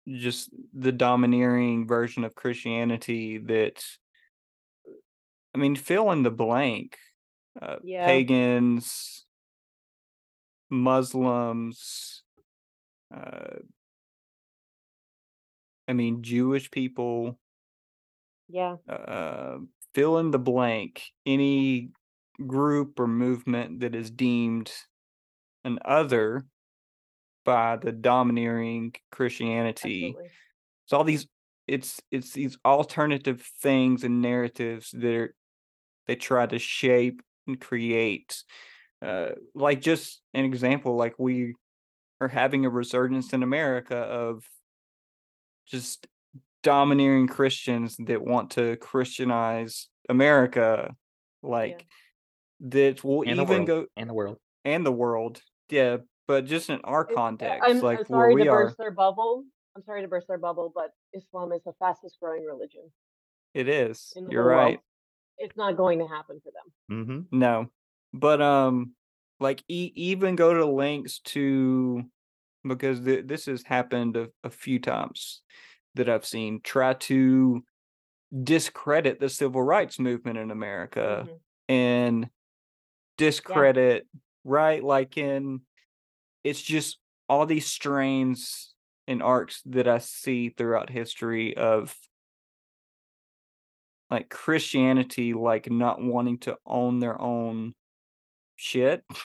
just 0.09 0.51
the 0.73 0.93
domineering 0.93 1.87
version 1.87 2.25
of 2.25 2.35
Christianity 2.35 3.39
that 3.39 3.85
I 5.55 5.59
mean, 5.59 5.77
fill 5.77 6.11
in 6.13 6.23
the 6.23 6.31
blank. 6.31 6.97
Uh, 7.61 7.77
Yeah. 7.83 8.07
pagans, 8.07 9.27
Muslims, 10.71 12.23
uh, 13.13 13.59
I 15.89 15.93
mean, 15.93 16.23
Jewish 16.23 16.71
people, 16.71 17.40
Yeah. 18.51 18.77
uh, 18.89 19.59
fill 19.95 20.19
in 20.19 20.31
the 20.31 20.39
blank. 20.39 21.03
Any 21.27 21.91
group 22.47 22.99
or 22.99 23.07
movement 23.07 23.81
that 23.81 23.95
is 23.95 24.11
deemed 24.11 24.73
an 25.65 25.79
other 25.85 26.45
by 27.45 27.77
the 27.77 27.93
domineering 27.93 28.95
Christianity. 29.11 30.09
Absolutely. 30.09 30.31
So 30.87 30.97
all 30.97 31.05
these 31.05 31.27
it's 31.67 32.01
it's 32.11 32.33
these 32.33 32.59
alternative 32.65 33.43
things 33.63 34.03
and 34.05 34.21
narratives 34.21 34.91
that 34.91 35.15
are 35.15 35.35
they 36.07 36.17
try 36.17 36.47
to 36.47 36.59
shape 36.59 37.23
and 37.47 37.61
create. 37.61 38.43
Uh, 39.03 39.31
like 39.55 39.81
just 39.81 40.21
an 40.35 40.45
example, 40.45 40.97
like 40.97 41.15
we 41.19 41.55
are 42.21 42.29
having 42.29 42.65
a 42.67 42.71
resurgence 42.71 43.33
in 43.33 43.43
America 43.43 43.97
of 43.97 44.45
just 45.67 46.07
domineering 46.63 47.27
Christians 47.27 47.97
that 48.07 48.23
want 48.23 48.51
to 48.53 48.77
Christianize 48.77 49.89
America, 50.09 50.95
Yeah. 51.43 51.49
like 51.49 51.87
that 52.61 53.03
will 53.05 53.23
And 53.23 53.41
even 53.41 53.65
go 53.65 53.87
And 53.97 54.09
the 54.11 54.15
world. 54.15 54.39
and 54.65 54.85
the 54.85 54.93
world. 54.93 55.41
Yeah, 55.71 55.99
but 56.29 56.45
just 56.45 56.69
in 56.71 56.81
our 56.85 57.03
It's, 57.03 57.13
uh, 57.13 57.15
context, 57.15 57.63
I'm, 57.65 57.77
I'm 57.77 57.83
like 57.83 57.99
where 57.99 58.07
sorry 58.07 58.35
to 58.35 58.43
we 58.43 58.49
are, 58.49 58.65
burst 58.65 58.79
their 58.79 58.91
bubble. 58.91 59.45
I'm 59.77 59.83
sorry 59.85 60.03
to 60.03 60.09
burst 60.09 60.27
their 60.29 60.39
bubble, 60.39 60.71
but 60.75 60.91
Islam 61.15 61.53
is 61.53 61.63
the 61.65 61.73
fastest 61.79 62.19
growing 62.21 62.45
religion 62.45 62.83
it 63.55 63.69
is. 63.69 64.13
You're 64.17 64.43
whole 64.43 64.51
world. 64.53 64.59
right. 64.73 64.81
It's 65.39 65.57
not 65.57 65.77
going 65.77 65.99
to 66.01 66.07
happen 66.07 66.41
for 66.45 66.53
them. 66.53 67.07
Mm-hmm. 67.07 67.39
No, 67.39 67.67
but 68.13 68.43
um, 68.43 68.93
like 69.41 69.63
e- 69.69 69.93
even 69.97 70.37
go 70.37 70.53
to 70.55 70.67
links 70.67 71.21
to 71.21 72.03
because 72.63 73.01
th- 73.01 73.27
this 73.27 73.47
has 73.47 73.63
happened 73.63 74.17
a, 74.19 74.29
a 74.45 74.51
few 74.51 74.79
times 74.79 75.41
that 75.95 76.09
I've 76.09 76.27
seen 76.27 76.61
try 76.63 76.95
to 76.95 77.65
discredit 78.45 79.19
the 79.21 79.29
civil 79.29 79.63
rights 79.63 79.99
movement 79.99 80.39
in 80.39 80.51
America 80.51 81.27
Mhm. 81.29 81.41
and 81.69 82.23
Yeah. 82.23 82.29
discredit 83.17 84.07
right 84.45 84.83
like 84.83 85.19
in 85.19 85.63
it's 86.45 86.63
just 86.63 86.99
all 87.29 87.45
these 87.47 87.67
strains 87.67 88.75
and 89.07 89.23
arcs 89.23 89.63
that 89.67 89.87
I 89.89 89.99
see 89.99 90.49
throughout 90.51 90.91
history 90.91 91.57
of 91.57 91.95
like 94.11 94.29
Christianity 94.31 95.35
like 95.35 95.71
not 95.71 96.01
wanting 96.03 96.39
to 96.39 96.57
own 96.67 96.99
their 97.01 97.21
own 97.21 97.75
shit 98.57 99.05
Yeah. 99.11 99.17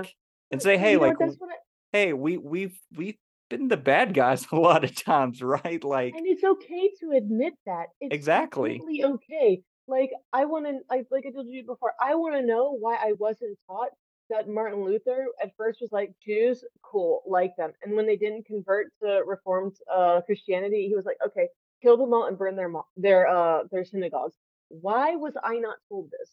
like 0.00 0.16
and 0.50 0.60
say 0.62 0.78
hey 0.78 0.92
you 0.92 0.98
know 0.98 1.06
like 1.06 1.20
what? 1.20 1.26
That's 1.26 1.40
what 1.40 1.50
I, 1.50 1.56
hey 1.92 2.12
we 2.12 2.36
we've 2.38 2.78
we've 2.96 3.18
been 3.48 3.68
the 3.68 3.76
bad 3.76 4.14
guys 4.14 4.46
a 4.52 4.56
lot 4.56 4.84
of 4.84 4.94
times 4.94 5.42
right 5.42 5.82
like 5.84 6.14
and 6.14 6.26
it's 6.26 6.44
okay 6.44 6.90
to 7.00 7.12
admit 7.16 7.54
that. 7.66 7.86
It's 8.00 8.14
exactly 8.14 8.80
okay. 9.04 9.62
Like 9.86 10.10
I 10.32 10.44
want 10.44 10.66
to, 10.66 10.78
like, 10.90 11.06
like 11.10 11.24
I 11.26 11.30
told 11.30 11.48
you 11.48 11.64
before, 11.64 11.92
I 12.00 12.14
want 12.14 12.34
to 12.34 12.42
know 12.42 12.72
why 12.78 12.96
I 12.96 13.12
wasn't 13.18 13.58
taught 13.66 13.90
that 14.30 14.48
Martin 14.48 14.84
Luther 14.84 15.26
at 15.42 15.52
first 15.56 15.80
was 15.80 15.90
like 15.92 16.12
Jews, 16.24 16.62
cool, 16.82 17.22
like 17.26 17.52
them, 17.56 17.72
and 17.82 17.94
when 17.96 18.06
they 18.06 18.16
didn't 18.16 18.44
convert 18.46 18.88
to 19.02 19.22
Reformed 19.26 19.74
uh, 19.92 20.20
Christianity, 20.26 20.86
he 20.88 20.94
was 20.94 21.06
like, 21.06 21.16
okay, 21.26 21.48
kill 21.82 21.96
them 21.96 22.12
all 22.12 22.26
and 22.26 22.36
burn 22.36 22.56
their 22.56 22.68
mo- 22.68 22.86
their 22.96 23.26
uh 23.26 23.64
their 23.70 23.84
synagogues. 23.84 24.36
Why 24.68 25.16
was 25.16 25.34
I 25.42 25.56
not 25.58 25.76
told 25.88 26.10
this? 26.10 26.30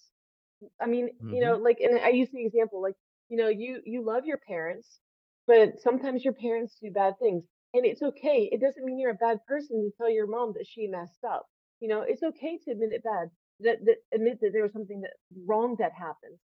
I 0.81 0.87
mean, 0.87 1.09
you 1.29 1.41
know, 1.41 1.55
Mm-hmm. 1.55 1.63
like, 1.63 1.79
and 1.79 1.99
I 1.99 2.09
use 2.09 2.29
the 2.31 2.45
example, 2.45 2.81
like, 2.81 2.95
you 3.29 3.37
know, 3.37 3.47
you 3.49 3.81
you 3.85 4.03
love 4.03 4.25
your 4.25 4.37
parents, 4.37 4.99
but 5.47 5.79
sometimes 5.79 6.23
your 6.23 6.33
parents 6.33 6.77
do 6.81 6.91
bad 6.91 7.15
things, 7.19 7.43
and 7.73 7.85
it's 7.85 8.01
okay. 8.01 8.49
It 8.51 8.61
doesn't 8.61 8.83
mean 8.85 8.99
you're 8.99 9.11
a 9.11 9.15
bad 9.15 9.39
person 9.47 9.81
to 9.83 9.91
tell 9.97 10.09
your 10.09 10.27
mom 10.27 10.53
that 10.57 10.67
she 10.67 10.87
messed 10.87 11.23
up. 11.23 11.45
You 11.79 11.89
know, 11.89 12.01
it's 12.01 12.23
okay 12.23 12.57
to 12.65 12.71
admit 12.71 12.93
it 12.93 13.03
bad, 13.03 13.29
that 13.61 13.83
that 13.85 13.97
admit 14.13 14.39
that 14.41 14.51
there 14.53 14.63
was 14.63 14.73
something 14.73 15.01
that 15.01 15.13
wrong 15.45 15.75
that 15.79 15.91
happened. 15.93 16.37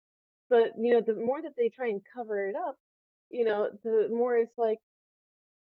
But 0.50 0.74
you 0.78 0.94
know, 0.94 1.02
the 1.02 1.16
more 1.16 1.42
that 1.42 1.54
they 1.58 1.70
try 1.70 1.88
and 1.88 2.02
cover 2.14 2.48
it 2.48 2.56
up, 2.56 2.76
you 3.30 3.46
know, 3.46 3.70
the 3.84 4.10
more 4.12 4.38
it's 4.38 4.58
like 4.58 4.80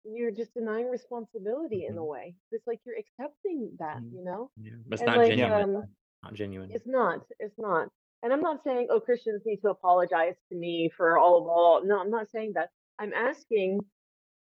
you're 0.04 0.32
just 0.32 0.54
denying 0.54 0.90
responsibility 0.90 1.86
in 1.86 1.98
a 1.98 2.02
Mhm. 2.02 2.08
way. 2.08 2.36
It's 2.52 2.66
like 2.66 2.80
you're 2.86 2.98
accepting 2.98 3.76
that, 3.78 4.02
Mhm. 4.02 4.14
you 4.14 4.24
know, 4.24 4.50
Yeah. 4.58 4.72
It's 4.92 5.02
and 5.02 5.08
not 5.08 5.18
like 5.18 5.28
genuine. 5.30 5.76
um. 5.76 5.96
Not 6.24 6.34
genuine. 6.34 6.72
It's 6.72 6.88
not. 6.88 7.26
It's 7.40 7.58
not. 7.58 7.92
And 8.24 8.32
I'm 8.34 8.42
not 8.42 8.64
saying, 8.64 8.88
oh, 8.90 9.00
Christians 9.00 9.44
need 9.46 9.62
to 9.62 9.70
apologize 9.70 10.36
to 10.50 10.56
me 10.56 10.90
for 10.90 11.18
all 11.18 11.38
of 11.38 11.48
all. 11.48 11.84
No, 11.84 12.00
I'm 12.00 12.10
not 12.12 12.30
saying 12.30 12.54
that. 12.54 12.72
I'm 13.02 13.14
asking 13.14 13.80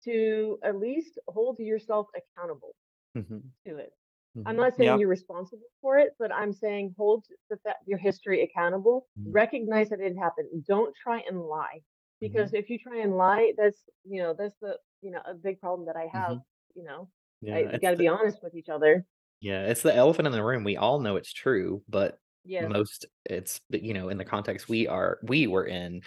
to 0.06 0.60
at 0.64 0.78
least 0.78 1.18
hold 1.28 1.60
yourself 1.60 2.08
accountable 2.16 2.76
Mm-hmm. 3.18 3.40
to 3.68 3.78
it. 3.78 3.92
I'm 4.38 4.44
Mm-hmm. 4.44 4.56
not 4.62 4.78
saying 4.78 5.00
you're 5.02 5.10
responsible 5.10 5.68
for 5.82 5.98
it, 5.98 6.12
but 6.18 6.32
I'm 6.34 6.54
saying 6.54 6.96
hold 6.98 7.26
the 7.50 7.58
your 7.86 7.98
history 7.98 8.44
accountable. 8.44 9.08
Mhm. 9.20 9.26
Recognize 9.34 9.90
that 9.90 10.00
it 10.00 10.16
happened. 10.18 10.48
Don't 10.68 10.96
try 10.96 11.20
and 11.28 11.42
lie, 11.42 11.80
Mm-hmm. 11.82 12.28
because 12.28 12.54
if 12.54 12.70
you 12.70 12.78
try 12.80 13.02
and 13.02 13.18
lie, 13.18 13.52
that's 13.58 13.80
you 14.06 14.22
know 14.24 14.34
that's 14.38 14.56
the 14.62 14.78
you 15.02 15.12
know 15.12 15.20
a 15.26 15.34
big 15.34 15.60
problem 15.60 15.86
that 15.88 15.98
I 15.98 16.08
have. 16.14 16.38
Mm-hmm. 16.38 16.80
You 16.80 16.84
know, 16.86 17.10
Yeah. 17.42 17.56
I, 17.56 17.62
we 17.74 17.78
got 17.80 17.92
to 17.92 17.98
be 17.98 18.08
honest 18.08 18.38
with 18.42 18.56
each 18.56 18.70
other. 18.70 19.06
yeah. 19.42 19.66
It's 19.66 19.82
the 19.82 19.94
elephant 19.94 20.28
in 20.28 20.32
the 20.32 20.44
room. 20.44 20.64
We 20.64 20.78
all 20.78 21.00
know 21.02 21.18
it's 21.18 21.34
true, 21.34 21.84
but 21.90 22.18
yeah. 22.46 22.68
most 22.70 23.06
it's 23.26 23.60
you 23.70 23.94
know 23.94 24.08
in 24.08 24.18
the 24.18 24.24
context 24.26 24.70
we 24.70 24.88
are 24.88 25.20
we 25.24 25.48
were 25.48 25.66
in 25.66 26.02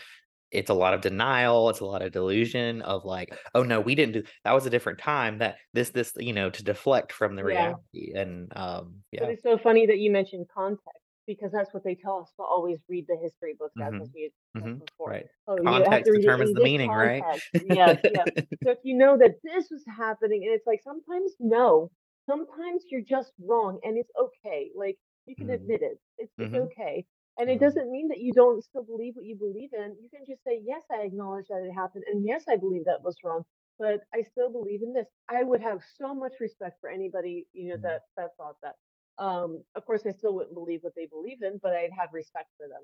it's 0.54 0.70
a 0.70 0.74
lot 0.74 0.94
of 0.94 1.00
denial 1.00 1.68
it's 1.70 1.80
a 1.80 1.84
lot 1.86 2.02
of 2.02 2.12
delusion 2.12 2.82
of 2.82 3.04
like 3.04 3.36
oh 3.54 3.62
no 3.62 3.80
we 3.80 3.94
didn't 3.94 4.12
do 4.14 4.22
that 4.44 4.52
was 4.52 4.66
a 4.66 4.70
different 4.70 4.98
time 4.98 5.38
that 5.38 5.56
this 5.72 5.90
this 5.90 6.12
you 6.18 6.32
know 6.32 6.50
to 6.50 6.62
deflect 6.64 7.12
from 7.12 7.36
the 7.36 7.44
Yeah. 7.44 7.74
reality 7.74 8.12
and 8.14 8.52
um 8.56 9.02
But 9.18 9.28
yeah 9.28 9.30
it's 9.30 9.42
so 9.42 9.58
funny 9.58 9.86
that 9.86 9.98
you 9.98 10.10
mentioned 10.10 10.48
context 10.48 11.00
because 11.26 11.52
that's 11.52 11.72
what 11.72 11.84
they 11.84 11.94
tell 11.94 12.20
us 12.20 12.32
to 12.36 12.42
always 12.42 12.78
read 12.88 13.06
the 13.08 13.16
history 13.16 13.54
books 13.58 13.74
as, 13.80 13.94
hmm 13.94 14.02
as 14.02 14.10
we 14.14 14.22
had 14.24 14.32
hmm 14.62 14.78
before. 14.78 15.10
right 15.10 15.26
Oh, 15.46 15.56
context 15.62 16.04
to 16.04 16.12
read 16.12 16.24
it 16.24 16.24
determines 16.26 16.52
the 16.52 16.60
meaning 16.60 16.92
right 16.92 17.24
context. 17.26 17.46
Yes, 17.58 17.98
yes. 18.08 18.28
So 18.62 18.70
if 18.70 18.78
you 18.82 18.96
know 18.96 19.16
that 19.18 19.36
this 19.42 19.68
was 19.70 19.84
happening, 19.86 20.44
and 20.44 20.54
it's 20.54 20.66
like 20.66 20.82
sometimes 20.82 21.32
no, 21.38 21.90
sometimes 22.26 22.84
you're 22.90 23.02
just 23.02 23.32
wrong, 23.38 23.78
and 23.82 23.98
it's 23.98 24.10
okay. 24.18 24.70
Like 24.74 24.96
you 25.26 25.36
can 25.36 25.50
Mhm. 25.50 25.54
admit 25.54 25.82
it. 25.82 26.00
It's 26.18 26.32
it's 26.40 26.54
Mhm. 26.54 26.54
okay. 26.54 27.06
And 27.38 27.50
it 27.50 27.58
Mhm. 27.58 27.60
doesn't 27.60 27.90
mean 27.90 28.08
that 28.08 28.20
you 28.20 28.32
don't 28.32 28.62
still 28.62 28.84
believe 28.84 29.16
what 29.16 29.24
you 29.24 29.36
believe 29.36 29.72
in. 29.72 29.96
You 30.00 30.08
can 30.08 30.24
just 30.26 30.44
say, 30.44 30.60
yes, 30.64 30.82
I 30.90 31.02
acknowledge 31.02 31.48
that 31.48 31.64
it 31.64 31.72
happened, 31.72 32.04
and 32.10 32.24
yes, 32.24 32.44
I 32.48 32.56
believe 32.56 32.84
that 32.84 33.02
was 33.02 33.16
wrong, 33.24 33.44
but 33.78 34.02
I 34.14 34.22
still 34.22 34.50
believe 34.50 34.82
in 34.82 34.92
this. 34.92 35.08
I 35.28 35.42
would 35.42 35.60
have 35.60 35.82
so 35.96 36.14
much 36.14 36.34
respect 36.40 36.80
for 36.80 36.90
anybody, 36.90 37.46
you 37.52 37.70
know, 37.70 37.76
Mhm. 37.76 37.82
that 37.82 38.02
that 38.16 38.36
thought 38.36 38.56
that. 38.62 38.76
Um, 39.18 39.64
of 39.74 39.84
course, 39.86 40.06
I 40.06 40.12
still 40.12 40.34
wouldn't 40.34 40.54
believe 40.54 40.82
what 40.84 40.94
they 40.96 41.06
believe 41.06 41.42
in, 41.42 41.58
but 41.62 41.72
I'd 41.74 41.92
have 41.98 42.12
respect 42.12 42.50
for 42.56 42.68
them. 42.68 42.82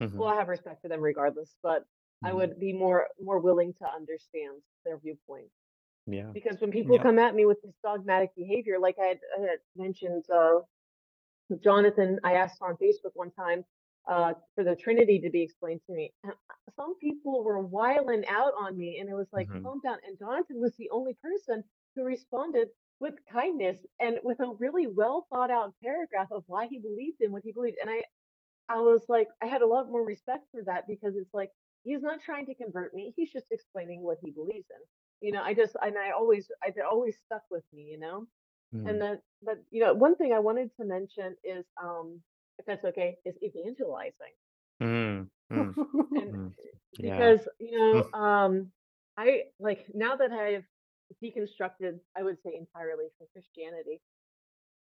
Mhm. 0.00 0.26
Well, 0.26 0.28
I 0.28 0.36
have 0.36 0.48
respect 0.48 0.82
for 0.82 0.88
them 0.88 1.00
regardless, 1.00 1.56
but 1.62 1.86
I 2.24 2.32
Mhm. 2.32 2.34
would 2.34 2.58
be 2.60 2.72
more 2.72 3.08
more 3.20 3.38
willing 3.40 3.74
to 3.74 3.88
understand 3.88 4.62
their 4.84 4.98
viewpoint 4.98 5.50
yeah 6.06 6.34
because 6.34 6.60
when 6.60 6.70
people 6.70 6.98
yeah 6.98 7.00
come 7.00 7.18
at 7.18 7.34
me 7.34 7.46
with 7.46 7.60
this 7.62 7.74
dogmatic 7.82 8.34
behavior, 8.36 8.78
like 8.78 8.96
I 9.00 9.06
had, 9.06 9.20
I 9.38 9.40
had 9.42 9.58
mentioned, 9.76 10.24
uh, 10.32 10.60
Jonathan, 11.62 12.20
I 12.24 12.34
asked 12.34 12.58
on 12.62 12.76
Facebook 12.76 13.12
one 13.14 13.30
time 13.32 13.64
uh, 14.10 14.34
for 14.54 14.64
the 14.64 14.76
Trinity 14.76 15.20
to 15.20 15.30
be 15.30 15.42
explained 15.42 15.80
to 15.88 15.94
me. 15.94 16.12
and 16.24 16.32
Some 16.76 16.98
people 16.98 17.44
were 17.44 17.60
wiling 17.62 18.24
out 18.28 18.52
on 18.58 18.76
me, 18.78 18.98
and 19.00 19.08
it 19.10 19.14
was 19.14 19.28
like, 19.32 19.48
Mhm. 19.48 19.62
calm 19.62 19.80
down. 19.84 19.98
And 20.06 20.18
Jonathan 20.18 20.60
was 20.60 20.74
the 20.76 20.90
only 20.90 21.14
person 21.14 21.64
who 21.96 22.04
responded 22.04 22.70
with 23.00 23.14
kindness 23.26 23.84
and 24.00 24.20
with 24.24 24.40
a 24.40 24.54
really 24.58 24.86
well 24.88 25.26
thought 25.30 25.50
out 25.50 25.74
paragraph 25.82 26.32
of 26.32 26.44
why 26.48 26.66
he 26.66 26.78
believed 26.80 27.20
in 27.20 27.32
what 27.32 27.44
he 27.44 27.52
believed. 27.52 27.78
And 27.80 27.90
I, 27.90 28.04
I 28.70 28.80
was 28.80 29.04
like, 29.08 29.28
I 29.42 29.46
had 29.46 29.62
a 29.62 29.68
lot 29.68 29.90
more 29.90 30.04
respect 30.04 30.46
for 30.52 30.62
that 30.64 30.86
because 30.88 31.16
it's 31.16 31.34
like 31.34 31.52
he's 31.84 32.02
not 32.02 32.22
trying 32.22 32.46
to 32.46 32.56
convert 32.56 32.94
me; 32.94 33.14
he's 33.16 33.32
just 33.32 33.46
explaining 33.52 34.02
what 34.02 34.18
he 34.22 34.32
believes 34.32 34.68
in. 34.70 35.28
You 35.28 35.32
know, 35.34 35.42
I 35.42 35.54
just 35.54 35.76
and 35.82 35.98
I 35.98 36.12
always, 36.12 36.50
I 36.64 36.68
it 36.70 36.76
always 36.82 37.18
stuck 37.26 37.44
with 37.50 37.64
me. 37.72 37.84
You 37.84 38.00
know. 38.00 38.26
And 38.84 39.00
Mhm. 39.00 39.02
then, 39.02 39.20
but 39.42 39.58
you 39.70 39.80
know, 39.80 39.94
one 39.94 40.16
thing 40.16 40.32
I 40.32 40.38
wanted 40.38 40.70
to 40.76 40.84
mention 40.84 41.36
is, 41.44 41.64
um, 41.82 42.20
if 42.58 42.66
that's 42.66 42.84
okay, 42.84 43.16
is 43.24 43.34
evangelizing. 43.42 44.34
Mm, 44.80 45.30
mm, 45.50 45.76
and 46.14 46.32
mm. 46.32 46.54
yeah 46.98 47.32
because 47.32 47.48
you 47.58 47.78
know, 47.78 48.04
Mm, 48.12 48.14
um, 48.18 48.70
I 49.16 49.42
like 49.58 49.86
now 49.94 50.16
that 50.16 50.32
I've 50.32 50.64
deconstructed, 51.22 51.98
I 52.16 52.22
would 52.22 52.38
say 52.44 52.54
entirely 52.56 53.06
from 53.18 53.26
Christianity, 53.32 54.00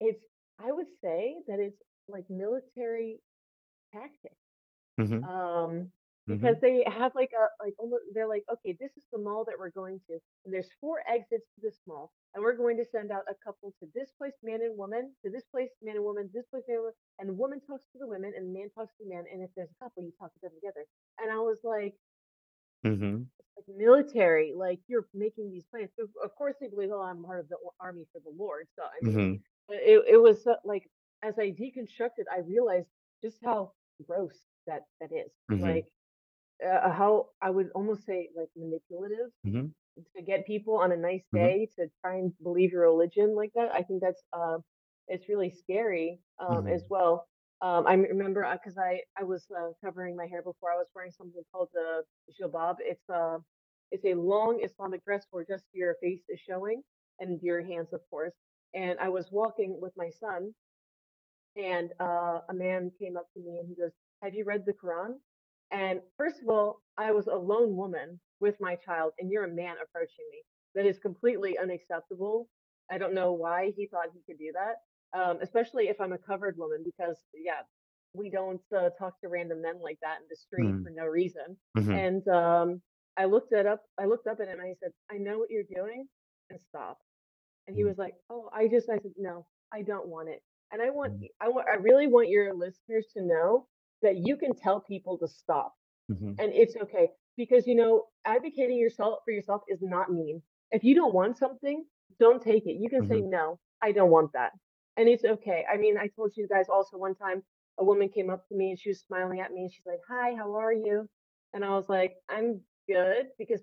it's 0.00 0.24
I 0.58 0.72
would 0.72 0.86
say 1.02 1.36
that 1.48 1.58
it's 1.60 1.80
like 2.08 2.24
military 2.30 3.20
tactic. 3.92 4.36
mhm. 4.98 5.28
Um, 5.28 5.90
because 6.28 6.56
Mhm. 6.56 6.60
they 6.60 6.84
have 6.86 7.14
like 7.14 7.32
a 7.32 7.46
like 7.64 7.74
almost 7.78 8.04
they're 8.14 8.28
like, 8.28 8.44
okay, 8.52 8.76
this 8.80 8.96
is 8.96 9.04
the 9.12 9.18
mall 9.18 9.44
that 9.46 9.58
we're 9.58 9.70
going 9.70 10.00
to, 10.08 10.14
and 10.44 10.52
there's 10.54 10.70
four 10.80 11.02
exits 11.08 11.46
to 11.54 11.60
this 11.62 11.80
mall, 11.86 12.12
and 12.34 12.42
we're 12.42 12.56
going 12.56 12.76
to 12.78 12.84
send 12.84 13.10
out 13.12 13.24
a 13.30 13.34
couple 13.44 13.72
to 13.80 13.86
this 13.94 14.12
place, 14.18 14.34
man 14.42 14.62
and 14.62 14.76
woman, 14.78 15.14
to 15.24 15.30
this 15.30 15.44
place, 15.46 15.70
man 15.82 15.96
and 15.96 16.04
woman, 16.04 16.30
this 16.32 16.46
place, 16.46 16.64
man 16.68 16.76
and 16.78 16.84
woman, 16.84 16.94
and 17.18 17.28
the 17.28 17.34
woman 17.34 17.60
talks 17.60 17.84
to 17.92 17.98
the 17.98 18.06
women, 18.06 18.32
and 18.36 18.48
the 18.48 18.58
man 18.58 18.70
talks 18.70 18.92
to 18.98 19.04
the 19.04 19.10
man, 19.10 19.24
and 19.32 19.42
if 19.42 19.50
there's 19.56 19.70
a 19.70 19.84
couple, 19.84 20.02
you 20.02 20.12
talk 20.18 20.32
to 20.34 20.40
them 20.42 20.52
together. 20.54 20.84
And 21.18 21.30
I 21.30 21.38
was 21.38 21.58
like, 21.64 21.94
mm-hmm. 22.84 23.22
like 23.56 23.66
military, 23.76 24.52
like 24.56 24.80
you're 24.88 25.06
making 25.14 25.50
these 25.50 25.64
plans. 25.70 25.90
So 25.98 26.08
of 26.22 26.34
course 26.36 26.56
they 26.60 26.68
believe, 26.68 26.90
oh, 26.92 27.02
I'm 27.02 27.22
part 27.24 27.40
of 27.40 27.48
the 27.48 27.56
army 27.80 28.06
for 28.12 28.20
the 28.20 28.30
Lord. 28.36 28.66
So 28.76 28.82
I 28.84 29.00
mean, 29.04 29.18
Mhm. 29.18 29.42
it 29.68 30.04
it 30.08 30.16
was 30.18 30.42
so, 30.42 30.56
like 30.64 30.84
as 31.22 31.38
I 31.38 31.50
deconstructed, 31.52 32.24
I 32.32 32.40
realized 32.40 32.88
just 33.22 33.38
how 33.44 33.72
gross 34.06 34.38
that 34.66 34.82
that 35.00 35.12
is. 35.12 35.30
Mhm. 35.50 35.60
Like 35.60 35.86
uh, 36.64 36.90
how 36.90 37.28
I 37.42 37.50
would 37.50 37.70
almost 37.74 38.04
say 38.06 38.30
like 38.36 38.48
manipulative 38.56 39.30
Mhm. 39.44 39.72
to 40.16 40.22
get 40.22 40.46
people 40.46 40.76
on 40.76 40.92
a 40.92 40.96
nice 40.96 41.24
Mhm. 41.32 41.34
day 41.34 41.68
to 41.76 41.88
try 42.00 42.16
and 42.16 42.32
believe 42.42 42.72
your 42.72 42.82
religion 42.82 43.34
like 43.34 43.52
that. 43.54 43.72
I 43.74 43.82
think 43.82 44.00
that's 44.02 44.22
uh, 44.32 44.58
it's 45.08 45.28
really 45.28 45.50
scary 45.50 46.20
um, 46.40 46.66
as 46.66 46.82
Mhm. 46.82 46.88
well. 46.88 47.26
Um, 47.62 47.86
I 47.86 47.94
remember 47.94 48.46
because 48.52 48.78
I 48.78 49.00
I 49.18 49.24
was 49.24 49.46
uh, 49.56 49.70
covering 49.84 50.16
my 50.16 50.26
hair 50.26 50.42
before. 50.42 50.72
I 50.72 50.76
was 50.76 50.88
wearing 50.94 51.12
something 51.12 51.42
called 51.52 51.68
the 51.74 52.02
jilbab. 52.40 52.76
It's 52.80 53.08
uh 53.08 53.38
it's 53.90 54.04
a 54.04 54.14
long 54.14 54.60
Islamic 54.62 55.04
dress 55.04 55.26
where 55.30 55.44
just 55.44 55.64
your 55.72 55.94
face 56.02 56.22
is 56.28 56.40
showing 56.40 56.82
and 57.20 57.40
your 57.42 57.62
hands, 57.62 57.92
of 57.92 58.00
course. 58.10 58.34
And 58.74 58.98
I 58.98 59.08
was 59.08 59.30
walking 59.32 59.78
with 59.80 59.92
my 59.96 60.10
son, 60.10 60.54
and 61.56 61.92
uh, 62.00 62.40
a 62.48 62.54
man 62.54 62.90
came 62.98 63.16
up 63.16 63.26
to 63.34 63.40
me 63.40 63.58
and 63.58 63.68
he 63.68 63.74
goes, 63.74 63.92
"Have 64.22 64.34
you 64.34 64.44
read 64.44 64.64
the 64.66 64.72
Quran?" 64.74 65.14
And 65.72 66.00
first 66.18 66.42
of 66.42 66.48
all, 66.48 66.82
I 66.98 67.12
was 67.12 67.28
a 67.28 67.34
lone 67.36 67.76
woman 67.76 68.20
with 68.40 68.56
my 68.60 68.76
child, 68.76 69.14
and 69.18 69.30
you're 69.30 69.44
a 69.44 69.48
man 69.54 69.76
approaching 69.82 70.26
me. 70.32 70.42
That 70.74 70.86
is 70.86 70.98
completely 70.98 71.58
unacceptable. 71.58 72.48
I 72.90 72.98
don't 72.98 73.14
know 73.14 73.32
why 73.32 73.72
he 73.76 73.86
thought 73.88 74.08
he 74.14 74.22
could 74.26 74.38
do 74.38 74.52
that, 74.54 75.18
um, 75.18 75.38
especially 75.42 75.88
if 75.88 76.00
I'm 76.00 76.12
a 76.12 76.18
covered 76.18 76.56
woman, 76.58 76.84
because 76.84 77.18
yeah, 77.34 77.62
we 78.14 78.30
don't 78.30 78.62
uh, 78.76 78.90
talk 78.98 79.20
to 79.22 79.28
random 79.28 79.62
men 79.62 79.80
like 79.82 79.98
that 80.02 80.18
in 80.20 80.26
the 80.30 80.36
street 80.36 80.76
Mm. 80.76 80.82
for 80.82 80.90
no 80.90 81.06
reason. 81.06 81.58
Mhm. 81.76 81.92
And 81.92 82.26
um, 82.28 82.82
I 83.16 83.26
looked 83.26 83.52
it 83.52 83.66
up. 83.66 83.82
I 83.98 84.06
looked 84.06 84.26
up 84.28 84.40
at 84.40 84.48
him 84.48 84.60
and 84.60 84.68
I 84.70 84.74
said, 84.82 84.92
"I 85.10 85.18
know 85.18 85.38
what 85.38 85.50
you're 85.50 85.64
doing, 85.64 86.08
and 86.50 86.60
stop." 86.60 86.98
And 87.66 87.76
he 87.76 87.84
Mm. 87.84 87.88
was 87.88 87.98
like, 87.98 88.14
"Oh, 88.30 88.50
I 88.52 88.68
just," 88.68 88.90
I 88.90 88.98
said, 88.98 89.12
"No, 89.18 89.46
I 89.72 89.82
don't 89.82 90.08
want 90.08 90.28
it." 90.28 90.42
And 90.72 90.82
I 90.82 90.90
want, 90.90 91.12
Mhm. 91.12 91.28
I 91.40 91.48
want, 91.48 91.68
I 91.68 91.76
really 91.76 92.06
want 92.08 92.28
your 92.30 92.54
listeners 92.54 93.06
to 93.14 93.22
know 93.22 93.68
that 94.02 94.16
you 94.18 94.36
can 94.36 94.54
tell 94.54 94.80
people 94.80 95.18
to 95.18 95.28
stop, 95.28 95.74
Mhm. 96.08 96.38
and 96.38 96.52
it's 96.52 96.76
okay 96.76 97.10
because 97.36 97.66
you 97.66 97.74
know, 97.74 98.04
advocating 98.24 98.78
yourself 98.78 99.20
for 99.24 99.32
yourself 99.32 99.62
is 99.68 99.80
not 99.82 100.12
mean. 100.12 100.42
If 100.70 100.84
you 100.84 100.94
don't 100.94 101.14
want 101.14 101.38
something, 101.38 101.84
don't 102.18 102.42
take 102.42 102.66
it. 102.66 102.74
You 102.80 102.90
can 102.90 103.04
say, 103.04 103.20
Mhm. 103.20 103.22
"No, 103.22 103.58
I 103.82 103.92
don't 103.92 104.10
want 104.10 104.32
that," 104.34 104.52
and 104.96 105.08
it's 105.08 105.24
okay. 105.24 105.64
I 105.72 105.76
mean, 105.76 105.98
I 105.98 106.08
told 106.08 106.32
you 106.36 106.48
guys 106.48 106.68
also 106.68 106.98
one 106.98 107.14
time 107.14 107.42
a 107.78 107.84
woman 107.84 108.08
came 108.08 108.30
up 108.30 108.46
to 108.48 108.54
me 108.56 108.70
and 108.70 108.78
she 108.78 108.90
was 108.90 109.00
smiling 109.00 109.40
at 109.40 109.52
me 109.52 109.62
and 109.62 109.72
she's 109.72 109.86
like, 109.86 110.00
"Hi, 110.08 110.34
how 110.34 110.54
are 110.56 110.72
you?" 110.72 111.08
And 111.54 111.64
I 111.64 111.70
was 111.70 111.88
like, 111.88 112.16
"I'm 112.28 112.60
good," 112.88 113.28
because 113.38 113.62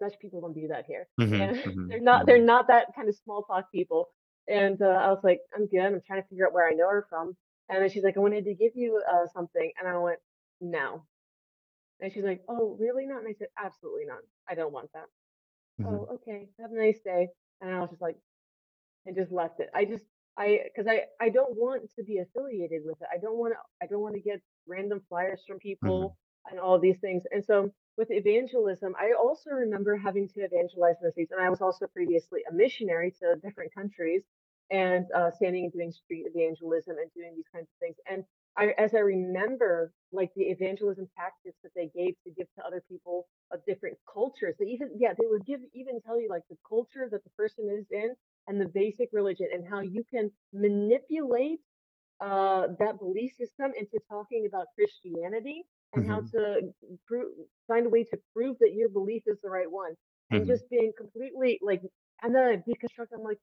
Dutch 0.00 0.14
people 0.20 0.40
don't 0.40 0.54
do 0.54 0.68
that 0.68 0.86
here 0.86 1.08
Mhm. 1.18 1.54
and 1.56 1.56
they're 1.88 2.00
not 2.00 2.26
they're 2.26 2.38
Mhm. 2.38 2.44
not 2.44 2.68
that 2.68 2.94
kind 2.94 3.08
of 3.08 3.16
small 3.16 3.42
talk 3.44 3.70
people. 3.72 4.08
And 4.48 4.80
uh, 4.82 4.86
I 4.86 5.08
was 5.08 5.20
like, 5.24 5.40
I'm 5.54 5.66
good. 5.66 5.80
I'm 5.80 6.00
trying 6.06 6.22
to 6.22 6.28
figure 6.28 6.46
out 6.46 6.52
where 6.52 6.68
I 6.68 6.72
know 6.74 6.88
her 6.88 7.06
from. 7.08 7.36
And 7.68 7.82
then 7.82 7.90
she's 7.90 8.04
like, 8.04 8.16
I 8.16 8.20
wanted 8.20 8.44
to 8.46 8.54
give 8.54 8.72
you 8.76 9.02
uh, 9.10 9.26
something, 9.32 9.72
and 9.78 9.88
I 9.88 9.96
went, 9.98 10.20
no. 10.60 11.04
And 12.00 12.12
she's 12.12 12.24
like, 12.24 12.42
Oh, 12.48 12.76
really 12.78 13.06
not? 13.06 13.20
And 13.20 13.28
I 13.28 13.34
said, 13.34 13.48
Absolutely 13.58 14.06
not. 14.06 14.20
I 14.48 14.54
don't 14.54 14.72
want 14.72 14.90
that. 14.94 15.06
Mhm. 15.78 15.86
Oh, 15.88 16.08
okay. 16.16 16.48
Have 16.60 16.72
a 16.72 16.76
nice 16.76 17.00
day. 17.00 17.28
And 17.60 17.74
I 17.74 17.80
was 17.80 17.90
just 17.90 18.02
like, 18.02 18.16
and 19.06 19.16
just 19.16 19.32
left 19.32 19.60
it. 19.60 19.70
I 19.74 19.84
just 19.84 20.04
I 20.38 20.60
because 20.64 20.86
I 20.88 21.04
I 21.20 21.30
don't 21.30 21.56
want 21.56 21.90
to 21.96 22.04
be 22.04 22.18
affiliated 22.18 22.82
with 22.84 23.00
it. 23.02 23.08
I 23.12 23.18
don't 23.18 23.38
want 23.38 23.54
to 23.54 23.58
I 23.84 23.88
don't 23.88 24.02
want 24.02 24.14
to 24.14 24.20
get 24.20 24.40
random 24.66 25.02
flyers 25.08 25.42
from 25.46 25.58
Mhm. 25.82 26.08
people 26.08 26.16
and 26.50 26.60
all 26.60 26.78
these 26.78 26.98
things. 27.00 27.24
And 27.32 27.44
so 27.44 27.72
with 27.96 28.10
evangelism, 28.10 28.94
I 28.98 29.12
also 29.18 29.50
remember 29.50 29.96
having 29.96 30.28
to 30.30 30.40
evangelize 30.40 30.96
in 31.00 31.06
the 31.06 31.12
States, 31.12 31.32
and 31.32 31.40
I 31.40 31.50
was 31.50 31.60
also 31.62 31.86
previously 31.86 32.42
a 32.50 32.52
missionary 32.54 33.12
to 33.20 33.36
different 33.42 33.74
countries 33.74 34.24
and 34.74 35.06
uh, 35.14 35.30
standing 35.30 35.64
and 35.64 35.72
doing 35.72 35.92
street 35.92 36.26
evangelism 36.34 36.96
and 36.98 37.10
doing 37.14 37.34
these 37.36 37.48
kinds 37.54 37.68
of 37.70 37.78
things. 37.80 37.96
And 38.10 38.24
I, 38.56 38.74
as 38.78 38.94
I 38.94 39.00
remember, 39.00 39.92
like 40.12 40.30
the 40.36 40.44
evangelism 40.44 41.08
tactics 41.16 41.58
that 41.64 41.72
they 41.76 41.90
gave 41.94 42.14
to 42.24 42.30
give 42.32 42.48
to 42.56 42.66
other 42.66 42.82
people 42.88 43.28
of 43.52 43.60
different 43.66 43.98
cultures, 44.12 44.56
they 44.58 44.66
even 44.66 44.90
yeah, 44.98 45.14
they 45.18 45.26
would 45.28 45.46
give 45.46 45.60
even 45.74 46.00
tell 46.02 46.20
you 46.20 46.28
like 46.30 46.44
the 46.50 46.58
culture 46.68 47.08
that 47.10 47.24
the 47.24 47.30
person 47.30 47.68
is 47.70 47.86
in 47.92 48.14
and 48.48 48.60
the 48.60 48.68
basic 48.68 49.10
religion 49.12 49.48
and 49.52 49.66
how 49.68 49.80
you 49.80 50.04
can 50.10 50.30
manipulate 50.52 51.60
uh, 52.20 52.68
that 52.78 52.98
belief 52.98 53.32
system 53.34 53.72
into 53.78 53.98
talking 54.08 54.46
about 54.46 54.66
Christianity 54.76 55.64
and 55.94 56.06
how 56.06 56.22
Mhm. 56.22 56.32
to 56.32 56.72
prove, 57.06 57.32
find 57.68 57.86
a 57.86 57.90
way 57.90 58.04
to 58.04 58.18
prove 58.34 58.58
that 58.60 58.72
your 58.74 58.88
belief 58.90 59.24
is 59.26 59.38
the 59.42 59.50
right 59.50 59.70
one 59.70 59.94
and 60.32 60.46
Mhm. 60.46 60.48
just 60.48 60.68
being 60.70 60.92
completely 60.98 61.58
like 61.62 61.82
and 62.22 62.34
then 62.34 62.44
I 62.44 62.56
deconstruct 62.56 63.08
I'm 63.14 63.22
like 63.22 63.38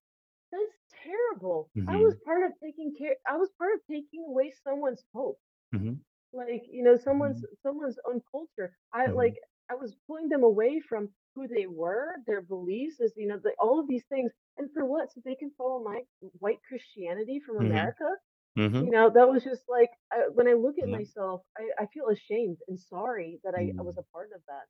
that's 0.51 0.77
terrible 1.03 1.71
I 1.87 1.97
was 1.97 2.15
part 2.25 2.43
of 2.45 2.53
taking 2.63 2.95
care 2.97 3.15
I 3.27 3.37
was 3.37 3.49
part 3.57 3.73
of 3.75 3.81
taking 3.89 4.23
away 4.27 4.53
someone's 4.63 5.03
hope 5.13 5.39
Mhm. 5.71 6.01
like 6.33 6.63
you 6.69 6.83
know 6.83 6.97
someone's 6.97 7.41
Mhm. 7.41 7.47
someone's 7.61 7.99
own 8.07 8.21
culture 8.31 8.75
i 8.93 9.09
like 9.09 9.35
i 9.69 9.75
was 9.75 9.95
pulling 10.07 10.29
them 10.29 10.43
away 10.43 10.79
from 10.79 11.09
who 11.35 11.47
they 11.47 11.65
were 11.67 12.15
their 12.27 12.41
beliefs 12.41 12.99
as 13.01 13.13
you 13.17 13.27
know 13.27 13.39
the, 13.43 13.51
all 13.59 13.79
of 13.79 13.87
these 13.87 14.05
things 14.09 14.31
and 14.57 14.69
for 14.73 14.85
what 14.85 15.11
so 15.11 15.21
they 15.25 15.35
can 15.35 15.51
follow 15.57 15.83
my 15.83 16.01
white 16.39 16.59
christianity 16.67 17.39
from 17.45 17.57
Mhm. 17.59 17.59
america 17.59 18.09
you 18.79 18.89
Mhm. 18.89 18.91
know 18.91 19.09
that 19.09 19.29
was 19.29 19.43
just 19.43 19.63
like 19.69 19.91
I, 20.11 20.29
when 20.33 20.47
i 20.47 20.53
look 20.53 20.75
at 20.81 20.89
Yeah. 20.89 20.99
myself 20.99 21.41
I, 21.57 21.83
I 21.83 21.87
feel 21.93 22.09
ashamed 22.09 22.57
and 22.67 22.79
sorry 22.79 23.39
that 23.43 23.55
I, 23.55 23.71
I 23.79 23.83
was 23.83 23.97
a 23.97 24.03
part 24.13 24.31
of 24.35 24.41
that 24.47 24.65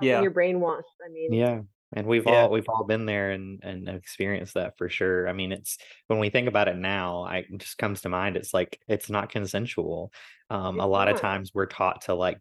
Yeah. 0.00 0.22
you're 0.22 0.30
brainwashed 0.32 0.98
i 1.04 1.08
mean 1.10 1.38
Yeah. 1.38 1.64
And 1.94 2.06
we've 2.06 2.26
Yeah. 2.26 2.26
all 2.26 2.50
we've 2.50 2.68
all 2.68 2.84
been 2.84 3.06
there 3.06 3.30
and 3.30 3.60
and 3.64 3.88
experienced 3.88 4.54
that 4.54 4.76
for 4.78 4.88
sure. 4.88 5.28
I 5.28 5.32
mean, 5.32 5.52
it's 5.52 5.78
when 6.08 6.18
we 6.18 6.30
think 6.30 6.48
about 6.48 6.68
it 6.68 6.76
now, 6.76 7.22
I 7.24 7.38
it 7.38 7.58
just 7.58 7.78
comes 7.78 8.02
to 8.02 8.08
mind, 8.08 8.36
it's 8.36 8.52
like 8.54 8.80
it's 8.88 9.10
not 9.10 9.30
consensual. 9.30 10.12
Um, 10.50 10.80
a 10.80 10.86
lot 10.86 11.08
of 11.08 11.16
times 11.16 11.52
we're 11.54 11.66
taught 11.66 12.02
to 12.02 12.14
like 12.14 12.40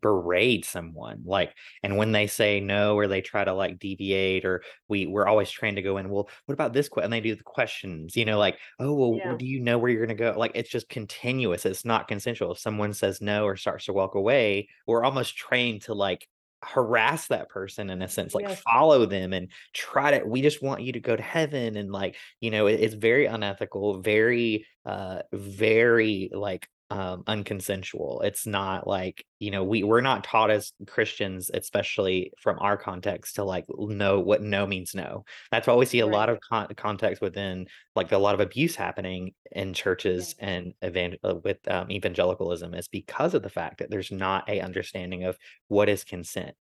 berate 0.00 0.64
someone, 0.64 1.22
like, 1.24 1.56
and 1.82 1.96
when 1.96 2.12
they 2.12 2.26
say 2.28 2.60
no 2.60 2.94
or 2.96 3.08
they 3.08 3.20
try 3.20 3.44
to 3.44 3.52
like 3.52 3.78
deviate, 3.80 4.44
or 4.44 4.62
we 4.88 5.06
we're 5.06 5.26
always 5.26 5.50
trained 5.50 5.76
to 5.76 5.82
go 5.82 5.96
in, 5.98 6.08
well, 6.08 6.28
what 6.46 6.52
about 6.54 6.72
this? 6.72 6.88
que-" 6.88 7.02
And 7.02 7.12
they 7.12 7.20
do 7.20 7.34
the 7.34 7.42
questions, 7.42 8.16
you 8.16 8.24
know, 8.24 8.38
like, 8.38 8.58
oh, 8.78 8.94
well, 8.94 9.20
yeah 9.22 9.36
do 9.36 9.44
you 9.46 9.60
know 9.60 9.78
where 9.78 9.90
you're 9.90 10.06
gonna 10.06 10.14
go? 10.14 10.34
Like, 10.38 10.52
it's 10.54 10.70
just 10.70 10.88
continuous. 10.88 11.66
It's 11.66 11.84
not 11.84 12.08
consensual. 12.08 12.52
If 12.52 12.58
someone 12.58 12.92
says 12.94 13.20
no 13.20 13.44
or 13.44 13.56
starts 13.56 13.86
to 13.86 13.92
walk 13.92 14.14
away, 14.14 14.68
we're 14.86 15.04
almost 15.04 15.36
trained 15.36 15.82
to 15.82 15.94
like 15.94 16.28
harass 16.62 17.28
that 17.28 17.48
person 17.48 17.90
in 17.90 18.02
a 18.02 18.08
sense, 18.08 18.34
like 18.34 18.46
yes 18.48 18.60
follow 18.60 19.06
them 19.06 19.32
and 19.32 19.50
try 19.74 20.18
to, 20.18 20.24
we 20.24 20.42
just 20.42 20.62
want 20.62 20.82
you 20.82 20.92
to 20.92 21.00
go 21.00 21.16
to 21.16 21.22
heaven. 21.22 21.76
And 21.76 21.90
like, 21.90 22.16
you 22.40 22.50
know, 22.50 22.66
it- 22.66 22.80
it's 22.80 22.94
very 22.94 23.26
unethical, 23.26 24.00
very, 24.00 24.66
uh, 24.84 25.22
very 25.32 26.30
like, 26.32 26.68
um, 26.92 27.24
unconsensual. 27.24 28.22
It's 28.22 28.46
not 28.46 28.86
like, 28.86 29.24
you 29.38 29.50
know, 29.50 29.64
we 29.64 29.82
we're 29.82 30.02
not 30.02 30.24
taught 30.24 30.50
as 30.50 30.72
Christians, 30.86 31.50
especially 31.54 32.32
from 32.38 32.58
our 32.58 32.76
context, 32.76 33.36
to 33.36 33.44
like 33.44 33.64
know 33.78 34.20
what 34.20 34.42
no 34.42 34.66
means 34.66 34.94
no. 34.94 35.24
That's 35.50 35.66
why 35.66 35.74
we 35.74 35.86
see 35.86 36.00
a 36.00 36.06
lot 36.06 36.28
of 36.28 36.38
con- 36.40 36.68
context 36.76 37.22
within 37.22 37.66
like 37.96 38.12
a 38.12 38.18
lot 38.18 38.34
of 38.34 38.40
abuse 38.40 38.76
happening 38.76 39.32
in 39.52 39.72
churches 39.72 40.34
yes 40.38 40.50
and 40.50 40.74
evan- 40.82 41.16
uh, 41.24 41.36
with 41.42 41.58
um, 41.68 41.90
evangelicalism 41.90 42.74
is 42.74 42.88
because 42.88 43.32
of 43.32 43.42
the 43.42 43.48
fact 43.48 43.78
that 43.78 43.90
there's 43.90 44.12
not 44.12 44.46
a 44.50 44.60
understanding 44.60 45.24
of 45.24 45.38
what 45.68 45.88
is 45.88 46.04
consent. 46.04 46.56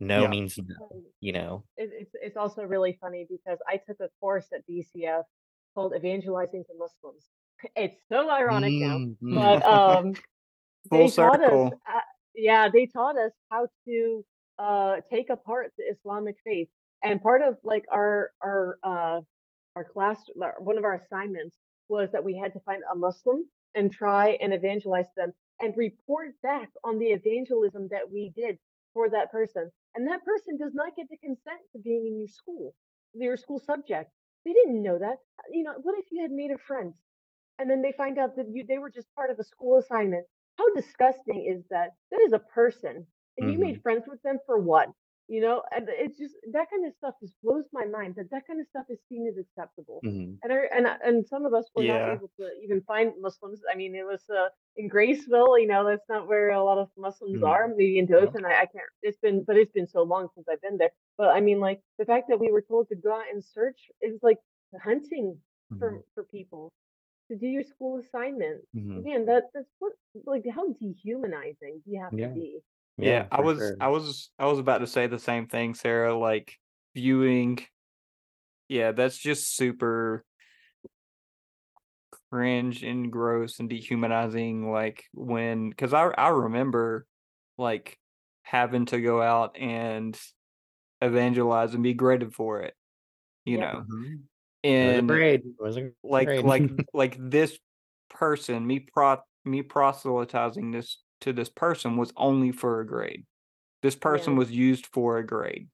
No 0.00 0.22
Yeah. 0.22 0.28
means 0.28 0.58
no, 0.58 1.02
you 1.20 1.32
know. 1.32 1.64
it, 1.78 1.90
it's 1.92 2.14
it's 2.20 2.36
also 2.36 2.62
really 2.64 2.98
funny 3.00 3.26
because 3.30 3.58
I 3.66 3.78
took 3.78 4.00
a 4.00 4.08
course 4.20 4.48
at 4.52 4.66
BCF 4.68 5.22
called 5.74 5.94
Evangelizing 5.96 6.64
to 6.64 6.72
Muslims. 6.78 7.24
It's 7.76 7.96
so 8.10 8.30
ironic 8.30 8.76
now, 8.78 9.02
Mm, 9.02 9.16
but 9.30 9.64
mm, 9.64 9.66
um, 9.66 10.18
Full 10.90 11.08
they 11.08 11.10
taught 11.10 11.42
us, 11.42 11.60
circle. 11.60 11.80
uh, 11.88 12.00
yeah, 12.34 12.68
they 12.72 12.86
taught 12.86 13.18
us 13.18 13.32
how 13.50 13.68
to 13.86 14.24
uh 14.58 14.96
take 15.12 15.30
apart 15.30 15.72
the 15.78 15.84
Islamic 15.84 16.36
faith, 16.44 16.68
and 17.04 17.22
part 17.22 17.42
of 17.42 17.58
like 17.64 17.84
our 17.92 18.30
our 18.42 18.78
uh 18.84 19.20
our 19.76 19.84
class, 19.84 20.18
one 20.58 20.78
of 20.78 20.84
our 20.84 20.94
assignments 20.94 21.56
was 21.88 22.10
that 22.12 22.24
we 22.24 22.36
had 22.36 22.52
to 22.52 22.60
find 22.60 22.82
a 22.92 22.96
Muslim 22.96 23.44
and 23.74 23.92
try 23.92 24.38
and 24.40 24.52
evangelize 24.52 25.06
them 25.16 25.32
and 25.60 25.74
report 25.76 26.30
back 26.42 26.68
on 26.84 26.98
the 26.98 27.06
evangelism 27.06 27.88
that 27.90 28.10
we 28.12 28.32
did 28.36 28.58
for 28.94 29.08
that 29.10 29.30
person. 29.32 29.70
And 29.94 30.08
that 30.08 30.24
person 30.24 30.58
does 30.58 30.74
not 30.74 30.96
get 30.96 31.08
to 31.10 31.16
consent 31.18 31.60
to 31.72 31.78
being 31.82 32.06
in 32.06 32.18
your 32.18 32.28
school, 32.28 32.74
your 33.14 33.36
school 33.36 33.60
subject. 33.60 34.10
They 34.44 34.52
didn't 34.52 34.82
know 34.82 34.98
that. 34.98 35.18
You 35.50 35.64
know, 35.64 35.74
what 35.82 35.98
if 35.98 36.06
you 36.10 36.22
had 36.22 36.30
made 36.32 36.50
a 36.50 36.58
friend 36.58 36.92
and 37.58 37.70
then 37.70 37.82
they 37.82 37.92
find 37.92 38.18
out 38.18 38.36
that 38.36 38.46
you 38.50 38.64
they 38.66 38.78
were 38.78 38.90
just 38.90 39.12
part 39.14 39.30
of 39.30 39.38
a 39.38 39.44
school 39.44 39.78
assignment 39.78 40.26
how 40.58 40.72
disgusting 40.74 41.46
is 41.46 41.64
that? 41.70 41.90
That 42.10 42.20
is 42.20 42.32
a 42.32 42.38
person, 42.38 43.06
and 43.38 43.50
you 43.50 43.58
hmm 43.58 43.60
made 43.60 43.82
friends 43.82 44.04
with 44.06 44.22
them 44.22 44.38
for 44.46 44.58
what? 44.58 44.90
You 45.28 45.40
know, 45.40 45.62
and 45.74 45.88
it's 45.88 46.18
just 46.18 46.34
that 46.52 46.68
kind 46.70 46.86
of 46.86 46.94
stuff 46.94 47.14
just 47.20 47.34
blows 47.42 47.64
my 47.72 47.84
mind 47.86 48.16
that 48.16 48.30
that 48.30 48.46
kind 48.46 48.60
of 48.60 48.66
stuff 48.68 48.86
is 48.90 48.98
seen 49.08 49.26
as 49.28 49.38
acceptable. 49.38 50.04
hmm 50.04 50.34
And 50.42 50.52
I, 50.52 50.56
and 50.76 50.86
and 51.04 51.26
some 51.26 51.46
of 51.46 51.54
us 51.54 51.70
were 51.74 51.84
not 51.84 52.02
able 52.06 52.30
to 52.38 52.50
even 52.62 52.82
find 52.82 53.12
Muslims. 53.20 53.60
I 53.72 53.76
mean, 53.76 53.94
it 53.94 54.04
was 54.04 54.22
uh, 54.28 54.48
in 54.76 54.90
Graceville, 54.90 55.60
you 55.60 55.66
know, 55.68 55.86
that's 55.86 56.08
not 56.08 56.26
where 56.28 56.50
a 56.50 56.62
lot 56.62 56.78
of 56.78 56.90
Muslims 56.96 57.40
hmm 57.40 57.42
are. 57.42 57.68
Maybe 57.68 57.98
in 57.98 58.06
Yeah. 58.08 58.30
Dothan, 58.30 58.44
I, 58.44 58.62
I 58.62 58.66
can't. 58.66 58.90
It's 59.02 59.18
been, 59.18 59.44
but 59.44 59.56
it's 59.56 59.72
been 59.72 59.86
so 59.86 60.02
long 60.02 60.28
since 60.34 60.48
I've 60.50 60.60
been 60.60 60.78
there. 60.78 60.90
But 61.16 61.28
I 61.28 61.40
mean, 61.40 61.60
like 61.60 61.80
the 61.98 62.04
fact 62.04 62.26
that 62.28 62.40
we 62.40 62.50
were 62.50 62.62
told 62.62 62.88
to 62.88 62.96
go 62.96 63.14
out 63.14 63.24
and 63.32 63.42
search 63.44 63.90
is 64.02 64.18
like 64.22 64.38
hunting 64.82 65.38
for 65.78 66.02
for 66.14 66.24
people 66.24 66.72
to 67.32 67.38
do 67.38 67.46
your 67.46 67.62
school 67.62 67.98
assignment. 67.98 68.60
hmm 68.74 69.00
Again, 69.00 69.26
that 69.26 69.44
that's 69.54 69.68
what 69.78 69.92
like 70.24 70.44
how 70.54 70.68
dehumanizing 70.72 71.82
do 71.84 71.90
you 71.90 72.00
have 72.00 72.12
to 72.12 72.28
be? 72.34 72.58
Yeah, 72.98 73.08
Yeah, 73.22 73.26
I 73.32 73.40
was 73.40 73.58
sure. 73.58 73.76
I 73.80 73.88
was 73.88 74.30
I 74.38 74.46
was 74.46 74.58
about 74.58 74.78
to 74.78 74.86
say 74.86 75.06
the 75.06 75.18
same 75.18 75.46
thing, 75.46 75.74
Serra, 75.74 76.16
like 76.16 76.58
viewing 76.94 77.58
yeah, 78.68 78.92
that's 78.92 79.18
just 79.18 79.54
super 79.54 80.24
cringe 82.30 82.82
and 82.82 83.10
gross 83.12 83.60
and 83.60 83.68
dehumanizing 83.68 84.70
like 84.70 85.04
when 85.12 85.70
because 85.70 85.92
I 85.92 86.04
I 86.06 86.28
remember 86.28 87.06
like 87.58 87.98
having 88.42 88.86
to 88.86 89.00
go 89.00 89.20
out 89.20 89.56
and 89.58 90.18
evangelize 91.00 91.74
and 91.74 91.82
be 91.82 91.94
graded 91.94 92.34
for 92.34 92.62
it, 92.62 92.74
you 93.44 93.58
Yep. 93.58 93.72
know. 93.72 93.84
hmm 93.88 94.14
It 94.78 94.84
was 94.84 94.96
a 94.98 95.02
And 95.02 95.02
grade. 95.02 95.40
It 95.46 95.56
was 95.62 95.76
a 95.76 95.92
like 96.02 96.22
grade. 96.22 96.44
like 96.44 96.72
like 96.94 97.16
this 97.18 97.58
person, 98.10 98.66
me 98.66 98.80
pro 98.80 99.18
me 99.44 99.62
proselytizing 99.62 100.70
this 100.72 101.02
to 101.22 101.32
this 101.32 101.48
person 101.50 101.96
was 101.96 102.12
only 102.16 102.52
for 102.52 102.80
a 102.80 102.86
grade. 102.86 103.26
This 103.82 103.96
person 103.96 104.36
Yeah. 104.36 104.38
was 104.38 104.52
used 104.52 104.86
for 104.88 105.18
a 105.18 105.26
grade 105.26 105.70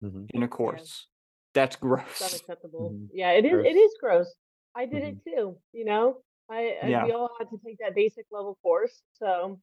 hmm 0.00 0.26
in 0.34 0.42
a 0.42 0.48
Yeah. 0.62 0.84
course. 0.88 1.08
That's 1.54 1.76
It's 2.10 2.20
gross. 2.20 2.20
unacceptable. 2.20 2.98
hmm 2.98 3.06
Yeah, 3.10 3.32
it 3.32 3.44
is. 3.44 3.60
It 3.64 3.76
Gross. 3.76 3.76
is 3.76 3.94
gross. 4.00 4.34
I 4.74 4.86
did 4.86 5.02
hmm 5.02 5.04
it 5.04 5.18
too. 5.24 5.60
You 5.72 5.84
know, 5.84 6.22
I, 6.48 6.70
I 6.82 6.90
Yeah, 6.90 7.00
we 7.00 7.12
all 7.12 7.30
had 7.38 7.50
to 7.50 7.58
take 7.64 7.78
that 7.78 7.94
basic 7.94 8.26
level 8.30 8.56
course. 8.62 9.02
So 9.14 9.60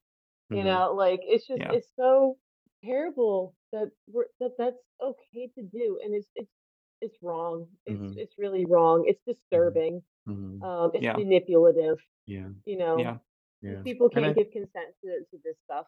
you 0.52 0.64
hmm 0.64 0.66
know, 0.66 0.94
like 0.94 1.22
it's 1.24 1.48
just 1.48 1.64
yeah, 1.64 1.70
it's 1.70 1.90
so 1.98 2.38
terrible 2.84 3.56
that 3.74 3.92
we're 4.08 4.28
that 4.40 4.54
that's 4.58 4.78
okay 5.02 5.50
to 5.56 5.64
do, 5.64 6.00
and 6.04 6.16
it's 6.16 6.30
it's 6.36 6.52
it's 7.01 7.17
wrong. 7.22 7.67
It's 7.85 7.97
hmm 7.99 8.17
it's 8.17 8.34
really 8.38 8.65
wrong. 8.65 9.05
It's 9.07 9.19
hmm 9.26 9.34
disturbing. 9.34 10.01
hmm 10.26 10.63
Um, 10.63 10.91
it's 10.93 11.03
yeah, 11.03 11.17
manipulative. 11.17 11.97
Yeah. 12.26 12.49
You 12.65 12.77
know, 12.77 12.97
yeah, 12.99 13.17
Yeah. 13.61 13.81
people 13.84 14.09
can't 14.09 14.26
I 14.26 14.34
give 14.34 14.51
consent 14.51 14.95
to 15.03 15.19
to 15.31 15.41
this 15.43 15.55
stuff. 15.65 15.85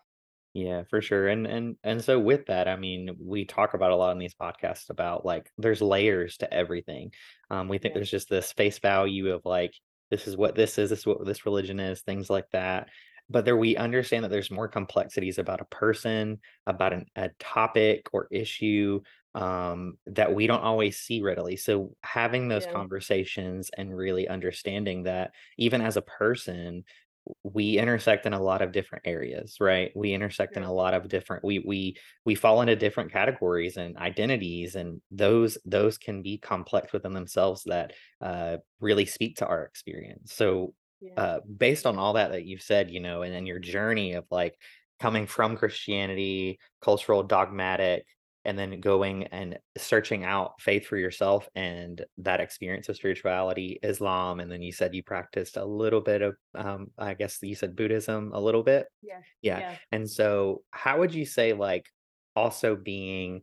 Yeah, 0.53 0.83
for 0.89 1.01
sure. 1.01 1.27
And 1.27 1.45
and 1.45 1.75
and 1.83 2.03
so 2.03 2.19
with 2.19 2.47
that, 2.47 2.67
I 2.67 2.75
mean, 2.77 3.15
we 3.19 3.45
talk 3.45 3.73
about 3.73 3.91
a 3.91 3.95
lot 3.95 4.11
in 4.11 4.17
these 4.17 4.33
podcasts 4.33 4.89
about 4.89 5.25
like 5.25 5.51
there's 5.57 5.81
layers 5.81 6.37
to 6.37 6.51
everything. 6.51 7.11
Um, 7.51 7.67
we 7.67 7.77
think 7.77 7.93
Yeah. 7.93 7.99
there's 7.99 8.11
just 8.11 8.29
this 8.29 8.53
face 8.53 8.79
value 8.79 9.31
of 9.33 9.41
like 9.45 9.73
this 10.09 10.27
is 10.27 10.35
what 10.37 10.55
this 10.55 10.77
is, 10.77 10.89
this 10.89 10.99
is 10.99 11.05
what 11.05 11.25
this 11.25 11.45
religion 11.45 11.79
is, 11.79 12.01
things 12.01 12.29
like 12.29 12.49
that. 12.53 12.89
But 13.29 13.45
there 13.45 13.57
we 13.57 13.75
understand 13.75 14.23
that 14.23 14.29
there's 14.29 14.51
more 14.51 14.67
complexities 14.69 15.37
about 15.37 15.61
a 15.61 15.65
person, 15.65 16.39
about 16.65 16.93
an, 16.93 17.05
a 17.15 17.29
topic 17.39 18.07
or 18.13 18.27
issue 18.31 19.01
um, 19.35 19.97
that 20.05 20.33
we 20.33 20.47
don't 20.47 20.63
always 20.63 20.97
see 20.97 21.21
readily. 21.21 21.57
So 21.57 21.95
having 22.03 22.47
those 22.47 22.65
Yeah. 22.65 22.65
conversations 22.65 23.69
and 23.77 23.95
really 23.95 24.27
understanding 24.27 25.03
that 25.03 25.31
even 25.57 25.81
as 25.81 25.97
a 25.97 26.01
person 26.01 26.83
we 27.43 27.77
intersect 27.77 28.25
in 28.25 28.31
a 28.33 28.41
lot 28.41 28.61
of 28.61 28.71
different 28.71 29.05
areas 29.05 29.57
right 29.59 29.91
we 29.95 30.13
intersect 30.13 30.55
in 30.55 30.63
a 30.63 30.71
lot 30.71 30.93
of 30.93 31.09
different 31.09 31.43
we 31.43 31.59
we 31.59 31.97
we 32.25 32.35
fall 32.35 32.61
into 32.61 32.75
different 32.75 33.11
categories 33.11 33.75
and 33.75 33.97
identities 33.97 34.75
and 34.75 35.01
those 35.11 35.57
those 35.65 35.97
can 35.97 36.21
be 36.21 36.37
complex 36.37 36.93
within 36.93 37.13
themselves 37.13 37.63
that 37.65 37.93
uh 38.21 38.57
really 38.79 39.05
speak 39.05 39.35
to 39.35 39.45
our 39.45 39.65
experience 39.65 40.33
so 40.33 40.73
Yeah. 40.99 41.13
uh 41.15 41.39
based 41.41 41.85
on 41.85 41.99
all 41.99 42.13
that 42.13 42.31
that 42.31 42.45
you've 42.45 42.61
said 42.61 42.89
you 42.89 42.99
know 42.99 43.21
and 43.21 43.33
then 43.33 43.45
your 43.45 43.59
journey 43.59 44.13
of 44.13 44.25
like 44.31 44.55
coming 44.99 45.27
from 45.27 45.55
christianity 45.55 46.59
cultural 46.81 47.23
dogmatic 47.23 48.05
and 48.47 48.57
then 48.57 48.79
going 48.79 49.25
and 49.25 49.59
searching 49.77 50.23
out 50.23 50.53
faith 50.61 50.87
for 50.87 50.95
yourself 50.95 51.49
and 51.53 52.05
that 52.17 52.39
experience 52.39 52.87
of 52.87 52.95
spirituality, 52.95 53.77
Islam, 53.83 54.39
and 54.39 54.49
then 54.49 54.61
you 54.61 54.71
said 54.71 54.95
you 54.95 55.03
practiced 55.03 55.57
a 55.57 55.65
little 55.65 55.99
bit 55.99 56.21
of, 56.21 56.37
um, 56.55 56.91
I 56.97 57.13
guess 57.13 57.39
you 57.41 57.55
said 57.55 57.75
Buddhism 57.75 58.31
a 58.33 58.39
little 58.39 58.63
bit. 58.63 58.87
Yeah. 59.01 59.19
Yeah. 59.41 59.59
Yes. 59.59 59.79
And 59.91 60.09
so, 60.09 60.63
how 60.71 60.99
would 60.99 61.13
you 61.13 61.25
say, 61.25 61.51
like, 61.51 61.87
also 62.37 62.77
being 62.77 63.41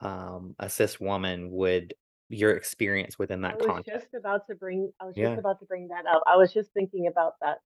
um, 0.00 0.54
a 0.60 0.70
cis 0.70 1.00
woman 1.00 1.50
would 1.50 1.94
your 2.28 2.52
experience 2.56 3.18
within 3.18 3.42
I 3.48 3.54
that 3.54 3.58
was 3.58 3.66
context? 3.66 3.86
just 3.86 4.14
about 4.14 4.46
to 4.48 4.54
bring. 4.54 4.92
I 5.00 5.04
was 5.06 5.16
just 5.18 5.38
about 5.38 5.60
to 5.60 5.66
bring 5.66 5.88
that 5.88 6.06
up. 6.06 6.22
I 6.26 6.36
was 6.36 6.52
just 6.52 6.72
thinking 6.72 7.06
about 7.06 7.34
that. 7.40 7.58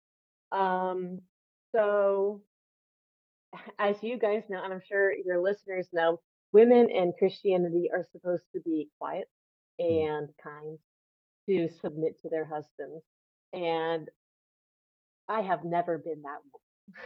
Um. 0.56 1.20
So 1.74 2.42
as 3.78 3.96
you 4.02 4.18
guys 4.18 4.42
know, 4.48 4.62
and 4.62 4.72
I'm 4.72 4.82
sure 4.86 5.12
your 5.12 5.40
listeners 5.42 5.88
know, 5.92 6.20
women 6.52 6.90
in 6.90 7.12
Christianity 7.18 7.90
are 7.92 8.06
supposed 8.12 8.44
to 8.54 8.60
be 8.60 8.88
quiet 8.98 9.28
Mm, 9.90 10.08
and 10.08 10.28
kind, 10.42 10.78
to 11.48 11.68
submit 11.80 12.20
to 12.22 12.28
their 12.28 12.44
husbands. 12.44 13.04
And 13.52 14.08
I 15.28 15.40
have 15.40 15.64
never 15.64 15.96
been 15.98 16.22
that 16.22 16.42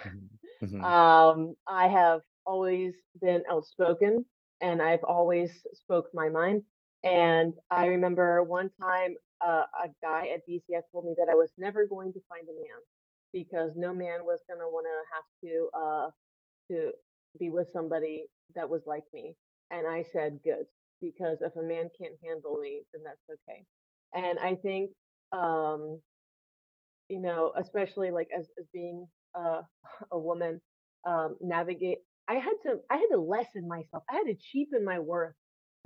mhm, 0.04 0.28
mhm, 0.60 0.86
um, 0.86 1.54
I 1.66 1.88
have 1.88 2.20
always 2.46 2.94
been 3.20 3.42
outspoken 3.50 4.24
and 4.60 4.82
I've 4.82 5.04
always 5.04 5.50
spoke 5.74 6.06
my 6.14 6.28
mind. 6.28 6.62
And 7.04 7.54
I 7.70 7.86
remember 7.86 8.42
one 8.44 8.70
time 8.82 9.16
uh, 9.46 9.64
a 9.84 9.88
guy 10.02 10.28
at 10.34 10.42
BCS 10.48 10.84
told 10.92 11.06
me 11.06 11.14
that 11.18 11.28
I 11.30 11.36
was 11.36 11.50
never 11.58 11.86
going 11.86 12.12
to 12.14 12.20
find 12.28 12.48
a 12.48 12.54
man 12.54 12.80
because 13.32 13.72
no 13.76 13.94
man 13.94 14.20
was 14.24 14.40
going 14.48 14.60
to 14.60 14.66
want 14.68 14.86
to 14.86 14.98
have 15.14 15.24
to 15.44 15.70
uh, 15.78 16.10
to 16.70 16.92
be 17.38 17.50
with 17.50 17.68
somebody 17.72 18.26
that 18.54 18.68
was 18.68 18.82
like 18.86 19.04
me. 19.12 19.34
And 19.70 19.86
I 19.86 20.04
said, 20.12 20.38
good, 20.44 20.66
because 21.02 21.38
if 21.42 21.56
a 21.56 21.62
man 21.62 21.90
can't 22.00 22.14
handle 22.24 22.58
me, 22.60 22.82
then 22.92 23.02
that's 23.04 23.40
okay. 23.48 23.64
And 24.14 24.38
I 24.38 24.56
think, 24.56 24.90
um, 25.32 26.00
you 27.08 27.20
know, 27.20 27.52
especially 27.58 28.10
like 28.10 28.28
as, 28.36 28.48
as 28.58 28.66
being 28.72 29.06
uh, 29.34 29.62
a 30.12 30.18
woman, 30.18 30.60
um, 31.06 31.36
navigate, 31.40 31.98
I 32.28 32.34
had 32.34 32.54
to, 32.66 32.76
I 32.90 32.96
had 32.96 33.08
to 33.12 33.18
lessen 33.20 33.68
myself. 33.68 34.04
I 34.10 34.14
had 34.14 34.26
to 34.26 34.36
cheapen 34.36 34.84
my 34.84 34.98
worth 34.98 35.34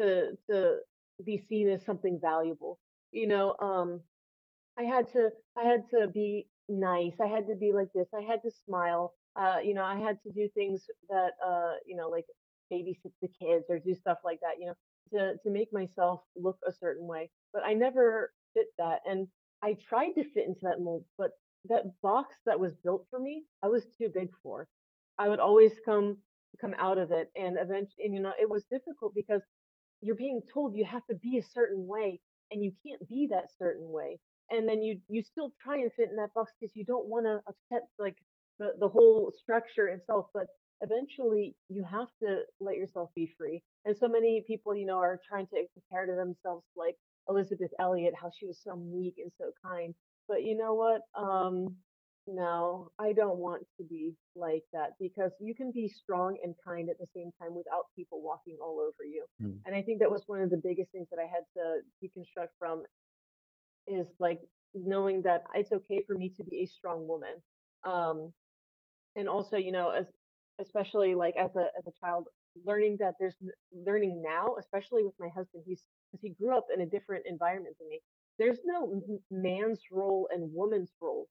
to, 0.00 0.32
to 0.50 0.76
be 1.24 1.38
seen 1.38 1.68
as 1.68 1.84
something 1.84 2.18
valuable. 2.20 2.78
You 3.12 3.28
know, 3.28 3.56
um, 3.60 4.00
I 4.78 4.84
had 4.84 5.10
to 5.12 5.30
I 5.56 5.64
had 5.64 5.84
to 5.90 6.08
be 6.08 6.48
nice. 6.68 7.14
I 7.20 7.26
had 7.26 7.46
to 7.48 7.54
be 7.56 7.72
like 7.72 7.88
this. 7.94 8.08
I 8.14 8.22
had 8.22 8.42
to 8.42 8.50
smile. 8.66 9.14
Uh, 9.36 9.58
you 9.62 9.74
know, 9.74 9.84
I 9.84 9.98
had 9.98 10.18
to 10.24 10.32
do 10.32 10.48
things 10.54 10.84
that 11.10 11.32
uh, 11.46 11.74
you 11.86 11.96
know, 11.96 12.08
like 12.08 12.26
babysit 12.72 13.12
the 13.22 13.28
kids 13.28 13.66
or 13.68 13.78
do 13.78 13.94
stuff 13.94 14.18
like 14.24 14.40
that, 14.40 14.60
you 14.60 14.66
know, 14.66 14.74
to 15.12 15.36
to 15.42 15.50
make 15.50 15.72
myself 15.72 16.20
look 16.36 16.58
a 16.66 16.72
certain 16.72 17.06
way. 17.06 17.30
But 17.52 17.64
I 17.64 17.74
never 17.74 18.32
fit 18.54 18.66
that. 18.78 19.00
And 19.06 19.28
I 19.62 19.74
tried 19.88 20.12
to 20.12 20.24
fit 20.24 20.46
into 20.46 20.60
that 20.62 20.80
mold, 20.80 21.04
but 21.18 21.32
that 21.68 21.84
box 22.02 22.34
that 22.46 22.60
was 22.60 22.74
built 22.84 23.06
for 23.10 23.18
me, 23.18 23.44
I 23.62 23.68
was 23.68 23.86
too 23.98 24.08
big 24.12 24.30
for. 24.42 24.68
I 25.18 25.28
would 25.28 25.40
always 25.40 25.72
come 25.84 26.18
come 26.60 26.74
out 26.78 26.98
of 26.98 27.12
it 27.12 27.30
and 27.36 27.56
eventually 27.60 28.04
and 28.06 28.14
you 28.14 28.20
know, 28.20 28.32
it 28.40 28.48
was 28.48 28.64
difficult 28.70 29.14
because 29.14 29.42
you're 30.02 30.16
being 30.16 30.40
told 30.52 30.74
you 30.76 30.84
have 30.84 31.06
to 31.06 31.14
be 31.16 31.38
a 31.38 31.42
certain 31.42 31.86
way 31.86 32.20
and 32.50 32.62
you 32.64 32.72
can't 32.86 33.06
be 33.08 33.28
that 33.30 33.46
certain 33.58 33.90
way 33.90 34.18
and 34.50 34.68
then 34.68 34.82
you 34.82 35.00
you 35.08 35.22
still 35.22 35.52
try 35.62 35.76
and 35.76 35.92
fit 35.94 36.10
in 36.10 36.16
that 36.16 36.32
box 36.34 36.52
because 36.60 36.74
you 36.76 36.84
don't 36.84 37.06
want 37.06 37.26
to 37.26 37.40
upset 37.48 37.88
like 37.98 38.16
the, 38.58 38.72
the 38.80 38.88
whole 38.88 39.32
structure 39.38 39.88
itself 39.88 40.26
but 40.34 40.46
eventually 40.82 41.54
you 41.68 41.84
have 41.84 42.08
to 42.22 42.40
let 42.60 42.76
yourself 42.76 43.10
be 43.14 43.30
free 43.38 43.62
and 43.84 43.96
so 43.96 44.08
many 44.08 44.44
people 44.46 44.74
you 44.74 44.86
know 44.86 44.98
are 44.98 45.20
trying 45.28 45.46
to 45.48 45.64
compare 45.74 46.06
to 46.06 46.14
themselves 46.16 46.64
like 46.76 46.96
elisabeth 47.28 47.70
elliot 47.80 48.14
how 48.20 48.30
she 48.38 48.46
was 48.46 48.60
so 48.62 48.76
meek 48.76 49.14
and 49.18 49.32
so 49.38 49.46
kind 49.64 49.94
but 50.28 50.44
you 50.44 50.56
know 50.56 50.74
what 50.74 51.02
um 51.20 51.74
no, 52.28 52.90
I 53.00 53.12
don't 53.14 53.38
want 53.38 53.64
to 53.78 53.84
be 53.84 54.14
like 54.36 54.64
that 54.72 54.90
because 55.00 55.32
you 55.40 55.54
can 55.54 55.72
be 55.72 55.88
strong 55.88 56.38
and 56.44 56.54
kind 56.66 56.90
at 56.90 56.98
the 56.98 57.08
same 57.16 57.32
time 57.40 57.54
without 57.54 57.86
people 57.96 58.22
walking 58.22 58.58
all 58.62 58.80
over 58.80 59.04
you. 59.04 59.24
mm, 59.42 59.58
And 59.66 59.74
I 59.74 59.82
think 59.82 60.00
that 60.00 60.10
was 60.10 60.24
one 60.26 60.42
of 60.42 60.50
the 60.50 60.58
biggest 60.62 60.92
things 60.92 61.08
that 61.10 61.20
I 61.20 61.26
had 61.26 61.44
to 61.56 61.80
deconstruct 62.02 62.50
from 62.58 62.84
is 63.86 64.06
like 64.20 64.40
knowing 64.74 65.22
that 65.22 65.44
it's 65.54 65.72
okay 65.72 66.02
for 66.06 66.14
me 66.16 66.30
to 66.36 66.44
be 66.44 66.62
a 66.62 66.66
strong 66.66 67.08
woman. 67.08 67.34
Um, 67.84 68.32
and 69.16 69.28
also, 69.28 69.56
you 69.56 69.72
know, 69.72 69.90
as 69.90 70.06
especially 70.60 71.14
like 71.14 71.36
as 71.36 71.56
a 71.56 71.66
as 71.78 71.86
a 71.86 71.92
child, 72.04 72.28
learning 72.64 72.98
that 73.00 73.14
there's 73.20 73.36
learning 73.86 74.22
now, 74.24 74.56
especially 74.60 75.04
with 75.04 75.14
my 75.20 75.28
husband, 75.34 75.64
he's 75.66 75.82
because 76.12 76.22
he 76.22 76.30
grew 76.30 76.56
up 76.56 76.66
in 76.74 76.82
a 76.82 76.86
different 76.86 77.26
environment 77.26 77.76
than 77.80 77.88
me. 77.88 78.00
There's 78.38 78.58
no 78.64 79.02
man's 79.30 79.80
role 79.92 80.28
and 80.32 80.52
woman's 80.54 80.92
role 81.00 81.28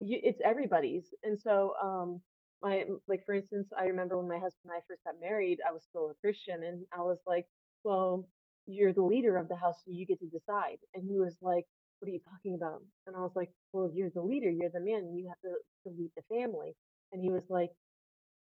you, 0.00 0.20
it's 0.22 0.40
everybody's. 0.44 1.14
And 1.22 1.38
so, 1.38 1.74
um, 1.82 2.20
my 2.62 2.84
like 3.08 3.24
for 3.26 3.34
instance, 3.34 3.68
I 3.78 3.84
remember 3.86 4.16
when 4.18 4.28
my 4.28 4.36
husband 4.38 4.64
and 4.66 4.72
I 4.74 4.80
first 4.88 5.04
got 5.04 5.14
married, 5.20 5.58
I 5.68 5.72
was 5.72 5.84
still 5.88 6.10
a 6.10 6.14
Christian, 6.20 6.62
and 6.64 6.84
I 6.92 7.02
was 7.02 7.18
like, 7.26 7.46
"Well, 7.84 8.28
you're 8.66 8.92
the 8.92 9.02
leader 9.02 9.36
of 9.36 9.48
the 9.48 9.56
house, 9.56 9.76
so 9.84 9.92
you 9.92 10.06
get 10.06 10.20
to 10.20 10.26
decide." 10.26 10.78
And 10.94 11.04
he 11.04 11.18
was 11.18 11.36
like, 11.42 11.66
"What 12.00 12.08
are 12.08 12.12
you 12.12 12.20
talking 12.30 12.54
about?" 12.54 12.82
And 13.06 13.16
I 13.16 13.20
was 13.20 13.32
like, 13.36 13.50
"Well, 13.72 13.90
you're 13.94 14.10
the 14.10 14.22
leader, 14.22 14.50
you're 14.50 14.70
the 14.70 14.80
man, 14.80 15.14
you 15.16 15.28
have 15.28 15.40
to, 15.42 15.56
to 15.90 15.96
lead 15.96 16.10
the 16.16 16.22
family." 16.34 16.74
And 17.12 17.22
he 17.22 17.30
was 17.30 17.44
like, 17.50 17.70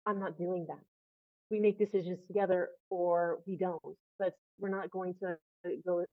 "I'm 0.06 0.20
not 0.20 0.38
doing 0.38 0.66
that. 0.68 0.84
We 1.50 1.60
make 1.60 1.78
decisions 1.78 2.20
together, 2.28 2.70
or 2.90 3.40
we 3.46 3.56
don't. 3.56 3.96
But 4.18 4.34
we're 4.60 4.70
not 4.70 4.90
going 4.90 5.14
to 5.22 5.36
go 5.86 6.04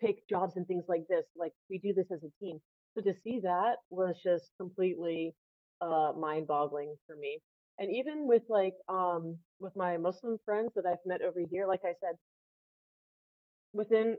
pick 0.00 0.28
jobs 0.28 0.56
and 0.56 0.66
things 0.66 0.84
like 0.88 1.06
this. 1.08 1.24
Like 1.36 1.52
we 1.70 1.78
do 1.78 1.92
this 1.94 2.06
as 2.12 2.20
a 2.24 2.44
team. 2.44 2.60
So 2.96 3.02
to 3.02 3.14
see 3.14 3.40
that 3.40 3.76
was 3.90 4.16
just 4.24 4.52
completely 4.58 5.36
uh 5.82 6.12
mind-boggling 6.18 6.96
for 7.06 7.16
me. 7.16 7.40
And 7.78 7.94
even 7.94 8.28
with 8.28 8.44
like 8.50 8.74
um 8.88 9.38
with 9.60 9.76
my 9.76 9.98
Muslim 9.98 10.38
friends 10.46 10.72
that 10.76 10.86
I've 10.86 11.04
met 11.06 11.22
over 11.22 11.40
here, 11.50 11.68
like 11.68 11.82
I 11.84 11.94
said, 12.00 12.16
within 13.74 14.16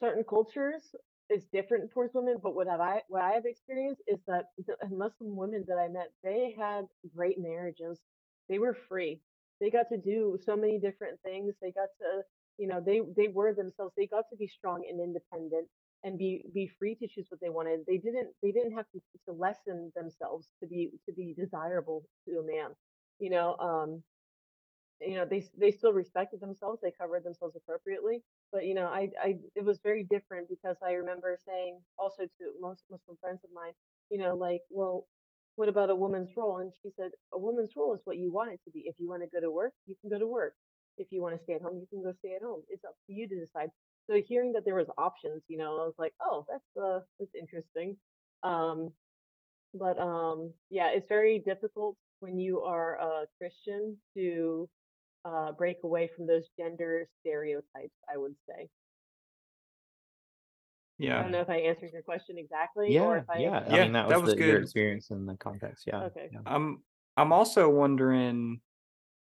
certain 0.00 0.24
cultures 0.24 0.94
it's 1.30 1.46
different 1.52 1.90
towards 1.92 2.14
women, 2.14 2.36
but 2.42 2.54
what 2.54 2.68
have 2.68 2.80
I 2.80 3.02
what 3.08 3.22
I 3.22 3.32
have 3.32 3.46
experienced 3.46 4.02
is 4.08 4.20
that 4.28 4.46
the 4.66 4.76
Muslim 4.90 5.36
women 5.36 5.64
that 5.68 5.78
I 5.78 5.88
met, 5.88 6.10
they 6.22 6.54
had 6.58 6.86
great 7.16 7.38
marriages. 7.38 8.00
They 8.48 8.58
were 8.60 8.76
free. 8.88 9.20
They 9.60 9.70
got 9.70 9.88
to 9.90 9.98
do 9.98 10.38
so 10.44 10.56
many 10.56 10.78
different 10.78 11.20
things. 11.22 11.54
They 11.62 11.72
got 11.72 11.88
to, 12.00 12.22
you 12.58 12.68
know, 12.68 12.82
they 12.84 13.02
they 13.16 13.28
were 13.28 13.54
themselves. 13.54 13.94
They 13.96 14.06
got 14.06 14.26
to 14.30 14.36
be 14.36 14.48
strong 14.48 14.84
and 14.88 15.00
independent 15.00 15.68
and 16.04 16.18
be 16.18 16.44
be 16.54 16.68
free 16.68 16.96
to 16.96 17.08
choose 17.08 17.26
what 17.30 17.40
they 17.40 17.50
wanted. 17.50 17.80
They 17.88 17.98
didn't 17.98 18.34
they 18.42 18.52
didn't 18.52 18.74
have 18.74 18.86
to, 18.92 19.00
to 19.28 19.32
lessen 19.34 19.92
themselves 19.96 20.48
to 20.62 20.68
be 20.68 20.92
to 21.06 21.14
be 21.14 21.34
desirable 21.38 22.04
to 22.28 22.40
a 22.40 22.44
man. 22.44 22.72
You 23.20 23.30
know, 23.30 23.56
um 23.58 24.04
you 25.00 25.16
know, 25.16 25.26
they 25.26 25.44
they 25.58 25.70
still 25.72 25.92
respected 25.92 26.40
themselves, 26.40 26.80
they 26.82 26.92
covered 26.92 27.24
themselves 27.24 27.56
appropriately, 27.56 28.22
but, 28.52 28.64
you 28.64 28.74
know, 28.74 28.86
I 28.86 29.10
I 29.22 29.36
it 29.56 29.64
was 29.64 29.80
very 29.82 30.04
different 30.04 30.48
because 30.48 30.76
I 30.84 30.92
remember 30.92 31.38
saying 31.46 31.80
also 31.98 32.24
to 32.24 32.44
most 32.60 32.84
Muslim 32.90 33.16
friends 33.20 33.40
of 33.44 33.50
mine, 33.52 33.72
you 34.10 34.18
know, 34.18 34.34
like, 34.36 34.62
"Well, 34.70 35.06
what 35.56 35.68
about 35.68 35.90
a 35.90 35.96
woman's 35.96 36.36
role?" 36.36 36.58
And 36.58 36.72
she 36.82 36.90
said, 36.90 37.12
"A 37.32 37.38
woman's 37.38 37.76
role 37.76 37.94
is 37.94 38.02
what 38.04 38.18
you 38.18 38.32
want 38.32 38.52
it 38.52 38.60
to 38.64 38.70
be. 38.70 38.82
If 38.86 38.96
you 38.98 39.08
wanna 39.08 39.28
go 39.28 39.40
to 39.40 39.50
work, 39.50 39.74
you 39.86 39.96
can 40.00 40.10
go 40.10 40.18
to 40.18 40.26
work. 40.28 40.54
If 40.98 41.08
you 41.12 41.22
wanna 41.22 41.38
stay 41.40 41.54
at 41.54 41.62
home, 41.62 41.78
you 41.80 41.86
can 41.88 42.02
go 42.02 42.12
stay 42.12 42.34
at 42.36 42.42
home. 42.42 42.64
It's 42.68 42.84
up 42.84 42.96
to 43.06 43.12
you 43.12 43.28
to 43.28 43.40
decide." 43.40 43.70
So 44.08 44.20
hearing 44.20 44.52
that 44.52 44.64
there 44.64 44.74
was 44.74 44.88
options, 44.98 45.42
you 45.48 45.56
know, 45.58 45.80
I 45.80 45.86
was 45.86 45.94
like, 45.98 46.14
"Oh, 46.20 46.46
that's, 46.48 46.76
uh, 46.76 47.00
that's 47.18 47.34
interesting." 47.34 47.96
Um, 48.42 48.92
but, 49.74 49.98
um, 49.98 50.54
yeah, 50.70 50.90
it's 50.90 51.08
very 51.08 51.38
difficult 51.40 51.96
when 52.20 52.38
you 52.38 52.62
are 52.62 52.96
a 53.00 53.26
Christian 53.38 53.98
to 54.14 54.68
uh, 55.24 55.52
break 55.52 55.78
away 55.84 56.08
from 56.16 56.26
those 56.26 56.44
gender 56.58 57.08
stereotypes, 57.20 57.94
I 58.12 58.16
would 58.18 58.36
say. 58.48 58.70
Yeah 60.98 61.20
i 61.20 61.22
don't 61.22 61.32
know 61.32 61.40
if 61.40 61.50
I 61.50 61.56
answered 61.56 61.92
your 61.92 62.02
question 62.02 62.38
exactly 62.38 62.98
or 62.98 63.16
Yeah, 63.16 63.22
if 63.22 63.30
I 63.30 63.38
yeah. 63.40 63.58
I 63.68 63.76
Yeah, 63.76 63.82
mean, 63.84 63.92
that 63.94 64.08
that 64.08 64.16
was 64.16 64.22
was 64.22 64.34
the 64.34 64.40
your 64.40 64.54
good. 64.56 64.62
experience 64.62 65.10
in 65.10 65.26
the 65.26 65.36
context. 65.36 65.86
Yeah, 65.86 66.02
okay. 66.06 66.28
yeah. 66.32 66.40
I'm 66.46 66.82
I'm 67.16 67.32
also 67.32 67.68
wondering, 67.68 68.60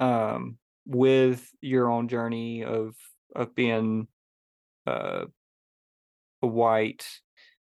um, 0.00 0.58
with 0.86 1.50
your 1.60 1.90
own 1.90 2.08
journey 2.08 2.64
of 2.64 2.94
of 3.34 3.54
being 3.54 4.08
uh, 4.86 5.26
a 6.42 6.46
white 6.46 7.06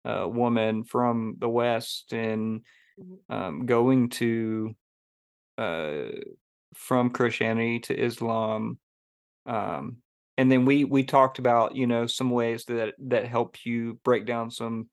uh, 0.06 0.28
woman 0.30 0.84
from 0.86 1.36
the 1.40 1.50
West 1.50 2.14
and 2.14 2.66
Mhm, 2.98 3.22
um, 3.30 3.66
going 3.66 4.10
to 4.10 4.76
uh, 5.58 6.10
from 6.76 7.12
Christianity 7.12 7.80
to 7.82 8.00
Islam, 8.00 8.80
um, 9.46 9.98
and 10.38 10.52
then 10.52 10.66
we 10.66 10.86
we 10.86 11.04
talked 11.04 11.40
about 11.40 11.76
you 11.76 11.88
know 11.88 12.08
some 12.08 12.32
ways 12.32 12.66
that 12.66 12.96
that 13.00 13.28
help 13.28 13.66
you 13.66 13.96
break 14.04 14.26
down 14.26 14.52
some 14.52 14.90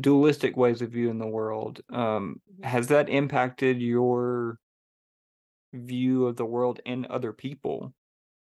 dualistic 0.00 0.56
ways 0.56 0.82
of 0.82 0.92
viewing 0.92 1.18
the 1.18 1.28
world. 1.28 1.80
Um, 1.90 2.42
mhm. 2.46 2.64
has 2.64 2.88
that 2.88 3.08
impacted 3.08 3.80
your 3.82 4.58
view 5.74 6.26
of 6.26 6.36
the 6.36 6.44
world 6.46 6.80
and 6.86 7.04
other 7.06 7.32
people? 7.32 7.94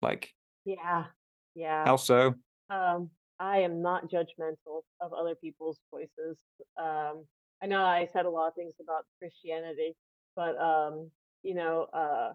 Like, 0.03 0.35
Yeah, 0.65 1.13
yeah. 1.55 1.87
how 1.87 1.97
so? 1.97 2.35
Um, 2.71 3.11
I 3.39 3.59
am 3.59 3.83
not 3.83 4.11
judgmental 4.11 4.83
of 5.01 5.13
other 5.13 5.35
people's 5.35 5.81
choices. 5.91 6.39
Um, 6.79 7.25
I 7.63 7.67
know 7.67 7.83
I 7.83 8.09
said 8.13 8.27
a 8.27 8.31
lot 8.31 8.49
of 8.49 8.55
things 8.55 8.75
about 8.81 9.05
Christianity, 9.19 9.95
but 10.37 10.59
um, 10.61 11.11
you 11.43 11.55
know, 11.55 11.87
uh, 11.93 12.33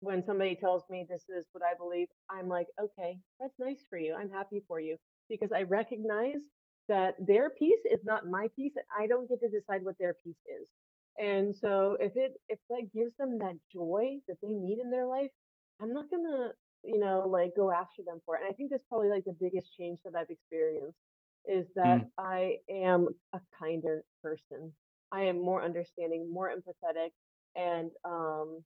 when 0.00 0.24
somebody 0.24 0.54
tells 0.56 0.84
me 0.90 1.06
this 1.08 1.24
is 1.28 1.46
what 1.52 1.64
I 1.64 1.76
believe, 1.76 2.08
I'm 2.30 2.48
like, 2.48 2.68
okay, 2.80 3.18
that's 3.40 3.58
nice 3.58 3.84
for 3.90 3.98
you. 3.98 4.14
I'm 4.14 4.30
happy 4.30 4.62
for 4.68 4.80
you 4.80 4.96
because 5.28 5.52
I 5.52 5.62
recognize 5.62 6.42
that 6.88 7.14
their 7.18 7.50
piece 7.50 7.80
is 7.90 8.00
not 8.04 8.26
my 8.28 8.48
piece 8.56 8.72
and 8.76 8.84
I 8.98 9.06
don't 9.06 9.28
get 9.28 9.40
to 9.40 9.48
decide 9.48 9.84
what 9.84 9.96
their 9.98 10.14
piece 10.24 10.40
is. 10.60 10.68
And 11.18 11.54
so 11.56 11.96
if 12.00 12.12
it 12.16 12.34
if 12.48 12.58
that 12.70 12.92
gives 12.94 13.12
them 13.18 13.38
that 13.40 13.56
joy 13.72 14.18
that 14.28 14.36
they 14.42 14.50
need 14.50 14.78
in 14.78 14.90
their 14.90 15.06
life, 15.06 15.30
I'm 15.82 15.92
not 15.92 16.10
gonna, 16.10 16.52
you 16.84 16.98
know, 16.98 17.26
like 17.28 17.54
go 17.56 17.70
after 17.72 18.02
them 18.04 18.20
for 18.24 18.36
it. 18.36 18.42
And 18.42 18.50
I 18.50 18.54
think 18.54 18.70
that's 18.70 18.84
probably 18.88 19.08
like 19.10 19.24
the 19.24 19.36
biggest 19.38 19.74
change 19.76 20.00
that 20.04 20.14
I've 20.16 20.30
experienced 20.30 20.98
is 21.46 21.66
that 21.76 22.00
Mm, 22.00 22.10
I 22.18 22.58
am 22.70 23.08
a 23.32 23.40
kinder 23.58 24.04
person. 24.22 24.74
I 25.12 25.22
am 25.22 25.40
more 25.40 25.64
understanding, 25.64 26.30
more 26.32 26.52
empathetic, 26.54 27.10
and 27.56 27.90
um 28.04 28.64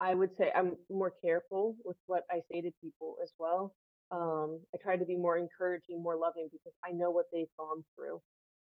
I 0.00 0.14
would 0.14 0.36
say 0.36 0.52
I'm 0.54 0.76
more 0.90 1.10
careful 1.22 1.76
with 1.84 1.96
what 2.06 2.24
I 2.30 2.42
say 2.50 2.60
to 2.62 2.72
people 2.82 3.16
as 3.22 3.32
well. 3.38 3.74
Um, 4.10 4.60
I 4.74 4.78
try 4.78 4.96
to 4.96 5.04
be 5.04 5.16
more 5.16 5.36
encouraging, 5.36 6.02
more 6.02 6.16
loving 6.16 6.48
because 6.52 6.74
I 6.84 6.92
know 6.92 7.10
what 7.10 7.26
they've 7.32 7.54
gone 7.58 7.84
through 7.94 8.22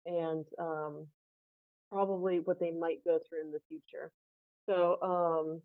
and 0.05 0.45
um, 0.59 1.07
probably 1.91 2.39
what 2.39 2.59
they 2.59 2.71
might 2.71 3.03
go 3.05 3.19
through 3.27 3.41
in 3.41 3.51
the 3.51 3.61
future. 3.69 4.11
So, 4.67 5.01
um, 5.01 5.61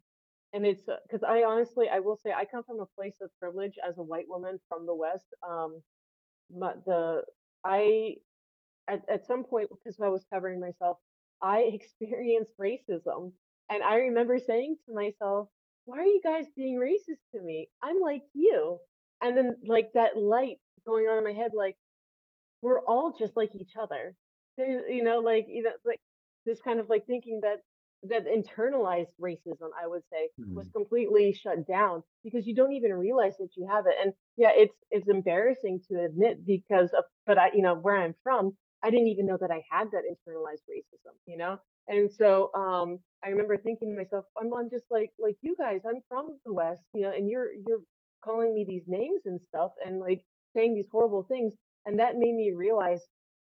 and 0.53 0.67
it's 0.67 0.83
because 1.07 1.23
I 1.23 1.43
honestly, 1.45 1.89
I 1.93 2.01
will 2.01 2.17
say, 2.17 2.33
I 2.33 2.45
come 2.45 2.65
from 2.65 2.81
a 2.81 2.87
place 3.01 3.17
of 3.23 3.31
privilege 3.41 3.75
as 3.87 3.99
a 3.99 4.03
white 4.03 4.27
woman 4.29 4.59
from 4.69 4.87
the 4.87 4.95
West. 4.95 5.27
Um, 5.49 5.81
but 6.51 6.85
the 6.85 7.23
I 7.65 8.17
at, 8.89 9.03
at 9.09 9.27
some 9.27 9.45
point 9.45 9.71
because 9.71 10.01
I 10.01 10.09
was 10.09 10.25
covering 10.33 10.61
myself, 10.61 10.99
I 11.43 11.61
experienced 11.73 12.53
racism. 12.61 13.33
And 13.71 13.83
I 13.85 13.97
remember 13.97 14.39
saying 14.39 14.77
to 14.87 14.95
myself, 14.95 15.49
why 15.85 15.99
are 15.99 16.05
you 16.05 16.21
guys 16.25 16.47
being 16.57 16.77
racist 16.77 17.21
to 17.35 17.41
me? 17.41 17.69
I'm 17.83 18.01
like 18.01 18.23
you. 18.35 18.79
And 19.23 19.37
then 19.37 19.57
like 19.65 19.91
that 19.95 20.17
light 20.17 20.59
going 20.87 21.07
on 21.07 21.19
in 21.19 21.25
my 21.25 21.33
head, 21.33 21.53
like 21.55 21.77
we're 22.63 22.81
all 22.81 23.15
just 23.19 23.37
like 23.37 23.51
each 23.55 23.73
other. 23.81 24.15
You 24.59 25.03
know, 25.05 25.21
like 25.21 25.47
you 25.49 25.63
know, 25.63 25.71
like 25.87 26.01
this 26.47 26.61
kind 26.61 26.81
of 26.81 26.89
like 26.89 27.07
thinking 27.07 27.41
that 27.43 27.61
that 28.05 28.27
internalized 28.27 29.13
racism, 29.21 29.71
I 29.81 29.87
would 29.87 30.03
say, 30.13 30.31
was 30.55 30.67
Mhm. 30.67 30.73
completely 30.75 31.33
shut 31.33 31.67
down 31.67 32.03
because 32.25 32.47
you 32.47 32.55
don't 32.55 32.73
even 32.73 32.93
realize 32.95 33.37
that 33.39 33.51
you 33.57 33.67
have 33.71 33.87
it. 33.87 33.95
And 34.03 34.13
yeah, 34.37 34.51
it's 34.55 34.75
it's 34.91 35.09
embarrassing 35.09 35.81
to 35.91 36.03
admit 36.05 36.45
because 36.47 36.91
of, 36.93 37.05
but 37.27 37.39
I, 37.39 37.51
you 37.55 37.63
know, 37.63 37.75
where 37.75 37.97
I'm 37.97 38.15
from, 38.23 38.57
I 38.83 38.91
didn't 38.91 39.09
even 39.09 39.27
know 39.27 39.39
that 39.41 39.51
I 39.51 39.63
had 39.71 39.89
that 39.93 40.05
internalized 40.11 40.65
racism, 40.71 41.15
you 41.27 41.37
know. 41.37 41.59
And 41.89 42.11
so 42.11 42.51
um, 42.55 42.99
I 43.25 43.29
remember 43.31 43.57
thinking 43.57 43.91
to 43.93 43.97
myself, 44.03 44.25
I'm, 44.41 44.53
I'm 44.55 44.71
just 44.71 44.87
like 44.91 45.11
like 45.19 45.37
you 45.43 45.57
guys. 45.59 45.81
I'm 45.87 46.01
from 46.09 46.39
the 46.47 46.53
West, 46.55 46.83
you 46.95 47.03
know, 47.03 47.11
and 47.13 47.29
you're 47.29 47.49
you're 47.67 47.81
calling 48.25 48.55
me 48.55 48.65
these 48.69 48.85
names 48.87 49.23
and 49.27 49.41
stuff, 49.49 49.73
and 49.85 50.01
like 50.01 50.23
saying 50.55 50.75
these 50.75 50.89
horrible 50.91 51.23
things 51.25 51.55
and 51.87 51.99
that 51.99 52.17
made 52.17 52.35
me 52.35 52.53
realize 52.55 53.01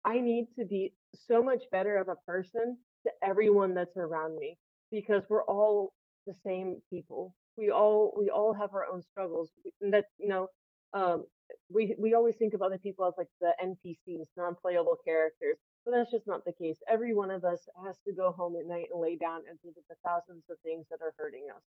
I 0.05 0.19
need 0.19 0.47
to 0.57 0.65
be 0.65 0.93
so 1.27 1.43
much 1.43 1.63
better 1.71 1.97
of 1.97 2.07
a 2.09 2.15
person 2.27 2.77
to 3.05 3.11
everyone 3.23 3.73
that's 3.75 3.97
around 3.97 4.37
me 4.37 4.57
because 4.91 5.23
we're 5.29 5.43
all 5.45 5.93
the 6.27 6.35
same 6.45 6.77
people. 6.89 7.35
We 7.57 7.71
all 7.71 8.13
we 8.17 8.29
all 8.29 8.53
have 8.53 8.73
our 8.73 8.85
own 8.91 9.01
struggles. 9.03 9.51
And 9.81 9.93
that 9.93 10.05
you 10.19 10.29
know, 10.29 10.47
um, 10.93 11.25
we 11.73 11.95
we 11.99 12.13
always 12.13 12.35
think 12.37 12.53
of 12.53 12.61
other 12.61 12.77
people 12.79 13.05
as 13.05 13.13
like 13.17 13.29
the 13.41 13.53
NPCs, 13.63 14.27
non-playable 14.37 14.97
characters, 15.05 15.57
but 15.85 15.91
that's 15.93 16.11
just 16.11 16.27
not 16.27 16.45
the 16.45 16.53
case. 16.53 16.77
Every 16.89 17.13
one 17.15 17.31
of 17.31 17.45
us 17.45 17.61
has 17.85 17.97
to 18.07 18.13
go 18.13 18.31
home 18.31 18.55
at 18.59 18.67
night 18.67 18.87
and 18.93 19.01
lay 19.01 19.17
down 19.17 19.41
and 19.49 19.59
think 19.61 19.75
of 19.77 19.83
the 19.89 19.95
thousands 20.05 20.43
of 20.49 20.57
things 20.63 20.87
that 20.91 21.01
are 21.01 21.13
hurting 21.17 21.47
us 21.55 21.63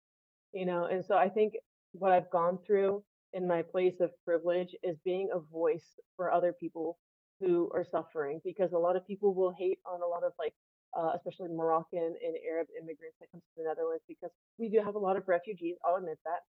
you 0.52 0.66
know 0.66 0.85
and 0.86 1.05
so 1.05 1.16
i 1.16 1.28
think 1.28 1.55
what 1.93 2.12
i've 2.12 2.31
gone 2.31 2.59
through 2.66 3.02
in 3.32 3.47
my 3.47 3.62
place 3.62 4.01
of 4.01 4.11
privilege 4.24 4.74
is 4.82 4.97
being 5.05 5.28
a 5.35 5.39
voice 5.52 5.98
for 6.16 6.32
other 6.32 6.52
people 6.52 6.98
who 7.40 7.70
are 7.74 7.85
suffering 7.85 8.40
because 8.44 8.73
a 8.73 8.78
lot 8.78 8.97
of 8.97 9.07
people 9.07 9.35
will 9.35 9.55
hate 9.59 9.78
on 9.86 10.02
a 10.02 10.07
lot 10.07 10.24
of 10.24 10.32
like 10.39 10.55
uh, 10.99 11.12
especially 11.15 11.49
moroccan 11.49 12.15
and 12.25 12.35
arab 12.49 12.69
immigrants 12.81 13.17
that 13.21 13.31
come 13.33 13.41
to 13.41 13.55
the 13.57 13.65
netherlands 13.65 14.05
because 14.09 14.31
we 14.59 14.69
do 14.69 14.81
have 14.85 14.95
a 14.95 14.99
lot 14.99 15.17
of 15.17 15.29
refugees 15.29 15.77
i'll 15.85 15.97
admit 15.97 16.19
that 16.25 16.41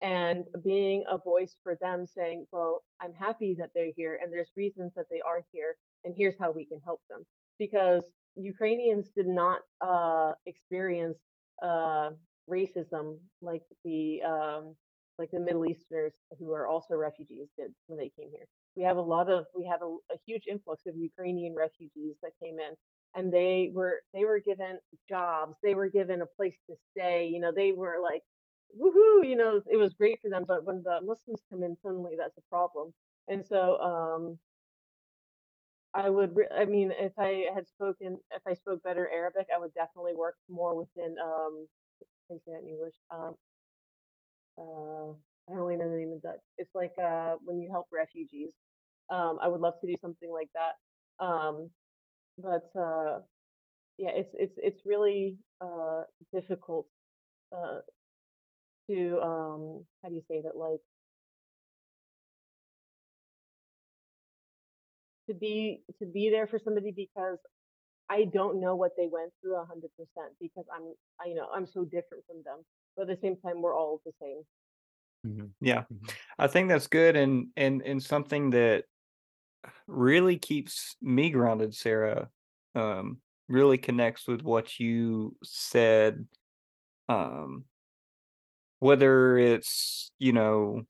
and 0.00 0.44
being 0.64 1.02
a 1.10 1.18
voice 1.18 1.56
for 1.62 1.76
them 1.80 2.06
saying 2.06 2.46
well 2.52 2.82
i'm 3.00 3.12
happy 3.12 3.54
that 3.58 3.70
they're 3.74 3.92
here 3.96 4.18
and 4.22 4.32
there's 4.32 4.50
reasons 4.56 4.92
that 4.94 5.06
they 5.10 5.20
are 5.26 5.42
here 5.52 5.76
and 6.04 6.14
here's 6.16 6.38
how 6.38 6.50
we 6.50 6.64
can 6.64 6.80
help 6.84 7.00
them 7.10 7.24
because 7.58 8.04
Ukrainians 8.36 9.10
did 9.14 9.26
not 9.26 9.60
uh, 9.80 10.32
experience 10.46 11.18
uh, 11.62 12.10
racism 12.48 13.16
like 13.42 13.62
the 13.84 14.22
um, 14.22 14.74
like 15.18 15.30
the 15.32 15.40
Middle 15.40 15.66
Easterners 15.66 16.12
who 16.38 16.52
are 16.52 16.68
also 16.68 16.94
refugees 16.94 17.48
did 17.58 17.72
when 17.88 17.98
they 17.98 18.10
came 18.16 18.30
here. 18.30 18.46
We 18.76 18.84
have 18.84 18.96
a 18.96 19.02
lot 19.02 19.28
of 19.28 19.46
we 19.56 19.66
have 19.66 19.82
a, 19.82 19.96
a 20.12 20.18
huge 20.24 20.44
influx 20.48 20.86
of 20.86 20.96
Ukrainian 20.96 21.54
refugees 21.54 22.16
that 22.22 22.32
came 22.42 22.58
in, 22.60 22.74
and 23.18 23.32
they 23.32 23.70
were 23.74 24.02
they 24.14 24.24
were 24.24 24.40
given 24.40 24.78
jobs, 25.08 25.56
they 25.62 25.74
were 25.74 25.88
given 25.90 26.22
a 26.22 26.26
place 26.26 26.56
to 26.70 26.76
stay. 26.92 27.28
You 27.28 27.40
know, 27.40 27.52
they 27.54 27.72
were 27.72 27.98
like, 28.02 28.22
woohoo! 28.80 29.28
You 29.28 29.36
know, 29.36 29.62
it 29.70 29.76
was 29.76 29.94
great 29.94 30.20
for 30.22 30.30
them. 30.30 30.44
But 30.48 30.64
when 30.64 30.82
the 30.84 31.00
Muslims 31.02 31.42
come 31.50 31.64
in, 31.64 31.76
suddenly 31.82 32.16
that's 32.18 32.38
a 32.38 32.48
problem. 32.50 32.94
And 33.28 33.46
so, 33.46 33.78
um, 33.80 34.38
I 35.94 36.10
would, 36.10 36.36
re- 36.36 36.48
I 36.54 36.64
mean, 36.66 36.92
if 36.92 37.12
I 37.18 37.46
had 37.54 37.66
spoken, 37.68 38.18
if 38.32 38.42
I 38.46 38.54
spoke 38.54 38.82
better 38.82 39.08
Arabic, 39.10 39.48
I 39.54 39.58
would 39.58 39.74
definitely 39.74 40.14
work 40.14 40.36
more 40.48 40.74
within, 40.76 41.16
um, 41.22 41.66
say 42.30 42.38
that 42.46 42.62
in 42.62 42.68
English? 42.68 42.94
Um, 43.10 43.36
uh, 44.58 45.10
I 45.12 45.52
don't 45.52 45.58
really 45.58 45.76
know 45.76 45.90
the 45.90 45.96
name 45.96 46.12
of 46.12 46.22
that 46.22 46.40
It's 46.58 46.74
like 46.74 46.94
uh, 47.02 47.36
when 47.44 47.60
you 47.60 47.70
help 47.70 47.86
refugees. 47.92 48.52
Um, 49.10 49.38
I 49.42 49.48
would 49.48 49.60
love 49.60 49.74
to 49.80 49.86
do 49.86 49.96
something 50.00 50.30
like 50.30 50.50
that. 50.54 51.24
Um, 51.24 51.70
but 52.38 52.70
uh, 52.78 53.20
yeah, 53.98 54.10
it's 54.14 54.30
it's 54.34 54.54
it's 54.58 54.80
really 54.86 55.38
uh, 55.60 56.02
difficult 56.34 56.86
uh, 57.56 57.80
to 58.88 59.20
um, 59.22 59.84
how 60.02 60.08
do 60.08 60.14
you 60.14 60.22
say 60.28 60.42
that? 60.42 60.56
Like 60.56 60.80
to 65.28 65.34
be 65.34 65.82
to 66.00 66.06
be 66.06 66.30
there 66.30 66.46
for 66.46 66.58
somebody 66.62 66.92
because 66.92 67.38
I 68.10 68.24
don't 68.24 68.60
know 68.60 68.76
what 68.76 68.92
they 68.96 69.08
went 69.10 69.32
through 69.40 69.56
a 69.56 69.64
hundred 69.66 69.90
percent 69.96 70.34
because 70.40 70.64
I'm 70.74 70.94
I 71.20 71.28
you 71.28 71.34
know 71.34 71.48
I'm 71.54 71.66
so 71.66 71.84
different 71.84 72.24
from 72.26 72.42
them. 72.44 72.64
But 72.96 73.08
at 73.10 73.20
the 73.20 73.26
same 73.26 73.36
time, 73.36 73.62
we're 73.62 73.76
all 73.76 74.00
the 74.04 74.12
same. 74.20 74.42
Mhm, 75.26 75.52
Yeah. 75.60 75.84
mhm, 75.92 76.10
I 76.38 76.46
think 76.48 76.68
that's 76.68 76.86
good 76.86 77.16
and 77.16 77.48
and 77.56 77.82
and 77.82 78.02
something 78.02 78.50
that 78.50 78.84
really 79.86 80.38
keeps 80.38 80.96
me 81.00 81.30
grounded, 81.30 81.74
Serra, 81.74 82.28
um, 82.74 83.18
really 83.48 83.78
connects 83.78 84.26
with 84.26 84.42
what 84.42 84.78
you 84.78 85.36
said. 85.42 86.26
Um, 87.08 87.64
whether 88.80 89.36
it's, 89.38 90.12
you 90.18 90.32
know, 90.32 90.82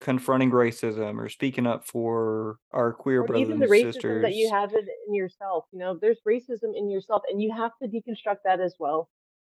confronting 0.00 0.50
racism 0.50 1.18
or 1.18 1.28
speaking 1.28 1.66
up 1.66 1.84
for 1.86 2.56
our 2.72 2.92
queer 2.92 3.22
Or 3.22 3.26
brothers 3.26 3.48
even 3.48 3.58
the 3.58 3.64
and 3.64 3.72
racism 3.72 4.22
that 4.22 4.34
you 4.34 4.48
have 4.50 4.72
it 4.72 4.86
in 5.06 5.14
yourself. 5.14 5.64
You 5.72 5.80
know, 5.80 5.98
there's 6.00 6.20
racism 6.26 6.76
in 6.76 6.88
yourself, 6.88 7.22
and 7.28 7.42
you 7.42 7.52
have 7.52 7.72
to 7.82 7.88
deconstruct 7.88 8.38
that 8.44 8.60
as 8.60 8.76
well. 8.78 9.10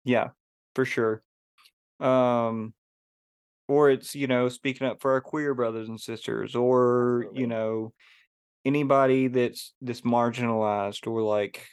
Yeah, 0.04 0.30
for 0.76 0.84
sure. 0.84 1.22
Um, 2.00 2.74
or 3.68 3.92
it's, 3.92 4.16
you 4.16 4.28
know, 4.28 4.50
speaking 4.50 4.88
up 4.88 5.00
for 5.00 5.12
our 5.12 5.22
queer 5.22 5.54
brothers 5.54 5.88
and 5.88 6.02
sisters, 6.02 6.56
or, 6.56 7.28
you 7.34 7.48
know, 7.48 7.94
anybody 8.66 9.28
that's 9.28 9.74
that's 9.82 10.02
marginalized 10.02 11.08
or 11.08 11.22
like 11.22 11.68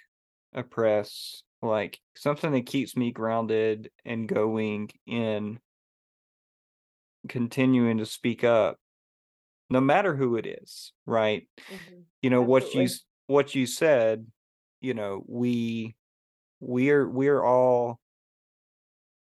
oppressed, 0.52 1.44
like 1.62 1.98
something 2.16 2.52
that 2.52 2.66
keeps 2.66 2.96
me 2.96 3.12
grounded 3.12 3.90
and 4.04 4.28
going 4.28 4.90
in 5.06 5.60
continuing 7.28 7.98
to 7.98 8.06
speak 8.06 8.44
up, 8.44 8.78
no 9.70 9.80
matter 9.80 10.14
who 10.16 10.36
it 10.36 10.46
is, 10.46 10.92
right? 11.06 11.48
hmm 11.68 12.00
You 12.22 12.30
know, 12.30 12.42
what 12.42 12.74
you 12.74 12.88
what 13.26 13.54
you 13.54 13.66
said, 13.66 14.26
you 14.80 14.94
know, 14.94 15.22
we 15.26 15.94
we're 16.60 17.08
we're 17.08 17.42
all 17.44 18.00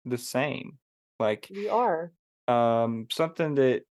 the 0.05 0.17
same. 0.17 0.77
Like 1.19 1.47
We 1.53 1.67
are. 1.67 2.11
um 2.47 3.07
something 3.11 3.55
that 3.55 3.83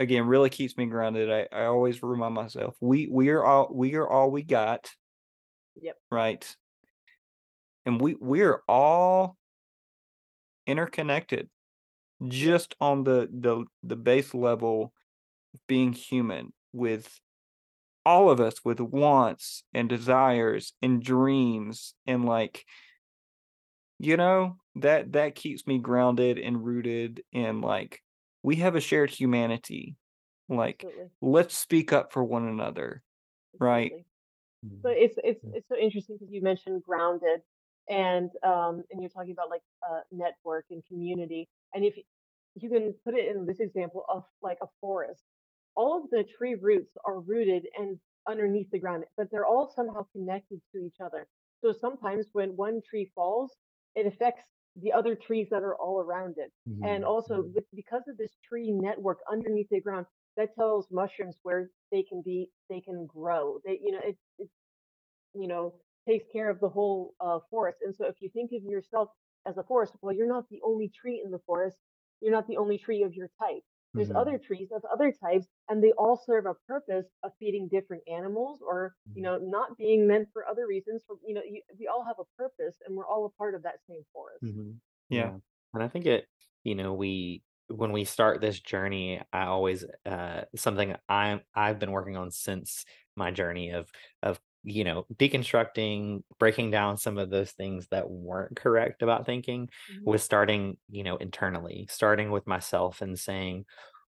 again 0.00 0.26
really 0.26 0.50
keeps 0.50 0.76
me 0.76 0.86
grounded. 0.86 1.30
I, 1.30 1.48
I 1.52 1.64
always 1.64 2.02
remind 2.02 2.34
myself 2.34 2.76
we 2.80 3.08
we 3.10 3.30
are 3.30 3.44
all 3.44 3.68
we 3.72 3.94
are 3.94 4.08
all 4.08 4.30
we 4.30 4.42
got, 4.42 4.90
Yep. 5.80 5.96
right? 6.10 6.56
And 7.86 8.00
we 8.00 8.16
we're 8.20 8.62
all 8.68 9.36
interconnected 10.66 11.48
just 12.26 12.74
on 12.80 13.04
the 13.04 13.28
the 13.32 13.64
the 13.82 13.96
base 13.96 14.34
level 14.34 14.92
of 15.54 15.60
being 15.66 15.92
human 15.92 16.52
with 16.72 17.20
all 18.04 18.30
of 18.30 18.40
us 18.40 18.64
with 18.64 18.80
wants 18.80 19.64
and 19.72 19.88
desires 19.88 20.72
and 20.82 21.02
dreams 21.02 21.94
and 22.06 22.24
like 22.24 22.64
you 23.98 24.16
know 24.16 24.56
that 24.76 25.12
that 25.12 25.34
keeps 25.34 25.66
me 25.66 25.78
grounded 25.78 26.38
and 26.38 26.64
rooted 26.64 27.22
in 27.32 27.60
like 27.60 28.00
we 28.42 28.56
have 28.56 28.76
a 28.76 28.80
shared 28.80 29.10
humanity 29.10 29.96
like 30.48 30.84
Absolutely. 30.84 31.10
let's 31.20 31.56
speak 31.56 31.92
up 31.92 32.12
for 32.12 32.24
one 32.24 32.46
another 32.48 33.02
right 33.58 33.92
Absolutely. 33.92 34.04
So 34.82 34.90
mhm, 34.90 34.90
it's 34.90 35.16
it's 35.24 35.44
it's 35.52 35.68
so 35.68 35.76
interesting 35.76 36.16
because 36.18 36.32
you 36.32 36.42
mentioned 36.42 36.82
grounded, 36.82 37.40
and 37.88 38.30
um, 38.44 38.84
and 38.90 39.00
you're 39.00 39.10
talking 39.10 39.32
about 39.32 39.50
like 39.50 39.62
uh, 39.88 40.00
network 40.12 40.66
and 40.70 40.82
community, 40.86 41.48
and 41.74 41.84
if 41.84 41.94
you 42.54 42.68
can 42.70 42.94
put 43.04 43.14
it 43.14 43.34
in 43.34 43.46
this 43.46 43.60
example 43.60 44.04
of 44.08 44.24
like 44.42 44.58
a 44.62 44.66
forest, 44.80 45.22
all 45.76 46.02
of 46.02 46.10
the 46.10 46.24
tree 46.24 46.54
roots 46.54 46.96
are 47.04 47.20
rooted 47.20 47.66
and 47.78 47.98
underneath 48.28 48.70
the 48.70 48.78
ground, 48.78 49.04
but 49.16 49.30
they're 49.30 49.46
all 49.46 49.72
somehow 49.74 50.06
connected 50.12 50.60
to 50.72 50.78
each 50.80 51.00
other. 51.00 51.26
So 51.62 51.72
sometimes 51.72 52.26
when 52.32 52.56
one 52.56 52.80
tree 52.88 53.10
falls, 53.14 53.56
it 53.94 54.06
affects 54.06 54.44
the 54.82 54.92
other 54.92 55.14
trees 55.16 55.48
that 55.50 55.62
are 55.62 55.76
all 55.76 56.00
around 56.00 56.36
it. 56.38 56.52
And 56.82 57.04
mhm, 57.04 57.06
also 57.06 57.44
mhm, 57.44 57.54
with, 57.54 57.64
because 57.74 58.02
of 58.08 58.16
this 58.18 58.32
tree 58.48 58.70
network 58.72 59.18
underneath 59.30 59.68
the 59.70 59.80
ground, 59.80 60.06
that 60.36 60.54
tells 60.54 60.88
mushrooms 60.92 61.36
where 61.42 61.70
they 61.92 62.04
can 62.04 62.22
be, 62.24 62.50
they 62.70 62.80
can 62.80 63.06
grow. 63.06 63.58
They, 63.64 63.80
you 63.82 63.92
know, 63.92 64.00
it, 64.04 64.16
it 64.38 64.48
you 65.34 65.48
know, 65.48 65.74
takes 66.08 66.26
care 66.32 66.50
of 66.50 66.60
the 66.60 66.68
whole 66.68 67.14
uh, 67.20 67.40
forest. 67.50 67.78
And 67.84 67.94
so 67.94 68.06
if 68.06 68.16
you 68.20 68.30
think 68.30 68.52
of 68.54 68.64
yourself 68.64 69.10
as 69.46 69.58
a 69.58 69.62
forest, 69.64 69.94
well, 70.02 70.14
you're 70.14 70.28
not 70.28 70.46
the 70.50 70.60
only 70.64 70.90
tree 71.00 71.22
in 71.24 71.30
the 71.30 71.40
forest. 71.46 71.78
You're 72.20 72.32
not 72.32 72.48
the 72.48 72.58
only 72.58 72.78
tree 72.78 73.04
of 73.04 73.14
your 73.14 73.30
type. 73.40 73.62
There's 73.98 74.12
other 74.16 74.38
mhm, 74.38 74.38
trees 74.38 74.70
of 74.72 74.84
other 74.86 75.12
types, 75.12 75.46
and 75.68 75.82
they 75.82 75.92
all 75.92 76.16
serve 76.16 76.46
a 76.46 76.54
purpose 76.66 77.06
of 77.22 77.32
feeding 77.38 77.68
different 77.68 78.04
animals, 78.08 78.62
or 78.62 78.94
you 79.14 79.22
mhm, 79.22 79.24
know, 79.24 79.38
not 79.38 79.76
being 79.76 80.06
meant 80.06 80.28
for 80.32 80.46
other 80.46 80.66
reasons. 80.66 81.02
For 81.06 81.16
you 81.26 81.34
know, 81.34 81.42
you, 81.44 81.62
we 81.78 81.86
all 81.88 82.04
have 82.04 82.18
a 82.20 82.24
purpose, 82.36 82.76
and 82.86 82.96
we're 82.96 83.06
all 83.06 83.26
a 83.26 83.30
part 83.30 83.54
of 83.54 83.62
that 83.64 83.80
same 83.88 84.04
forest. 84.12 84.44
mhm. 84.44 84.78
yeah 85.10 85.30
Yeah, 85.30 85.38
and 85.74 85.82
I 85.82 85.88
think 85.88 86.06
it, 86.06 86.26
you 86.64 86.74
know, 86.74 86.94
we 86.94 87.42
when 87.68 87.92
we 87.92 88.04
start 88.04 88.40
this 88.40 88.60
journey, 88.60 89.20
I 89.32 89.44
always 89.46 89.84
uh 90.06 90.44
something 90.56 90.94
I'm 91.08 91.42
I've 91.54 91.78
been 91.78 91.92
working 91.92 92.16
on 92.16 92.30
since 92.30 92.84
my 93.16 93.30
journey 93.30 93.70
of 93.70 93.90
of 94.22 94.40
you 94.68 94.84
know 94.84 95.06
deconstructing, 95.14 96.22
breaking 96.38 96.70
down 96.70 96.96
some 96.98 97.18
of 97.18 97.30
those 97.30 97.52
things 97.52 97.88
that 97.90 98.10
weren't 98.10 98.56
correct 98.56 99.02
about 99.02 99.26
thinking 99.26 99.68
hmm 99.88 100.04
was 100.04 100.22
starting, 100.22 100.76
you 100.90 101.04
know, 101.04 101.16
internally, 101.16 101.86
starting 101.90 102.30
with 102.30 102.46
myself 102.46 103.02
and 103.02 103.18
saying, 103.18 103.64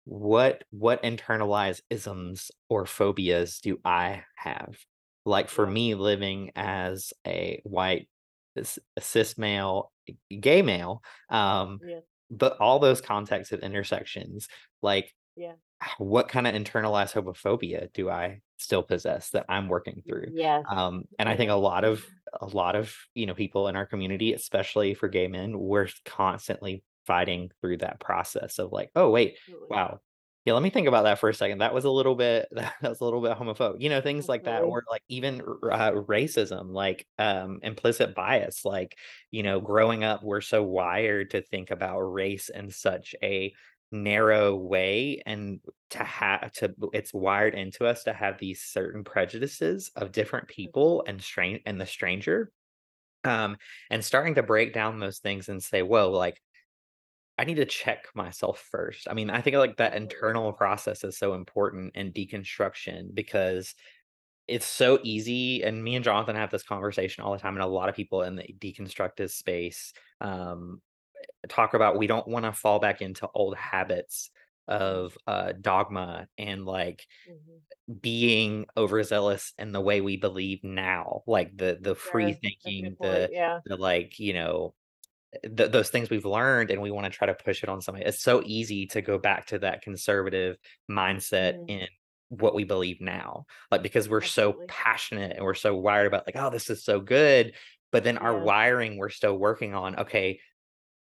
what 0.05 0.65
what 0.71 1.03
internalized 1.03 1.83
isms 1.91 2.51
or 2.69 2.87
phobias 2.87 3.61
do 3.61 3.81
I 3.85 4.25
have? 4.37 4.79
Like 5.25 5.49
for 5.49 5.67
me, 5.67 5.95
living 5.95 6.53
as 6.57 7.13
a 7.27 7.61
white 7.65 8.09
cis 8.57 8.79
cis 8.99 9.39
male, 9.39 9.93
gay 10.41 10.63
male, 10.63 11.03
um, 11.31 11.83
yeah, 11.87 12.01
but 12.31 12.59
all 12.61 12.79
those 12.79 13.01
contexts 13.01 13.53
of 13.53 13.61
intersections, 13.61 14.49
like 14.83 15.15
yeah. 15.37 15.55
what 15.99 16.29
kind 16.29 16.47
of 16.47 16.55
internalized 16.55 17.15
homophobia 17.15 17.93
do 17.93 18.11
I 18.11 18.41
still 18.65 18.83
possess 18.83 19.31
that 19.31 19.47
I'm 19.49 19.69
working 19.69 20.03
through? 20.09 20.33
Yes, 20.33 20.65
Um, 20.69 21.05
and 21.19 21.29
I 21.29 21.37
think 21.37 21.51
a 21.51 21.55
lot 21.55 21.85
of 21.85 22.05
a 22.41 22.47
lot 22.47 22.75
of 22.77 22.97
you 23.15 23.27
know 23.27 23.35
people 23.35 23.69
in 23.69 23.77
our 23.77 23.87
community, 23.87 24.33
especially 24.33 24.95
for 24.95 25.09
gay 25.09 25.29
men, 25.29 25.59
we're 25.59 25.89
constantly 26.05 26.85
fighting 27.07 27.51
through 27.61 27.79
that 27.79 28.01
process 28.01 28.59
of 28.59 28.73
like, 28.73 28.91
oh 28.97 29.11
wait, 29.11 29.39
wow. 29.71 30.01
Yeah, 30.45 30.53
let 30.53 30.63
me 30.63 30.69
think 30.69 30.87
about 30.89 31.05
that 31.05 31.19
for 31.19 31.31
a 31.31 31.35
second. 31.35 31.59
That 31.59 31.73
was 31.73 31.87
a 31.87 31.91
little 31.91 32.15
bit 32.15 32.49
that 32.53 32.75
was 32.83 33.01
a 33.01 33.05
little 33.05 33.23
bit 33.23 33.33
homophobic. 33.37 33.81
You 33.81 33.89
know, 33.89 34.03
things 34.03 34.29
like 34.29 34.45
that, 34.45 34.63
or 34.63 34.83
like 34.91 35.03
even 35.09 35.41
uh, 35.41 35.93
racism, 35.93 36.73
like 36.73 37.07
um 37.19 37.61
implicit 37.63 38.15
bias. 38.15 38.65
Like, 38.65 38.99
you 39.31 39.43
know, 39.43 39.61
growing 39.61 40.05
up, 40.05 40.23
we're 40.23 40.43
so 40.43 40.63
wired 40.63 41.31
to 41.31 41.41
think 41.43 41.71
about 41.71 42.01
race 42.01 42.51
in 42.51 42.71
such 42.71 43.15
a 43.23 43.55
narrow 43.95 44.57
way 44.57 45.23
and 45.25 45.61
to 45.91 46.03
have 46.03 46.51
to 46.53 46.75
it's 46.93 47.15
wired 47.15 47.55
into 47.55 47.87
us 47.87 48.03
to 48.03 48.13
have 48.13 48.39
these 48.39 48.61
certain 48.61 49.05
prejudices 49.05 49.93
of 49.95 50.11
different 50.11 50.49
people 50.49 51.05
and 51.07 51.23
strain 51.23 51.61
and 51.65 51.81
the 51.81 51.87
stranger 51.87 52.51
um 53.23 53.57
and 53.91 54.05
starting 54.05 54.35
to 54.35 54.43
break 54.43 54.75
down 54.75 54.99
those 54.99 55.19
things 55.19 55.49
and 55.49 55.63
say 55.63 55.81
whoa 55.83 56.11
like 56.11 56.43
i 57.39 57.45
need 57.45 57.55
to 57.55 57.65
check 57.65 58.07
myself 58.15 58.67
first. 58.71 59.07
I 59.09 59.15
mean 59.15 59.31
i 59.31 59.41
think 59.41 59.55
like 59.57 59.77
that 59.77 59.95
internal 59.95 60.53
process 60.53 61.05
is 61.05 61.17
so 61.17 61.35
important 61.35 61.95
in 61.95 62.13
deconstruction 62.13 63.15
because 63.15 63.75
it's 64.49 64.67
so 64.67 64.99
easy 65.05 65.63
and 65.63 65.83
me 65.83 65.95
and 65.95 66.05
jonathan 66.05 66.37
have 66.37 66.51
this 66.51 66.65
conversation 66.65 67.23
all 67.23 67.33
the 67.33 67.39
time 67.39 67.55
and 67.55 67.63
a 67.63 67.67
lot 67.67 67.89
of 67.89 67.95
people 67.95 68.23
in 68.23 68.35
the 68.35 68.55
deconstructive 68.59 69.31
space 69.31 69.93
um, 70.21 70.83
talk 71.49 71.75
about 71.75 71.99
we 71.99 72.07
don't 72.07 72.29
want 72.29 72.45
to 72.45 72.53
fall 72.53 72.79
back 72.81 73.03
into 73.03 73.29
old 73.35 73.57
habits 73.57 74.31
of 74.69 75.17
uh, 75.27 75.53
dogma 75.61 76.29
and 76.39 76.65
like 76.67 77.07
Mhm. 77.27 77.65
being 78.01 78.67
overzealous 78.77 79.53
in 79.59 79.73
the 79.73 79.81
way 79.81 80.01
we 80.01 80.17
believe 80.17 80.65
now 80.65 81.23
like 81.27 81.57
the 81.57 81.79
the 81.81 81.95
free 81.95 82.33
a 82.33 82.35
thinking 82.35 82.97
the 83.01 83.31
Yeah. 83.31 83.61
the 83.67 83.77
like 83.77 84.19
you 84.19 84.33
know 84.33 84.75
th- 85.45 85.73
those 85.73 85.91
things 85.91 86.11
we've 86.11 86.25
learned 86.27 86.71
and 86.71 86.83
we 86.83 86.91
want 86.91 87.05
to 87.05 87.11
try 87.11 87.27
to 87.27 87.35
push 87.35 87.63
it 87.63 87.69
on 87.69 87.81
somebody 87.83 88.05
it's 88.07 88.23
so 88.23 88.43
easy 88.47 88.87
to 88.87 89.03
go 89.03 89.19
back 89.19 89.47
to 89.47 89.59
that 89.59 89.83
conservative 89.83 90.57
mindset 90.91 91.55
Mhm. 91.55 91.67
in 91.69 91.89
what 92.31 92.55
we 92.55 92.65
believe 92.65 93.01
now 93.01 93.45
like 93.71 93.83
because 93.83 94.09
we're 94.09 94.21
so 94.23 94.63
passionate 94.69 95.37
and 95.37 95.45
we're 95.45 95.55
so 95.55 95.77
wired 95.77 96.07
about 96.07 96.27
like 96.27 96.37
oh 96.37 96.51
this 96.51 96.71
is 96.71 96.85
so 96.85 97.01
good 97.01 97.55
but 97.93 98.05
then 98.05 98.19
our 98.19 98.37
wiring 98.39 98.97
we're 98.99 99.09
still 99.11 99.37
working 99.39 99.75
on 99.75 99.97
okay 99.97 100.41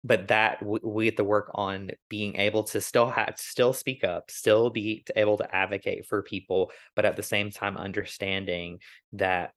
but 0.06 0.28
that 0.28 0.60
w- 0.60 0.80
we 0.84 1.08
have 1.08 1.16
to 1.16 1.24
work 1.24 1.50
on 1.56 1.90
being 2.10 2.36
able 2.36 2.64
to 2.64 2.80
still 2.80 3.08
have 3.10 3.34
still 3.38 3.74
speak 3.74 4.04
up 4.04 4.30
still 4.30 4.70
be 4.70 5.04
able 5.16 5.36
to 5.38 5.56
advocate 5.56 6.06
for 6.06 6.22
people 6.22 6.72
but 6.96 7.04
at 7.06 7.16
the 7.16 7.24
same 7.24 7.50
time 7.50 7.76
understanding 7.76 8.80
that 9.14 9.52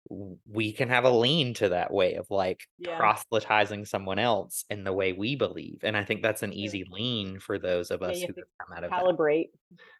we 0.50 0.72
can 0.72 0.88
have 0.88 1.04
a 1.04 1.10
lean 1.10 1.52
to 1.54 1.68
that 1.68 1.92
way 1.92 2.14
of 2.14 2.26
like 2.30 2.60
Yeah. 2.78 2.96
proselytizing 2.96 3.84
someone 3.84 4.18
else 4.18 4.64
in 4.70 4.84
the 4.84 4.92
way 4.92 5.12
we 5.12 5.36
believe 5.36 5.80
and 5.82 5.96
i 5.96 6.02
think 6.04 6.22
that's 6.22 6.42
an 6.42 6.52
easy 6.52 6.84
lean 6.90 7.38
for 7.38 7.58
those 7.58 7.90
of 7.90 8.02
us 8.02 8.16
you 8.16 8.22
who 8.22 8.26
have 8.28 8.36
to 8.36 8.40
have 8.42 8.66
come 8.66 8.76
out 8.76 8.84
of 8.84 8.90
that 8.90 9.02
calibrate. 9.04 9.50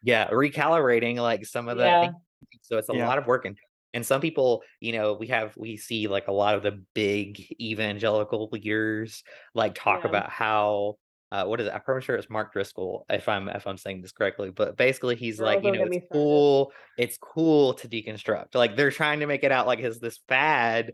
yeah 0.03 0.27
recalibrating 0.29 1.17
like 1.17 1.45
some 1.45 1.67
of 1.69 1.77
the 1.77 1.83
Yeah. 1.85 2.01
things 2.01 2.15
so 2.63 2.77
it's 2.77 2.89
a 2.89 2.95
Yeah. 2.95 3.07
lot 3.07 3.17
of 3.17 3.27
work 3.27 3.45
and 3.45 3.55
and 3.93 4.05
some 4.05 4.21
people 4.21 4.63
you 4.79 4.91
know 4.91 5.13
we 5.13 5.27
have 5.27 5.55
we 5.57 5.77
see 5.77 6.07
like 6.07 6.27
a 6.27 6.31
lot 6.33 6.55
of 6.55 6.63
the 6.63 6.83
big 6.93 7.39
evangelical 7.61 8.49
leaders 8.51 9.23
like 9.53 9.75
talk 9.75 10.03
Yeah. 10.03 10.09
about 10.09 10.29
how 10.29 10.95
uh 11.31 11.45
what 11.45 11.61
is 11.61 11.67
it? 11.67 11.73
I'm 11.73 11.81
pretty 11.81 12.05
sure 12.05 12.15
it's 12.15 12.29
mark 12.29 12.53
driscoll 12.53 13.05
if 13.09 13.27
i'm 13.29 13.49
if 13.49 13.67
i'm 13.67 13.77
saying 13.77 14.01
this 14.01 14.11
correctly 14.11 14.49
but 14.51 14.77
basically 14.77 15.15
he's 15.15 15.39
like 15.39 15.63
you 15.63 15.71
know 15.71 15.83
it's 15.83 15.97
cool 16.11 16.71
it's 16.97 17.17
cool 17.17 17.73
to 17.75 17.87
deconstruct. 17.87 18.55
Like 18.55 18.75
they're 18.75 18.91
trying 18.91 19.21
to 19.21 19.25
make 19.27 19.43
it 19.43 19.51
out 19.51 19.67
like 19.67 19.79
as 19.79 19.99
this 19.99 20.19
fad 20.27 20.93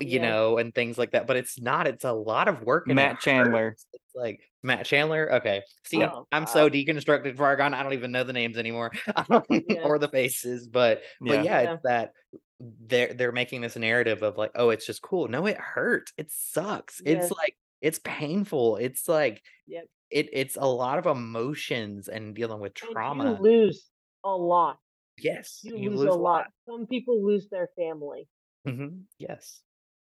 you 0.00 0.18
Yeah. 0.18 0.22
know 0.30 0.58
and 0.58 0.74
things 0.74 0.98
like 0.98 1.12
that 1.12 1.26
but 1.26 1.36
it's 1.36 1.60
not 1.60 1.86
it's 1.86 2.04
a 2.04 2.12
lot 2.12 2.48
of 2.48 2.62
work 2.62 2.86
Matt 2.88 3.20
Chandler. 3.20 3.76
it's 3.92 4.14
like 4.14 4.40
matt 4.62 4.84
chandler 4.84 5.32
okay 5.34 5.62
see 5.84 6.02
Oh 6.02 6.26
i'm 6.32 6.46
so 6.46 6.68
God. 6.68 6.72
deconstructed 6.72 7.36
fargon 7.36 7.72
i 7.72 7.82
don't 7.84 7.92
even 7.92 8.10
know 8.10 8.24
the 8.24 8.32
names 8.32 8.56
anymore 8.58 8.90
Yeah. 9.50 9.84
or 9.84 9.98
the 9.98 10.08
faces 10.08 10.66
but 10.66 11.02
but 11.20 11.34
Yeah. 11.36 11.42
yeah 11.44 11.60
Yeah. 11.62 11.72
it's 11.74 11.82
that 11.84 12.12
they're 12.58 13.14
they're 13.14 13.32
making 13.32 13.60
this 13.60 13.76
narrative 13.76 14.22
of 14.22 14.36
like 14.36 14.50
oh 14.56 14.70
it's 14.70 14.86
just 14.86 15.02
cool 15.02 15.28
no 15.28 15.46
it 15.46 15.56
hurts 15.58 16.12
it 16.16 16.32
sucks 16.32 17.00
it's 17.04 17.30
like 17.30 17.54
it's 17.80 18.00
painful 18.02 18.76
it's 18.78 19.06
like 19.08 19.40
Yep. 19.68 19.84
it 20.10 20.28
it's 20.32 20.56
a 20.56 20.66
lot 20.66 20.98
of 20.98 21.06
emotions 21.06 22.08
and 22.08 22.34
dealing 22.34 22.58
with 22.60 22.72
And 22.82 22.88
you 22.88 22.94
trauma 22.94 23.38
lose 23.40 23.88
a 24.24 24.30
lot. 24.34 24.78
yes 25.18 25.60
You 25.62 25.76
you 25.76 25.90
lose 25.90 26.00
lose 26.00 26.08
a 26.08 26.12
lot 26.12 26.22
lot. 26.22 26.46
Some 26.68 26.86
people 26.88 27.24
lose 27.24 27.48
their 27.50 27.68
family. 27.76 28.26
hmm 28.66 29.02
yes 29.18 29.60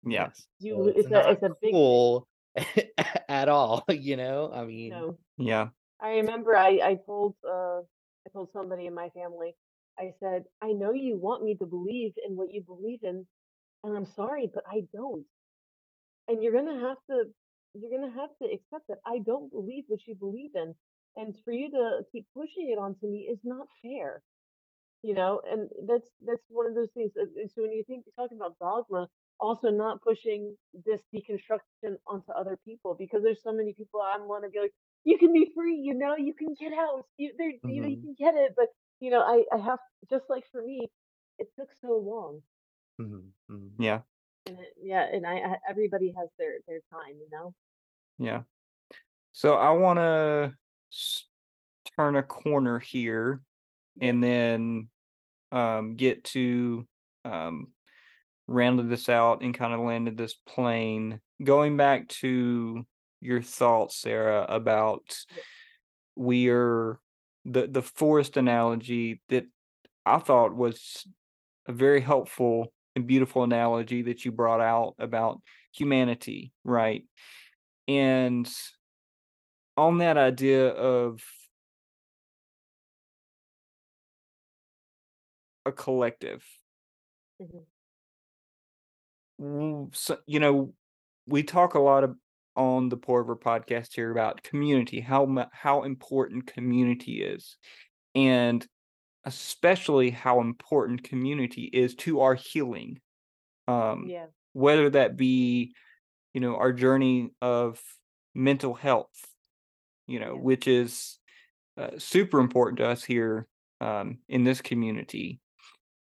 Yeah. 0.04 0.26
yes 0.26 0.46
You 0.60 0.74
so 0.74 0.86
it's 0.88 0.98
it's 1.00 1.10
a 1.10 1.30
it's 1.32 1.42
a 1.42 1.50
big 1.62 1.72
cool 1.72 2.28
at 3.28 3.48
all 3.48 3.84
you 3.90 4.16
know 4.16 4.50
i 4.54 4.64
mean 4.64 4.92
No. 4.92 5.18
Yeah. 5.38 5.68
I 6.00 6.10
remember 6.22 6.56
I 6.56 6.70
I 6.90 6.94
told 7.06 7.34
uh 7.48 7.80
I 8.26 8.28
told 8.32 8.50
somebody 8.52 8.86
in 8.86 8.94
my 8.94 9.10
family 9.10 9.54
I 9.98 10.12
said 10.20 10.44
I 10.62 10.72
know 10.72 10.92
you 10.92 11.16
want 11.18 11.44
me 11.44 11.56
to 11.56 11.66
believe 11.66 12.12
in 12.26 12.36
what 12.36 12.52
you 12.52 12.62
believe 12.62 13.00
in 13.02 13.26
and 13.84 13.96
I'm 13.96 14.06
sorry 14.06 14.50
but 14.52 14.64
I 14.70 14.82
don't 14.94 15.24
and 16.28 16.42
you're 16.42 16.52
gonna 16.52 16.80
have 16.88 16.98
to 17.10 17.24
you're 17.74 17.90
gonna 17.98 18.12
have 18.14 18.30
to 18.42 18.46
accept 18.46 18.88
that 18.88 18.98
I 19.06 19.18
don't 19.20 19.50
believe 19.52 19.84
what 19.88 20.06
you 20.06 20.14
believe 20.14 20.52
in 20.54 20.74
and 21.16 21.34
for 21.44 21.52
you 21.52 21.70
to 21.70 22.02
keep 22.12 22.26
pushing 22.34 22.70
it 22.70 22.78
onto 22.78 23.06
me 23.08 23.28
is 23.30 23.38
not 23.44 23.66
fair 23.82 24.22
you 25.02 25.14
know 25.14 25.40
and 25.50 25.68
that's 25.88 26.08
that's 26.26 26.42
one 26.48 26.66
of 26.66 26.74
those 26.74 26.90
things 26.94 27.12
that- 27.14 27.32
so 27.54 27.62
when 27.62 27.72
you 27.72 27.84
think 27.86 28.04
you're 28.06 28.20
talking 28.24 28.38
about 28.38 28.58
dogma 28.58 29.08
also 29.40 29.70
not 29.70 30.02
pushing 30.02 30.56
this 30.86 31.00
deconstruction 31.14 31.96
onto 32.06 32.32
other 32.32 32.58
people 32.64 32.94
because 32.98 33.22
there's 33.22 33.42
so 33.42 33.52
many 33.52 33.72
people 33.74 34.00
i 34.00 34.16
want 34.18 34.44
to 34.44 34.50
be 34.50 34.60
like 34.60 34.72
you 35.04 35.18
can 35.18 35.32
be 35.32 35.50
free 35.54 35.76
you 35.76 35.94
know 35.94 36.16
you 36.16 36.34
can 36.34 36.54
get 36.58 36.72
out 36.72 37.04
you 37.18 37.32
there 37.38 37.52
you 37.66 37.82
know 37.82 37.88
you 37.88 37.96
hmm 37.96 38.02
can 38.02 38.14
get 38.18 38.34
it 38.34 38.52
but 38.56 38.68
you 39.00 39.10
know 39.10 39.20
i 39.20 39.44
i 39.54 39.58
have 39.58 39.78
just 40.10 40.24
like 40.30 40.44
for 40.52 40.62
me 40.62 40.80
it 41.38 41.48
took 41.58 41.68
so 41.80 41.98
long. 41.98 42.40
Hmm 42.98 43.30
hmm 43.48 43.68
Yeah. 43.78 44.02
and 44.46 44.58
it, 44.58 44.74
yeah 44.82 45.06
and 45.12 45.26
I, 45.26 45.34
I 45.36 45.56
everybody 45.68 46.14
has 46.18 46.28
their 46.38 46.54
their 46.66 46.80
time 46.92 47.16
you 47.20 47.28
know? 47.30 47.54
Yeah. 48.18 48.42
So 49.32 49.54
I 49.54 49.70
want 49.70 49.98
to 49.98 50.54
turn 51.96 52.16
a 52.16 52.22
corner 52.22 52.78
here 52.78 53.40
and 54.00 54.22
then 54.22 54.88
um, 55.52 55.96
get 55.96 56.24
to 56.24 56.86
um, 57.24 57.68
rounded 58.46 58.88
this 58.88 59.08
out 59.08 59.42
and 59.42 59.54
kind 59.54 59.72
of 59.74 59.80
landed 59.80 60.16
this 60.16 60.34
plane. 60.34 61.20
Going 61.42 61.76
back 61.76 62.08
to 62.08 62.86
your 63.20 63.42
thoughts, 63.42 64.00
Serra, 64.00 64.44
about 64.48 65.16
we 66.14 66.48
are 66.48 66.98
the 67.44 67.66
the 67.66 67.82
forest 67.82 68.36
analogy 68.36 69.20
that 69.28 69.46
I 70.04 70.18
thought 70.18 70.54
was 70.54 71.06
a 71.66 71.72
very 71.72 72.00
helpful 72.00 72.72
and 72.94 73.06
beautiful 73.06 73.42
analogy 73.42 74.02
that 74.02 74.24
you 74.24 74.32
brought 74.32 74.60
out 74.60 74.94
about 74.98 75.40
humanity, 75.72 76.52
right? 76.64 77.04
And 77.88 78.48
on 79.76 79.98
that 79.98 80.16
idea 80.16 80.68
of 80.68 81.20
a 85.66 85.72
collective, 85.72 86.44
hmm 87.40 87.46
so, 87.48 87.75
you 89.38 90.40
know, 90.40 90.72
we 91.26 91.42
talk 91.42 91.74
a 91.74 91.80
lot 91.80 92.04
of 92.04 92.16
on 92.56 92.88
the 92.88 92.96
Porver 92.96 93.36
podcast 93.36 93.94
here 93.94 94.10
about 94.10 94.42
community, 94.42 95.00
how 95.00 95.48
how 95.52 95.82
important 95.82 96.46
community 96.46 97.22
is, 97.22 97.56
and 98.14 98.66
especially 99.24 100.10
how 100.10 100.40
important 100.40 101.02
community 101.02 101.64
is 101.64 101.94
to 101.96 102.20
our 102.20 102.34
healing. 102.34 103.00
Um, 103.68 104.06
yeah 104.08 104.26
whether 104.56 104.88
that 104.88 105.18
be, 105.18 105.74
you 106.32 106.40
know, 106.40 106.56
our 106.56 106.72
journey 106.72 107.28
of 107.42 107.78
mental 108.34 108.72
health, 108.72 109.12
you 110.06 110.18
know, 110.18 110.34
yeah 110.34 110.40
which 110.40 110.66
is 110.66 111.18
uh, 111.76 111.90
super 111.98 112.40
important 112.40 112.78
to 112.78 112.86
us 112.86 113.04
here 113.04 113.46
um, 113.82 114.16
in 114.30 114.44
this 114.44 114.62
community, 114.62 115.40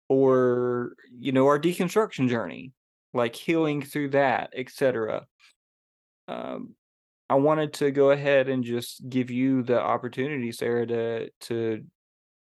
or 0.09 0.93
you 1.19 1.33
know, 1.33 1.47
our 1.49 1.59
deconstruction 1.59 2.29
journey, 2.29 2.71
like 3.15 3.37
healing 3.37 3.81
through 3.81 4.11
that, 4.11 4.53
etc. 4.55 5.27
Um, 6.29 6.75
I 7.31 7.37
wanted 7.37 7.73
to 7.75 7.91
go 7.91 8.11
ahead 8.11 8.49
and 8.49 8.65
just 8.65 9.09
give 9.09 9.31
you 9.31 9.63
the 9.63 9.81
opportunity, 9.81 10.53
Serra, 10.53 10.87
to 10.87 11.31
to 11.43 11.85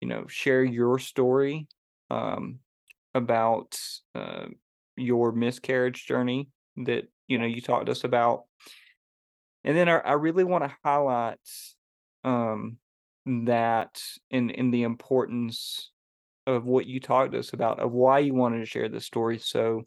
you 0.00 0.08
know 0.08 0.26
share 0.26 0.62
your 0.62 0.98
story 0.98 1.66
um, 2.10 2.58
about 3.14 3.78
uh, 4.14 4.46
your 4.96 5.32
miscarriage 5.32 6.06
journey 6.06 6.48
that 6.76 7.04
you 7.28 7.38
know 7.38 7.46
you 7.46 7.60
talked 7.62 7.86
to 7.86 7.92
us 7.92 8.04
about, 8.04 8.42
and 9.62 9.76
then 9.76 9.88
I, 9.88 9.98
I 9.98 10.12
really 10.12 10.44
want 10.44 10.64
to 10.64 10.76
highlight 10.84 11.38
um, 12.24 12.78
that 13.26 14.02
in 14.30 14.50
in 14.50 14.70
the 14.70 14.82
importance 14.82 15.92
of 16.46 16.66
what 16.66 16.86
you 16.86 17.00
talked 17.00 17.32
to 17.32 17.38
us 17.38 17.54
about 17.54 17.80
of 17.80 17.92
why 17.92 18.18
you 18.18 18.34
wanted 18.34 18.58
to 18.58 18.66
share 18.66 18.88
this 18.90 19.06
story 19.06 19.38
so 19.38 19.86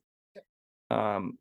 um, 0.90 1.38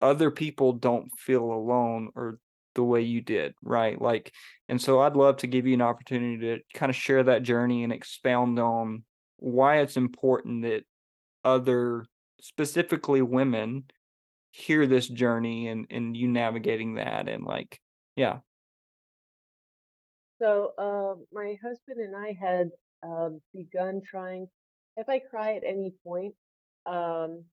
other 0.00 0.30
people 0.30 0.72
don't 0.72 1.10
feel 1.18 1.44
alone 1.44 2.10
or 2.14 2.38
the 2.74 2.84
way 2.84 3.02
you 3.02 3.20
did, 3.20 3.54
right? 3.62 4.00
Like, 4.00 4.32
and 4.68 4.80
so 4.80 5.00
I'd 5.00 5.16
love 5.16 5.38
to 5.38 5.46
give 5.46 5.66
you 5.66 5.74
an 5.74 5.82
opportunity 5.82 6.38
to 6.38 6.78
kind 6.78 6.90
of 6.90 6.96
share 6.96 7.22
that 7.24 7.42
journey 7.42 7.84
and 7.84 7.92
expound 7.92 8.58
on 8.58 9.04
why 9.38 9.78
it's 9.78 9.96
important 9.96 10.62
that 10.62 10.84
other, 11.44 12.04
specifically 12.40 13.22
women, 13.22 13.84
hear 14.50 14.86
this 14.86 15.06
journey 15.06 15.68
and 15.68 15.86
and 15.90 16.16
you 16.16 16.28
navigating 16.28 16.94
that 16.94 17.28
and 17.28 17.44
like, 17.44 17.78
yeah, 18.16 18.38
So, 20.38 20.72
uh, 20.76 21.14
my 21.32 21.56
husband 21.62 22.00
and 22.00 22.14
I 22.14 22.36
had 22.38 22.70
um, 23.02 23.40
begun 23.54 24.02
trying. 24.04 24.48
If 24.96 25.08
I 25.08 25.18
cry 25.18 25.54
at 25.56 25.64
any 25.64 25.94
point, 26.04 26.34
um, 26.84 27.44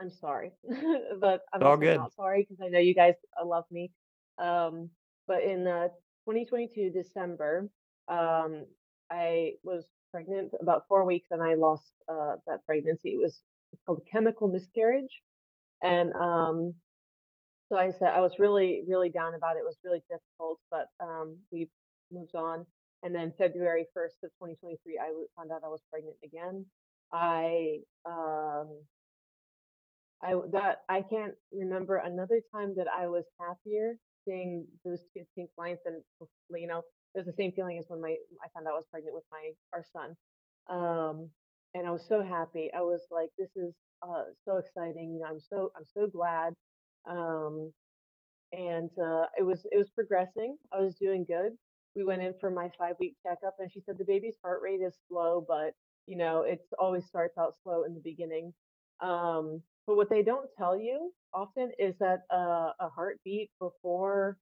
I'm 0.00 0.10
sorry, 0.10 0.52
but 1.20 1.42
I'm 1.52 1.62
all 1.62 1.70
also 1.70 1.80
good. 1.80 1.96
not 1.96 2.14
sorry 2.14 2.46
because 2.48 2.64
I 2.64 2.68
know 2.68 2.78
you 2.78 2.94
guys 2.94 3.14
uh, 3.40 3.46
love 3.46 3.64
me. 3.70 3.90
Um, 4.38 4.90
but 5.26 5.42
in 5.42 5.66
uh, 5.66 5.88
2022 6.28 6.90
December, 6.90 7.68
um, 8.08 8.66
I 9.10 9.52
was 9.62 9.84
pregnant 10.12 10.52
about 10.60 10.84
four 10.88 11.04
weeks 11.04 11.28
and 11.30 11.42
I 11.42 11.54
lost 11.54 11.92
uh, 12.08 12.36
that 12.46 12.64
pregnancy. 12.66 13.10
It 13.10 13.20
was 13.20 13.40
called 13.84 14.02
chemical 14.10 14.48
miscarriage. 14.48 15.22
And 15.82 16.12
um, 16.14 16.74
so 17.68 17.76
I 17.76 17.90
said 17.92 18.08
I 18.08 18.20
was 18.20 18.32
really, 18.38 18.82
really 18.88 19.08
down 19.08 19.34
about 19.34 19.56
it. 19.56 19.60
It 19.60 19.64
was 19.64 19.78
really 19.84 20.02
difficult, 20.10 20.58
but 20.70 20.88
um, 21.00 21.36
we 21.50 21.68
moved 22.12 22.34
on. 22.34 22.66
And 23.02 23.14
then 23.14 23.32
February 23.38 23.86
1st 23.96 24.24
of 24.24 24.30
2023, 24.40 24.98
I 24.98 25.12
found 25.36 25.52
out 25.52 25.62
I 25.64 25.68
was 25.68 25.80
pregnant 25.90 26.16
again. 26.24 26.64
I 27.12 27.78
um, 28.04 28.68
I 30.22 30.34
that 30.52 30.78
I 30.88 31.02
can't 31.02 31.34
remember 31.52 31.96
another 31.98 32.40
time 32.54 32.74
that 32.76 32.86
I 32.88 33.06
was 33.06 33.24
happier 33.40 33.96
seeing 34.26 34.66
those 34.84 35.00
two 35.14 35.24
pink 35.36 35.50
lines 35.58 35.78
than 35.84 36.02
you 36.54 36.66
know 36.66 36.82
it 37.14 37.18
was 37.18 37.26
the 37.26 37.32
same 37.32 37.52
feeling 37.52 37.78
as 37.78 37.86
when 37.88 38.00
my 38.00 38.16
I 38.44 38.48
found 38.54 38.66
out 38.66 38.74
I 38.74 38.76
was 38.76 38.86
pregnant 38.90 39.14
with 39.14 39.24
my 39.32 39.52
our 39.72 39.84
son. 39.92 40.16
Um, 40.68 41.30
and 41.74 41.86
I 41.86 41.90
was 41.90 42.04
so 42.08 42.22
happy. 42.22 42.70
I 42.76 42.80
was 42.80 43.02
like, 43.10 43.30
this 43.38 43.50
is 43.56 43.74
uh, 44.02 44.24
so 44.46 44.56
exciting. 44.58 45.12
You 45.14 45.20
know, 45.20 45.26
I'm 45.30 45.40
so 45.40 45.70
I'm 45.76 45.84
so 45.94 46.06
glad. 46.06 46.54
Um, 47.08 47.72
and 48.52 48.90
uh, 49.02 49.26
it 49.38 49.42
was 49.44 49.66
it 49.72 49.76
was 49.78 49.90
progressing. 49.90 50.56
I 50.72 50.80
was 50.80 50.94
doing 50.96 51.24
good. 51.26 51.52
We 51.96 52.04
went 52.04 52.22
in 52.22 52.34
for 52.40 52.50
my 52.50 52.70
five 52.78 52.96
week 53.00 53.16
checkup, 53.24 53.56
and 53.58 53.70
she 53.72 53.80
said 53.80 53.96
the 53.98 54.04
baby's 54.04 54.36
heart 54.42 54.60
rate 54.62 54.80
is 54.86 54.94
slow, 55.08 55.44
but 55.46 55.72
you 56.06 56.16
know 56.16 56.42
it 56.42 56.60
always 56.78 57.06
starts 57.06 57.38
out 57.38 57.54
slow 57.62 57.84
in 57.84 57.94
the 57.94 58.00
beginning. 58.04 58.52
Um, 59.02 59.62
but 59.86 59.96
what 59.96 60.10
they 60.10 60.22
don't 60.22 60.48
tell 60.58 60.78
you 60.78 61.12
often 61.32 61.70
is 61.78 61.94
that 62.00 62.22
uh, 62.32 62.72
a 62.80 62.88
heartbeat 62.94 63.50
before 63.60 64.36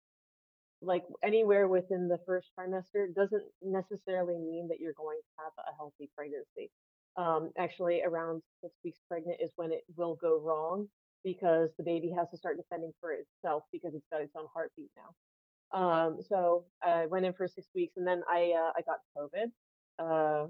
like 0.85 1.05
anywhere 1.23 1.69
within 1.69 2.09
the 2.09 2.19
first 2.27 2.49
trimester 2.59 3.13
doesn't 3.15 3.43
necessarily 3.63 4.39
mean 4.39 4.69
that 4.69 4.81
you're 4.81 4.93
going 4.95 5.19
to 5.19 5.43
have 5.43 5.53
a 5.59 5.75
healthy 5.77 6.11
pregnancy. 6.17 6.71
Um, 7.17 7.51
actually, 7.59 8.03
around 8.03 8.43
six 8.61 8.75
weeks 8.85 8.99
pregnant 9.09 9.39
is 9.41 9.51
when 9.57 9.73
it 9.73 9.83
will 9.97 10.17
go 10.21 10.41
wrong 10.41 10.89
because 11.23 11.71
the 11.79 11.85
baby 11.85 12.13
has 12.17 12.29
to 12.31 12.37
start 12.37 12.57
defending 12.57 12.93
for 13.01 13.13
itself 13.13 13.63
because 13.73 13.95
it's 13.95 14.07
got 14.13 14.21
its 14.21 14.35
own 14.37 14.47
heartbeat 14.53 14.91
now. 14.97 15.79
Um, 15.79 16.19
so 16.29 16.65
I 16.83 17.07
went 17.07 17.25
in 17.25 17.33
for 17.33 17.49
six 17.49 17.67
weeks 17.75 17.95
and 17.97 18.07
then 18.07 18.23
I 18.31 18.53
uh, 18.57 18.73
I 18.77 18.83
got 18.83 18.99
COVID 19.17 19.51
uh, 19.99 20.49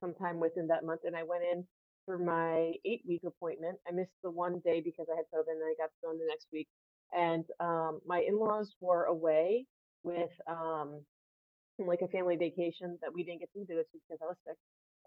sometime 0.00 0.40
within 0.40 0.68
that 0.68 0.84
month, 0.84 1.00
and 1.04 1.16
I 1.16 1.22
went 1.22 1.42
in 1.50 1.64
for 2.06 2.18
my 2.18 2.72
eight 2.86 3.02
week 3.08 3.22
appointment. 3.26 3.78
I 3.88 3.92
missed 3.92 4.16
the 4.22 4.30
one 4.30 4.60
day 4.64 4.80
because 4.82 5.06
I 5.12 5.16
had 5.16 5.26
COVID, 5.34 5.50
and 5.52 5.62
I 5.64 5.74
got 5.78 5.88
to 5.88 6.00
go 6.04 6.12
in 6.12 6.18
the 6.18 6.26
next 6.28 6.48
week. 6.52 6.68
And 7.16 7.44
um, 7.60 8.00
my 8.06 8.20
in 8.26 8.38
laws 8.38 8.74
were 8.80 9.04
away 9.04 9.66
with 10.04 10.30
um, 10.48 11.02
like 11.78 12.02
a 12.02 12.08
family 12.08 12.36
vacation 12.36 12.98
that 13.02 13.12
we 13.14 13.24
didn't 13.24 13.40
get 13.40 13.52
to 13.54 13.64
do 13.64 13.78
it 13.80 13.88
because 13.92 14.20
I 14.22 14.26
was 14.26 14.36
sick. 14.46 14.56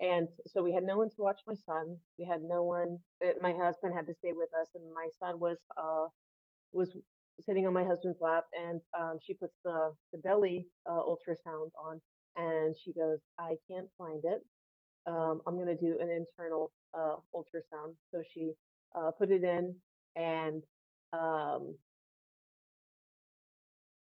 And 0.02 0.28
so 0.48 0.64
we 0.64 0.74
had 0.74 0.84
no 0.84 0.98
one 0.98 1.10
to 1.10 1.16
watch 1.20 1.40
my 1.48 1.56
son. 1.66 1.98
We 2.20 2.26
had 2.26 2.42
no 2.44 2.64
one. 2.64 3.00
uh, 3.26 3.34
My 3.42 3.54
husband 3.54 3.94
had 3.96 4.08
to 4.08 4.16
stay 4.16 4.34
with 4.34 4.50
us, 4.62 4.70
and 4.76 4.84
my 4.94 5.10
son 5.20 5.40
was 5.40 5.58
uh 5.78 6.08
was 6.74 6.90
sitting 7.42 7.68
on 7.68 7.74
my 7.74 7.86
husband's 7.86 8.20
lap, 8.22 8.46
and 8.54 8.82
um, 9.00 9.20
she 9.26 9.36
puts 9.36 9.56
the 9.66 9.94
the 10.14 10.20
belly 10.20 10.68
uh, 10.90 11.02
ultrasound 11.02 11.72
on, 11.84 12.02
and 12.38 12.76
she 12.84 12.94
goes, 12.94 13.20
"I 13.40 13.56
can't 13.72 13.90
find 13.98 14.24
it. 14.26 14.44
Um, 15.08 15.42
I'm 15.48 15.58
gonna 15.58 15.76
do 15.78 15.98
an 16.02 16.10
internal 16.12 16.72
uh, 16.94 17.18
ultrasound." 17.36 17.96
So 18.12 18.24
she 18.34 18.54
uh, 18.96 19.12
put 19.12 19.32
it 19.32 19.44
in, 19.44 19.76
and 20.16 20.64
um, 21.14 21.76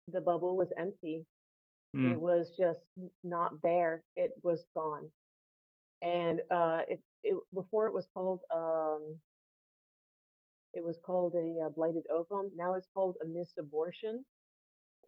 the 0.07 0.21
bubble 0.21 0.57
was 0.57 0.71
empty. 0.77 1.25
It 2.03 2.17
Mm, 2.17 2.19
was 2.19 2.51
just 2.57 2.81
not 3.23 3.61
there. 3.63 4.03
It 4.15 4.31
was 4.43 4.65
gone. 4.75 5.11
and 6.01 6.41
uh 6.51 6.81
it, 6.87 7.01
it 7.23 7.35
before 7.53 7.87
it 7.87 7.93
was 7.93 8.07
called 8.13 8.41
um 8.53 9.19
it 10.73 10.83
was 10.83 10.97
called 11.05 11.35
a, 11.35 11.65
uh 11.65 11.69
blighted 11.69 12.03
ovum 12.11 12.51
now 12.55 12.73
it's 12.75 12.87
called 12.93 13.15
a 13.23 13.25
missed 13.27 13.57
abortion 13.57 14.25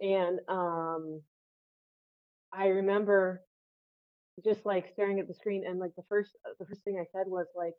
and 0.02 0.40
um 0.50 1.22
i 2.54 2.68
remember 2.68 3.42
just 4.44 4.66
like 4.66 4.90
staring 4.94 5.20
at 5.20 5.28
the 5.28 5.34
screen 5.34 5.64
and 5.68 5.80
like 5.80 5.96
the 5.96 6.04
first 6.10 6.32
uh, 6.46 6.54
the 6.60 6.66
first 6.66 6.82
thing 6.84 6.98
i 7.00 7.06
said 7.12 7.28
was 7.28 7.48
like 7.56 7.74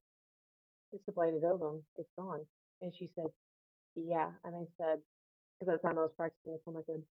it's 0.92 1.08
a 1.08 1.12
blighted 1.12 1.44
ovum 1.44 1.82
it's 1.96 2.10
gone 2.18 2.40
and 2.82 2.92
she 2.94 3.08
said 3.14 3.26
yeah 3.96 4.30
and 4.44 4.54
i 4.56 4.64
said 4.78 4.98
because 5.60 5.74
at 5.74 5.82
the 5.82 5.88
time 5.88 5.98
i 5.98 6.02
was 6.02 6.12
practicing 6.16 6.54
Islam, 6.58 6.78
I 6.78 6.82
said 6.86 7.02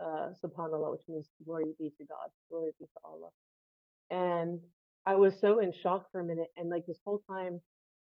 uh 0.00 0.28
subhanallah 0.44 0.92
which 0.92 1.02
means 1.08 1.28
glory 1.44 1.66
be 1.78 1.90
to 1.98 2.04
god 2.06 2.30
glory 2.50 2.72
be 2.80 2.86
to 2.86 3.00
allah 3.04 3.30
And 4.10 4.60
I 5.06 5.16
was 5.16 5.38
so 5.40 5.60
in 5.60 5.72
shock 5.72 6.06
for 6.12 6.20
a 6.20 6.24
minute, 6.24 6.48
and 6.56 6.70
like 6.70 6.86
this 6.86 7.00
whole 7.04 7.22
time, 7.30 7.60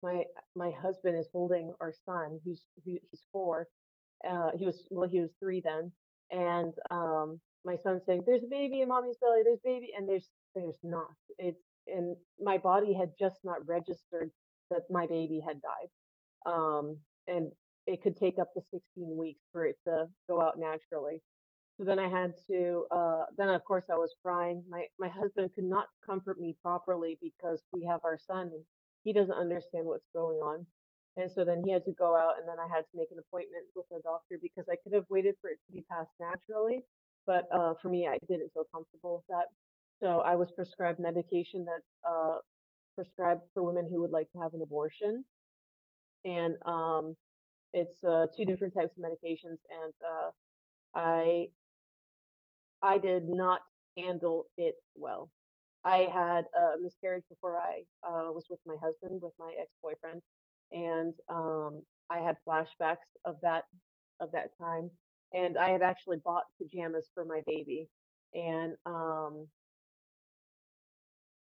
my 0.03 0.23
my 0.55 0.71
husband 0.81 1.17
is 1.17 1.27
holding 1.31 1.73
our 1.81 1.93
son, 2.05 2.39
who's 2.45 2.63
who, 2.85 2.97
he's 3.11 3.23
four. 3.31 3.67
Uh, 4.29 4.51
he 4.57 4.65
was 4.65 4.83
well, 4.91 5.09
he 5.09 5.21
was 5.21 5.31
three 5.39 5.61
then, 5.61 5.91
and 6.31 6.73
um, 6.91 7.39
my 7.65 7.77
son's 7.83 8.03
saying, 8.05 8.23
"There's 8.25 8.43
a 8.43 8.47
baby 8.47 8.81
in 8.81 8.89
mommy's 8.89 9.17
belly. 9.21 9.41
There's 9.43 9.59
baby," 9.63 9.91
and 9.97 10.07
there's 10.09 10.29
there's 10.55 10.77
not. 10.83 11.11
It's 11.39 11.61
and 11.87 12.15
my 12.39 12.57
body 12.57 12.93
had 12.93 13.11
just 13.19 13.37
not 13.43 13.67
registered 13.67 14.31
that 14.69 14.83
my 14.89 15.07
baby 15.07 15.41
had 15.45 15.61
died. 15.61 16.51
Um, 16.51 16.97
and 17.27 17.51
it 17.87 18.01
could 18.01 18.15
take 18.17 18.39
up 18.39 18.53
to 18.53 18.61
16 18.71 18.81
weeks 19.17 19.41
for 19.51 19.65
it 19.65 19.77
to 19.87 20.07
go 20.29 20.41
out 20.41 20.59
naturally. 20.59 21.21
So 21.77 21.83
then 21.83 21.99
I 21.99 22.07
had 22.07 22.33
to, 22.47 22.85
uh, 22.91 23.23
then 23.37 23.49
of 23.49 23.63
course 23.65 23.85
I 23.91 23.95
was 23.95 24.13
crying. 24.23 24.63
My 24.69 24.85
my 24.99 25.09
husband 25.09 25.51
could 25.55 25.63
not 25.65 25.87
comfort 26.05 26.39
me 26.39 26.55
properly 26.61 27.17
because 27.21 27.61
we 27.73 27.85
have 27.85 28.01
our 28.05 28.19
son 28.19 28.51
he 29.03 29.13
doesn't 29.13 29.33
understand 29.33 29.85
what's 29.85 30.07
going 30.13 30.37
on. 30.37 30.65
And 31.17 31.29
so 31.31 31.43
then 31.43 31.61
he 31.65 31.71
had 31.71 31.85
to 31.85 31.91
go 31.91 32.15
out 32.15 32.35
and 32.39 32.47
then 32.47 32.57
I 32.59 32.67
had 32.73 32.83
to 32.91 32.95
make 32.95 33.11
an 33.11 33.19
appointment 33.19 33.65
with 33.75 33.85
a 33.91 34.01
doctor 34.01 34.37
because 34.41 34.65
I 34.69 34.75
could 34.83 34.93
have 34.93 35.05
waited 35.09 35.35
for 35.41 35.49
it 35.49 35.59
to 35.67 35.73
be 35.73 35.83
passed 35.91 36.11
naturally. 36.19 36.81
But 37.25 37.47
uh, 37.53 37.73
for 37.81 37.89
me, 37.89 38.07
I 38.07 38.17
didn't 38.27 38.53
feel 38.53 38.65
comfortable 38.71 39.17
with 39.17 39.27
that. 39.29 39.47
So 40.01 40.21
I 40.21 40.35
was 40.35 40.51
prescribed 40.51 40.99
medication 40.99 41.65
that's 41.65 41.91
uh, 42.09 42.37
prescribed 42.95 43.41
for 43.53 43.63
women 43.63 43.87
who 43.89 44.01
would 44.01 44.11
like 44.11 44.31
to 44.33 44.39
have 44.39 44.53
an 44.55 44.61
abortion. 44.63 45.23
And 46.25 46.55
um, 46.65 47.15
it's 47.73 48.03
uh, 48.03 48.27
two 48.35 48.45
different 48.45 48.73
types 48.73 48.93
of 48.97 49.03
medications. 49.03 49.59
And 49.83 49.93
uh, 50.05 50.31
I 50.95 51.47
I 52.81 52.97
did 52.97 53.29
not 53.29 53.61
handle 53.97 54.47
it 54.57 54.75
well. 54.95 55.29
I 55.83 56.07
had 56.13 56.45
a 56.55 56.81
miscarriage 56.81 57.23
before 57.29 57.57
I 57.57 57.83
uh, 58.07 58.31
was 58.31 58.45
with 58.49 58.59
my 58.65 58.75
husband, 58.81 59.21
with 59.21 59.33
my 59.39 59.53
ex-boyfriend, 59.59 60.21
and 60.71 61.13
um, 61.29 61.81
I 62.09 62.19
had 62.19 62.37
flashbacks 62.47 63.09
of 63.25 63.37
that 63.41 63.65
of 64.19 64.31
that 64.33 64.51
time. 64.59 64.91
And 65.33 65.57
I 65.57 65.69
had 65.69 65.81
actually 65.81 66.17
bought 66.23 66.43
pajamas 66.61 67.09
for 67.13 67.25
my 67.25 67.41
baby, 67.47 67.87
and 68.33 68.73
um, 68.85 69.47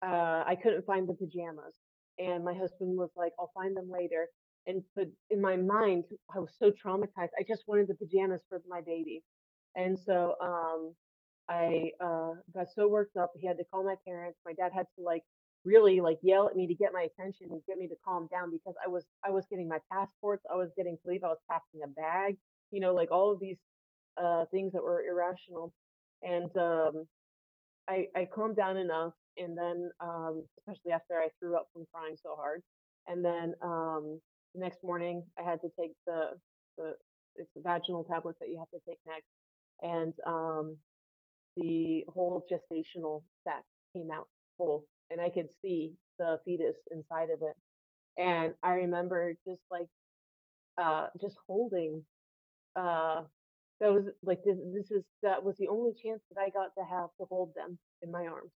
uh, 0.06 0.44
I 0.48 0.58
couldn't 0.62 0.86
find 0.86 1.08
the 1.08 1.14
pajamas. 1.14 1.76
And 2.20 2.44
my 2.44 2.54
husband 2.54 2.98
was 2.98 3.12
like, 3.16 3.34
"I'll 3.40 3.52
find 3.54 3.76
them 3.76 3.90
later." 3.90 4.28
And 4.68 4.84
but 4.96 5.08
in 5.30 5.42
my 5.42 5.56
mind, 5.58 6.06
I 6.36 6.40
was 6.40 6.54
so 6.58 6.72
traumatized. 6.72 7.32
I 7.40 7.44
just 7.48 7.64
wanted 7.68 7.88
the 7.88 7.96
pajamas 7.96 8.42
for 8.50 8.62
my 8.68 8.82
baby. 8.82 9.24
And 9.76 9.98
so 10.00 10.36
um 10.42 10.96
I 11.50 11.92
uh 12.04 12.34
got 12.54 12.68
so 12.76 12.88
worked 12.88 13.18
up. 13.18 13.32
He 13.40 13.48
had 13.48 13.58
to 13.58 13.66
call 13.66 13.84
my 13.84 13.96
parents. 14.08 14.40
My 14.46 14.54
dad 14.54 14.72
had 14.74 14.86
to 14.98 15.04
like 15.04 15.24
really 15.64 16.02
like 16.02 16.20
yell 16.24 16.48
at 16.48 16.56
me 16.56 16.68
to 16.68 16.76
get 16.76 16.94
my 16.94 17.04
attention 17.04 17.48
and 17.52 17.62
get 17.68 17.78
me 17.78 17.88
to 17.88 17.96
calm 18.06 18.28
down 18.32 18.52
because 18.52 18.76
I 18.86 18.90
was 18.90 19.06
I 19.26 19.32
was 19.32 19.46
getting 19.50 19.68
my 19.68 19.80
passports. 19.92 20.44
I 20.52 20.56
was 20.56 20.72
getting 20.78 20.98
to 20.98 21.10
leave. 21.10 21.24
I 21.24 21.28
was 21.30 21.42
packing 21.50 21.82
a 21.84 21.88
bag. 21.88 22.38
You 22.72 22.82
know, 22.82 22.94
like 22.94 23.12
all 23.12 23.32
of 23.32 23.40
these 23.40 23.58
uh 24.18 24.46
things 24.52 24.74
that 24.74 24.84
were 24.84 25.04
irrational. 25.04 25.74
And 26.24 26.56
um 26.58 27.08
I 27.88 28.08
I 28.16 28.26
calmed 28.26 28.56
down 28.58 28.78
enough 28.78 29.14
and 29.38 29.58
then 29.58 29.92
um 30.02 30.44
especially 30.60 30.92
after 30.92 31.16
I 31.16 31.30
threw 31.40 31.56
up 31.58 31.68
from 31.74 31.86
crying 31.94 32.18
so 32.22 32.36
hard. 32.36 32.62
And 33.08 33.24
then 33.24 33.56
um 33.62 34.22
the 34.54 34.62
next 34.62 34.84
morning 34.84 35.24
I 35.40 35.44
had 35.44 35.62
to 35.62 35.70
take 35.80 35.94
the 36.08 36.32
the 36.78 36.94
it's 37.36 37.50
the 37.56 37.62
vaginal 37.62 38.04
tablets 38.04 38.40
that 38.40 38.50
you 38.50 38.60
have 38.60 38.70
to 38.72 38.80
take 38.88 39.00
next 39.08 39.28
and 39.82 40.14
um 40.28 40.78
the 41.58 42.06
whole 42.10 42.46
gestational 42.52 43.24
sac 43.44 43.64
came 43.94 44.10
out 44.12 44.28
whole 44.58 44.86
and 45.10 45.22
I 45.22 45.30
could 45.30 45.50
see 45.62 45.94
the 46.20 46.40
fetus 46.46 46.78
inside 46.92 47.30
of 47.32 47.42
it. 47.42 47.56
And 48.18 48.54
I 48.64 48.72
remember 48.74 49.34
just 49.48 49.62
like 49.72 49.88
uh 50.82 51.08
just 51.22 51.36
holding 51.48 52.06
uh 52.76 53.24
that 53.80 53.92
was 53.94 54.06
like 54.24 54.40
this 54.46 54.58
this 54.74 54.92
is 54.92 55.04
that 55.24 55.44
was 55.44 55.56
the 55.58 55.70
only 55.70 55.94
chance 56.04 56.22
that 56.32 56.42
I 56.42 56.50
got 56.50 56.72
to 56.78 56.86
have 56.86 57.10
to 57.20 57.26
hold 57.30 57.54
them 57.56 57.78
in 58.04 58.12
my 58.12 58.28
arms. 58.28 58.52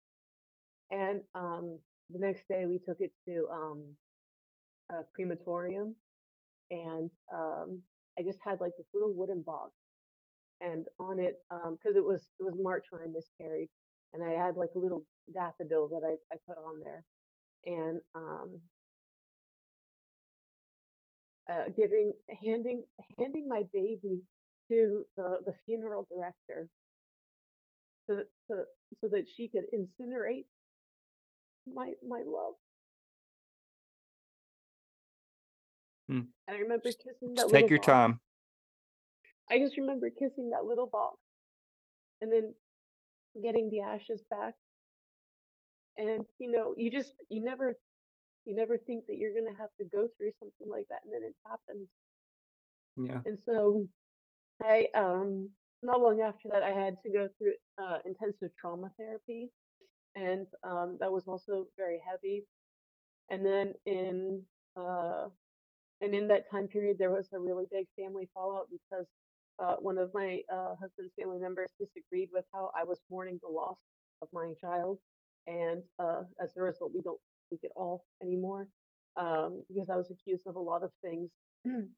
And 0.94 1.22
um 1.34 1.80
the 2.10 2.20
next 2.20 2.48
day 2.48 2.66
we 2.66 2.78
took 2.78 2.98
it 3.00 3.12
to 3.26 3.48
um 3.52 3.82
a 4.90 5.02
crematorium 5.16 5.96
and 6.70 7.10
um 7.34 7.82
I 8.18 8.22
just 8.22 8.38
had 8.44 8.60
like 8.60 8.72
this 8.78 8.86
little 8.94 9.12
wooden 9.14 9.42
box 9.42 9.72
and 10.60 10.86
on 11.00 11.18
it 11.20 11.36
um 11.50 11.76
because 11.76 11.96
it 11.96 12.04
was 12.04 12.22
it 12.40 12.44
was 12.44 12.54
March 12.62 12.86
when 12.90 13.02
I 13.02 13.06
miscarried 13.12 13.70
and 14.14 14.22
I 14.24 14.32
had 14.32 14.56
like 14.56 14.70
a 14.76 14.80
little 14.80 15.04
daffodil 15.34 15.88
that 15.90 16.02
I, 16.06 16.14
I 16.34 16.38
put 16.48 16.58
on 16.58 16.80
there 16.80 17.04
and 17.66 18.00
um 18.14 18.60
uh, 21.50 21.70
giving 21.76 22.12
handing 22.44 22.84
handing 23.18 23.48
my 23.48 23.64
baby 23.72 24.22
to 24.70 25.04
the 25.16 25.40
the 25.46 25.54
funeral 25.66 26.06
director 26.14 26.68
so 28.06 28.22
so, 28.48 28.64
so 29.00 29.08
that 29.08 29.26
she 29.36 29.48
could 29.48 29.64
incinerate 29.74 30.46
my 31.72 31.92
my 32.06 32.22
love. 32.26 32.54
Hmm. 36.08 36.28
And 36.48 36.56
I 36.56 36.60
remember 36.60 36.84
kissing 36.84 37.34
that 37.36 37.48
take 37.48 37.70
your 37.70 37.78
box. 37.78 37.86
time. 37.86 38.20
I 39.50 39.58
just 39.58 39.76
remember 39.76 40.10
kissing 40.10 40.50
that 40.50 40.64
little 40.64 40.86
box 40.86 41.18
and 42.20 42.32
then 42.32 42.54
getting 43.42 43.70
the 43.70 43.80
ashes 43.80 44.22
back. 44.30 44.54
And 45.96 46.24
you 46.38 46.50
know, 46.50 46.74
you 46.76 46.90
just 46.90 47.14
you 47.28 47.42
never 47.42 47.74
you 48.44 48.54
never 48.54 48.76
think 48.76 49.06
that 49.06 49.16
you're 49.16 49.32
gonna 49.32 49.56
have 49.58 49.70
to 49.78 49.84
go 49.84 50.08
through 50.18 50.32
something 50.38 50.68
like 50.68 50.86
that, 50.90 51.00
and 51.04 51.12
then 51.12 51.22
it 51.22 51.34
happens. 51.46 51.88
Yeah. 52.96 53.20
And 53.24 53.38
so 53.44 53.86
I 54.62 54.88
um 54.94 55.50
not 55.82 56.00
long 56.00 56.20
after 56.20 56.48
that 56.50 56.62
I 56.62 56.70
had 56.70 56.96
to 57.04 57.10
go 57.10 57.28
through 57.38 57.54
uh 57.82 57.98
intensive 58.04 58.50
trauma 58.60 58.90
therapy 58.98 59.50
and 60.16 60.46
um 60.64 60.96
that 61.00 61.12
was 61.12 61.24
also 61.26 61.66
very 61.76 62.00
heavy. 62.08 62.44
And 63.30 63.44
then 63.46 63.74
in 63.86 64.42
uh 64.76 65.28
and 66.02 66.14
in 66.14 66.28
that 66.28 66.50
time 66.50 66.68
period 66.68 66.98
there 66.98 67.10
was 67.12 67.28
a 67.34 67.38
really 67.40 67.66
big 67.72 67.86
family 67.98 68.28
fallout 68.34 68.68
because 68.70 69.06
uh 69.62 69.76
one 69.80 69.98
of 69.98 70.12
my 70.14 70.40
uh 70.52 70.74
husband's 70.80 71.14
family 71.18 71.38
members 71.40 71.70
disagreed 71.80 72.30
with 72.32 72.44
how 72.52 72.70
I 72.78 72.84
was 72.84 73.00
mourning 73.10 73.40
the 73.42 73.50
loss 73.52 73.78
of 74.22 74.28
my 74.32 74.52
child 74.60 74.98
and 75.46 75.82
uh 75.98 76.22
as 76.42 76.50
a 76.56 76.62
result 76.62 76.92
we 76.94 77.02
don't 77.02 77.20
speak 77.46 77.60
at 77.64 77.72
all 77.76 78.04
anymore 78.22 78.68
um 79.16 79.62
because 79.68 79.90
I 79.90 79.96
was 79.96 80.10
accused 80.10 80.46
of 80.46 80.56
a 80.56 80.60
lot 80.60 80.82
of 80.84 80.90
things 81.02 81.30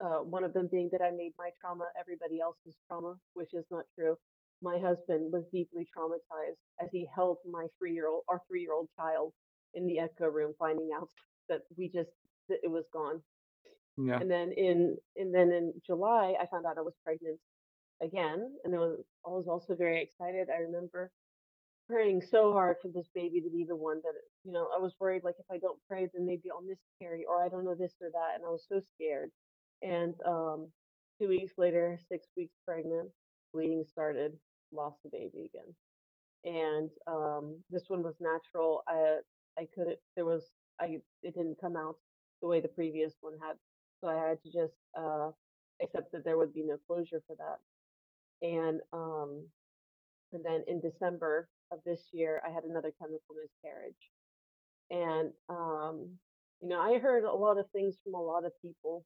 uh, 0.00 0.18
one 0.20 0.44
of 0.44 0.52
them 0.52 0.68
being 0.70 0.88
that 0.92 1.02
I 1.02 1.10
made 1.10 1.32
my 1.38 1.50
trauma 1.60 1.86
everybody 1.98 2.40
else's 2.40 2.76
trauma, 2.88 3.16
which 3.34 3.54
is 3.54 3.64
not 3.70 3.84
true. 3.94 4.16
My 4.62 4.78
husband 4.78 5.32
was 5.32 5.44
deeply 5.52 5.86
traumatized 5.96 6.56
as 6.82 6.88
he 6.90 7.06
held 7.14 7.38
my 7.50 7.66
three-year-old, 7.78 8.22
our 8.28 8.40
three-year-old 8.48 8.88
child 8.98 9.32
in 9.74 9.86
the 9.86 9.98
echo 9.98 10.26
room, 10.26 10.54
finding 10.58 10.90
out 10.96 11.08
that 11.48 11.62
we 11.76 11.88
just 11.88 12.10
that 12.48 12.58
it 12.62 12.70
was 12.70 12.84
gone. 12.92 13.20
Yeah. 13.98 14.18
And 14.20 14.30
then 14.30 14.52
in 14.52 14.96
and 15.16 15.34
then 15.34 15.52
in 15.52 15.72
July, 15.86 16.34
I 16.40 16.46
found 16.46 16.66
out 16.66 16.78
I 16.78 16.82
was 16.82 16.94
pregnant 17.04 17.38
again, 18.02 18.50
and 18.64 18.74
it 18.74 18.78
was 18.78 19.00
I 19.26 19.30
was 19.30 19.46
also 19.48 19.74
very 19.74 20.02
excited. 20.02 20.48
I 20.50 20.60
remember 20.62 21.10
praying 21.88 22.20
so 22.30 22.52
hard 22.52 22.76
for 22.82 22.88
this 22.88 23.06
baby 23.14 23.40
to 23.40 23.50
be 23.50 23.64
the 23.68 23.76
one 23.76 24.00
that 24.02 24.14
you 24.44 24.52
know 24.52 24.68
I 24.74 24.80
was 24.80 24.92
worried 25.00 25.22
like 25.24 25.36
if 25.38 25.46
I 25.50 25.58
don't 25.58 25.78
pray, 25.88 26.08
then 26.12 26.26
maybe 26.26 26.50
I'll 26.50 26.62
miscarry 26.62 27.24
or 27.28 27.42
I 27.42 27.48
don't 27.48 27.64
know 27.64 27.74
this 27.74 27.94
or 28.00 28.08
that, 28.10 28.36
and 28.36 28.44
I 28.44 28.48
was 28.48 28.64
so 28.68 28.80
scared. 28.94 29.30
And 29.82 30.14
um, 30.26 30.68
two 31.20 31.28
weeks 31.28 31.52
later, 31.58 31.98
six 32.08 32.26
weeks 32.36 32.54
pregnant, 32.66 33.10
bleeding 33.52 33.84
started, 33.84 34.32
lost 34.72 34.98
the 35.04 35.10
baby 35.10 35.50
again. 35.54 35.74
And 36.44 36.90
um, 37.06 37.64
this 37.70 37.84
one 37.88 38.02
was 38.02 38.16
natural. 38.20 38.82
I 38.88 39.18
I 39.58 39.68
couldn't. 39.74 39.98
There 40.16 40.26
was 40.26 40.44
I. 40.80 41.00
It 41.22 41.34
didn't 41.34 41.60
come 41.60 41.76
out 41.76 41.96
the 42.42 42.48
way 42.48 42.60
the 42.60 42.68
previous 42.68 43.14
one 43.20 43.34
had, 43.42 43.56
so 44.00 44.08
I 44.08 44.28
had 44.28 44.42
to 44.42 44.52
just 44.52 44.74
uh, 44.98 45.30
accept 45.82 46.12
that 46.12 46.24
there 46.24 46.38
would 46.38 46.54
be 46.54 46.64
no 46.64 46.78
closure 46.86 47.22
for 47.26 47.36
that. 47.36 47.58
And 48.46 48.80
um, 48.92 49.48
and 50.32 50.44
then 50.44 50.64
in 50.68 50.80
December 50.80 51.48
of 51.72 51.80
this 51.86 52.10
year, 52.12 52.42
I 52.46 52.50
had 52.52 52.64
another 52.64 52.92
chemical 53.00 53.36
miscarriage. 53.42 54.10
And 54.90 55.32
um, 55.48 56.18
you 56.62 56.68
know, 56.68 56.80
I 56.80 56.98
heard 56.98 57.24
a 57.24 57.32
lot 57.32 57.58
of 57.58 57.66
things 57.72 57.96
from 58.04 58.14
a 58.14 58.22
lot 58.22 58.44
of 58.44 58.52
people 58.62 59.04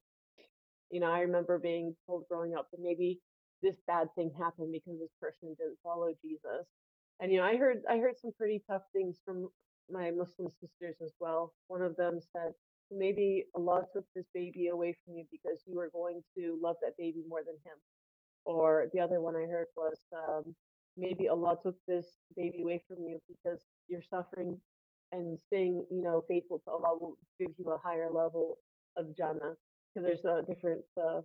you 0.91 1.01
know, 1.01 1.11
I 1.13 1.21
remember 1.21 1.59
being 1.59 1.97
told 2.07 2.29
growing 2.29 2.55
up 2.57 2.69
that 2.73 2.81
maybe 2.83 3.21
this 3.63 3.77
bad 3.87 4.09
thing 4.15 4.33
happened 4.39 4.73
because 4.73 4.99
this 5.01 5.15
person 5.21 5.55
didn't 5.59 5.79
follow 5.83 6.13
Jesus. 6.23 6.67
And 7.21 7.33
you 7.33 7.39
know, 7.39 7.45
I 7.45 7.57
heard 7.57 7.83
I 7.89 7.99
heard 7.99 8.19
some 8.19 8.33
pretty 8.39 8.63
tough 8.71 8.83
things 8.93 9.19
from 9.25 9.49
my 9.91 10.11
Muslim 10.11 10.51
sisters 10.51 10.97
as 11.05 11.13
well. 11.21 11.53
One 11.69 11.83
of 11.83 11.97
them 11.97 12.21
said, 12.33 12.53
maybe 12.91 13.47
Allah 13.55 13.85
took 13.93 14.05
this 14.15 14.27
baby 14.35 14.69
away 14.69 14.97
from 15.05 15.17
you 15.17 15.25
because 15.31 15.63
you 15.67 15.77
were 15.77 15.91
going 15.93 16.23
to 16.37 16.59
love 16.63 16.77
that 16.83 16.97
baby 16.99 17.23
more 17.29 17.43
than 17.45 17.57
him. 17.65 17.79
Or 18.45 18.87
the 18.93 19.01
other 19.01 19.21
one 19.21 19.37
I 19.37 19.47
heard 19.47 19.67
was, 19.77 19.99
um, 20.17 20.55
maybe 20.97 21.29
Allah 21.29 21.57
took 21.63 21.77
this 21.87 22.07
baby 22.37 22.63
away 22.63 22.83
from 22.89 22.99
you 23.05 23.21
because 23.29 23.61
you're 23.89 24.03
suffering 24.03 24.59
and 25.13 25.39
staying, 25.39 25.85
you 25.91 26.03
know, 26.03 26.25
faithful 26.29 26.61
to 26.61 26.71
Allah 26.71 26.99
will 26.99 27.17
give 27.39 27.51
you 27.59 27.71
a 27.71 27.79
higher 27.79 28.11
level 28.13 28.59
of 28.97 29.17
Jannah 29.17 29.55
because 29.95 30.07
there's 30.07 30.25
uh, 30.25 30.43
different 30.43 30.83
uh, 31.01 31.21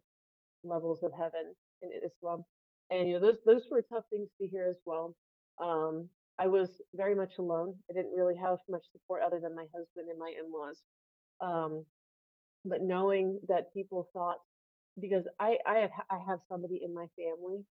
levels 0.63 1.03
of 1.03 1.11
heaven 1.17 1.53
in 1.81 1.89
Islam, 2.05 2.43
and 2.89 3.07
you 3.07 3.13
know 3.15 3.19
those 3.19 3.37
those 3.45 3.63
were 3.69 3.81
tough 3.81 4.05
things 4.09 4.29
to 4.41 4.47
hear 4.47 4.67
as 4.69 4.77
well. 4.85 5.15
Um, 5.61 6.09
I 6.37 6.47
was 6.47 6.69
very 6.93 7.15
much 7.15 7.33
alone. 7.39 7.75
I 7.89 7.93
didn't 7.93 8.15
really 8.15 8.35
have 8.35 8.57
much 8.69 8.83
support 8.91 9.21
other 9.25 9.39
than 9.39 9.55
my 9.55 9.65
husband 9.73 10.09
and 10.09 10.19
my 10.19 10.33
in-laws. 10.37 10.81
Um, 11.41 11.85
but 12.65 12.81
knowing 12.81 13.39
that 13.47 13.73
people 13.73 14.09
thought 14.13 14.37
because 14.99 15.25
I 15.39 15.57
I 15.65 15.77
have 15.79 15.91
I 16.09 16.19
have 16.27 16.39
somebody 16.49 16.81
in 16.83 16.93
my 16.93 17.07
family 17.17 17.63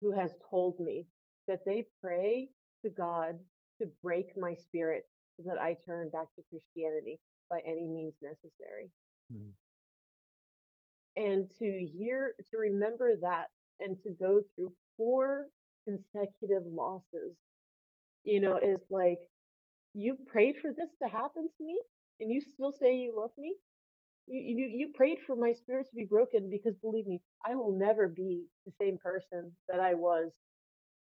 who 0.00 0.12
has 0.12 0.30
told 0.50 0.78
me 0.80 1.06
that 1.48 1.60
they 1.64 1.86
pray 2.02 2.48
to 2.84 2.90
God 2.90 3.38
to 3.80 3.88
break 4.02 4.26
my 4.36 4.54
spirit 4.54 5.04
so 5.36 5.44
that 5.46 5.60
I 5.60 5.76
turn 5.86 6.10
back 6.10 6.26
to 6.36 6.42
Christianity 6.50 7.18
by 7.48 7.60
any 7.66 7.86
means 7.86 8.14
necessary. 8.22 8.90
Mm. 9.32 9.50
And 11.16 11.50
to 11.58 11.88
hear, 11.96 12.34
to 12.50 12.58
remember 12.58 13.16
that 13.20 13.48
and 13.80 13.96
to 14.04 14.10
go 14.10 14.40
through 14.54 14.72
four 14.96 15.46
consecutive 15.86 16.64
losses, 16.66 17.36
you 18.24 18.40
know, 18.40 18.56
is 18.56 18.80
like, 18.90 19.18
you 19.94 20.16
prayed 20.26 20.56
for 20.62 20.72
this 20.72 20.90
to 21.02 21.08
happen 21.08 21.48
to 21.58 21.64
me 21.64 21.78
and 22.20 22.30
you 22.30 22.40
still 22.40 22.72
say 22.72 22.96
you 22.96 23.14
love 23.16 23.30
me? 23.38 23.54
You, 24.26 24.40
you, 24.40 24.66
you 24.66 24.88
prayed 24.94 25.18
for 25.26 25.36
my 25.36 25.52
spirit 25.52 25.88
to 25.90 25.96
be 25.96 26.04
broken 26.04 26.50
because 26.50 26.76
believe 26.76 27.06
me, 27.06 27.20
I 27.44 27.56
will 27.56 27.72
never 27.72 28.08
be 28.08 28.44
the 28.66 28.72
same 28.80 28.98
person 28.98 29.52
that 29.68 29.80
I 29.80 29.94
was 29.94 30.32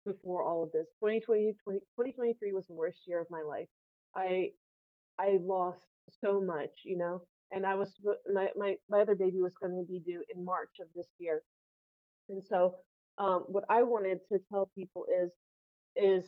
before 0.05 0.43
all 0.43 0.63
of 0.63 0.71
this. 0.71 0.87
2020, 1.03 1.53
2023 1.65 2.53
was 2.53 2.67
the 2.67 2.73
worst 2.73 2.99
year 3.07 3.21
of 3.21 3.27
my 3.29 3.41
life. 3.41 3.67
I 4.15 4.51
I 5.19 5.39
lost 5.41 5.79
so 6.21 6.41
much, 6.41 6.71
you 6.85 6.97
know, 6.97 7.21
and 7.51 7.65
I 7.65 7.75
was 7.75 7.93
my 8.33 8.49
my 8.57 8.75
my 8.89 9.01
other 9.01 9.15
baby 9.15 9.41
was 9.41 9.53
going 9.61 9.75
to 9.75 9.85
be 9.91 9.99
due 9.99 10.23
in 10.35 10.45
March 10.45 10.75
of 10.81 10.87
this 10.95 11.07
year, 11.19 11.41
and 12.29 12.43
so 12.43 12.75
um, 13.17 13.45
what 13.47 13.65
I 13.69 13.83
wanted 13.83 14.19
to 14.31 14.39
tell 14.51 14.71
people 14.75 15.05
is 15.23 15.31
is 15.95 16.25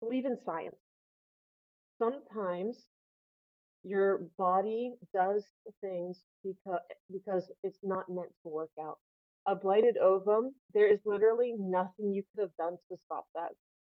believe 0.00 0.26
in 0.26 0.38
science. 0.44 0.76
Sometimes 1.98 2.78
your 3.84 4.22
body 4.38 4.94
does 5.14 5.44
things 5.80 6.20
because 6.44 6.80
because 7.12 7.50
it's 7.62 7.80
not 7.82 8.08
meant 8.08 8.30
to 8.42 8.48
work 8.48 8.70
out. 8.80 8.98
A 9.48 9.54
blighted 9.56 9.96
ovum, 9.98 10.54
there 10.74 10.86
is 10.92 11.00
literally 11.06 11.54
nothing 11.58 12.12
you 12.12 12.22
could 12.22 12.42
have 12.42 12.56
done 12.58 12.76
to 12.90 12.98
stop 13.06 13.26
that. 13.34 13.50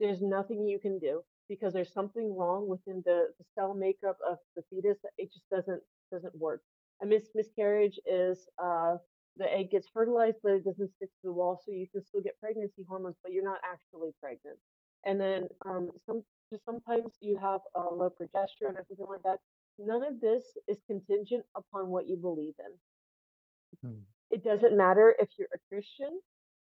There's 0.00 0.22
nothing 0.22 0.66
you 0.68 0.78
can 0.78 0.98
do 0.98 1.22
because 1.52 1.74
there's 1.74 1.92
something 1.92 2.34
wrong 2.34 2.66
within 2.66 3.02
the, 3.04 3.28
the 3.38 3.44
cell 3.54 3.74
makeup 3.74 4.16
of 4.30 4.38
the 4.56 4.62
fetus. 4.70 4.96
That 5.02 5.12
it 5.18 5.30
just 5.30 5.48
doesn't 5.50 5.82
doesn't 6.10 6.34
work. 6.34 6.62
A 7.02 7.06
mis- 7.06 7.34
miscarriage 7.34 7.98
is 8.06 8.38
uh, 8.62 8.96
the 9.36 9.52
egg 9.52 9.70
gets 9.70 9.86
fertilized, 9.92 10.38
but 10.42 10.52
it 10.52 10.64
doesn't 10.64 10.94
stick 10.96 11.10
to 11.10 11.24
the 11.24 11.32
wall, 11.32 11.60
so 11.62 11.70
you 11.72 11.86
can 11.92 12.02
still 12.06 12.22
get 12.22 12.40
pregnancy 12.40 12.86
hormones, 12.88 13.16
but 13.22 13.32
you're 13.32 13.44
not 13.44 13.60
actually 13.70 14.12
pregnant. 14.18 14.58
And 15.04 15.20
then 15.20 15.48
um, 15.66 15.90
some 16.06 16.22
just 16.50 16.64
sometimes 16.64 17.12
you 17.20 17.36
have 17.36 17.60
uh, 17.74 17.92
low 17.94 18.10
progesterone 18.10 18.76
or 18.78 18.84
something 18.88 19.06
like 19.10 19.22
that. 19.24 19.38
None 19.78 20.02
of 20.04 20.20
this 20.20 20.44
is 20.68 20.78
contingent 20.86 21.44
upon 21.54 21.88
what 21.88 22.08
you 22.08 22.16
believe 22.16 22.54
in. 22.66 23.88
Hmm. 23.90 24.00
It 24.30 24.42
doesn't 24.42 24.74
matter 24.74 25.14
if 25.18 25.28
you're 25.38 25.48
a 25.54 25.60
Christian. 25.68 26.18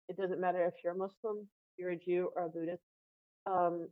It 0.08 0.16
doesn't 0.16 0.40
matter 0.40 0.64
if 0.66 0.74
you're 0.82 0.94
a 0.94 0.96
Muslim, 0.96 1.46
you're 1.76 1.90
a 1.90 1.96
Jew, 1.96 2.30
or 2.34 2.46
a 2.46 2.48
Buddhist. 2.48 2.82
Um, 3.46 3.88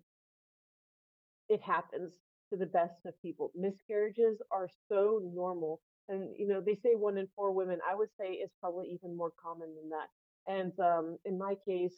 it 1.48 1.62
happens 1.62 2.14
to 2.50 2.56
the 2.58 2.66
best 2.66 3.04
of 3.06 3.20
people. 3.22 3.52
Miscarriages 3.54 4.40
are 4.50 4.68
so 4.88 5.20
normal. 5.34 5.80
And, 6.08 6.30
you 6.38 6.46
know, 6.48 6.60
they 6.60 6.74
say 6.76 6.94
one 6.94 7.18
in 7.18 7.28
four 7.36 7.52
women. 7.52 7.80
I 7.88 7.94
would 7.94 8.08
say 8.18 8.32
it's 8.32 8.54
probably 8.60 8.88
even 8.88 9.16
more 9.16 9.32
common 9.42 9.68
than 9.76 9.90
that. 9.90 10.08
And 10.46 10.78
um, 10.80 11.18
in 11.24 11.38
my 11.38 11.54
case, 11.66 11.94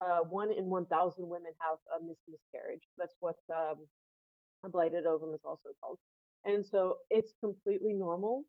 uh, 0.00 0.20
one 0.28 0.50
in 0.52 0.66
1,000 0.68 1.28
women 1.28 1.52
have 1.60 1.78
a 2.00 2.04
mis- 2.04 2.18
miscarriage. 2.28 2.82
That's 2.98 3.14
what 3.20 3.36
um, 3.54 3.86
a 4.64 4.68
blighted 4.68 5.06
ovum 5.06 5.34
is 5.34 5.40
also 5.44 5.70
called. 5.82 5.98
And 6.44 6.64
so 6.66 6.98
it's 7.10 7.32
completely 7.40 7.92
normal. 7.94 8.44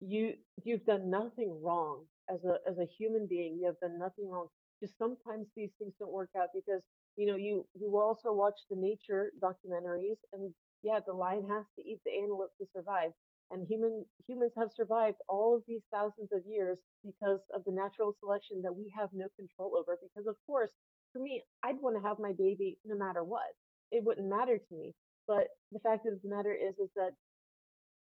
You 0.00 0.34
you've 0.64 0.84
done 0.84 1.10
nothing 1.10 1.60
wrong 1.62 2.06
as 2.30 2.44
a 2.44 2.58
as 2.68 2.78
a 2.78 2.86
human 2.86 3.26
being. 3.26 3.58
You 3.58 3.66
have 3.66 3.80
done 3.80 3.98
nothing 3.98 4.28
wrong. 4.28 4.48
Just 4.80 4.96
sometimes 4.98 5.48
these 5.56 5.70
things 5.78 5.94
don't 5.98 6.12
work 6.12 6.30
out 6.36 6.48
because 6.54 6.82
you 7.16 7.26
know, 7.26 7.36
you 7.36 7.66
you 7.78 7.96
also 7.98 8.32
watch 8.32 8.58
the 8.70 8.76
nature 8.76 9.30
documentaries, 9.42 10.18
and 10.32 10.52
yeah, 10.82 11.00
the 11.06 11.12
lion 11.12 11.46
has 11.50 11.64
to 11.76 11.82
eat 11.82 12.00
the 12.04 12.12
antelope 12.12 12.52
to 12.60 12.66
survive. 12.74 13.12
And 13.50 13.66
human 13.68 14.04
humans 14.26 14.52
have 14.58 14.70
survived 14.74 15.18
all 15.28 15.54
of 15.56 15.62
these 15.68 15.82
thousands 15.92 16.30
of 16.32 16.42
years 16.46 16.78
because 17.04 17.40
of 17.54 17.62
the 17.64 17.72
natural 17.72 18.14
selection 18.20 18.60
that 18.62 18.74
we 18.74 18.92
have 18.98 19.10
no 19.12 19.26
control 19.38 19.76
over. 19.78 19.96
Because 20.02 20.26
of 20.26 20.36
course, 20.46 20.70
for 21.12 21.20
me, 21.20 21.44
I'd 21.62 21.80
want 21.80 21.96
to 21.96 22.06
have 22.06 22.18
my 22.18 22.32
baby 22.32 22.78
no 22.84 22.96
matter 22.96 23.22
what. 23.22 23.54
It 23.92 24.04
wouldn't 24.04 24.28
matter 24.28 24.58
to 24.58 24.74
me. 24.74 24.94
But 25.28 25.46
the 25.72 25.80
fact 25.80 26.06
of 26.06 26.20
the 26.22 26.28
matter 26.28 26.52
is, 26.52 26.74
is 26.78 26.90
that 26.96 27.12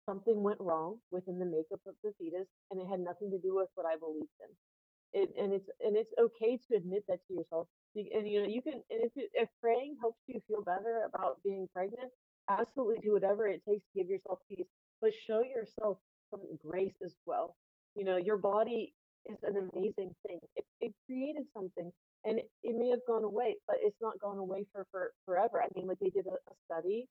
something 0.07 0.43
went 0.43 0.61
wrong 0.61 0.99
within 1.11 1.39
the 1.39 1.47
makeup 1.47 1.81
of 1.87 1.95
the 2.05 2.13
fetus, 2.19 2.47
and 2.71 2.81
it 2.81 2.87
had 2.89 3.01
nothing 3.01 3.31
to 3.31 3.39
do 3.39 3.57
with 3.57 3.69
what 3.75 3.87
I 3.87 3.97
believed 3.97 4.31
in. 4.41 4.72
It, 5.13 5.31
and 5.39 5.53
it's 5.53 5.69
and 5.81 5.97
it's 5.97 6.13
okay 6.19 6.59
to 6.69 6.77
admit 6.77 7.05
that 7.09 7.21
to 7.29 7.35
yourself. 7.35 7.69
You- 7.95 8.11
And 8.15 8.29
you 8.29 8.43
know 8.43 8.49
you 8.49 8.63
can 8.63 8.75
and 8.91 9.03
if 9.05 9.13
if 9.17 9.49
praying 9.61 9.97
helps 10.01 10.21
you 10.27 10.41
feel 10.49 10.63
better 10.63 11.05
about 11.05 11.43
being 11.43 11.69
pregnant, 11.75 12.13
absolutely 12.49 12.99
do 13.01 13.13
whatever 13.13 13.47
it 13.49 13.63
takes 13.65 13.85
to 13.87 13.99
give 13.99 14.09
yourself 14.09 14.41
peace. 14.49 14.69
But 15.01 15.13
show 15.15 15.43
yourself 15.43 15.99
some 16.31 16.43
grace 16.59 16.97
as 17.05 17.17
well. 17.27 17.57
You 17.95 18.05
know 18.05 18.17
your 18.17 18.39
body 18.39 18.95
is 19.27 19.39
an 19.45 19.57
amazing 19.57 20.15
thing. 20.27 20.41
It, 20.57 20.67
it 20.81 20.95
created 21.07 21.47
something, 21.55 21.93
and 22.25 22.39
it, 22.41 22.51
it 22.63 22.77
may 22.77 22.89
have 22.91 23.05
gone 23.07 23.25
away, 23.25 23.57
but 23.67 23.77
it's 23.81 24.01
not 24.01 24.19
gone 24.21 24.39
away 24.39 24.67
for 24.73 24.87
for 24.91 25.13
forever. 25.27 25.63
I 25.63 25.69
mean, 25.75 25.87
like 25.89 25.99
they 26.01 26.11
did 26.11 26.27
a, 26.27 26.35
a 26.35 26.55
study 26.67 27.09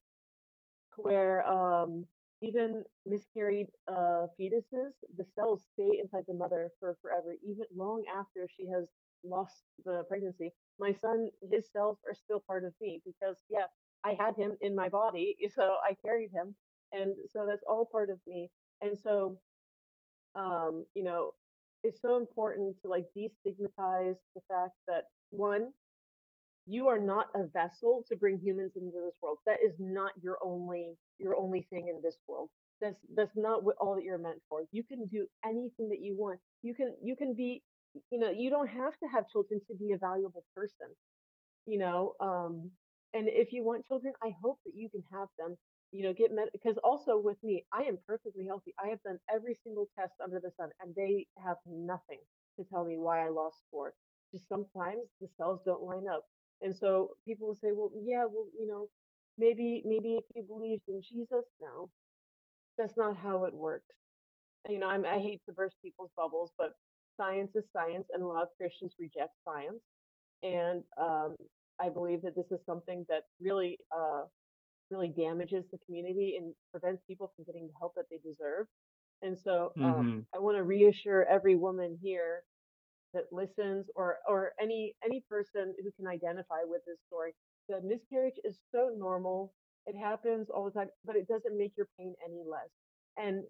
where 0.96 1.46
um, 1.46 2.06
even 2.42 2.84
miscarried 3.06 3.68
uh, 3.88 4.26
fetuses, 4.38 4.92
the 5.16 5.24
cells 5.34 5.64
stay 5.74 5.98
inside 6.02 6.24
the 6.28 6.34
mother 6.34 6.70
for 6.80 6.96
forever, 7.02 7.34
even 7.42 7.64
long 7.74 8.04
after 8.14 8.48
she 8.48 8.68
has 8.68 8.88
lost 9.24 9.64
the 9.84 10.04
pregnancy. 10.08 10.52
My 10.78 10.92
son, 10.92 11.30
his 11.50 11.70
cells 11.70 11.98
are 12.08 12.14
still 12.14 12.40
part 12.46 12.64
of 12.64 12.74
me 12.80 13.02
because, 13.04 13.36
yeah, 13.48 13.66
I 14.04 14.14
had 14.14 14.36
him 14.36 14.56
in 14.60 14.74
my 14.74 14.88
body, 14.88 15.36
so 15.54 15.76
I 15.88 15.96
carried 16.04 16.30
him, 16.32 16.56
and 16.92 17.14
so 17.28 17.46
that's 17.48 17.64
all 17.68 17.86
part 17.90 18.10
of 18.10 18.20
me. 18.26 18.50
And 18.80 18.98
so, 18.98 19.38
um, 20.34 20.86
you 20.94 21.04
know, 21.04 21.32
it's 21.84 22.00
so 22.00 22.16
important 22.16 22.76
to 22.82 22.88
like 22.88 23.06
destigmatize 23.16 24.16
the 24.34 24.40
fact 24.48 24.74
that 24.88 25.04
one, 25.30 25.72
you 26.66 26.88
are 26.88 26.98
not 27.00 27.26
a 27.34 27.46
vessel 27.48 28.04
to 28.08 28.16
bring 28.16 28.38
humans 28.38 28.72
into 28.76 28.92
this 28.92 29.14
world. 29.22 29.38
That 29.46 29.58
is 29.64 29.74
not 29.78 30.12
your 30.22 30.38
only 30.44 30.96
your 31.18 31.36
only 31.36 31.66
thing 31.70 31.88
in 31.88 32.00
this 32.02 32.16
world. 32.28 32.50
That's 32.80 32.98
that's 33.16 33.36
not 33.36 33.64
what 33.64 33.76
all 33.80 33.96
that 33.96 34.04
you're 34.04 34.18
meant 34.18 34.42
for. 34.48 34.62
You 34.72 34.84
can 34.84 35.06
do 35.06 35.26
anything 35.44 35.88
that 35.90 36.00
you 36.00 36.16
want. 36.16 36.40
You 36.62 36.74
can 36.74 36.94
you 37.02 37.16
can 37.16 37.34
be 37.34 37.62
you 38.10 38.18
know, 38.18 38.30
you 38.30 38.50
don't 38.50 38.68
have 38.68 38.92
to 39.02 39.06
have 39.12 39.28
children 39.30 39.60
to 39.68 39.76
be 39.76 39.92
a 39.92 39.98
valuable 39.98 40.44
person 40.54 40.88
you 41.66 41.78
know 41.78 42.14
um 42.20 42.70
and 43.14 43.28
if 43.28 43.52
you 43.52 43.64
want 43.64 43.86
children 43.86 44.12
i 44.22 44.30
hope 44.42 44.58
that 44.64 44.72
you 44.74 44.88
can 44.90 45.02
have 45.12 45.28
them 45.38 45.56
you 45.92 46.02
know 46.02 46.12
get 46.12 46.32
med 46.32 46.48
because 46.52 46.76
also 46.84 47.18
with 47.18 47.36
me 47.42 47.64
i 47.72 47.82
am 47.82 47.98
perfectly 48.06 48.46
healthy 48.46 48.74
i 48.84 48.88
have 48.88 49.02
done 49.04 49.18
every 49.34 49.56
single 49.64 49.88
test 49.98 50.12
under 50.24 50.40
the 50.40 50.50
sun 50.56 50.70
and 50.80 50.94
they 50.96 51.26
have 51.44 51.56
nothing 51.66 52.20
to 52.58 52.64
tell 52.72 52.84
me 52.84 52.96
why 52.98 53.24
i 53.24 53.28
lost 53.28 53.58
four 53.70 53.94
just 54.32 54.48
sometimes 54.48 55.02
the 55.20 55.28
cells 55.38 55.60
don't 55.66 55.82
line 55.82 56.06
up 56.12 56.24
and 56.62 56.76
so 56.76 57.10
people 57.26 57.48
will 57.48 57.56
say 57.56 57.72
well 57.72 57.90
yeah 58.04 58.24
well 58.30 58.46
you 58.58 58.66
know 58.66 58.88
maybe 59.38 59.82
maybe 59.86 60.14
if 60.16 60.24
you 60.34 60.42
believed 60.44 60.82
in 60.88 61.02
jesus 61.02 61.44
no. 61.60 61.90
That's 62.78 62.96
not 62.96 63.16
how 63.16 63.44
it 63.44 63.54
works. 63.54 63.94
You 64.68 64.78
know 64.78 64.88
I'm, 64.88 65.04
i 65.06 65.18
hate 65.18 65.40
to 65.46 65.52
burst 65.52 65.76
people's 65.82 66.10
bubbles 66.16 66.52
but 66.58 66.72
science 67.16 67.54
is 67.56 67.64
science 67.72 68.08
and 68.12 68.22
a 68.22 68.26
lot 68.26 68.42
of 68.42 68.48
christians 68.58 68.94
reject 68.98 69.32
science. 69.44 69.82
And 70.42 70.82
um, 71.00 71.36
I 71.80 71.88
believe 71.90 72.22
that 72.22 72.36
this 72.36 72.50
is 72.52 72.64
something 72.66 73.06
that 73.08 73.24
really, 73.40 73.78
uh, 73.96 74.22
really 74.90 75.08
damages 75.08 75.64
the 75.72 75.78
community 75.86 76.36
and 76.38 76.54
prevents 76.70 77.02
people 77.08 77.32
from 77.36 77.44
getting 77.44 77.66
the 77.68 77.74
help 77.78 77.94
that 77.96 78.06
they 78.10 78.18
deserve. 78.18 78.66
And 79.22 79.38
so, 79.38 79.72
um, 79.82 80.02
hmm 80.02 80.20
I 80.34 80.38
want 80.38 80.56
to 80.58 80.62
reassure 80.64 81.24
every 81.26 81.56
woman 81.56 81.98
here 82.02 82.44
that 83.14 83.32
listens, 83.32 83.86
or 83.96 84.18
or 84.28 84.52
any 84.60 84.94
any 85.04 85.22
person 85.28 85.74
who 85.82 85.90
can 85.92 86.06
identify 86.06 86.62
with 86.64 86.82
this 86.86 86.98
story, 87.06 87.32
that 87.68 87.84
miscarriage 87.84 88.38
is 88.44 88.58
so 88.72 88.90
normal. 88.96 89.52
It 89.86 89.96
happens 89.96 90.48
all 90.50 90.64
the 90.64 90.70
time, 90.72 90.88
but 91.04 91.16
it 91.16 91.28
doesn't 91.28 91.56
make 91.58 91.72
your 91.76 91.88
pain 91.98 92.14
any 92.24 92.42
less. 92.48 92.70
And 93.16 93.44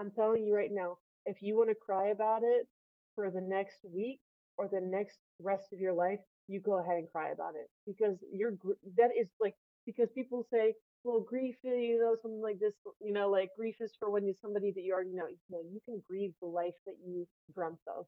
I'm 0.00 0.10
telling 0.10 0.44
you 0.46 0.54
right 0.54 0.70
now, 0.72 0.98
if 1.26 1.38
you 1.42 1.56
want 1.56 1.70
to 1.70 1.74
cry 1.74 2.08
about 2.08 2.42
it 2.42 2.66
for 3.14 3.30
the 3.30 3.40
next 3.40 3.78
week 3.84 4.20
or 4.58 4.68
the 4.68 4.80
next 4.80 5.18
rest 5.40 5.72
of 5.72 5.80
your 5.80 5.92
life, 5.92 6.20
you 6.48 6.60
go 6.60 6.78
ahead 6.80 6.96
and 6.98 7.08
cry 7.12 7.30
about 7.30 7.54
it 7.56 7.68
because 7.86 8.16
you're 8.32 8.52
that 8.96 9.10
is 9.18 9.28
like 9.40 9.54
because 9.86 10.08
people 10.14 10.46
say, 10.52 10.74
well, 11.04 11.20
grief, 11.20 11.56
uh, 11.66 11.70
you 11.74 11.98
know, 12.00 12.16
something 12.20 12.42
like 12.42 12.58
this, 12.58 12.74
you 13.00 13.12
know, 13.12 13.28
like 13.30 13.50
grief 13.56 13.76
is 13.80 13.92
for 13.98 14.10
when 14.10 14.26
you 14.26 14.34
somebody 14.40 14.72
that 14.74 14.82
you 14.82 14.92
already 14.94 15.12
know. 15.14 15.26
You 15.28 15.36
know, 15.50 15.62
you 15.72 15.80
can 15.84 16.02
grieve 16.08 16.32
the 16.40 16.48
life 16.48 16.74
that 16.86 16.96
you 17.04 17.26
dreamt 17.54 17.78
of. 17.88 18.06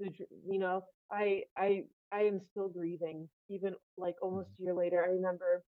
The, 0.00 0.10
you 0.48 0.58
know, 0.58 0.84
I 1.10 1.44
I 1.56 1.84
I 2.12 2.22
am 2.22 2.40
still 2.50 2.68
grieving 2.68 3.28
even 3.50 3.74
like 3.98 4.16
almost 4.22 4.50
a 4.60 4.64
year 4.64 4.74
later. 4.74 5.04
I 5.04 5.08
remember 5.10 5.64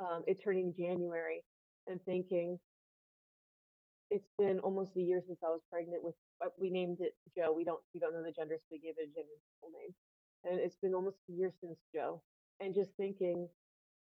um, 0.00 0.24
it 0.26 0.38
turning 0.44 0.74
January 0.78 1.42
and 1.88 2.00
thinking 2.04 2.58
it's 4.10 4.28
been 4.38 4.60
almost 4.60 4.96
a 4.96 5.00
year 5.02 5.22
since 5.26 5.38
I 5.44 5.48
was 5.48 5.62
pregnant 5.70 6.04
with. 6.04 6.14
uh, 6.44 6.50
We 6.58 6.70
named 6.70 6.98
it 7.00 7.14
Joe. 7.36 7.52
We 7.52 7.64
don't 7.64 7.80
we 7.94 8.00
don't 8.00 8.14
know 8.14 8.22
the 8.24 8.32
gender, 8.32 8.56
so 8.58 8.66
we 8.72 8.80
gave 8.80 8.94
it 8.98 9.10
a 9.10 9.14
gender 9.14 9.34
neutral 9.34 9.72
name. 9.80 9.94
And 10.44 10.60
it's 10.60 10.76
been 10.82 10.94
almost 10.94 11.18
a 11.30 11.32
year 11.32 11.52
since 11.60 11.78
Joe. 11.94 12.22
And 12.60 12.74
just 12.74 12.92
thinking 12.96 13.48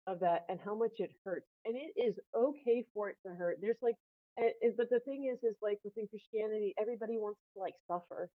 of 0.08 0.20
that 0.22 0.46
and 0.50 0.60
how 0.64 0.76
much 0.76 0.94
it 1.00 1.12
hurts. 1.26 1.48
And 1.66 1.76
it 1.78 1.94
is 2.02 2.20
okay 2.36 2.86
for 2.94 3.10
it 3.10 3.18
to 3.26 3.34
hurt. 3.36 3.60
There's 3.62 3.82
like, 3.82 3.96
and- 4.38 4.54
but 4.78 4.90
the 4.90 5.02
thing 5.02 5.26
is, 5.34 5.44
is 5.44 5.58
like 5.62 5.80
within 5.86 6.08
Christianity, 6.10 6.74
everybody 6.80 7.18
wants 7.18 7.42
to 7.56 7.62
like 7.62 7.76
suffer. 7.88 8.30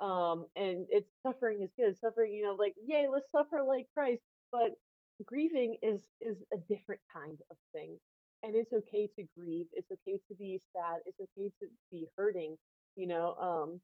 Um, 0.00 0.46
and 0.56 0.86
it's 0.90 1.10
suffering 1.22 1.62
is 1.62 1.70
good. 1.78 1.98
Suffering, 1.98 2.32
you 2.34 2.44
know, 2.44 2.56
like, 2.58 2.74
yay, 2.86 3.06
let's 3.12 3.30
suffer 3.32 3.62
like 3.66 3.86
Christ. 3.94 4.22
But 4.52 4.72
grieving 5.24 5.76
is 5.82 6.02
is 6.20 6.38
a 6.52 6.58
different 6.68 7.00
kind 7.12 7.38
of 7.50 7.56
thing. 7.74 7.98
And 8.42 8.54
it's 8.56 8.72
okay 8.72 9.08
to 9.18 9.24
grieve. 9.38 9.66
It's 9.72 9.90
okay 9.90 10.20
to 10.28 10.34
be 10.36 10.60
sad. 10.74 10.98
It's 11.06 11.18
okay 11.20 11.50
to 11.60 11.68
be 11.90 12.06
hurting, 12.16 12.56
you 12.96 13.06
know. 13.06 13.34
Um, 13.36 13.80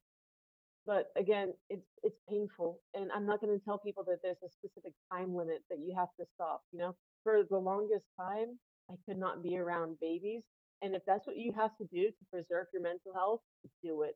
but 0.85 1.07
again, 1.17 1.53
it's 1.69 1.87
it's 2.03 2.19
painful, 2.29 2.79
and 2.95 3.11
I'm 3.13 3.25
not 3.25 3.41
going 3.41 3.57
to 3.57 3.63
tell 3.63 3.77
people 3.79 4.03
that 4.07 4.19
there's 4.23 4.43
a 4.45 4.49
specific 4.49 4.93
time 5.11 5.35
limit 5.35 5.63
that 5.69 5.79
you 5.79 5.95
have 5.95 6.09
to 6.19 6.25
stop. 6.35 6.63
You 6.71 6.79
know, 6.79 6.95
for 7.23 7.43
the 7.49 7.57
longest 7.57 8.07
time, 8.19 8.59
I 8.91 8.95
could 9.07 9.17
not 9.17 9.43
be 9.43 9.57
around 9.57 9.97
babies, 10.01 10.43
and 10.81 10.95
if 10.95 11.03
that's 11.07 11.27
what 11.27 11.37
you 11.37 11.53
have 11.53 11.77
to 11.77 11.85
do 11.85 12.07
to 12.07 12.25
preserve 12.31 12.67
your 12.73 12.81
mental 12.83 13.13
health, 13.13 13.41
do 13.83 14.03
it. 14.03 14.15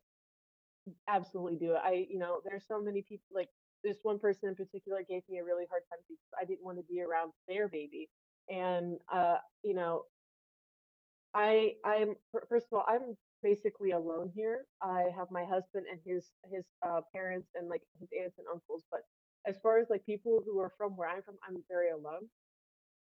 Absolutely 1.07 1.57
do 1.57 1.73
it. 1.73 1.81
I, 1.83 2.07
you 2.09 2.19
know, 2.19 2.41
there's 2.45 2.65
so 2.67 2.81
many 2.81 3.01
people 3.01 3.25
like 3.33 3.49
this 3.83 3.97
one 4.03 4.19
person 4.19 4.49
in 4.49 4.55
particular 4.55 5.01
gave 5.07 5.23
me 5.29 5.39
a 5.39 5.43
really 5.43 5.65
hard 5.69 5.83
time 5.89 5.99
because 6.07 6.23
I 6.39 6.45
didn't 6.45 6.63
want 6.63 6.77
to 6.77 6.83
be 6.83 7.01
around 7.01 7.33
their 7.47 7.67
baby, 7.67 8.09
and 8.49 8.97
uh, 9.11 9.37
you 9.63 9.73
know, 9.73 10.03
I 11.33 11.75
I'm 11.85 12.15
first 12.49 12.67
of 12.71 12.77
all 12.79 12.85
I'm 12.87 13.17
basically 13.43 13.91
alone 13.91 14.31
here. 14.35 14.65
I 14.81 15.05
have 15.17 15.29
my 15.31 15.45
husband 15.45 15.85
and 15.91 15.99
his 16.05 16.31
his 16.51 16.65
uh, 16.85 17.01
parents 17.13 17.49
and 17.55 17.69
like 17.69 17.83
his 17.99 18.09
aunts 18.21 18.37
and 18.37 18.47
uncles. 18.53 18.83
But 18.91 19.01
as 19.47 19.57
far 19.63 19.79
as 19.79 19.89
like 19.89 20.05
people 20.05 20.41
who 20.45 20.59
are 20.59 20.73
from 20.77 20.95
where 20.97 21.09
I'm 21.09 21.23
from, 21.23 21.35
I'm 21.47 21.63
very 21.69 21.91
alone. 21.91 22.29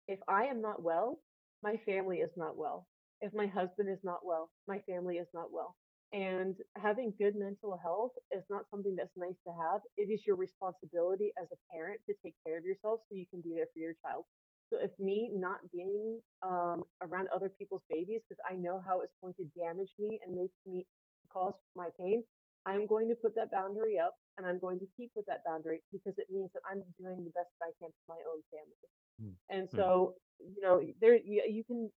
If 0.07 0.19
I 0.27 0.45
am 0.45 0.61
not 0.61 0.83
well, 0.83 1.19
my 1.63 1.77
family 1.77 2.19
is 2.19 2.31
not 2.37 2.57
well. 2.57 2.87
If 3.21 3.33
my 3.33 3.47
husband 3.47 3.89
is 3.89 4.03
not 4.03 4.25
well, 4.25 4.51
my 4.67 4.79
family 4.79 5.17
is 5.17 5.27
not 5.33 5.51
well. 5.51 5.75
And 6.13 6.55
having 6.77 7.13
good 7.17 7.35
mental 7.35 7.77
health 7.81 8.11
is 8.31 8.43
not 8.49 8.69
something 8.69 8.95
that's 8.95 9.15
nice 9.17 9.37
to 9.47 9.51
have. 9.53 9.81
It 9.97 10.09
is 10.11 10.25
your 10.27 10.35
responsibility 10.37 11.31
as 11.41 11.47
a 11.51 11.59
parent 11.73 12.01
to 12.07 12.13
take 12.23 12.35
care 12.45 12.57
of 12.57 12.65
yourself 12.65 13.01
so 13.07 13.15
you 13.15 13.25
can 13.29 13.41
be 13.41 13.53
there 13.55 13.67
for 13.73 13.79
your 13.79 13.95
child. 14.03 14.25
So 14.69 14.77
if 14.81 14.91
me 14.99 15.31
not 15.33 15.59
being 15.71 16.19
um, 16.43 16.83
around 17.01 17.29
other 17.33 17.49
people's 17.49 17.83
babies 17.89 18.21
because 18.27 18.41
I 18.49 18.55
know 18.55 18.81
how 18.85 19.01
it's 19.01 19.15
going 19.21 19.35
to 19.35 19.45
damage 19.59 19.91
me 19.99 20.19
and 20.25 20.35
make 20.35 20.51
me 20.65 20.85
cause 21.31 21.55
my 21.75 21.89
pain, 21.99 22.23
I'm 22.65 22.87
going 22.87 23.09
to 23.09 23.15
put 23.15 23.35
that 23.35 23.51
boundary 23.51 23.99
up 23.99 24.15
and 24.37 24.45
I'm 24.47 24.59
going 24.59 24.79
to 24.79 24.87
keep 24.97 25.11
with 25.15 25.25
that 25.27 25.43
boundary 25.45 25.81
because 25.91 26.17
it 26.17 26.27
means 26.31 26.51
that 26.53 26.63
I'm 26.69 26.83
doing 26.99 27.23
the 27.23 27.31
best 27.35 27.49
that 27.59 27.67
I 27.67 27.73
can 27.79 27.89
for 27.91 28.15
my 28.15 28.21
own 28.31 28.41
family. 28.51 28.87
Mm, 29.21 29.35
And 29.49 29.69
mm, 29.73 29.75
so, 29.75 30.15
you 30.39 30.61
know, 30.61 30.81
there 31.01 31.15
you, 31.15 31.43
you 31.47 31.63
can 31.63 31.91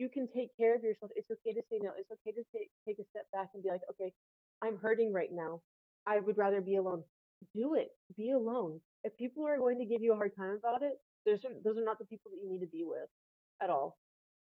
you 0.00 0.10
can 0.10 0.28
take 0.34 0.56
care 0.58 0.76
of 0.76 0.82
yourself. 0.82 1.12
It's 1.16 1.30
okay 1.30 1.54
to 1.54 1.62
say 1.70 1.78
no. 1.82 1.92
It's 1.98 2.10
okay 2.10 2.32
to 2.32 2.44
take 2.56 2.70
take 2.88 2.98
a 3.00 3.04
step 3.10 3.26
back 3.32 3.50
and 3.54 3.62
be 3.62 3.70
like, 3.70 3.82
okay, 3.92 4.12
I'm 4.62 4.78
hurting 4.78 5.12
right 5.12 5.30
now. 5.32 5.62
I 6.06 6.20
would 6.20 6.38
rather 6.38 6.62
be 6.62 6.76
alone. 6.76 7.04
Do 7.54 7.74
it. 7.76 7.90
Be 8.16 8.32
alone. 8.32 8.80
If 9.04 9.16
people 9.18 9.46
are 9.46 9.58
going 9.58 9.78
to 9.78 9.86
give 9.86 10.02
you 10.02 10.14
a 10.14 10.16
hard 10.16 10.32
time 10.36 10.58
about 10.58 10.82
it, 10.82 10.94
those 11.26 11.44
are 11.44 11.52
those 11.64 11.78
are 11.78 11.84
not 11.84 12.00
the 12.00 12.06
people 12.06 12.32
that 12.32 12.40
you 12.42 12.50
need 12.50 12.64
to 12.66 12.72
be 12.72 12.84
with 12.84 13.08
at 13.62 13.70
all. 13.70 13.98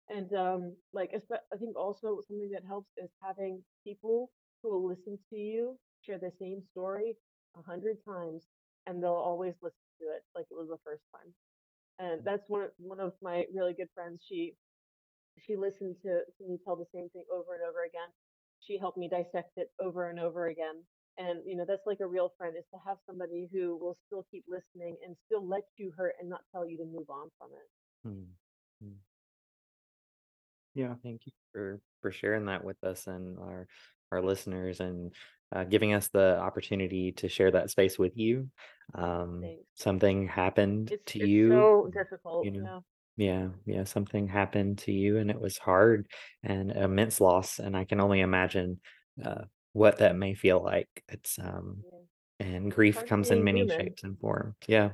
And 0.10 0.34
um, 0.34 0.78
like 0.94 1.12
I 1.16 1.58
think 1.58 1.78
also 1.78 2.22
something 2.28 2.52
that 2.54 2.66
helps 2.68 2.90
is 2.98 3.10
having 3.22 3.64
people 3.86 4.32
who 4.64 4.72
will 4.72 4.88
listen 4.88 5.20
to 5.32 5.38
you 5.38 5.78
share 6.06 6.20
the 6.20 6.32
same 6.40 6.64
story 6.72 7.16
a 7.58 7.64
hundred 7.64 7.98
times, 8.08 8.46
and 8.88 9.04
they'll 9.04 9.12
always 9.14 9.56
listen 9.64 9.88
to 10.00 10.06
it 10.16 10.24
like 10.36 10.46
it 10.52 10.56
was 10.56 10.70
the 10.70 10.80
first 10.86 11.04
time. 11.12 11.34
And 12.00 12.24
that's 12.26 12.44
one 12.48 12.64
of, 12.64 12.72
one 12.78 13.00
of 13.00 13.14
my 13.22 13.46
really 13.54 13.74
good 13.74 13.90
friends. 13.96 14.22
She 14.28 14.56
she 15.46 15.56
listened 15.56 15.96
to, 16.04 16.22
to 16.26 16.48
me 16.48 16.58
tell 16.64 16.76
the 16.76 16.86
same 16.94 17.10
thing 17.10 17.24
over 17.34 17.54
and 17.54 17.64
over 17.64 17.84
again. 17.86 18.10
She 18.60 18.78
helped 18.78 18.98
me 18.98 19.10
dissect 19.10 19.58
it 19.58 19.72
over 19.80 20.10
and 20.10 20.20
over 20.20 20.48
again. 20.48 20.84
And 21.18 21.40
you 21.46 21.56
know, 21.56 21.66
that's 21.68 21.86
like 21.88 22.00
a 22.00 22.08
real 22.08 22.34
friend 22.38 22.56
is 22.58 22.66
to 22.74 22.80
have 22.86 22.98
somebody 23.06 23.50
who 23.52 23.78
will 23.78 23.98
still 24.06 24.26
keep 24.30 24.46
listening 24.48 24.98
and 25.06 25.16
still 25.26 25.48
let 25.48 25.64
you 25.78 25.92
hurt 25.98 26.14
and 26.20 26.30
not 26.30 26.42
tell 26.52 26.68
you 26.68 26.78
to 26.78 26.86
move 26.86 27.10
on 27.10 27.30
from 27.38 27.50
it. 27.54 28.08
Mm, 28.08 28.88
mm. 28.88 28.94
Yeah. 30.76 30.94
Thank 31.04 31.22
you 31.26 31.32
for 31.52 31.80
for 32.02 32.12
sharing 32.12 32.46
that 32.46 32.64
with 32.64 32.82
us 32.84 33.08
and 33.08 33.40
our 33.40 33.68
our 34.12 34.22
listeners 34.22 34.80
and 34.80 35.12
uh, 35.56 35.64
giving 35.64 35.94
us 35.94 36.08
the 36.10 36.38
opportunity 36.38 37.14
to 37.14 37.28
share 37.28 37.52
that 37.52 37.72
space 37.72 37.98
with 37.98 38.16
you. 38.16 38.50
Um, 38.94 39.42
Thanks. 39.42 39.64
something 39.76 40.28
happened 40.28 40.92
It's 40.92 41.12
to 41.14 41.20
it's 41.20 41.30
you, 41.30 41.50
so 41.50 41.90
difficult, 41.94 42.46
you 42.46 42.52
know. 42.62 42.84
Yeah. 43.18 43.50
Yeah, 43.66 43.86
something 43.86 44.28
happened 44.28 44.80
to 44.80 44.94
you 44.94 45.18
and 45.18 45.32
it 45.32 45.40
was 45.42 45.58
hard 45.58 46.08
and 46.44 46.72
immense 46.72 47.22
loss, 47.22 47.60
and 47.60 47.78
I 47.78 47.86
can 47.86 48.02
only 48.02 48.22
imagine 48.22 48.82
uh, 49.24 49.46
what 49.74 50.00
that 50.00 50.16
may 50.18 50.36
feel 50.36 50.64
like. 50.64 50.90
It's 51.10 51.40
um, 51.40 51.86
Yeah. 51.86 52.00
and 52.40 52.72
It's 52.72 52.74
grief 52.74 52.94
part 52.94 53.10
of 53.10 53.18
comes 53.18 53.32
in 53.32 53.44
being 53.44 53.46
many 53.46 53.68
human. 53.68 53.78
shapes 53.80 54.04
and 54.04 54.20
forms. 54.20 54.56
Yeah, 54.68 54.92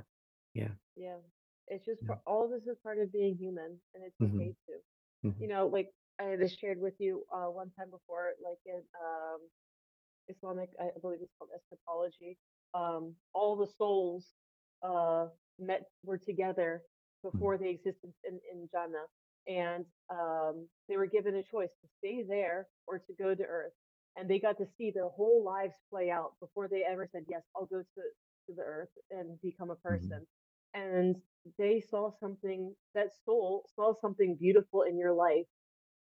yeah, 0.54 0.72
Yeah. 0.96 1.18
It's 1.68 1.86
just 1.86 2.02
yeah. 2.02 2.16
all 2.26 2.48
this 2.50 2.64
is 2.68 2.78
part 2.84 3.00
of 3.00 3.12
being 3.12 3.38
human 3.38 3.80
and 3.96 4.04
it's 4.04 4.18
hmm 4.20 4.28
okay 4.36 4.54
to. 4.68 4.74
hmm 5.24 5.44
You 5.44 5.48
know, 5.48 5.68
like 5.68 5.90
I 6.20 6.26
had 6.26 6.52
shared 6.52 6.80
with 6.80 6.94
you 7.00 7.26
uh 7.34 7.48
one 7.52 7.72
time 7.78 7.90
before, 7.92 8.32
like 8.44 8.60
in 8.66 8.82
um 9.04 9.40
Islamic, 10.30 10.70
I 10.80 10.90
believe 11.02 11.20
it's 11.22 11.34
called 11.40 11.52
eschatology. 11.56 12.38
Um, 12.74 13.16
all 13.34 13.56
the 13.58 13.68
souls 13.78 14.28
uh, 14.84 15.28
met 15.60 15.84
were 16.04 16.18
together 16.18 16.82
before 17.24 17.58
they 17.58 17.70
existed 17.70 18.12
in, 18.28 18.40
in 18.52 18.70
Jannah, 18.72 19.08
and 19.48 19.86
um, 20.12 20.68
they 20.90 20.98
were 20.98 21.08
given 21.08 21.36
a 21.38 21.44
choice 21.44 21.72
to 21.82 21.90
stay 22.00 22.24
there 22.28 22.68
or 22.88 23.00
to 23.00 23.14
go 23.20 23.36
to 23.36 23.44
Earth, 23.44 23.74
and 24.18 24.30
they 24.30 24.40
got 24.40 24.58
to 24.60 24.68
see 24.78 24.92
their 24.92 25.10
whole 25.10 25.44
lives 25.46 25.76
play 25.92 26.12
out 26.12 26.34
before 26.42 26.68
they 26.70 26.84
ever 26.90 27.08
said 27.12 27.24
yes, 27.30 27.44
I'll 27.56 27.68
go 27.68 27.80
to 27.82 28.02
to 28.50 28.56
the 28.56 28.64
Earth 28.64 28.90
and 29.12 29.42
become 29.42 29.72
a 29.72 29.76
hmm 29.88 29.96
person. 29.98 30.26
And 30.74 31.18
they 31.60 31.82
saw 31.82 32.12
something 32.20 32.76
that 32.96 33.10
soul 33.26 33.66
saw 33.76 33.94
something 34.02 34.38
beautiful 34.40 34.84
in 34.84 34.98
your 35.00 35.14
life 35.14 35.46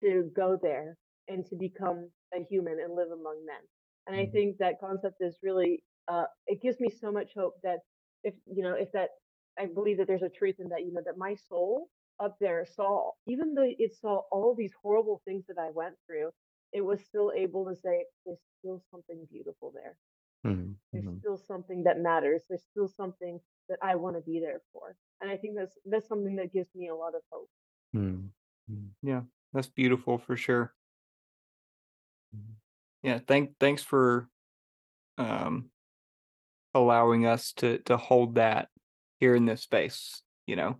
to 0.01 0.31
go 0.35 0.57
there 0.61 0.97
and 1.27 1.45
to 1.47 1.55
become 1.55 2.09
a 2.35 2.43
human 2.49 2.79
and 2.83 2.95
live 2.95 3.11
among 3.11 3.45
men. 3.45 3.61
And 4.07 4.15
I 4.15 4.25
hmm 4.25 4.31
think 4.31 4.57
that 4.59 4.79
concept 4.79 5.17
is 5.21 5.37
really 5.43 5.83
uh, 6.07 6.25
it 6.47 6.61
gives 6.61 6.79
me 6.79 6.89
so 6.89 7.11
much 7.11 7.31
hope 7.35 7.55
that 7.63 7.79
if 8.23 8.33
you 8.47 8.63
know 8.63 8.73
if 8.75 8.91
that 8.93 9.09
I 9.59 9.67
believe 9.67 9.97
that 9.97 10.07
there's 10.07 10.23
a 10.23 10.29
truth 10.29 10.57
in 10.59 10.69
that 10.69 10.85
you 10.85 10.93
know 10.93 11.03
that 11.05 11.17
my 11.17 11.35
soul 11.35 11.89
up 12.19 12.37
there 12.39 12.65
saw 12.65 13.11
even 13.27 13.53
though 13.55 13.67
it 13.67 13.95
saw 13.95 14.23
all 14.31 14.55
these 14.55 14.73
horrible 14.81 15.21
things 15.25 15.45
that 15.47 15.57
I 15.59 15.71
went 15.71 15.95
through, 16.07 16.31
it 16.73 16.81
was 16.81 17.01
still 17.03 17.31
able 17.35 17.65
to 17.67 17.75
say 17.75 18.05
there's 18.25 18.39
still 18.59 18.81
something 18.91 19.27
beautiful 19.31 19.71
there. 19.73 19.97
hmm 20.43 20.73
There's 20.93 21.05
hmm 21.05 21.17
still 21.19 21.37
something 21.37 21.83
that 21.83 21.99
matters. 21.99 22.43
There's 22.49 22.63
still 22.71 22.87
something 22.87 23.39
that 23.69 23.79
I 23.83 23.95
want 23.95 24.15
to 24.17 24.21
be 24.21 24.39
there 24.39 24.61
for. 24.73 24.95
And 25.21 25.29
I 25.31 25.37
think 25.37 25.55
that's 25.57 25.77
that's 25.85 26.07
something 26.07 26.35
that 26.37 26.53
gives 26.53 26.69
me 26.75 26.89
a 26.89 26.95
lot 26.95 27.15
of 27.15 27.21
hope. 27.31 27.49
hmm 27.93 28.27
hmm 28.69 28.87
Yeah. 29.01 29.21
That's 29.53 29.67
beautiful 29.69 30.17
for 30.19 30.37
sure. 30.37 30.73
hmm 32.33 32.53
Yeah. 33.03 33.19
Thank 33.27 33.57
thanks 33.59 33.83
for 33.83 34.29
um 35.17 35.71
allowing 36.73 37.25
us 37.25 37.53
to 37.53 37.79
to 37.79 37.97
hold 37.97 38.35
that 38.35 38.69
here 39.19 39.35
in 39.35 39.45
this 39.45 39.61
space. 39.61 40.21
You 40.45 40.55
know, 40.55 40.77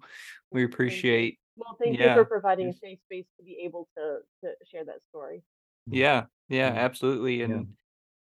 we 0.52 0.64
appreciate. 0.64 1.40
Well, 1.56 1.78
thank 1.82 2.00
you 2.00 2.14
for 2.14 2.26
providing 2.26 2.70
a 2.70 2.74
safe 2.74 3.00
space 3.06 3.26
to 3.38 3.44
be 3.44 3.62
able 3.64 3.88
to 3.98 4.20
to 4.44 4.54
share 4.72 4.86
that 4.86 5.00
story. 5.10 5.44
Yeah. 5.88 6.24
Yeah. 6.48 6.74
Yeah, 6.74 6.80
Absolutely. 6.80 7.40
yeah. 7.40 7.46
And 7.46 7.68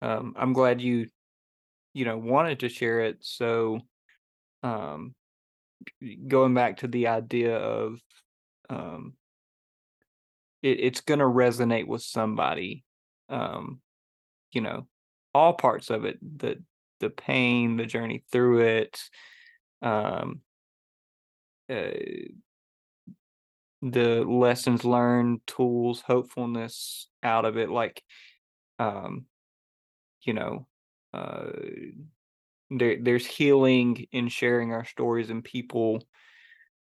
um, 0.02 0.34
I'm 0.38 0.54
glad 0.54 0.82
you 0.82 1.08
you 1.94 2.06
know 2.06 2.18
wanted 2.18 2.62
to 2.62 2.70
share 2.70 3.02
it. 3.02 3.18
So 3.22 3.80
um, 4.64 5.14
going 6.28 6.54
back 6.54 6.78
to 6.78 6.88
the 6.88 7.08
idea 7.08 7.56
of 7.56 8.00
um, 8.70 9.14
it, 10.62 10.80
it's 10.80 11.02
going 11.02 11.20
to 11.20 11.26
resonate 11.26 11.88
with 11.88 12.02
somebody. 12.02 12.84
Um, 13.30 13.82
you 14.52 14.62
know, 14.62 14.88
all 15.34 15.54
parts 15.54 15.90
of 15.90 16.06
it 16.06 16.18
the 16.22 16.64
the 17.00 17.10
pain, 17.10 17.78
the 17.78 17.86
journey 17.86 18.24
through 18.32 18.62
it. 18.62 19.00
Um, 19.82 20.42
uh, 21.70 21.92
the 23.82 24.24
lessons 24.24 24.84
learned, 24.84 25.42
tools, 25.46 26.02
hopefulness 26.02 27.10
out 27.24 27.46
of 27.46 27.58
it. 27.58 27.70
Like, 27.70 28.04
um, 28.80 29.28
you 30.24 30.34
know, 30.34 30.68
uh, 31.14 31.52
there 32.70 32.98
there's 33.02 33.26
healing 33.26 34.08
in 34.12 34.28
sharing 34.28 34.74
our 34.74 34.86
stories 34.86 35.30
and 35.30 35.44
people 35.44 36.04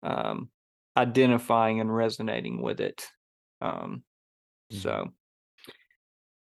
um, 0.04 0.52
identifying 0.98 1.82
and 1.82 1.96
resonating 1.96 2.62
with 2.62 2.82
it. 2.82 3.08
Um, 3.62 4.04
Mhm. 4.70 4.96
so 4.96 5.14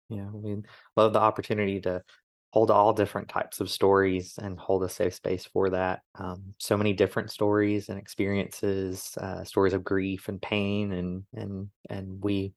Yeah, 0.09 0.29
we 0.31 0.63
love 0.95 1.13
the 1.13 1.19
opportunity 1.19 1.81
to 1.81 2.03
hold 2.57 2.71
all 2.71 2.91
different 2.91 3.29
types 3.29 3.59
of 3.59 3.69
stories 3.69 4.39
and 4.41 4.57
hold 4.57 4.81
a 4.81 4.89
safe 4.89 5.13
space 5.13 5.45
for 5.45 5.69
that. 5.69 6.01
Um, 6.17 6.55
so 6.57 6.75
many 6.75 6.91
different 6.91 7.29
stories 7.29 7.89
and 7.89 7.99
experiences, 7.99 9.15
uh, 9.21 9.43
stories 9.43 9.73
of 9.73 9.83
grief 9.83 10.27
and 10.27 10.41
pain, 10.41 10.91
and 10.91 11.23
and 11.35 11.69
and 11.91 12.19
we 12.23 12.53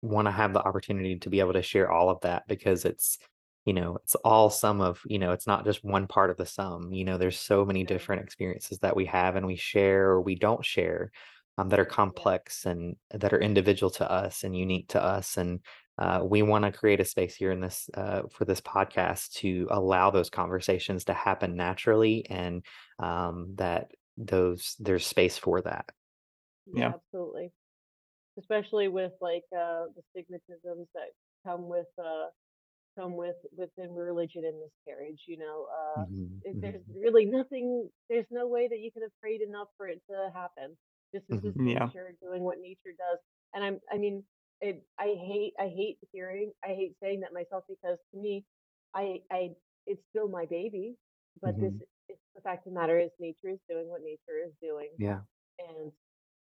want 0.00 0.28
to 0.28 0.32
have 0.32 0.54
the 0.54 0.62
opportunity 0.62 1.18
to 1.18 1.28
be 1.28 1.40
able 1.40 1.52
to 1.52 1.60
share 1.60 1.92
all 1.92 2.08
of 2.08 2.22
that 2.22 2.48
because 2.48 2.86
it's 2.86 3.18
you 3.66 3.74
know 3.74 3.98
it's 4.02 4.14
all 4.14 4.48
some 4.48 4.80
of 4.80 5.02
you 5.04 5.18
know 5.18 5.32
it's 5.32 5.46
not 5.46 5.66
just 5.66 5.84
one 5.84 6.06
part 6.06 6.30
of 6.30 6.38
the 6.38 6.46
sum 6.46 6.90
you 6.90 7.04
know 7.04 7.18
there's 7.18 7.38
so 7.38 7.66
many 7.66 7.84
different 7.84 8.22
experiences 8.22 8.78
that 8.78 8.96
we 8.96 9.04
have 9.04 9.36
and 9.36 9.46
we 9.46 9.56
share 9.56 10.04
or 10.06 10.22
we 10.22 10.36
don't 10.36 10.64
share 10.64 11.10
um, 11.58 11.68
that 11.68 11.80
are 11.80 11.84
complex 11.84 12.64
and 12.64 12.96
that 13.10 13.34
are 13.34 13.42
individual 13.42 13.90
to 13.90 14.10
us 14.10 14.42
and 14.42 14.56
unique 14.56 14.88
to 14.88 15.02
us 15.02 15.36
and 15.36 15.60
uh, 15.98 16.22
we 16.24 16.42
want 16.42 16.64
to 16.64 16.72
create 16.72 17.00
a 17.00 17.04
space 17.04 17.34
here 17.36 17.50
in 17.52 17.60
this 17.60 17.90
uh, 17.94 18.22
for 18.30 18.44
this 18.44 18.60
podcast 18.60 19.32
to 19.32 19.66
allow 19.70 20.10
those 20.10 20.30
conversations 20.30 21.04
to 21.04 21.14
happen 21.14 21.56
naturally 21.56 22.26
and 22.30 22.64
um, 22.98 23.54
that 23.56 23.90
those 24.16 24.76
there's 24.80 25.06
space 25.06 25.38
for 25.38 25.60
that 25.62 25.90
yeah, 26.66 26.84
yeah, 26.84 26.94
absolutely. 26.94 27.52
Especially 28.38 28.88
with 28.88 29.12
like 29.20 29.44
uh 29.56 29.86
the 29.96 30.02
stigmatisms 30.14 30.86
that 30.94 31.10
come 31.46 31.68
with 31.68 31.86
uh 31.98 32.26
come 32.98 33.16
with 33.16 33.36
within 33.56 33.94
religion 33.94 34.44
and 34.44 34.60
miscarriage, 34.60 35.22
you 35.26 35.38
know, 35.38 35.66
uh 35.72 36.04
hmm 36.06 36.38
there's 36.62 36.82
hmm 36.84 36.96
really 36.96 37.26
nothing 37.26 37.88
there's 38.10 38.26
no 38.30 38.46
way 38.48 38.68
that 38.68 38.80
you 38.80 38.92
can 38.92 39.02
have 39.02 39.12
prayed 39.20 39.42
enough 39.42 39.68
for 39.76 39.88
it 39.88 40.00
to 40.10 40.30
happen. 40.34 40.76
This 41.12 41.22
is 41.30 41.40
hmm 41.40 41.44
just 41.44 41.58
yeah, 41.66 41.90
nature 41.92 42.14
doing 42.22 42.42
what 42.42 42.58
nature 42.60 42.94
does. 42.98 43.18
And 43.54 43.64
I'm 43.64 43.80
I 43.92 43.98
mean, 43.98 44.24
it 44.60 44.84
I 44.98 45.14
hate 45.18 45.54
I 45.58 45.68
hate 45.68 45.98
hearing 46.12 46.52
I 46.64 46.68
hate 46.68 46.94
saying 47.02 47.20
that 47.20 47.32
myself 47.32 47.64
because 47.68 47.98
to 48.14 48.20
me 48.20 48.44
I 48.94 49.20
I 49.30 49.50
it's 49.86 50.02
still 50.10 50.28
my 50.28 50.46
baby, 50.46 50.96
but 51.42 51.60
this 51.60 51.72
hmm 51.72 51.78
it's 52.08 52.20
the 52.34 52.42
fact 52.42 52.66
of 52.66 52.72
the 52.74 52.80
matter 52.80 52.98
is 52.98 53.10
nature 53.20 53.50
is 53.50 53.60
doing 53.68 53.88
what 53.88 54.02
nature 54.02 54.38
is 54.46 54.52
doing 54.62 54.90
yeah 54.98 55.20
and 55.58 55.92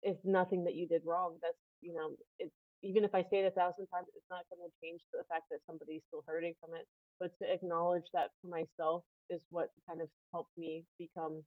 it's 0.03 0.21
nothing 0.25 0.65
that 0.65 0.75
you 0.75 0.87
did 0.87 1.03
wrong. 1.05 1.37
That's 1.43 1.59
you 1.81 1.95
know, 1.95 2.11
it's 2.39 2.53
even 2.83 3.05
if 3.05 3.15
I 3.15 3.23
say 3.31 3.41
it 3.45 3.47
a 3.47 3.51
thousand 3.51 3.87
times, 3.89 4.09
it's 4.15 4.31
not 4.31 4.45
going 4.51 4.63
to 4.67 4.73
change 4.83 5.01
the 5.13 5.25
fact 5.29 5.45
that 5.51 5.61
somebody's 5.67 6.03
still 6.09 6.25
hurting 6.27 6.55
from 6.61 6.75
it. 6.75 6.87
But 7.21 7.33
to 7.43 7.53
acknowledge 7.53 8.05
that 8.15 8.31
for 8.41 8.49
myself 8.49 9.05
is 9.31 9.41
what 9.51 9.71
kind 9.89 10.01
of 10.01 10.09
helped 10.33 10.57
me 10.57 10.85
become 10.99 11.43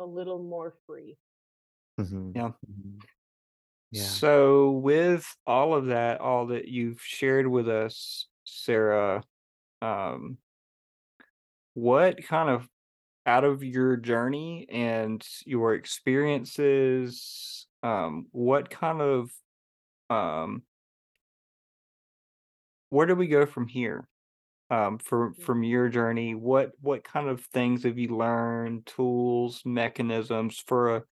a 0.00 0.04
little 0.04 0.42
more 0.42 0.74
free. 0.86 1.16
hmm 1.98 2.32
yeah. 2.34 2.52
hmm 2.66 3.00
yeah 3.90 4.02
So 4.04 4.70
with 4.72 5.26
all 5.46 5.74
of 5.74 5.86
that, 5.86 6.20
all 6.20 6.46
that 6.48 6.68
you've 6.68 7.00
shared 7.02 7.46
with 7.46 7.68
us, 7.68 8.28
Serra, 8.44 9.24
um, 9.82 10.38
what 11.74 12.22
kind 12.26 12.50
of 12.50 12.68
out 13.26 13.44
of 13.44 13.62
your 13.64 13.96
journey 13.96 14.66
and 14.70 15.26
your 15.46 15.74
experiences, 15.74 17.66
um, 17.82 18.26
what 18.32 18.70
kind 18.70 19.00
of 19.02 19.30
um, 20.10 20.62
where 22.90 23.06
do 23.06 23.14
we 23.14 23.26
go 23.28 23.46
from 23.46 23.66
here? 23.66 24.06
Um, 24.70 24.98
from 24.98 25.34
from 25.34 25.62
your 25.64 25.88
journey, 25.88 26.34
what 26.34 26.72
what 26.80 27.04
kind 27.04 27.28
of 27.28 27.44
things 27.46 27.84
have 27.84 27.98
you 27.98 28.16
learned, 28.16 28.86
tools, 28.86 29.62
mechanisms 29.64 30.58
for 30.66 30.96
a 30.96 31.04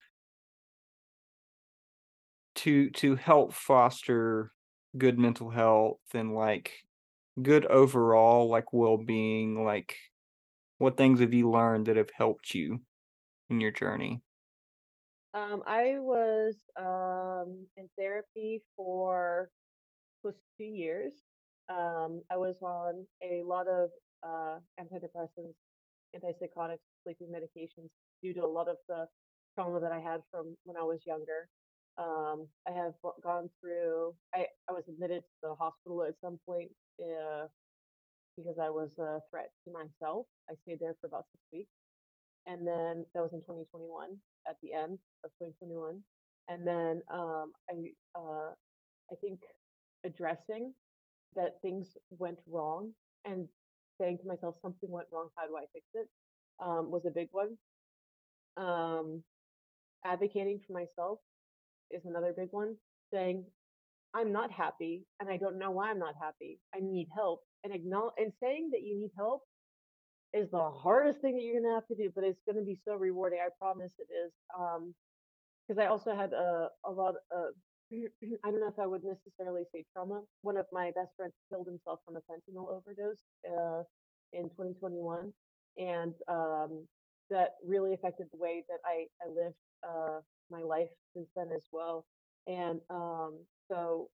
to 2.64 2.90
to 2.90 3.16
help 3.16 3.52
foster 3.54 4.52
good 4.96 5.18
mental 5.18 5.50
health 5.50 6.00
and 6.14 6.34
like 6.34 6.74
good 7.42 7.66
overall 7.66 8.48
like 8.48 8.72
well-being, 8.72 9.64
like 9.64 9.96
what 10.78 10.96
things 10.96 11.20
have 11.20 11.34
you 11.34 11.50
learned 11.50 11.86
that 11.86 11.96
have 11.96 12.10
helped 12.16 12.54
you 12.54 12.80
in 13.50 13.60
your 13.60 13.72
journey? 13.72 14.22
Um, 15.34 15.62
I 15.66 15.98
was 15.98 16.56
um 16.76 17.66
in 17.76 17.88
therapy 17.98 18.62
for 18.76 19.50
close 20.22 20.36
to 20.36 20.42
two 20.58 20.64
years. 20.64 21.14
Um, 21.68 22.22
I 22.30 22.36
was 22.36 22.56
on 22.62 23.06
a 23.22 23.42
lot 23.44 23.68
of 23.68 23.90
uh 24.22 24.58
antidepressants, 24.80 25.56
antipsychotics, 26.16 26.86
sleeping 27.04 27.28
medications 27.28 27.90
due 28.22 28.34
to 28.34 28.44
a 28.44 28.48
lot 28.48 28.68
of 28.68 28.78
the 28.88 29.06
trauma 29.54 29.80
that 29.80 29.92
I 29.92 30.00
had 30.00 30.22
from 30.30 30.56
when 30.64 30.76
I 30.76 30.82
was 30.82 31.00
younger. 31.06 31.48
Um, 31.98 32.48
I 32.68 32.72
have 32.72 32.94
gone 33.22 33.50
through. 33.60 34.14
I 34.34 34.46
I 34.68 34.72
was 34.72 34.84
admitted 34.88 35.22
to 35.22 35.36
the 35.42 35.54
hospital 35.54 36.04
at 36.04 36.14
some 36.20 36.38
point 36.46 36.70
uh, 37.02 37.46
because 38.36 38.58
I 38.60 38.70
was 38.70 38.90
a 38.98 39.20
threat 39.30 39.50
to 39.66 39.72
myself. 39.72 40.26
I 40.50 40.54
stayed 40.64 40.80
there 40.80 40.96
for 41.00 41.08
about 41.08 41.26
six 41.32 41.42
weeks 41.52 41.70
and 42.46 42.66
then 42.66 43.04
that 43.14 43.22
was 43.22 43.32
in 43.32 43.40
2021 43.40 44.16
at 44.48 44.56
the 44.62 44.72
end 44.74 44.98
of 45.24 45.30
2021 45.38 46.00
and 46.48 46.66
then 46.66 47.02
um 47.12 47.52
i 47.70 47.74
uh 48.18 48.50
i 49.12 49.16
think 49.20 49.40
addressing 50.04 50.72
that 51.36 51.60
things 51.62 51.96
went 52.10 52.38
wrong 52.50 52.92
and 53.24 53.48
saying 54.00 54.18
to 54.18 54.26
myself 54.28 54.56
something 54.62 54.90
went 54.90 55.08
wrong 55.12 55.28
how 55.36 55.46
do 55.46 55.56
i 55.56 55.64
fix 55.72 55.86
it 55.94 56.08
um 56.64 56.90
was 56.90 57.04
a 57.06 57.10
big 57.10 57.28
one 57.32 57.56
um 58.56 59.22
advocating 60.04 60.60
for 60.66 60.72
myself 60.72 61.18
is 61.90 62.04
another 62.06 62.32
big 62.36 62.48
one 62.52 62.76
saying 63.12 63.44
i'm 64.14 64.32
not 64.32 64.50
happy 64.50 65.04
and 65.20 65.28
i 65.30 65.36
don't 65.36 65.58
know 65.58 65.70
why 65.70 65.90
i'm 65.90 65.98
not 65.98 66.14
happy 66.20 66.60
i 66.74 66.80
need 66.80 67.08
help 67.14 67.40
and 67.64 67.74
acknowledge 67.74 68.14
and 68.18 68.32
saying 68.40 68.70
that 68.72 68.82
you 68.82 68.98
need 68.98 69.10
help 69.16 69.42
is 70.34 70.50
the 70.50 70.70
hardest 70.70 71.20
thing 71.20 71.36
that 71.36 71.42
you're 71.42 71.60
gonna 71.62 71.74
have 71.74 71.86
to 71.88 71.94
do, 71.94 72.12
but 72.14 72.24
it's 72.24 72.42
gonna 72.46 72.62
be 72.64 72.78
so 72.84 72.94
rewarding. 72.96 73.40
I 73.40 73.48
promise 73.58 73.94
it 73.98 74.08
is. 74.12 74.32
Um, 74.58 74.94
because 75.68 75.82
I 75.82 75.88
also 75.88 76.14
had 76.14 76.32
a 76.32 76.68
a 76.84 76.90
lot 76.90 77.14
of 77.32 77.54
I 77.92 78.50
don't 78.50 78.60
know 78.60 78.68
if 78.68 78.78
I 78.78 78.86
would 78.86 79.04
necessarily 79.04 79.64
say 79.72 79.84
trauma. 79.92 80.22
One 80.42 80.56
of 80.56 80.66
my 80.72 80.92
best 80.96 81.12
friends 81.16 81.34
killed 81.50 81.66
himself 81.66 82.00
from 82.04 82.16
a 82.16 82.20
fentanyl 82.20 82.68
overdose 82.70 83.24
uh, 83.48 83.82
in 84.32 84.44
2021, 84.50 85.32
and 85.78 86.14
um, 86.28 86.86
that 87.30 87.52
really 87.66 87.94
affected 87.94 88.28
the 88.32 88.38
way 88.38 88.64
that 88.68 88.80
I 88.86 89.06
I 89.22 89.28
lived 89.28 89.56
uh, 89.88 90.20
my 90.50 90.62
life 90.62 90.90
since 91.14 91.28
then 91.36 91.48
as 91.54 91.64
well. 91.72 92.04
And 92.46 92.80
um, 92.90 93.38
so 93.70 94.08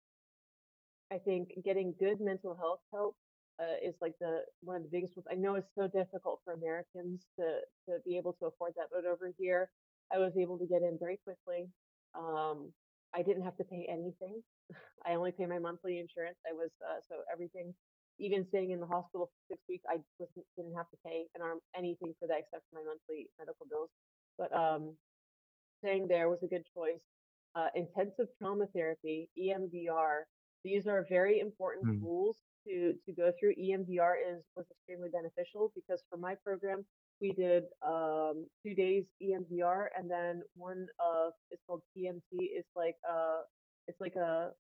I 1.12 1.18
think 1.20 1.50
getting 1.64 1.94
good 2.00 2.20
mental 2.20 2.56
health 2.56 2.80
help 2.92 3.16
uh, 3.60 3.78
is 3.84 3.96
like 4.02 4.14
the 4.20 4.42
one 4.62 4.78
of 4.78 4.84
the 4.84 4.90
biggest 4.90 5.16
ones. 5.16 5.28
I 5.32 5.36
know 5.36 5.56
it's 5.56 5.70
so 5.78 5.88
difficult 5.88 6.42
for 6.44 6.54
Americans 6.54 7.28
to 7.40 7.62
to 7.88 8.00
be 8.06 8.18
able 8.18 8.34
to 8.42 8.46
afford 8.48 8.74
that, 8.78 8.90
but 8.92 9.06
over 9.06 9.32
here, 9.38 9.70
I 10.14 10.18
was 10.18 10.34
able 10.38 10.58
to 10.58 10.66
get 10.66 10.82
in 10.82 10.98
very 11.00 11.20
quickly. 11.24 11.70
Um, 12.18 12.74
I 13.14 13.22
didn't 13.22 13.44
have 13.44 13.58
to 13.58 13.64
pay 13.64 13.86
anything. 13.90 14.42
I 15.06 15.14
only 15.14 15.32
pay 15.32 15.46
my 15.46 15.60
monthly 15.60 16.00
insurance. 16.00 16.38
I 16.50 16.54
was 16.54 16.72
uh, 16.82 17.00
so 17.08 17.22
everything, 17.32 17.74
even 18.20 18.46
staying 18.48 18.72
in 18.72 18.80
the 18.80 18.88
hospital 18.88 19.30
for 19.30 19.54
six 19.54 19.62
weeks, 19.70 19.86
I 19.88 19.98
didn't 20.58 20.76
have 20.76 20.90
to 20.90 20.98
pay 21.06 21.26
an 21.36 21.42
arm 21.42 21.60
anything 21.78 22.14
for 22.20 22.28
that 22.28 22.40
except 22.42 22.64
for 22.70 22.82
my 22.82 22.86
monthly 22.86 23.30
medical 23.38 23.68
bills. 23.70 23.90
But 24.38 24.50
um, 24.50 24.98
staying 25.84 26.08
there 26.08 26.30
was 26.30 26.44
a 26.44 26.48
good 26.48 26.66
choice. 26.76 27.02
Uh, 27.56 27.68
intensive 27.76 28.28
trauma 28.38 28.66
therapy, 28.74 29.30
EMDR. 29.38 30.24
These 30.64 30.88
are 30.88 31.06
very 31.10 31.40
important 31.40 31.88
Mm, 31.88 32.00
tools 32.00 32.38
to 32.68 32.94
to 33.06 33.14
go 33.14 33.32
through. 33.40 33.54
EMDR 33.58 34.16
is 34.18 34.44
was 34.56 34.68
extremely 34.72 35.10
beneficial 35.10 35.72
because 35.76 36.04
for 36.10 36.18
my 36.18 36.36
program 36.44 36.86
we 37.22 37.34
did 37.34 37.64
um, 37.86 38.48
two 38.64 38.76
days 38.76 39.06
EMDR 39.22 39.90
and 39.98 40.10
then 40.10 40.44
one 40.56 40.88
of 41.00 41.34
it's 41.52 41.64
called 41.68 41.82
TMT. 41.96 42.38
It's 42.58 42.70
like 42.76 42.96
uh 43.10 43.42
it's 43.88 44.00
like 44.02 44.16
a 44.16 44.52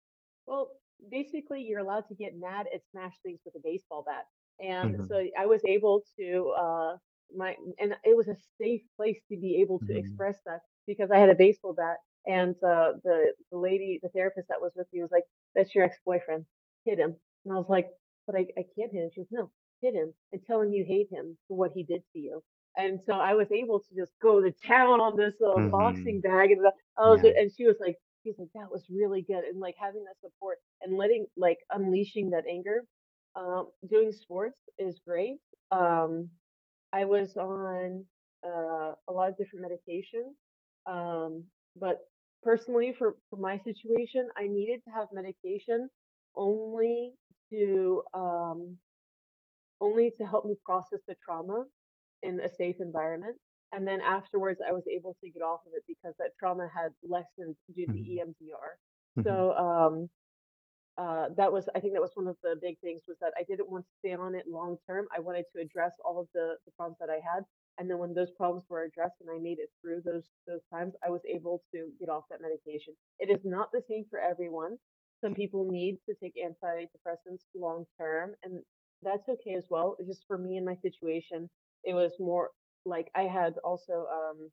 well 0.47 0.71
basically 1.09 1.61
you're 1.63 1.79
allowed 1.79 2.07
to 2.09 2.15
get 2.15 2.33
mad 2.37 2.67
and 2.71 2.81
smash 2.91 3.15
things 3.23 3.39
with 3.45 3.55
a 3.55 3.61
baseball 3.63 4.03
bat. 4.05 4.25
And 4.59 4.95
mhm, 4.97 5.07
so 5.07 5.25
I 5.37 5.45
was 5.45 5.63
able 5.65 6.03
to 6.19 6.53
uh 6.57 6.97
my 7.35 7.55
and 7.79 7.95
it 8.03 8.15
was 8.17 8.27
a 8.27 8.35
safe 8.61 8.81
place 8.97 9.19
to 9.31 9.37
be 9.37 9.61
able 9.61 9.79
to 9.87 9.97
mhm, 9.97 10.21
express 10.23 10.37
that 10.45 10.61
because 10.87 11.11
I 11.11 11.17
had 11.19 11.29
a 11.29 11.35
baseball 11.35 11.73
bat 11.73 11.97
and 12.25 12.55
uh, 12.63 12.93
the 13.03 13.33
the 13.51 13.57
lady, 13.57 13.99
the 14.01 14.09
therapist 14.09 14.47
that 14.49 14.61
was 14.61 14.71
with 14.75 14.87
me 14.93 15.01
was 15.01 15.11
like, 15.11 15.25
"That's 15.55 15.73
your 15.75 15.85
ex-boyfriend. 15.85 16.45
Hit 16.85 16.99
him." 16.99 17.15
And 17.45 17.53
I 17.53 17.57
was 17.57 17.69
like, 17.69 17.89
"But 18.27 18.35
I, 18.35 18.47
I 18.57 18.65
can't 18.77 18.91
hit 18.91 19.03
him." 19.03 19.09
She 19.13 19.21
goes, 19.21 19.27
"No, 19.31 19.51
hit 19.81 19.93
him 19.95 20.13
and 20.31 20.41
tell 20.45 20.61
him 20.61 20.73
you 20.73 20.85
hate 20.85 21.09
him 21.11 21.37
for 21.47 21.57
what 21.57 21.71
he 21.73 21.83
did 21.83 22.03
to 22.13 22.19
you." 22.19 22.43
And 22.77 22.99
so 23.05 23.13
I 23.13 23.33
was 23.35 23.51
able 23.51 23.79
to 23.81 23.95
just 23.95 24.13
go 24.21 24.41
to 24.41 24.51
town 24.65 24.99
on 25.01 25.17
this 25.17 25.35
uh, 25.45 25.59
boxing 25.59 26.21
mhm. 26.21 26.23
bag, 26.23 26.51
and 26.51 26.65
I 26.97 27.01
was, 27.09 27.21
Yeah. 27.23 27.31
and 27.37 27.51
she 27.55 27.65
was 27.65 27.77
like, 27.79 27.97
she 28.23 28.29
was 28.29 28.39
like, 28.39 28.49
"That 28.55 28.71
was 28.71 28.83
really 28.89 29.21
good," 29.23 29.43
and 29.45 29.59
like 29.59 29.75
having 29.79 30.03
that 30.05 30.19
support 30.21 30.59
and 30.81 30.97
letting 30.97 31.27
like 31.37 31.59
unleashing 31.71 32.31
that 32.31 32.45
anger. 32.49 32.85
Um, 33.35 33.69
doing 33.89 34.11
sports 34.11 34.59
is 34.79 34.99
great. 35.05 35.39
Um, 35.71 36.29
I 36.93 37.05
was 37.05 37.35
on 37.37 38.05
uh, 38.45 38.93
a 39.07 39.11
lot 39.13 39.29
of 39.29 39.37
different 39.37 39.65
medications, 39.65 40.33
um, 40.87 41.45
but 41.75 41.99
personally, 42.43 42.93
for, 42.97 43.15
for 43.29 43.37
my 43.37 43.59
situation, 43.59 44.29
I 44.37 44.47
needed 44.47 44.81
to 44.85 44.91
have 44.91 45.07
medication 45.13 45.89
only 46.35 47.13
to 47.51 48.03
um, 48.13 48.77
only 49.81 50.11
to 50.19 50.25
help 50.25 50.45
me 50.45 50.55
process 50.65 50.99
the 51.07 51.15
trauma 51.25 51.65
in 52.23 52.39
a 52.41 52.49
safe 52.49 52.77
environment. 52.79 53.37
And 53.73 53.87
then 53.87 54.01
afterwards, 54.01 54.61
I 54.67 54.71
was 54.71 54.83
able 54.87 55.17
to 55.23 55.29
get 55.29 55.41
off 55.43 55.61
of 55.67 55.73
it 55.75 55.83
because 55.87 56.15
that 56.19 56.31
trauma 56.39 56.69
had 56.73 56.91
lessened 57.03 57.55
due 57.75 57.87
to 57.87 57.97
Mhm, 57.97 57.97
EMDR. 57.99 58.77
mhm, 59.15 59.23
So 59.25 59.53
um, 59.53 60.09
uh, 60.97 61.29
that 61.37 61.51
was 61.51 61.69
I 61.75 61.79
think 61.79 61.93
that 61.93 62.01
was 62.01 62.11
one 62.15 62.27
of 62.27 62.37
the 62.43 62.55
big 62.61 62.79
things 62.81 63.01
was 63.07 63.17
that 63.21 63.33
I 63.39 63.43
didn't 63.43 63.69
want 63.69 63.85
to 63.85 63.91
stay 63.99 64.13
on 64.13 64.35
it 64.35 64.45
long 64.47 64.77
term. 64.87 65.07
I 65.15 65.19
wanted 65.21 65.45
to 65.55 65.61
address 65.61 65.93
all 66.05 66.19
of 66.19 66.27
the 66.33 66.55
the 66.65 66.71
problems 66.77 66.97
that 66.99 67.09
I 67.09 67.15
had, 67.23 67.43
and 67.77 67.89
then 67.89 67.97
when 67.99 68.13
those 68.13 68.31
problems 68.37 68.63
were 68.69 68.83
addressed 68.83 69.15
and 69.21 69.29
I 69.31 69.39
made 69.41 69.59
it 69.59 69.69
through 69.81 70.01
those 70.05 70.29
those 70.47 70.61
times, 70.73 70.93
I 71.05 71.09
was 71.09 71.21
able 71.27 71.63
to 71.73 71.89
get 71.99 72.09
off 72.09 72.25
that 72.29 72.41
medication. 72.41 72.93
It 73.19 73.29
is 73.29 73.41
not 73.45 73.69
the 73.73 73.81
same 73.89 74.05
for 74.09 74.19
everyone. 74.19 74.77
Some 75.21 75.33
people 75.35 75.69
need 75.71 75.97
to 76.09 76.15
take 76.21 76.35
antidepressants 76.35 77.43
long 77.55 77.85
term, 77.99 78.33
and 78.43 78.61
that's 79.03 79.27
okay 79.29 79.55
as 79.55 79.65
well. 79.69 79.95
It's 79.99 80.09
just 80.09 80.25
for 80.27 80.37
me 80.37 80.57
in 80.57 80.65
my 80.65 80.75
situation, 80.81 81.49
it 81.83 81.93
was 81.93 82.11
more 82.19 82.51
like 82.85 83.09
I 83.15 83.23
had 83.23 83.55
also 83.63 84.07
um 84.11 84.49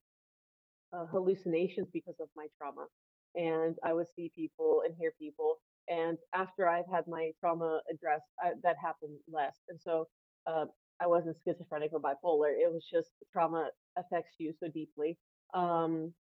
uh, 0.93 1.07
hallucinations 1.07 1.89
because 1.93 2.17
of 2.21 2.29
my 2.37 2.47
trauma. 2.59 2.87
And 3.35 3.77
I 3.85 3.93
would 3.93 4.09
see 4.17 4.33
people 4.35 4.83
and 4.85 4.95
hear 4.99 5.13
people. 5.21 5.57
And 5.89 6.19
after 6.35 6.69
I've 6.69 6.89
had 6.93 7.05
my 7.07 7.33
trauma 7.41 7.81
addressed, 7.91 8.27
I, 8.43 8.53
that 8.63 8.77
happened 8.83 9.19
less. 9.33 9.57
And 9.69 9.81
so 9.81 10.09
uh, 10.51 10.67
I 11.01 11.09
wasn't 11.09 11.39
schizophrenic 11.45 11.93
or 11.95 12.01
bipolar. 12.01 12.53
It 12.53 12.73
was 12.73 12.87
just 12.91 13.11
trauma 13.33 13.71
affects 13.99 14.37
you 14.39 14.55
so 14.61 14.69
deeply. 14.69 15.19
Um, 15.55 16.15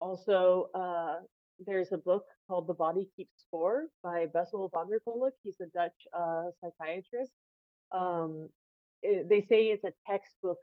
also, 0.00 0.70
uh, 0.74 1.16
there's 1.66 1.92
a 1.92 1.98
book 1.98 2.26
called 2.48 2.68
The 2.68 2.74
Body 2.74 3.08
Keeps 3.16 3.34
Score 3.46 3.86
by 4.04 4.26
Bessel 4.34 4.70
van 4.74 4.88
der 4.90 5.00
Kolk. 5.00 5.34
He's 5.44 5.60
a 5.62 5.66
Dutch 5.66 5.94
uh, 6.18 6.46
psychiatrist 6.62 7.32
um, 7.92 8.48
it, 9.02 9.28
they 9.30 9.42
say 9.42 9.66
it's 9.66 9.84
a 9.84 9.92
textbook 10.10 10.58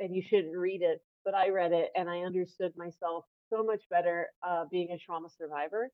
and 0.00 0.14
you 0.14 0.22
shouldn't 0.22 0.56
read 0.56 0.82
it, 0.82 1.02
but 1.24 1.34
I 1.34 1.50
read 1.50 1.72
it 1.72 1.90
and 1.96 2.10
I 2.10 2.20
understood 2.20 2.72
myself 2.76 3.26
so 3.50 3.64
much 3.64 3.82
better 3.90 4.28
uh, 4.46 4.66
being 4.70 4.90
a 4.92 4.98
trauma 4.98 5.28
survivor. 5.30 5.90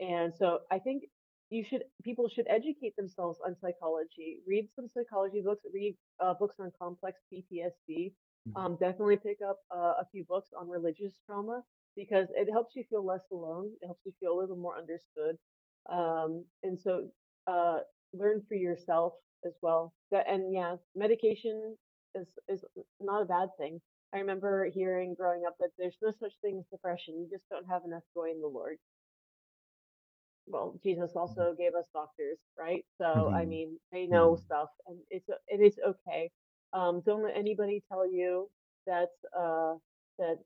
And 0.00 0.34
so 0.36 0.60
I 0.72 0.80
think 0.80 1.04
you 1.50 1.64
should 1.68 1.84
people 2.04 2.28
should 2.28 2.46
educate 2.48 2.96
themselves 2.96 3.38
on 3.46 3.56
psychology. 3.60 4.40
Read 4.46 4.68
some 4.76 4.88
psychology 4.88 5.42
books. 5.44 5.64
Read 5.72 5.96
uh, 6.20 6.34
books 6.34 6.56
on 6.60 6.72
complex 6.80 7.20
PTSD. 7.32 8.12
mhm. 8.48 8.56
Um, 8.56 8.76
definitely 8.80 9.16
pick 9.18 9.38
up 9.48 9.58
uh, 9.74 9.94
a 10.00 10.06
few 10.12 10.24
books 10.24 10.50
on 10.58 10.68
religious 10.68 11.14
trauma 11.26 11.62
because 11.96 12.28
it 12.34 12.50
helps 12.50 12.76
you 12.76 12.84
feel 12.90 13.04
less 13.04 13.24
alone. 13.32 13.70
It 13.82 13.86
helps 13.86 14.02
you 14.06 14.12
feel 14.20 14.32
a 14.38 14.40
little 14.40 14.56
more 14.56 14.78
understood. 14.78 15.36
Um, 15.90 16.44
and 16.62 16.78
so 16.80 17.08
uh, 17.46 17.80
learn 18.12 18.42
for 18.48 18.54
yourself 18.54 19.14
as 19.46 19.54
well. 19.62 19.92
That 20.10 20.26
and 20.28 20.52
yeah, 20.54 20.76
medication 20.94 21.76
is 22.14 22.28
is 22.48 22.64
not 23.00 23.22
a 23.22 23.26
bad 23.26 23.50
thing. 23.58 23.80
I 24.14 24.18
remember 24.18 24.68
hearing 24.72 25.14
growing 25.14 25.42
up 25.46 25.56
that 25.60 25.70
there's 25.78 25.96
no 26.02 26.12
such 26.20 26.32
thing 26.42 26.58
as 26.58 26.66
depression. 26.70 27.14
You 27.20 27.28
just 27.30 27.48
don't 27.50 27.66
have 27.68 27.82
enough 27.84 28.02
joy 28.14 28.30
in 28.30 28.40
the 28.40 28.48
Lord. 28.48 28.76
Well, 30.50 30.78
Jesus 30.82 31.12
also 31.16 31.54
gave 31.58 31.74
us 31.74 31.86
doctors, 31.94 32.38
right? 32.58 32.84
So 32.98 33.30
I 33.36 33.44
Mhm, 33.44 33.46
mean, 33.46 33.78
they 33.92 34.06
know 34.06 34.36
mhm, 34.36 34.44
stuff, 34.44 34.68
and 34.86 34.98
it's 35.10 35.28
it's 35.48 35.78
okay. 35.86 36.30
Um, 36.72 37.02
don't 37.06 37.24
let 37.24 37.36
anybody 37.36 37.82
tell 37.88 38.06
you 38.10 38.50
that 38.86 39.10
uh 39.38 39.74
that 40.18 40.38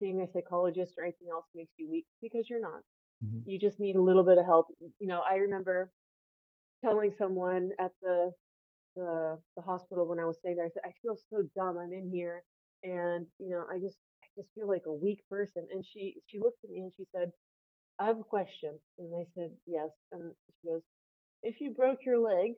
being 0.00 0.22
a 0.22 0.28
psychologist 0.32 0.94
or 0.98 1.04
anything 1.04 1.28
else 1.30 1.46
makes 1.54 1.72
you 1.78 1.90
weak 1.90 2.06
because 2.22 2.50
you're 2.50 2.60
not. 2.60 2.82
mhm, 3.20 3.46
You 3.46 3.58
just 3.58 3.80
need 3.80 3.96
a 3.96 4.02
little 4.02 4.24
bit 4.24 4.38
of 4.38 4.46
help. 4.46 4.68
You 5.00 5.08
know, 5.08 5.22
I 5.28 5.36
remember 5.36 5.92
telling 6.84 7.12
someone 7.18 7.70
at 7.78 7.92
the 8.02 8.32
the 8.96 9.38
the 9.56 9.62
hospital 9.62 10.06
when 10.08 10.20
I 10.20 10.24
was 10.26 10.38
staying 10.38 10.56
there. 10.56 10.66
I 10.66 10.70
said, 10.70 10.82
I 10.86 10.92
feel 11.02 11.16
so 11.30 11.44
dumb. 11.56 11.78
I'm 11.78 11.92
in 11.92 12.10
here, 12.12 12.44
and 12.84 13.26
you 13.38 13.50
know, 13.50 13.64
I 13.72 13.78
just 13.78 13.98
I 14.22 14.26
just 14.36 14.50
feel 14.54 14.68
like 14.68 14.84
a 14.86 14.92
weak 14.92 15.20
person. 15.30 15.66
And 15.72 15.84
she 15.84 16.16
she 16.26 16.38
looked 16.40 16.64
at 16.64 16.70
me 16.70 16.80
and 16.80 16.92
she 16.96 17.04
said, 17.14 17.32
I 18.00 18.06
have 18.06 18.20
a 18.20 18.24
question. 18.24 18.80
And 18.98 19.14
I 19.16 19.26
said, 19.36 19.52
Yes. 19.66 19.90
And 20.12 20.32
she 20.62 20.68
goes, 20.68 20.82
If 21.42 21.60
you 21.60 21.72
broke 21.72 22.00
your 22.06 22.18
leg, 22.20 22.52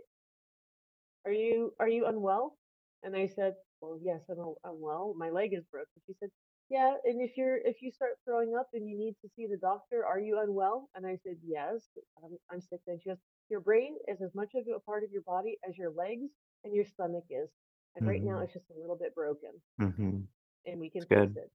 are 1.27 1.33
you 1.33 1.75
are 1.81 1.89
you 1.89 2.07
unwell? 2.07 2.59
And 3.05 3.17
I 3.17 3.29
said, 3.29 3.55
Well, 3.81 3.99
yes, 4.03 4.23
I'm 4.31 4.39
unwell. 4.65 5.15
My 5.19 5.31
leg 5.31 5.55
is 5.55 5.65
broken. 5.73 5.89
She 6.07 6.15
said, 6.21 6.31
Yeah, 6.71 6.95
and 7.05 7.23
if 7.23 7.37
you're 7.37 7.59
if 7.59 7.83
you 7.83 7.93
start 7.93 8.13
throwing 8.27 8.55
up 8.59 8.69
and 8.75 8.89
you 8.89 8.99
need 8.99 9.17
to 9.23 9.31
see 9.37 9.47
the 9.47 9.59
doctor, 9.59 10.07
are 10.07 10.21
you 10.21 10.41
unwell? 10.41 10.91
And 10.97 11.07
I 11.07 11.19
said, 11.25 11.37
Yes, 11.47 11.83
I'm, 12.25 12.39
I'm 12.53 12.61
sick. 12.63 12.81
Then 12.87 12.99
she 13.03 13.11
goes, 13.11 13.19
Your 13.51 13.61
brain 13.61 13.97
is 14.09 14.23
as 14.23 14.35
much 14.35 14.53
of 14.57 14.65
a 14.75 14.81
part 14.81 15.05
of 15.05 15.13
your 15.13 15.23
body 15.23 15.59
as 15.69 15.79
your 15.79 15.93
legs 15.93 16.31
and 16.65 16.75
your 16.75 16.87
stomach 16.87 17.25
is. 17.31 17.51
And 17.97 18.07
right 18.07 18.23
now 18.25 18.41
hmm 18.41 18.43
it's 18.43 18.55
just 18.55 18.71
a 18.77 18.81
little 18.81 18.97
bit 18.97 19.15
broken 19.15 19.53
Mm-hmm. 19.81 20.21
and 20.67 20.81
we 20.81 20.91
can 20.91 21.07
fix 21.07 21.29
good. 21.29 21.37
it. 21.37 21.51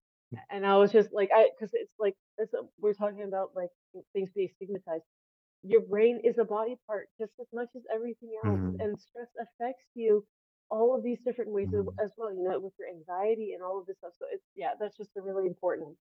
And 0.49 0.65
I 0.65 0.77
was 0.77 0.91
just 0.91 1.13
like, 1.13 1.29
I 1.33 1.49
because 1.57 1.71
it's 1.73 1.93
like 1.99 2.15
it's 2.37 2.53
we're 2.79 2.93
talking 2.93 3.23
about 3.23 3.51
like 3.55 3.69
things 4.13 4.29
being 4.35 4.49
stigmatized. 4.55 5.03
Your 5.63 5.81
brain 5.81 6.21
is 6.23 6.37
a 6.37 6.45
body 6.45 6.77
part 6.87 7.09
just 7.19 7.33
as 7.41 7.47
much 7.53 7.69
as 7.75 7.83
everything 7.93 8.31
else, 8.47 8.61
hmm 8.63 8.77
and 8.79 8.97
stress 8.99 9.29
affects 9.39 9.85
you 9.95 10.25
all 10.69 10.95
of 10.95 11.03
these 11.03 11.19
different 11.25 11.51
ways 11.51 11.69
as 11.73 11.85
hmm 11.85 11.91
as 12.03 12.11
well. 12.17 12.33
You 12.33 12.43
know, 12.49 12.59
with 12.59 12.73
your 12.79 12.89
anxiety 12.89 13.53
and 13.53 13.63
all 13.63 13.79
of 13.79 13.87
this 13.87 13.97
stuff. 13.97 14.13
So 14.19 14.25
it's 14.31 14.43
yeah, 14.55 14.71
that's 14.79 14.97
just 14.97 15.11
a 15.17 15.21
really 15.21 15.47
important 15.47 15.97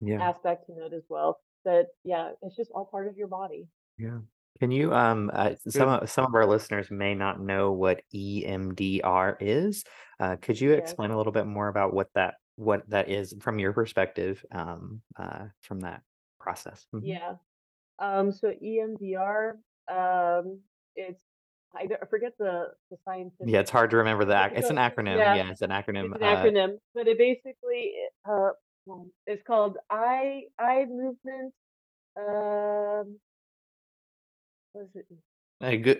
Yeah. 0.00 0.20
aspect 0.20 0.66
to 0.66 0.74
note 0.74 0.92
as 0.94 1.04
well. 1.08 1.40
That 1.64 1.88
yeah, 2.04 2.32
it's 2.42 2.56
just 2.56 2.70
all 2.72 2.86
part 2.86 3.08
of 3.08 3.16
your 3.16 3.28
body. 3.28 3.68
Yeah. 3.98 4.18
Can 4.60 4.70
you 4.70 4.92
um 4.94 5.30
uh, 5.32 5.52
some 5.68 5.88
of 5.88 6.10
some 6.10 6.26
of 6.26 6.34
our 6.34 6.46
listeners 6.46 6.90
may 6.90 7.14
not 7.14 7.40
know 7.40 7.72
what 7.72 8.02
EMDR 8.12 9.36
is. 9.40 9.84
Uh, 10.18 10.36
could 10.40 10.60
you 10.60 10.72
Yes. 10.72 10.96
explain 10.96 11.10
a 11.10 11.16
little 11.16 11.32
bit 11.32 11.46
more 11.46 11.68
about 11.68 11.94
what 11.94 12.08
that 12.14 12.34
what 12.60 12.88
that 12.90 13.08
is 13.08 13.34
from 13.40 13.58
your 13.58 13.72
perspective 13.72 14.44
um 14.52 15.00
uh 15.16 15.46
from 15.62 15.80
that 15.80 16.02
process? 16.38 16.86
hmm 16.92 17.00
Yeah. 17.02 17.34
Um. 17.98 18.32
So 18.32 18.52
EMDR. 18.52 19.52
Um. 19.88 20.60
It's 20.94 21.22
I, 21.74 21.88
I 22.02 22.06
forget 22.06 22.32
the 22.38 22.68
the 22.90 22.98
science. 23.04 23.34
Yeah, 23.44 23.60
it's 23.60 23.70
hard 23.70 23.90
to 23.90 23.96
remember 23.98 24.24
the 24.24 24.38
ac- 24.44 24.54
It's 24.56 24.70
an 24.70 24.76
acronym. 24.76 25.18
yeah, 25.18 25.34
Yeah, 25.36 25.50
it's 25.50 25.62
an 25.62 25.70
acronym. 25.70 26.12
it's 26.12 26.22
an 26.22 26.28
Uh 26.28 26.36
acronym, 26.36 26.78
but 26.94 27.08
it 27.08 27.16
basically 27.18 27.92
uh 28.28 28.50
it's 29.26 29.42
called 29.46 29.78
eye 29.88 30.42
eye 30.58 30.84
movement. 30.88 31.54
Um, 32.18 33.18
what 34.72 34.84
is 34.84 34.90
it? 34.96 35.06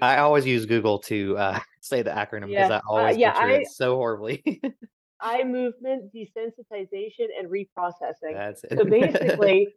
I, 0.02 0.16
I 0.16 0.18
always 0.20 0.44
use 0.46 0.66
Google 0.66 0.98
to 1.00 1.38
uh 1.38 1.58
say 1.80 2.02
the 2.02 2.10
acronym 2.10 2.48
because 2.48 2.70
Yeah, 2.70 2.76
I 2.76 2.76
uh, 2.76 2.80
always 2.88 3.16
yeah, 3.16 3.32
butcher 3.32 3.46
eye 3.46 3.52
it 3.62 3.68
so 3.68 3.96
horribly. 3.96 4.42
eye 5.22 5.44
movement 5.44 6.12
desensitization 6.14 7.28
and 7.38 7.48
reprocessing. 7.50 8.34
That's 8.34 8.64
So 8.76 8.82
it. 8.82 8.90
basically, 8.90 9.68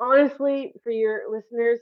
honestly, 0.00 0.72
for 0.82 0.90
your 0.92 1.22
listeners, 1.30 1.80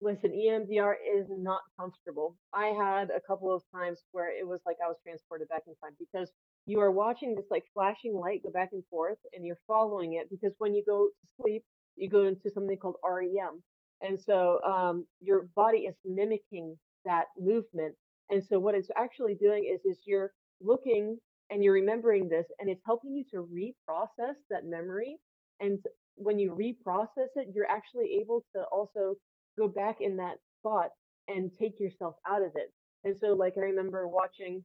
listen, 0.00 0.32
EMDR 0.32 0.94
is 1.16 1.26
not 1.30 1.60
comfortable. 1.78 2.36
I 2.52 2.66
had 2.66 3.10
a 3.10 3.20
couple 3.20 3.54
of 3.54 3.62
times 3.74 4.02
where 4.12 4.30
it 4.30 4.46
was 4.46 4.60
like 4.66 4.76
I 4.84 4.88
was 4.88 4.96
transported 5.02 5.48
back 5.48 5.62
in 5.66 5.74
time 5.82 5.94
because 5.98 6.30
you 6.66 6.80
are 6.80 6.90
watching 6.90 7.34
this 7.34 7.46
like 7.50 7.64
flashing 7.74 8.14
light 8.14 8.42
go 8.44 8.50
back 8.50 8.70
and 8.72 8.84
forth 8.90 9.18
and 9.34 9.44
you're 9.44 9.58
following 9.66 10.14
it 10.14 10.28
because 10.30 10.52
when 10.58 10.74
you 10.74 10.84
go 10.86 11.08
to 11.08 11.28
sleep, 11.42 11.62
you 11.96 12.08
go 12.08 12.24
into 12.24 12.50
something 12.50 12.76
called 12.76 12.96
REM. 13.04 13.62
And 14.02 14.20
so 14.20 14.60
um, 14.62 15.06
your 15.20 15.48
body 15.56 15.78
is 15.80 15.96
mimicking 16.04 16.76
that 17.04 17.26
movement. 17.38 17.94
And 18.30 18.44
so 18.44 18.58
what 18.58 18.74
it's 18.74 18.90
actually 18.96 19.34
doing 19.34 19.64
is 19.72 19.80
is 19.84 20.02
you're 20.06 20.32
looking 20.60 21.18
and 21.50 21.62
you're 21.64 21.74
remembering 21.74 22.28
this 22.28 22.46
and 22.58 22.68
it's 22.70 22.82
helping 22.84 23.14
you 23.14 23.24
to 23.32 23.48
reprocess 23.52 24.34
that 24.50 24.64
memory. 24.66 25.18
And 25.60 25.78
when 26.16 26.38
you 26.38 26.52
reprocess 26.52 27.28
it, 27.36 27.48
you're 27.54 27.70
actually 27.70 28.18
able 28.20 28.44
to 28.54 28.62
also 28.72 29.14
go 29.58 29.68
back 29.68 30.00
in 30.00 30.16
that 30.18 30.36
spot 30.58 30.90
and 31.28 31.50
take 31.58 31.80
yourself 31.80 32.16
out 32.28 32.42
of 32.42 32.52
it. 32.56 32.72
And 33.04 33.16
so, 33.18 33.28
like, 33.28 33.54
I 33.56 33.60
remember 33.60 34.08
watching 34.08 34.64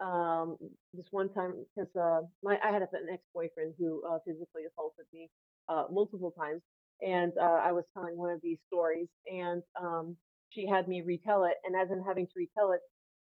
um 0.00 0.56
this 0.92 1.06
one 1.12 1.28
time 1.32 1.54
because 1.74 1.94
uh 1.96 2.20
my 2.42 2.58
I 2.64 2.72
had 2.72 2.82
an 2.82 2.88
ex-boyfriend 3.12 3.74
who 3.78 4.02
uh, 4.08 4.18
physically 4.26 4.62
assaulted 4.70 5.06
me 5.12 5.30
uh 5.68 5.84
multiple 5.90 6.32
times, 6.32 6.62
and 7.00 7.32
uh, 7.40 7.60
I 7.62 7.72
was 7.72 7.84
telling 7.94 8.16
one 8.16 8.30
of 8.30 8.40
these 8.42 8.58
stories, 8.66 9.08
and 9.32 9.62
um 9.80 10.16
she 10.50 10.66
had 10.66 10.88
me 10.88 11.02
retell 11.02 11.44
it, 11.44 11.54
and 11.64 11.76
as 11.76 11.88
I'm 11.92 12.02
having 12.02 12.26
to 12.26 12.32
retell 12.36 12.72
it, 12.72 12.80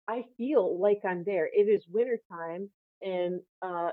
I 0.09 0.25
feel 0.37 0.79
like 0.81 1.01
I'm 1.05 1.23
there. 1.25 1.47
It 1.53 1.69
is 1.69 1.85
winter 1.89 2.19
time, 2.31 2.69
and 3.03 3.41
uh 3.63 3.91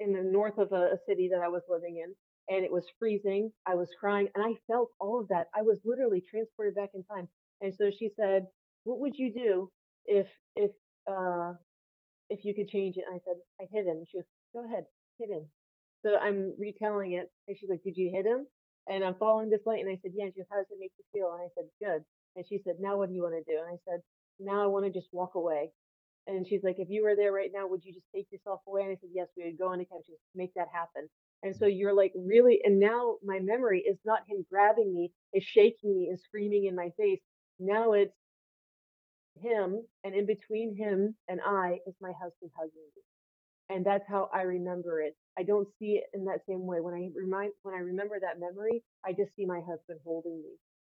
in 0.00 0.12
the 0.12 0.22
north 0.22 0.58
of 0.58 0.72
a, 0.72 0.94
a 0.94 0.98
city 1.08 1.28
that 1.32 1.42
I 1.42 1.48
was 1.48 1.62
living 1.68 1.98
in, 2.04 2.14
and 2.54 2.64
it 2.64 2.72
was 2.72 2.86
freezing. 2.98 3.52
I 3.66 3.76
was 3.76 3.90
crying, 4.00 4.28
and 4.34 4.44
I 4.44 4.54
felt 4.66 4.90
all 5.00 5.20
of 5.20 5.28
that. 5.28 5.48
I 5.54 5.62
was 5.62 5.80
literally 5.84 6.22
transported 6.30 6.74
back 6.74 6.90
in 6.94 7.04
time. 7.04 7.28
And 7.62 7.74
so 7.74 7.90
she 7.90 8.10
said, 8.16 8.46
"What 8.84 9.00
would 9.00 9.16
you 9.18 9.32
do 9.32 9.70
if 10.06 10.28
if 10.56 10.72
uh 11.08 11.54
if 12.30 12.44
you 12.44 12.54
could 12.54 12.68
change 12.68 12.96
it?" 12.98 13.04
And 13.08 13.16
I 13.16 13.20
said, 13.24 13.38
"I 13.60 13.66
hit 13.72 13.86
him." 13.86 14.04
She 14.10 14.18
goes, 14.18 14.26
"Go 14.54 14.64
ahead, 14.66 14.86
hit 15.18 15.30
him." 15.30 15.46
So 16.04 16.16
I'm 16.16 16.54
retelling 16.58 17.12
it, 17.12 17.30
and 17.48 17.56
she's 17.58 17.70
like, 17.70 17.82
"Did 17.84 17.96
you 17.96 18.10
hit 18.14 18.26
him?" 18.26 18.46
And 18.88 19.04
I'm 19.04 19.16
following 19.16 19.50
this 19.50 19.66
light, 19.66 19.80
and 19.84 19.90
I 19.90 19.98
said, 20.02 20.12
"Yeah." 20.14 20.26
And 20.26 20.34
she 20.34 20.40
goes, 20.40 20.48
"How 20.50 20.58
does 20.58 20.70
it 20.70 20.78
make 20.80 20.92
you 20.98 21.04
feel?" 21.12 21.32
And 21.32 21.42
I 21.42 21.50
said, 21.56 21.68
"Good." 21.82 22.04
And 22.36 22.46
she 22.48 22.60
said, 22.64 22.76
"Now 22.80 22.98
what 22.98 23.08
do 23.10 23.14
you 23.16 23.22
want 23.22 23.36
to 23.36 23.52
do?" 23.52 23.58
And 23.60 23.68
I 23.68 23.78
said, 23.88 24.00
"Now 24.38 24.62
I 24.62 24.66
want 24.66 24.84
to 24.84 24.90
just 24.90 25.08
walk 25.12 25.34
away." 25.34 25.72
And 26.26 26.46
she's 26.46 26.64
like, 26.64 26.76
if 26.78 26.88
you 26.90 27.04
were 27.04 27.14
there 27.14 27.32
right 27.32 27.50
now, 27.54 27.68
would 27.68 27.84
you 27.84 27.92
just 27.92 28.06
take 28.14 28.26
yourself 28.32 28.60
away? 28.66 28.82
And 28.82 28.90
I 28.90 28.96
said, 28.96 29.10
yes, 29.14 29.28
we 29.36 29.44
would 29.44 29.58
go 29.58 29.70
couch 29.70 30.06
and 30.08 30.18
make 30.34 30.52
that 30.54 30.66
happen. 30.72 31.08
And 31.44 31.54
so 31.54 31.66
mm. 31.66 31.78
you're 31.78 31.94
like, 31.94 32.12
really? 32.16 32.60
And 32.64 32.80
now 32.80 33.16
my 33.24 33.38
memory 33.38 33.84
is 33.88 33.98
not 34.04 34.24
him 34.28 34.44
grabbing 34.50 34.92
me, 34.92 35.12
is 35.32 35.44
shaking 35.44 35.96
me 35.96 36.08
and 36.08 36.18
screaming 36.18 36.66
in 36.66 36.74
my 36.74 36.90
face. 36.96 37.20
Now 37.60 37.92
it's 37.92 38.12
him, 39.40 39.82
and 40.02 40.14
in 40.14 40.26
between 40.26 40.76
him 40.76 41.14
and 41.28 41.40
I 41.46 41.78
is 41.86 41.94
my 42.00 42.12
husband 42.20 42.50
hugging 42.56 42.90
me 42.96 43.02
and 43.68 43.84
that's 43.84 44.04
how 44.08 44.28
I 44.32 44.42
remember 44.42 45.00
it. 45.00 45.16
I 45.38 45.42
don't 45.42 45.68
see 45.78 46.00
it 46.00 46.04
in 46.14 46.24
that 46.26 46.40
same 46.48 46.66
way. 46.66 46.80
When 46.80 46.94
I 46.94 47.10
remind 47.14 47.52
when 47.62 47.74
I 47.74 47.78
remember 47.78 48.18
that 48.20 48.40
memory, 48.40 48.82
I 49.04 49.12
just 49.12 49.34
see 49.34 49.44
my 49.44 49.60
husband 49.60 50.00
holding 50.04 50.40
me, 50.42 50.54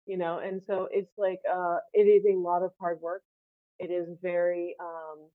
you 0.07 0.17
know. 0.17 0.39
And 0.39 0.63
so 0.63 0.89
it's 0.91 1.13
like 1.17 1.39
uh 1.51 1.77
it 1.93 2.03
is 2.03 2.25
a 2.25 2.37
lot 2.37 2.63
of 2.63 2.71
hard 2.79 3.01
work. 3.01 3.23
It 3.79 3.91
is 3.91 4.09
very 4.21 4.75
um 4.81 5.29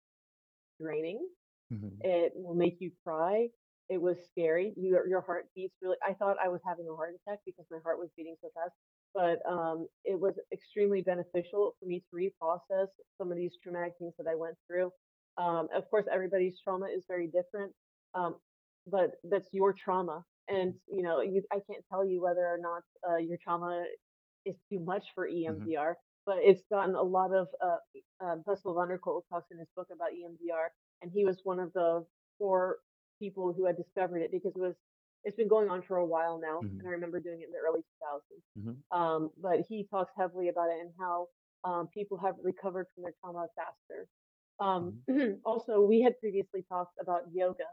draining. 0.81 1.27
Mhm. 1.71 2.03
It 2.03 2.33
will 2.37 2.55
make 2.55 2.79
you 2.81 2.91
cry. 3.05 3.49
It 3.89 4.01
was 4.01 4.19
scary. 4.27 4.75
Your 4.77 5.07
your 5.09 5.21
heart 5.23 5.47
beats 5.55 5.77
really. 5.83 5.97
I 6.07 6.15
thought 6.15 6.37
I 6.43 6.49
was 6.49 6.61
having 6.67 6.89
a 6.91 6.97
heart 6.97 7.15
attack 7.27 7.41
because 7.47 7.67
my 7.71 7.79
heart 7.85 7.99
was 7.99 8.11
beating 8.17 8.37
so 8.41 8.49
fast. 8.55 8.73
But 9.15 9.41
um, 9.51 9.89
it 10.05 10.19
was 10.21 10.39
extremely 10.53 11.03
beneficial 11.03 11.75
for 11.79 11.87
me 11.87 12.01
to 12.01 12.17
reprocess 12.17 12.89
some 13.19 13.31
of 13.31 13.37
these 13.39 13.57
traumatic 13.63 13.95
things 13.99 14.15
that 14.19 14.27
I 14.29 14.35
went 14.37 14.57
through. 14.67 14.93
Um, 15.39 15.69
of 15.75 15.89
course, 15.91 16.07
everybody's 16.13 16.61
trauma 16.63 16.87
is 16.87 17.05
very 17.09 17.27
different, 17.29 17.73
um, 18.15 18.37
but 18.87 19.13
that's 19.25 19.49
your 19.53 19.73
trauma, 19.73 20.25
and 20.49 20.75
you 20.89 21.03
know, 21.03 21.21
you 21.21 21.43
I 21.53 21.61
can't 21.71 21.85
tell 21.89 22.05
you 22.07 22.23
whether 22.23 22.47
or 22.47 22.59
not 22.59 22.83
uh, 23.09 23.17
your 23.19 23.39
trauma 23.43 23.85
is 24.45 24.57
too 24.71 24.81
much 24.81 25.07
for. 25.15 25.27
EMDR, 25.29 25.95
but 26.27 26.39
it's 26.41 26.63
gotten 26.71 26.95
a 26.95 27.03
lot 27.03 27.33
of 27.35 27.49
uh, 27.65 27.77
uh, 28.25 28.37
Bessel 28.47 28.75
van 28.75 28.89
der 28.89 28.99
Kolk 28.99 29.25
talks 29.29 29.51
in 29.51 29.59
his 29.59 29.69
book 29.77 29.89
about 29.93 30.11
EMDR, 30.13 30.69
and 31.03 31.11
he 31.13 31.25
was 31.25 31.41
one 31.45 31.61
of 31.61 31.73
the 31.75 32.05
four 32.39 32.79
people 33.19 33.53
who 33.53 33.67
had 33.67 33.77
discovered 33.77 34.19
it 34.23 34.31
because 34.33 34.53
it 34.57 34.61
was 34.61 34.75
it's 35.25 35.37
been 35.37 35.49
going 35.49 35.69
on 35.71 35.83
for 35.83 35.97
a 35.99 36.07
while 36.07 36.39
now, 36.41 36.59
and 36.61 36.69
Mhm. 36.69 36.87
I 36.89 36.91
remember 36.93 37.21
doing 37.21 37.41
it 37.43 37.47
in 37.47 37.53
the 37.53 37.59
early 37.59 37.83
2000s. 37.83 38.43
Mhm. 38.57 38.83
Um, 38.91 39.31
but 39.41 39.61
he 39.69 39.85
talks 39.85 40.13
heavily 40.17 40.49
about 40.49 40.71
it 40.71 40.81
and 40.81 40.93
how 40.99 41.29
um, 41.65 41.89
people 41.89 42.19
have 42.19 42.37
recovered 42.43 42.87
from 42.95 43.05
their 43.05 43.15
trauma 43.21 43.47
faster. 43.57 44.09
Um, 44.61 44.95
Mhm. 45.09 45.41
also, 45.45 45.81
we 45.83 46.01
had 46.01 46.19
previously 46.21 46.65
talked 46.69 46.95
about 47.01 47.23
yoga. 47.33 47.71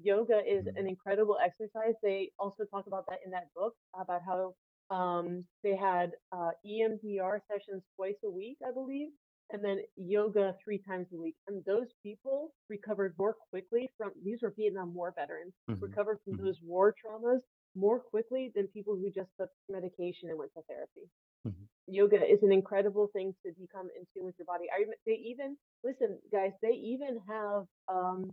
Yoga 0.00 0.40
is 0.46 0.66
an 0.76 0.86
Mhm. 0.86 0.88
incredible 0.88 1.38
exercise. 1.42 1.94
They 2.02 2.32
also 2.38 2.64
talk 2.64 2.86
about 2.86 3.04
that 3.08 3.20
in 3.24 3.30
that 3.32 3.52
book 3.54 3.74
about 3.94 4.22
how 4.26 4.54
um, 4.92 5.44
they 5.64 5.76
had 5.76 6.12
uh, 6.32 6.52
EMDR 6.66 7.40
sessions 7.50 7.82
twice 7.96 8.16
a 8.24 8.30
week, 8.30 8.58
I 8.66 8.72
believe, 8.72 9.08
and 9.52 9.64
then 9.64 9.78
yoga 9.96 10.54
three 10.64 10.78
times 10.78 11.08
a 11.14 11.18
week. 11.18 11.36
And 11.48 11.64
those 11.66 11.88
people 12.02 12.54
recovered 12.70 13.14
more 13.18 13.36
quickly 13.50 13.90
from 13.98 14.12
these 14.24 14.40
were 14.42 14.54
Vietnam 14.56 14.94
War 14.94 15.14
veterans, 15.16 15.54
Mhm. 15.68 15.76
recovered 15.80 16.20
from 16.24 16.34
Mhm. 16.34 16.38
those 16.38 16.58
war 16.62 16.94
traumas 16.94 17.40
more 17.76 18.00
quickly 18.00 18.52
than 18.56 18.68
people 18.68 18.96
who 18.96 19.10
just 19.10 19.30
took 19.40 19.50
medication 19.70 20.30
and 20.30 20.38
went 20.38 20.52
to 20.54 20.62
therapy 20.68 21.02
Mhm. 21.44 21.68
yoga 21.88 22.16
is 22.16 22.40
an 22.42 22.52
incredible 22.52 23.08
thing 23.12 23.34
to 23.44 23.52
become 23.60 23.88
in 23.98 24.04
tune 24.14 24.24
with 24.24 24.34
your 24.38 24.46
body. 24.46 24.66
I 24.72 24.84
they 25.06 25.14
even 25.14 25.56
listen, 25.84 26.18
guys. 26.32 26.52
They 26.62 26.70
even 26.72 27.20
have 27.28 27.66
um, 27.88 28.32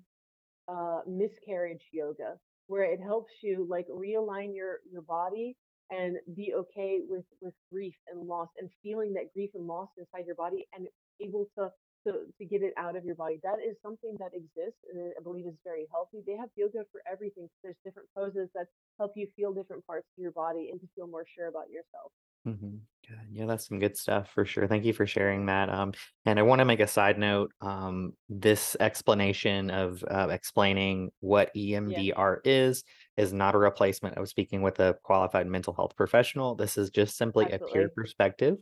uh, 0.68 1.02
miscarriage 1.07 1.84
yoga 1.91 2.36
where 2.68 2.84
it 2.84 3.02
helps 3.02 3.31
you 3.44 3.68
like 3.69 3.88
realign 3.90 4.56
your 4.56 4.80
your 4.91 5.02
body 5.03 5.56
and 5.91 6.17
be 6.35 6.53
okay 6.55 6.99
with 7.07 7.25
with 7.41 7.53
grief 7.71 7.95
and 8.11 8.27
loss 8.27 8.49
and 8.59 8.69
feeling 8.83 9.13
that 9.13 9.33
grief 9.33 9.51
and 9.55 9.67
loss 9.67 9.89
inside 9.97 10.25
your 10.25 10.35
body 10.35 10.67
and 10.75 10.87
able 11.21 11.45
to 11.57 11.71
so 12.07 12.13
to 12.39 12.45
get 12.45 12.61
it 12.63 12.73
out 12.77 12.95
of 12.95 13.05
your 13.05 13.15
body. 13.15 13.39
That 13.43 13.59
is 13.59 13.75
something 13.83 14.15
that 14.19 14.31
exists 14.33 14.79
and 14.93 15.11
I 15.19 15.21
believe 15.23 15.47
is 15.47 15.55
very 15.63 15.87
healthy. 15.91 16.19
They 16.25 16.37
have 16.37 16.49
yoga 16.55 16.85
for 16.91 17.01
everything. 17.11 17.49
There's 17.63 17.75
different 17.83 18.09
poses 18.15 18.49
that 18.55 18.67
help 18.99 19.13
you 19.15 19.27
feel 19.35 19.53
different 19.53 19.85
parts 19.85 20.07
of 20.17 20.21
your 20.21 20.31
body 20.31 20.69
and 20.71 20.79
to 20.81 20.87
feel 20.95 21.07
more 21.07 21.25
sure 21.35 21.47
about 21.47 21.69
yourself. 21.69 22.11
Mhm. 22.47 22.79
Good. 23.07 23.27
Yeah, 23.31 23.45
that's 23.47 23.67
some 23.67 23.79
good 23.79 23.97
stuff 23.97 24.31
for 24.31 24.45
sure. 24.45 24.67
Thank 24.67 24.85
you 24.85 24.93
for 24.93 25.05
sharing 25.05 25.47
that. 25.47 25.69
Um, 25.69 25.93
and 26.25 26.39
I 26.39 26.43
want 26.43 26.59
to 26.59 26.65
make 26.65 26.79
a 26.79 26.87
side 26.87 27.17
note. 27.19 27.51
Um, 27.61 28.13
this 28.29 28.77
explanation 28.79 29.69
of 29.71 30.03
uh, 30.09 30.27
explaining 30.31 31.11
what 31.19 31.51
Yeah, 31.85 32.05
EMDR 32.09 32.39
is 32.45 32.83
is 33.19 33.33
not 33.33 33.53
a 33.53 33.57
replacement 33.57 34.17
of 34.17 34.29
speaking 34.29 34.61
with 34.61 34.79
a 34.79 34.97
qualified 35.03 35.45
mental 35.45 35.73
health 35.73 35.93
professional. 35.97 36.55
This 36.55 36.77
is 36.77 36.89
just 36.89 37.17
simply 37.17 37.51
a 37.51 37.59
peer 37.59 37.89
perspective. 37.89 38.57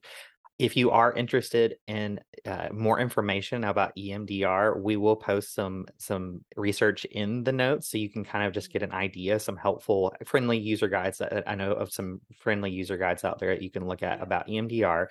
If 0.58 0.76
you 0.76 0.90
are 0.90 1.14
interested 1.14 1.76
in 1.88 2.20
uh, 2.44 2.70
more 2.74 3.00
information 3.00 3.64
about 3.64 3.96
EMDR, 3.96 4.82
we 4.82 4.98
will 4.98 5.16
post 5.16 5.54
some 5.54 5.86
some 6.00 6.42
research 6.56 7.06
in 7.06 7.44
the 7.44 7.52
notes 7.52 7.92
so 7.92 8.00
you 8.00 8.10
can 8.10 8.26
kind 8.26 8.48
of 8.48 8.54
just 8.54 8.74
get 8.74 8.82
an 8.82 8.92
idea, 8.92 9.40
some 9.40 9.58
helpful, 9.58 10.16
friendly 10.26 10.58
user 10.58 10.88
guides 10.88 11.20
that 11.20 11.44
I 11.46 11.54
know 11.54 11.74
of 11.74 11.92
some 11.92 12.22
friendly 12.40 12.72
user 12.72 12.98
guides 12.98 13.24
out 13.24 13.38
there 13.38 13.54
that 13.54 13.62
you 13.62 13.70
can 13.70 13.88
look 13.88 14.02
at 14.02 14.24
about 14.24 14.48
EMDR. 14.48 15.06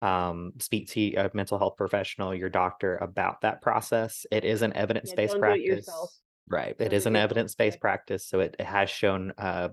Um, 0.00 0.52
speak 0.58 0.88
to 0.92 1.14
a 1.16 1.30
mental 1.34 1.58
health 1.58 1.76
professional, 1.76 2.34
your 2.34 2.48
doctor 2.48 2.96
about 2.96 3.42
that 3.42 3.60
process. 3.60 4.24
It 4.30 4.46
is 4.46 4.62
an 4.62 4.72
do 4.72 4.78
it 4.78 5.60
yourself. 5.60 6.08
practice. 6.08 6.20
Right. 6.48 6.70
It 6.70 6.78
Don't 6.78 6.90
do 6.90 6.96
is 6.96 7.06
it 7.06 7.10
an 7.10 7.16
evidence-based 7.16 7.80
practice, 7.80 8.26
so 8.26 8.40
it, 8.40 8.56
it 8.58 8.66
has 8.66 8.88
shown 8.88 9.32
uh, 9.36 9.70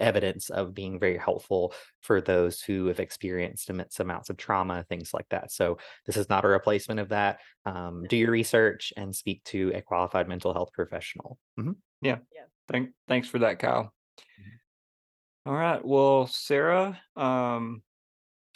evidence 0.00 0.50
of 0.50 0.74
being 0.74 0.98
very 0.98 1.18
helpful 1.18 1.74
for 2.00 2.20
those 2.20 2.60
who 2.60 2.86
have 2.86 3.00
experienced 3.00 3.70
immense 3.70 4.00
amounts 4.00 4.30
of 4.30 4.36
trauma, 4.36 4.84
things 4.88 5.14
like 5.14 5.28
that. 5.28 5.52
So 5.52 5.78
this 6.06 6.16
is 6.16 6.28
not 6.28 6.44
a 6.44 6.48
replacement 6.48 7.00
of 7.00 7.10
that. 7.10 7.40
Um, 7.66 8.04
do 8.08 8.16
your 8.16 8.30
research 8.30 8.92
and 8.96 9.14
speak 9.14 9.44
to 9.44 9.72
a 9.74 9.82
qualified 9.82 10.28
mental 10.28 10.52
health 10.52 10.72
professional. 10.72 11.38
Mhm. 11.58 11.76
Yeah. 12.00 12.18
Yeah. 12.34 12.44
Thank 12.68 12.90
thanks 13.08 13.28
for 13.28 13.40
that, 13.40 13.58
Kyle. 13.58 13.92
Mhm. 14.40 14.58
All 15.46 15.54
right. 15.54 15.84
Well, 15.84 16.26
Serra, 16.26 17.00
um, 17.16 17.82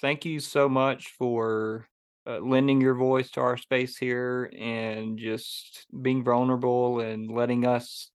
thank 0.01 0.25
you 0.25 0.41
so 0.41 0.69
much 0.69 1.09
for 1.19 1.87
uh, 2.27 2.39
lending 2.39 2.81
your 2.81 2.95
voice 2.95 3.31
to 3.33 3.41
our 3.41 3.57
space 3.57 3.97
here 3.97 4.51
and 4.59 5.19
just 5.19 5.87
being 6.03 6.25
vulnerable 6.25 7.01
and 7.01 7.31
letting 7.31 7.67
us 7.67 8.11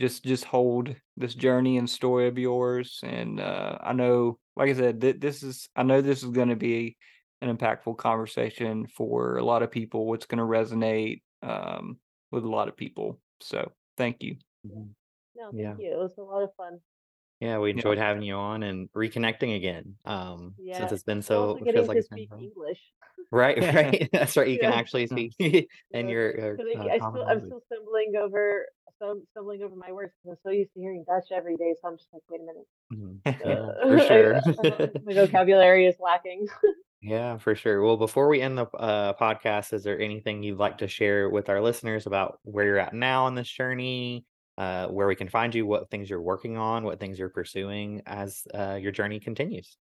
just 0.00 0.24
just 0.24 0.44
hold 0.44 0.94
this 1.16 1.34
journey 1.34 1.78
and 1.78 1.88
story 1.88 2.26
of 2.28 2.38
yours. 2.38 3.00
And 3.02 3.40
uh, 3.40 3.78
I 3.80 3.92
know, 3.92 4.38
like 4.56 4.70
I 4.70 4.74
said, 4.74 5.00
th- 5.00 5.20
this 5.20 5.42
is 5.42 5.68
I 5.76 5.82
know 5.82 6.00
this 6.00 6.22
is 6.22 6.30
going 6.30 6.48
to 6.48 6.56
be 6.56 6.96
an 7.40 7.56
impactful 7.56 7.98
conversation 7.98 8.86
for 8.86 9.36
a 9.36 9.44
lot 9.44 9.62
of 9.62 9.70
people. 9.70 10.12
It's 10.14 10.26
going 10.26 10.38
to 10.38 10.44
resonate 10.44 11.22
um, 11.42 11.98
with 12.30 12.44
a 12.44 12.48
lot 12.48 12.68
of 12.68 12.76
people. 12.76 13.20
So 13.40 13.70
thank 13.96 14.22
you. 14.22 14.36
Mhm. 14.66 14.90
No, 15.34 15.50
Yeah. 15.52 15.74
thank 15.74 15.80
you. 15.80 15.92
It 15.92 15.98
was 15.98 16.16
a 16.18 16.22
lot 16.22 16.42
of 16.42 16.54
fun. 16.56 16.80
Yeah, 17.42 17.58
we 17.58 17.70
Yeah. 17.70 17.74
enjoyed 17.74 17.98
having 17.98 18.22
you 18.22 18.36
on 18.36 18.62
and 18.62 18.88
reconnecting 18.92 19.56
again. 19.56 19.96
Um, 20.04 20.54
since 20.72 20.92
it's 20.92 21.02
been 21.02 21.22
so, 21.22 21.50
also 21.50 21.56
it 21.56 21.64
getting 21.64 21.74
feels 21.74 21.88
like 21.88 21.96
to 21.96 21.98
it's 22.00 22.08
been 22.08 22.18
speak 22.18 22.30
so 22.30 22.38
English. 22.38 22.78
Right, 23.32 23.56
right. 23.74 24.08
That's 24.12 24.36
right. 24.36 24.46
You 24.48 24.58
can 24.60 24.70
Yeah. 24.70 24.76
actually 24.76 25.06
speak 25.08 25.32
and 25.40 25.68
Yeah. 25.92 26.12
your, 26.12 26.56
'Cause 26.56 26.66
I, 26.72 26.78
uh, 26.78 26.84
I 26.84 26.98
common 27.00 27.20
still, 27.20 27.22
I'm 27.22 27.26
language. 27.38 27.46
still 27.48 27.62
stumbling 27.66 28.12
over, 28.16 28.66
some 29.00 29.26
stumbling 29.32 29.62
over 29.64 29.74
my 29.74 29.90
words 29.90 30.12
because 30.22 30.38
I'm 30.38 30.50
so 30.50 30.54
used 30.54 30.72
to 30.74 30.80
hearing 30.80 31.04
Dutch 31.04 31.32
every 31.32 31.56
day. 31.56 31.74
So 31.82 31.88
I'm 31.88 31.96
just 31.96 32.08
like, 32.12 32.22
wait 32.30 32.42
a 32.42 32.44
minute. 32.44 32.66
Mhm. 32.92 33.20
Yeah, 33.24 33.88
for 33.88 33.98
sure. 34.06 34.36
I 34.36 34.90
my 35.04 35.14
vocabulary 35.14 35.86
is 35.86 35.96
lacking. 35.98 36.46
Yeah, 37.00 37.38
for 37.38 37.56
sure. 37.56 37.82
Well, 37.82 37.96
before 37.96 38.28
we 38.28 38.40
end 38.40 38.56
the 38.56 38.66
uh, 38.68 39.14
podcast, 39.14 39.72
is 39.72 39.82
there 39.82 39.98
anything 40.00 40.44
you'd 40.44 40.58
like 40.60 40.78
to 40.78 40.86
share 40.86 41.28
with 41.28 41.48
our 41.48 41.60
listeners 41.60 42.06
about 42.06 42.38
where 42.44 42.64
you're 42.64 42.78
at 42.78 42.94
now 42.94 43.26
in 43.26 43.34
this 43.34 43.48
journey, 43.50 44.24
uh, 44.58 44.86
where 44.88 45.06
we 45.06 45.16
can 45.16 45.28
find 45.28 45.54
you, 45.54 45.66
what 45.66 45.90
things 45.90 46.10
you're 46.10 46.20
working 46.20 46.56
on, 46.56 46.84
what 46.84 47.00
things 47.00 47.18
you're 47.18 47.28
pursuing 47.28 48.02
as 48.06 48.42
uh, 48.54 48.74
your 48.74 48.92
journey 48.92 49.20
continues? 49.20 49.76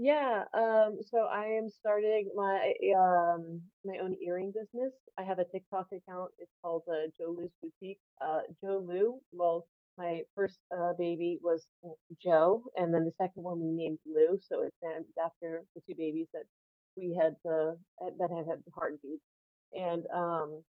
Yeah, 0.00 0.44
um, 0.54 0.98
so 1.10 1.26
I 1.26 1.46
am 1.46 1.68
starting 1.68 2.30
my 2.36 2.72
um 2.96 3.60
my 3.84 3.98
own 4.00 4.14
earring 4.24 4.52
business. 4.52 4.92
I 5.18 5.24
have 5.24 5.40
a 5.40 5.44
TikTok 5.44 5.88
account. 5.90 6.30
It's 6.38 6.52
called 6.62 6.84
uh, 6.88 7.10
Joe 7.18 7.34
Lou's 7.36 7.50
Boutique. 7.60 7.98
Uh, 8.20 8.42
Joe 8.62 8.84
Lou. 8.86 9.18
Well, 9.32 9.66
my 9.96 10.22
first 10.36 10.60
uh, 10.72 10.92
baby 10.96 11.40
was 11.42 11.66
uh, 11.84 11.88
Joe, 12.22 12.62
and 12.76 12.94
then 12.94 13.04
the 13.04 13.12
second 13.20 13.42
one 13.42 13.58
we 13.58 13.72
named 13.72 13.98
Lou. 14.06 14.38
So 14.40 14.62
it's 14.62 14.76
named 14.84 15.06
after 15.22 15.64
the 15.74 15.82
two 15.88 15.96
babies 15.98 16.28
that 16.32 16.44
we 16.96 17.18
had 17.20 17.34
uh, 17.44 17.72
that 18.00 18.30
have 18.30 18.46
had 18.46 18.62
the 18.64 18.72
heartbeats. 18.74 19.24
And 19.72 20.04
um, 20.14 20.62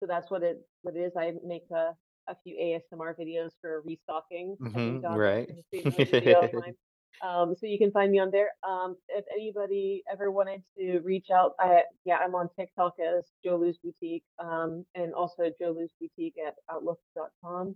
so 0.00 0.06
that's 0.06 0.30
what 0.30 0.42
it 0.42 0.60
what 0.82 0.96
it 0.96 1.00
is. 1.00 1.12
I 1.16 1.32
make 1.44 1.64
a 1.72 1.94
a 2.28 2.36
few 2.42 2.56
ASMR 2.56 3.14
videos 3.18 3.50
for 3.60 3.82
restocking. 3.84 4.56
I 4.64 4.70
think 4.70 5.04
hmm 5.04 5.14
right. 5.14 5.48
has 5.48 5.64
seen 5.72 5.84
those 5.84 6.08
videos. 6.10 6.52
Mine. 6.52 6.74
Um, 7.22 7.54
so 7.58 7.66
you 7.66 7.78
can 7.78 7.90
find 7.92 8.12
me 8.12 8.18
on 8.18 8.30
there. 8.30 8.50
Um, 8.68 8.96
if 9.08 9.24
anybody 9.32 10.02
ever 10.10 10.30
wanted 10.30 10.62
to 10.78 11.00
reach 11.00 11.28
out, 11.32 11.52
I 11.58 11.82
yeah, 12.04 12.18
I'm 12.18 12.34
on 12.34 12.48
TikTok 12.58 12.94
as 13.00 13.24
Joe 13.44 13.56
Lou's 13.56 13.78
Boutique, 13.82 14.24
um, 14.38 14.84
and 14.94 15.14
also 15.14 15.44
Joe 15.60 15.74
Lou's 15.76 15.92
Boutique 16.00 16.36
at 16.46 16.54
Outlook.com. 16.70 17.74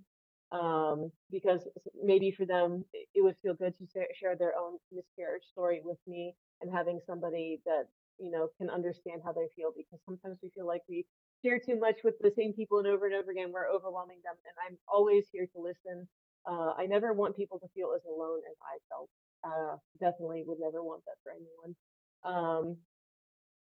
Um, 0.52 1.12
because 1.30 1.60
maybe 2.02 2.32
for 2.32 2.44
them 2.44 2.84
it 2.92 3.06
it 3.14 3.22
would 3.22 3.36
feel 3.40 3.54
good 3.54 3.74
to 3.78 3.86
share 4.18 4.36
their 4.36 4.52
own 4.58 4.78
miscarriage 4.92 5.44
story 5.50 5.80
with 5.84 5.98
me 6.08 6.34
and 6.60 6.72
having 6.72 6.98
somebody 7.06 7.60
that 7.64 7.84
you 8.18 8.30
know 8.30 8.48
can 8.58 8.68
understand 8.68 9.22
how 9.24 9.32
they 9.32 9.46
feel. 9.56 9.72
Because 9.74 10.00
sometimes 10.04 10.38
we 10.42 10.50
feel 10.50 10.66
like 10.66 10.82
we 10.88 11.06
share 11.44 11.58
too 11.58 11.78
much 11.78 11.96
with 12.04 12.14
the 12.20 12.32
same 12.36 12.52
people 12.52 12.78
and 12.78 12.88
over 12.88 13.06
and 13.06 13.14
over 13.14 13.30
again. 13.30 13.52
We're 13.52 13.70
overwhelming 13.70 14.18
them, 14.24 14.36
and 14.44 14.54
I'm 14.68 14.78
always 14.88 15.26
here 15.32 15.46
to 15.54 15.60
listen. 15.60 16.08
Uh, 16.46 16.72
I 16.78 16.86
never 16.86 17.12
want 17.12 17.36
people 17.36 17.58
to 17.60 17.68
feel 17.74 17.92
as 17.94 18.02
alone 18.06 18.40
as 18.50 18.56
I 18.62 18.78
felt 18.88 19.10
uh, 19.44 19.76
definitely 20.00 20.44
would 20.46 20.58
never 20.60 20.82
want 20.82 21.02
that 21.06 21.16
for 21.22 21.32
anyone. 21.32 21.76
Um, 22.24 22.76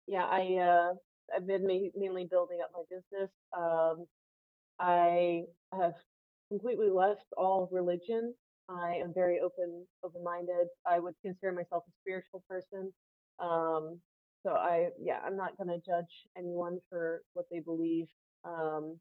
yeah, 0.07 0.25
I 0.25 0.57
uh, 0.57 0.93
I've 1.35 1.47
been 1.47 1.65
ma- 1.67 1.91
mainly 1.95 2.25
building 2.25 2.59
up 2.63 2.71
my 2.73 2.83
business. 2.89 3.31
Um, 3.57 4.05
I 4.79 5.43
have 5.73 5.93
completely 6.49 6.89
left 6.89 7.25
all 7.37 7.69
religion. 7.71 8.33
I 8.69 8.95
am 8.95 9.13
very 9.13 9.39
open 9.39 9.85
open-minded. 10.03 10.67
I 10.85 10.99
would 10.99 11.15
consider 11.23 11.51
myself 11.51 11.83
a 11.87 11.91
spiritual 12.01 12.43
person. 12.49 12.93
Um, 13.39 13.99
so 14.43 14.51
I 14.51 14.89
yeah, 15.01 15.19
I'm 15.25 15.37
not 15.37 15.57
gonna 15.57 15.79
judge 15.85 16.27
anyone 16.37 16.79
for 16.89 17.23
what 17.33 17.45
they 17.51 17.59
believe. 17.59 18.07
Um, 18.45 18.99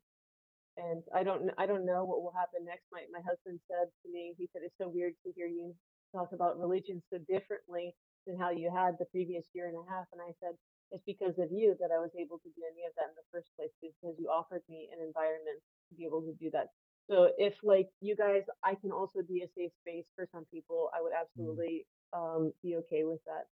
and 0.77 1.03
I 1.15 1.23
don't 1.25 1.51
I 1.59 1.67
don't 1.67 1.87
know 1.87 2.05
what 2.05 2.23
will 2.23 2.33
happen 2.37 2.65
next. 2.65 2.87
My 2.93 3.05
my 3.13 3.21
husband 3.21 3.61
said 3.69 3.89
to 4.05 4.13
me, 4.13 4.35
he 4.39 4.49
said 4.53 4.63
it's 4.65 4.79
so 4.79 4.89
weird 4.89 5.15
to 5.27 5.33
hear 5.33 5.47
you 5.47 5.75
talk 6.15 6.33
about 6.33 6.59
religion 6.59 7.03
so 7.13 7.19
differently 7.29 7.95
than 8.27 8.39
how 8.39 8.51
you 8.51 8.73
had 8.75 8.97
the 8.99 9.07
previous 9.13 9.47
year 9.55 9.69
and 9.69 9.77
a 9.77 9.85
half. 9.91 10.07
And 10.13 10.23
I 10.23 10.33
said 10.41 10.57
it's 10.91 11.05
because 11.07 11.39
of 11.39 11.51
you 11.53 11.77
that 11.81 11.91
I 11.95 11.99
was 12.01 12.11
able 12.19 12.39
to 12.41 12.51
do 12.57 12.63
any 12.67 12.87
of 12.87 12.95
that 12.97 13.11
in 13.13 13.17
the 13.17 13.29
first 13.33 13.51
place 13.59 13.73
because 13.83 14.17
you 14.19 14.29
offered 14.29 14.63
me 14.69 14.89
an 14.93 15.05
environment 15.05 15.61
to 15.91 15.97
be 15.97 16.05
able 16.07 16.23
to 16.23 16.35
do 16.41 16.51
that. 16.53 16.69
So 17.11 17.31
if 17.39 17.55
like 17.63 17.89
you 18.01 18.17
guys, 18.17 18.45
I 18.65 18.75
can 18.77 18.93
also 18.93 19.21
be 19.23 19.43
a 19.43 19.49
safe 19.57 19.73
space 19.83 20.07
for 20.17 20.27
some 20.33 20.47
people. 20.53 20.91
I 20.97 21.03
would 21.03 21.13
Mm, 21.39 21.61
absolutely 21.61 21.87
um, 22.13 22.53
be 22.63 22.77
okay 22.87 23.05
with 23.05 23.21
that. 23.27 23.47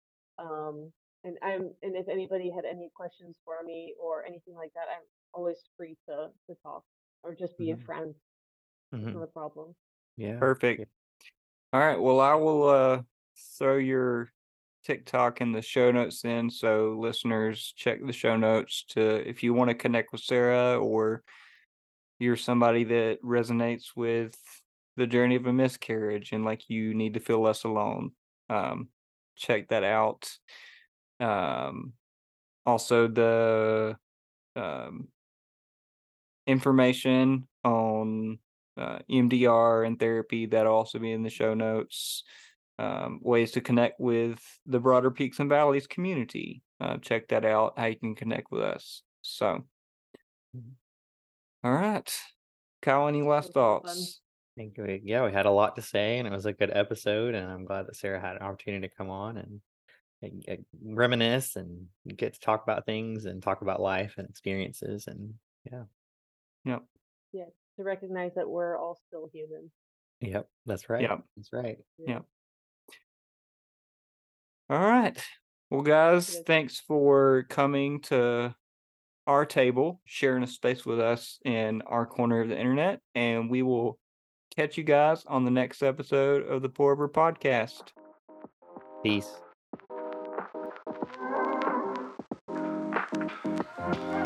Um, 0.43 0.93
and 1.25 1.37
I'm 1.43 1.75
and 1.83 1.97
if 1.97 2.09
anybody 2.09 2.51
had 2.51 2.65
any 2.65 2.91
questions 2.95 3.39
for 3.45 3.63
me 3.65 3.95
or 4.01 4.25
anything 4.25 4.55
like 4.55 4.73
that, 4.75 4.89
I'm 4.91 5.05
always 5.35 5.59
free 5.77 5.97
to 6.09 6.29
to 6.49 6.57
talk 6.63 6.85
or 7.23 7.35
just 7.35 7.59
be 7.59 7.71
a 7.71 7.77
mhm, 7.77 7.85
friend. 7.85 8.15
It's 8.93 9.09
mhm. 9.09 9.15
not 9.15 9.23
a 9.25 9.27
problem. 9.29 9.75
Yeah. 10.17 10.39
Perfect. 10.39 10.81
Yeah. 10.81 10.87
All 11.73 11.81
right. 11.81 12.01
Well, 12.01 12.21
I 12.21 12.35
will 12.35 12.69
uh 12.69 13.03
throw 13.59 13.77
your 13.77 14.33
TikTok 14.85 15.41
in 15.41 15.53
the 15.53 15.63
show 15.63 15.91
notes 15.91 16.23
then, 16.23 16.51
so 16.51 16.97
listeners 17.01 17.73
check 17.77 18.01
the 18.05 18.13
show 18.13 18.37
notes 18.37 18.85
to 18.91 19.29
if 19.29 19.43
you 19.43 19.53
want 19.55 19.71
to 19.71 19.75
connect 19.75 20.13
with 20.13 20.23
Serra 20.23 20.79
or 20.79 21.23
you're 22.19 22.37
somebody 22.37 22.85
that 22.85 23.23
resonates 23.23 23.89
with 23.97 24.37
the 24.97 25.07
journey 25.07 25.37
of 25.37 25.47
a 25.47 25.53
miscarriage 25.53 26.33
and 26.33 26.45
like 26.45 26.69
you 26.69 26.95
need 26.95 27.15
to 27.15 27.21
feel 27.21 27.41
less 27.41 27.65
alone. 27.65 28.13
Um, 28.49 28.89
check 29.37 29.69
that 29.69 29.85
out. 29.85 30.31
Um, 31.21 31.95
also 32.67 33.09
the 33.09 33.99
um 34.57 35.09
information 36.47 37.49
on 37.65 38.39
uh, 38.77 38.99
EMDR 39.11 39.87
and 39.87 39.99
therapy 39.99 40.47
that'll 40.47 40.75
also 40.75 40.99
be 40.99 41.13
in 41.13 41.23
the 41.23 41.31
show 41.31 41.55
notes. 41.55 42.25
Um, 42.79 43.21
ways 43.23 43.53
to 43.53 43.63
connect 43.63 43.99
with 43.99 44.39
the 44.67 44.79
broader 44.79 45.11
Peaks 45.11 45.41
and 45.41 45.49
Valleys 45.49 45.87
community. 45.87 46.63
Uh, 46.79 46.99
check 46.99 47.29
that 47.29 47.47
out. 47.47 47.79
How 47.79 47.87
you 47.87 47.97
can 47.99 48.15
connect 48.15 48.51
with 48.51 48.61
us. 48.63 49.03
So, 49.23 49.67
Mhm. 50.55 50.77
all 51.65 51.73
right, 51.73 52.13
Kyle. 52.83 53.09
Any 53.09 53.23
last 53.23 53.49
was 53.49 53.57
a 53.57 53.61
lot 53.61 53.73
of 53.77 53.83
fun. 53.83 53.97
thoughts? 53.97 54.23
I 54.57 54.61
think 54.61 54.79
we, 54.79 55.03
yeah, 55.05 55.25
we 55.25 55.33
had 55.33 55.47
a 55.47 55.51
lot 55.51 55.77
to 55.77 55.83
say 55.83 56.19
and 56.19 56.27
it 56.29 56.31
was 56.33 56.47
a 56.47 56.53
good 56.53 56.71
episode 56.75 57.35
and 57.35 57.51
I'm 57.51 57.65
glad 57.65 57.87
that 57.87 57.97
Serra 57.97 58.21
had 58.21 58.37
an 58.37 58.43
opportunity 58.43 58.89
to 58.89 58.95
come 58.95 59.11
on 59.11 59.37
and 59.39 59.61
and, 60.49 60.65
reminisce 60.83 61.57
and 61.57 61.87
get 62.17 62.35
to 62.35 62.41
talk 62.41 62.63
about 62.63 62.87
things 62.87 63.25
and 63.25 63.43
talk 63.43 63.63
about 63.63 63.81
life 63.81 64.15
and 64.19 64.29
experiences 64.29 65.07
and 65.07 65.35
yeah. 65.71 65.83
Yep. 66.65 66.83
Yeah, 67.33 67.45
to 67.77 67.85
recognize 67.85 68.35
that 68.35 68.49
we're 68.49 68.77
all 68.77 68.99
still 69.09 69.29
human. 69.33 69.71
Yep, 70.21 70.49
that's 70.65 70.89
right. 70.89 71.03
Yep. 71.03 71.23
That's 71.37 71.53
right. 71.53 71.79
Yeah. 71.99 72.15
Yep. 72.15 72.25
All 74.71 74.81
right. 74.81 75.17
Well, 75.71 75.83
guys, 75.83 76.35
Yes. 76.35 76.43
thanks 76.45 76.81
for 76.81 77.45
coming 77.49 78.01
to 78.03 78.55
our 79.27 79.45
table, 79.45 80.01
sharing 80.05 80.43
a 80.43 80.47
space 80.47 80.87
with 80.87 81.01
us 81.01 81.39
in 81.45 81.83
our 81.83 82.07
corner 82.07 82.41
of 82.41 82.49
the 82.49 82.59
internet, 82.59 83.01
and 83.15 83.51
we 83.51 83.63
will 83.63 83.99
catch 84.57 84.79
you 84.79 84.85
guys 84.85 85.25
on 85.27 85.45
the 85.45 85.51
next 85.51 85.83
episode 85.83 86.47
of 86.47 86.63
the 86.63 86.69
Porber 86.69 87.09
Podcast. 87.09 87.93
Peace. 89.03 89.31
thank 93.87 93.99
you 94.11 94.26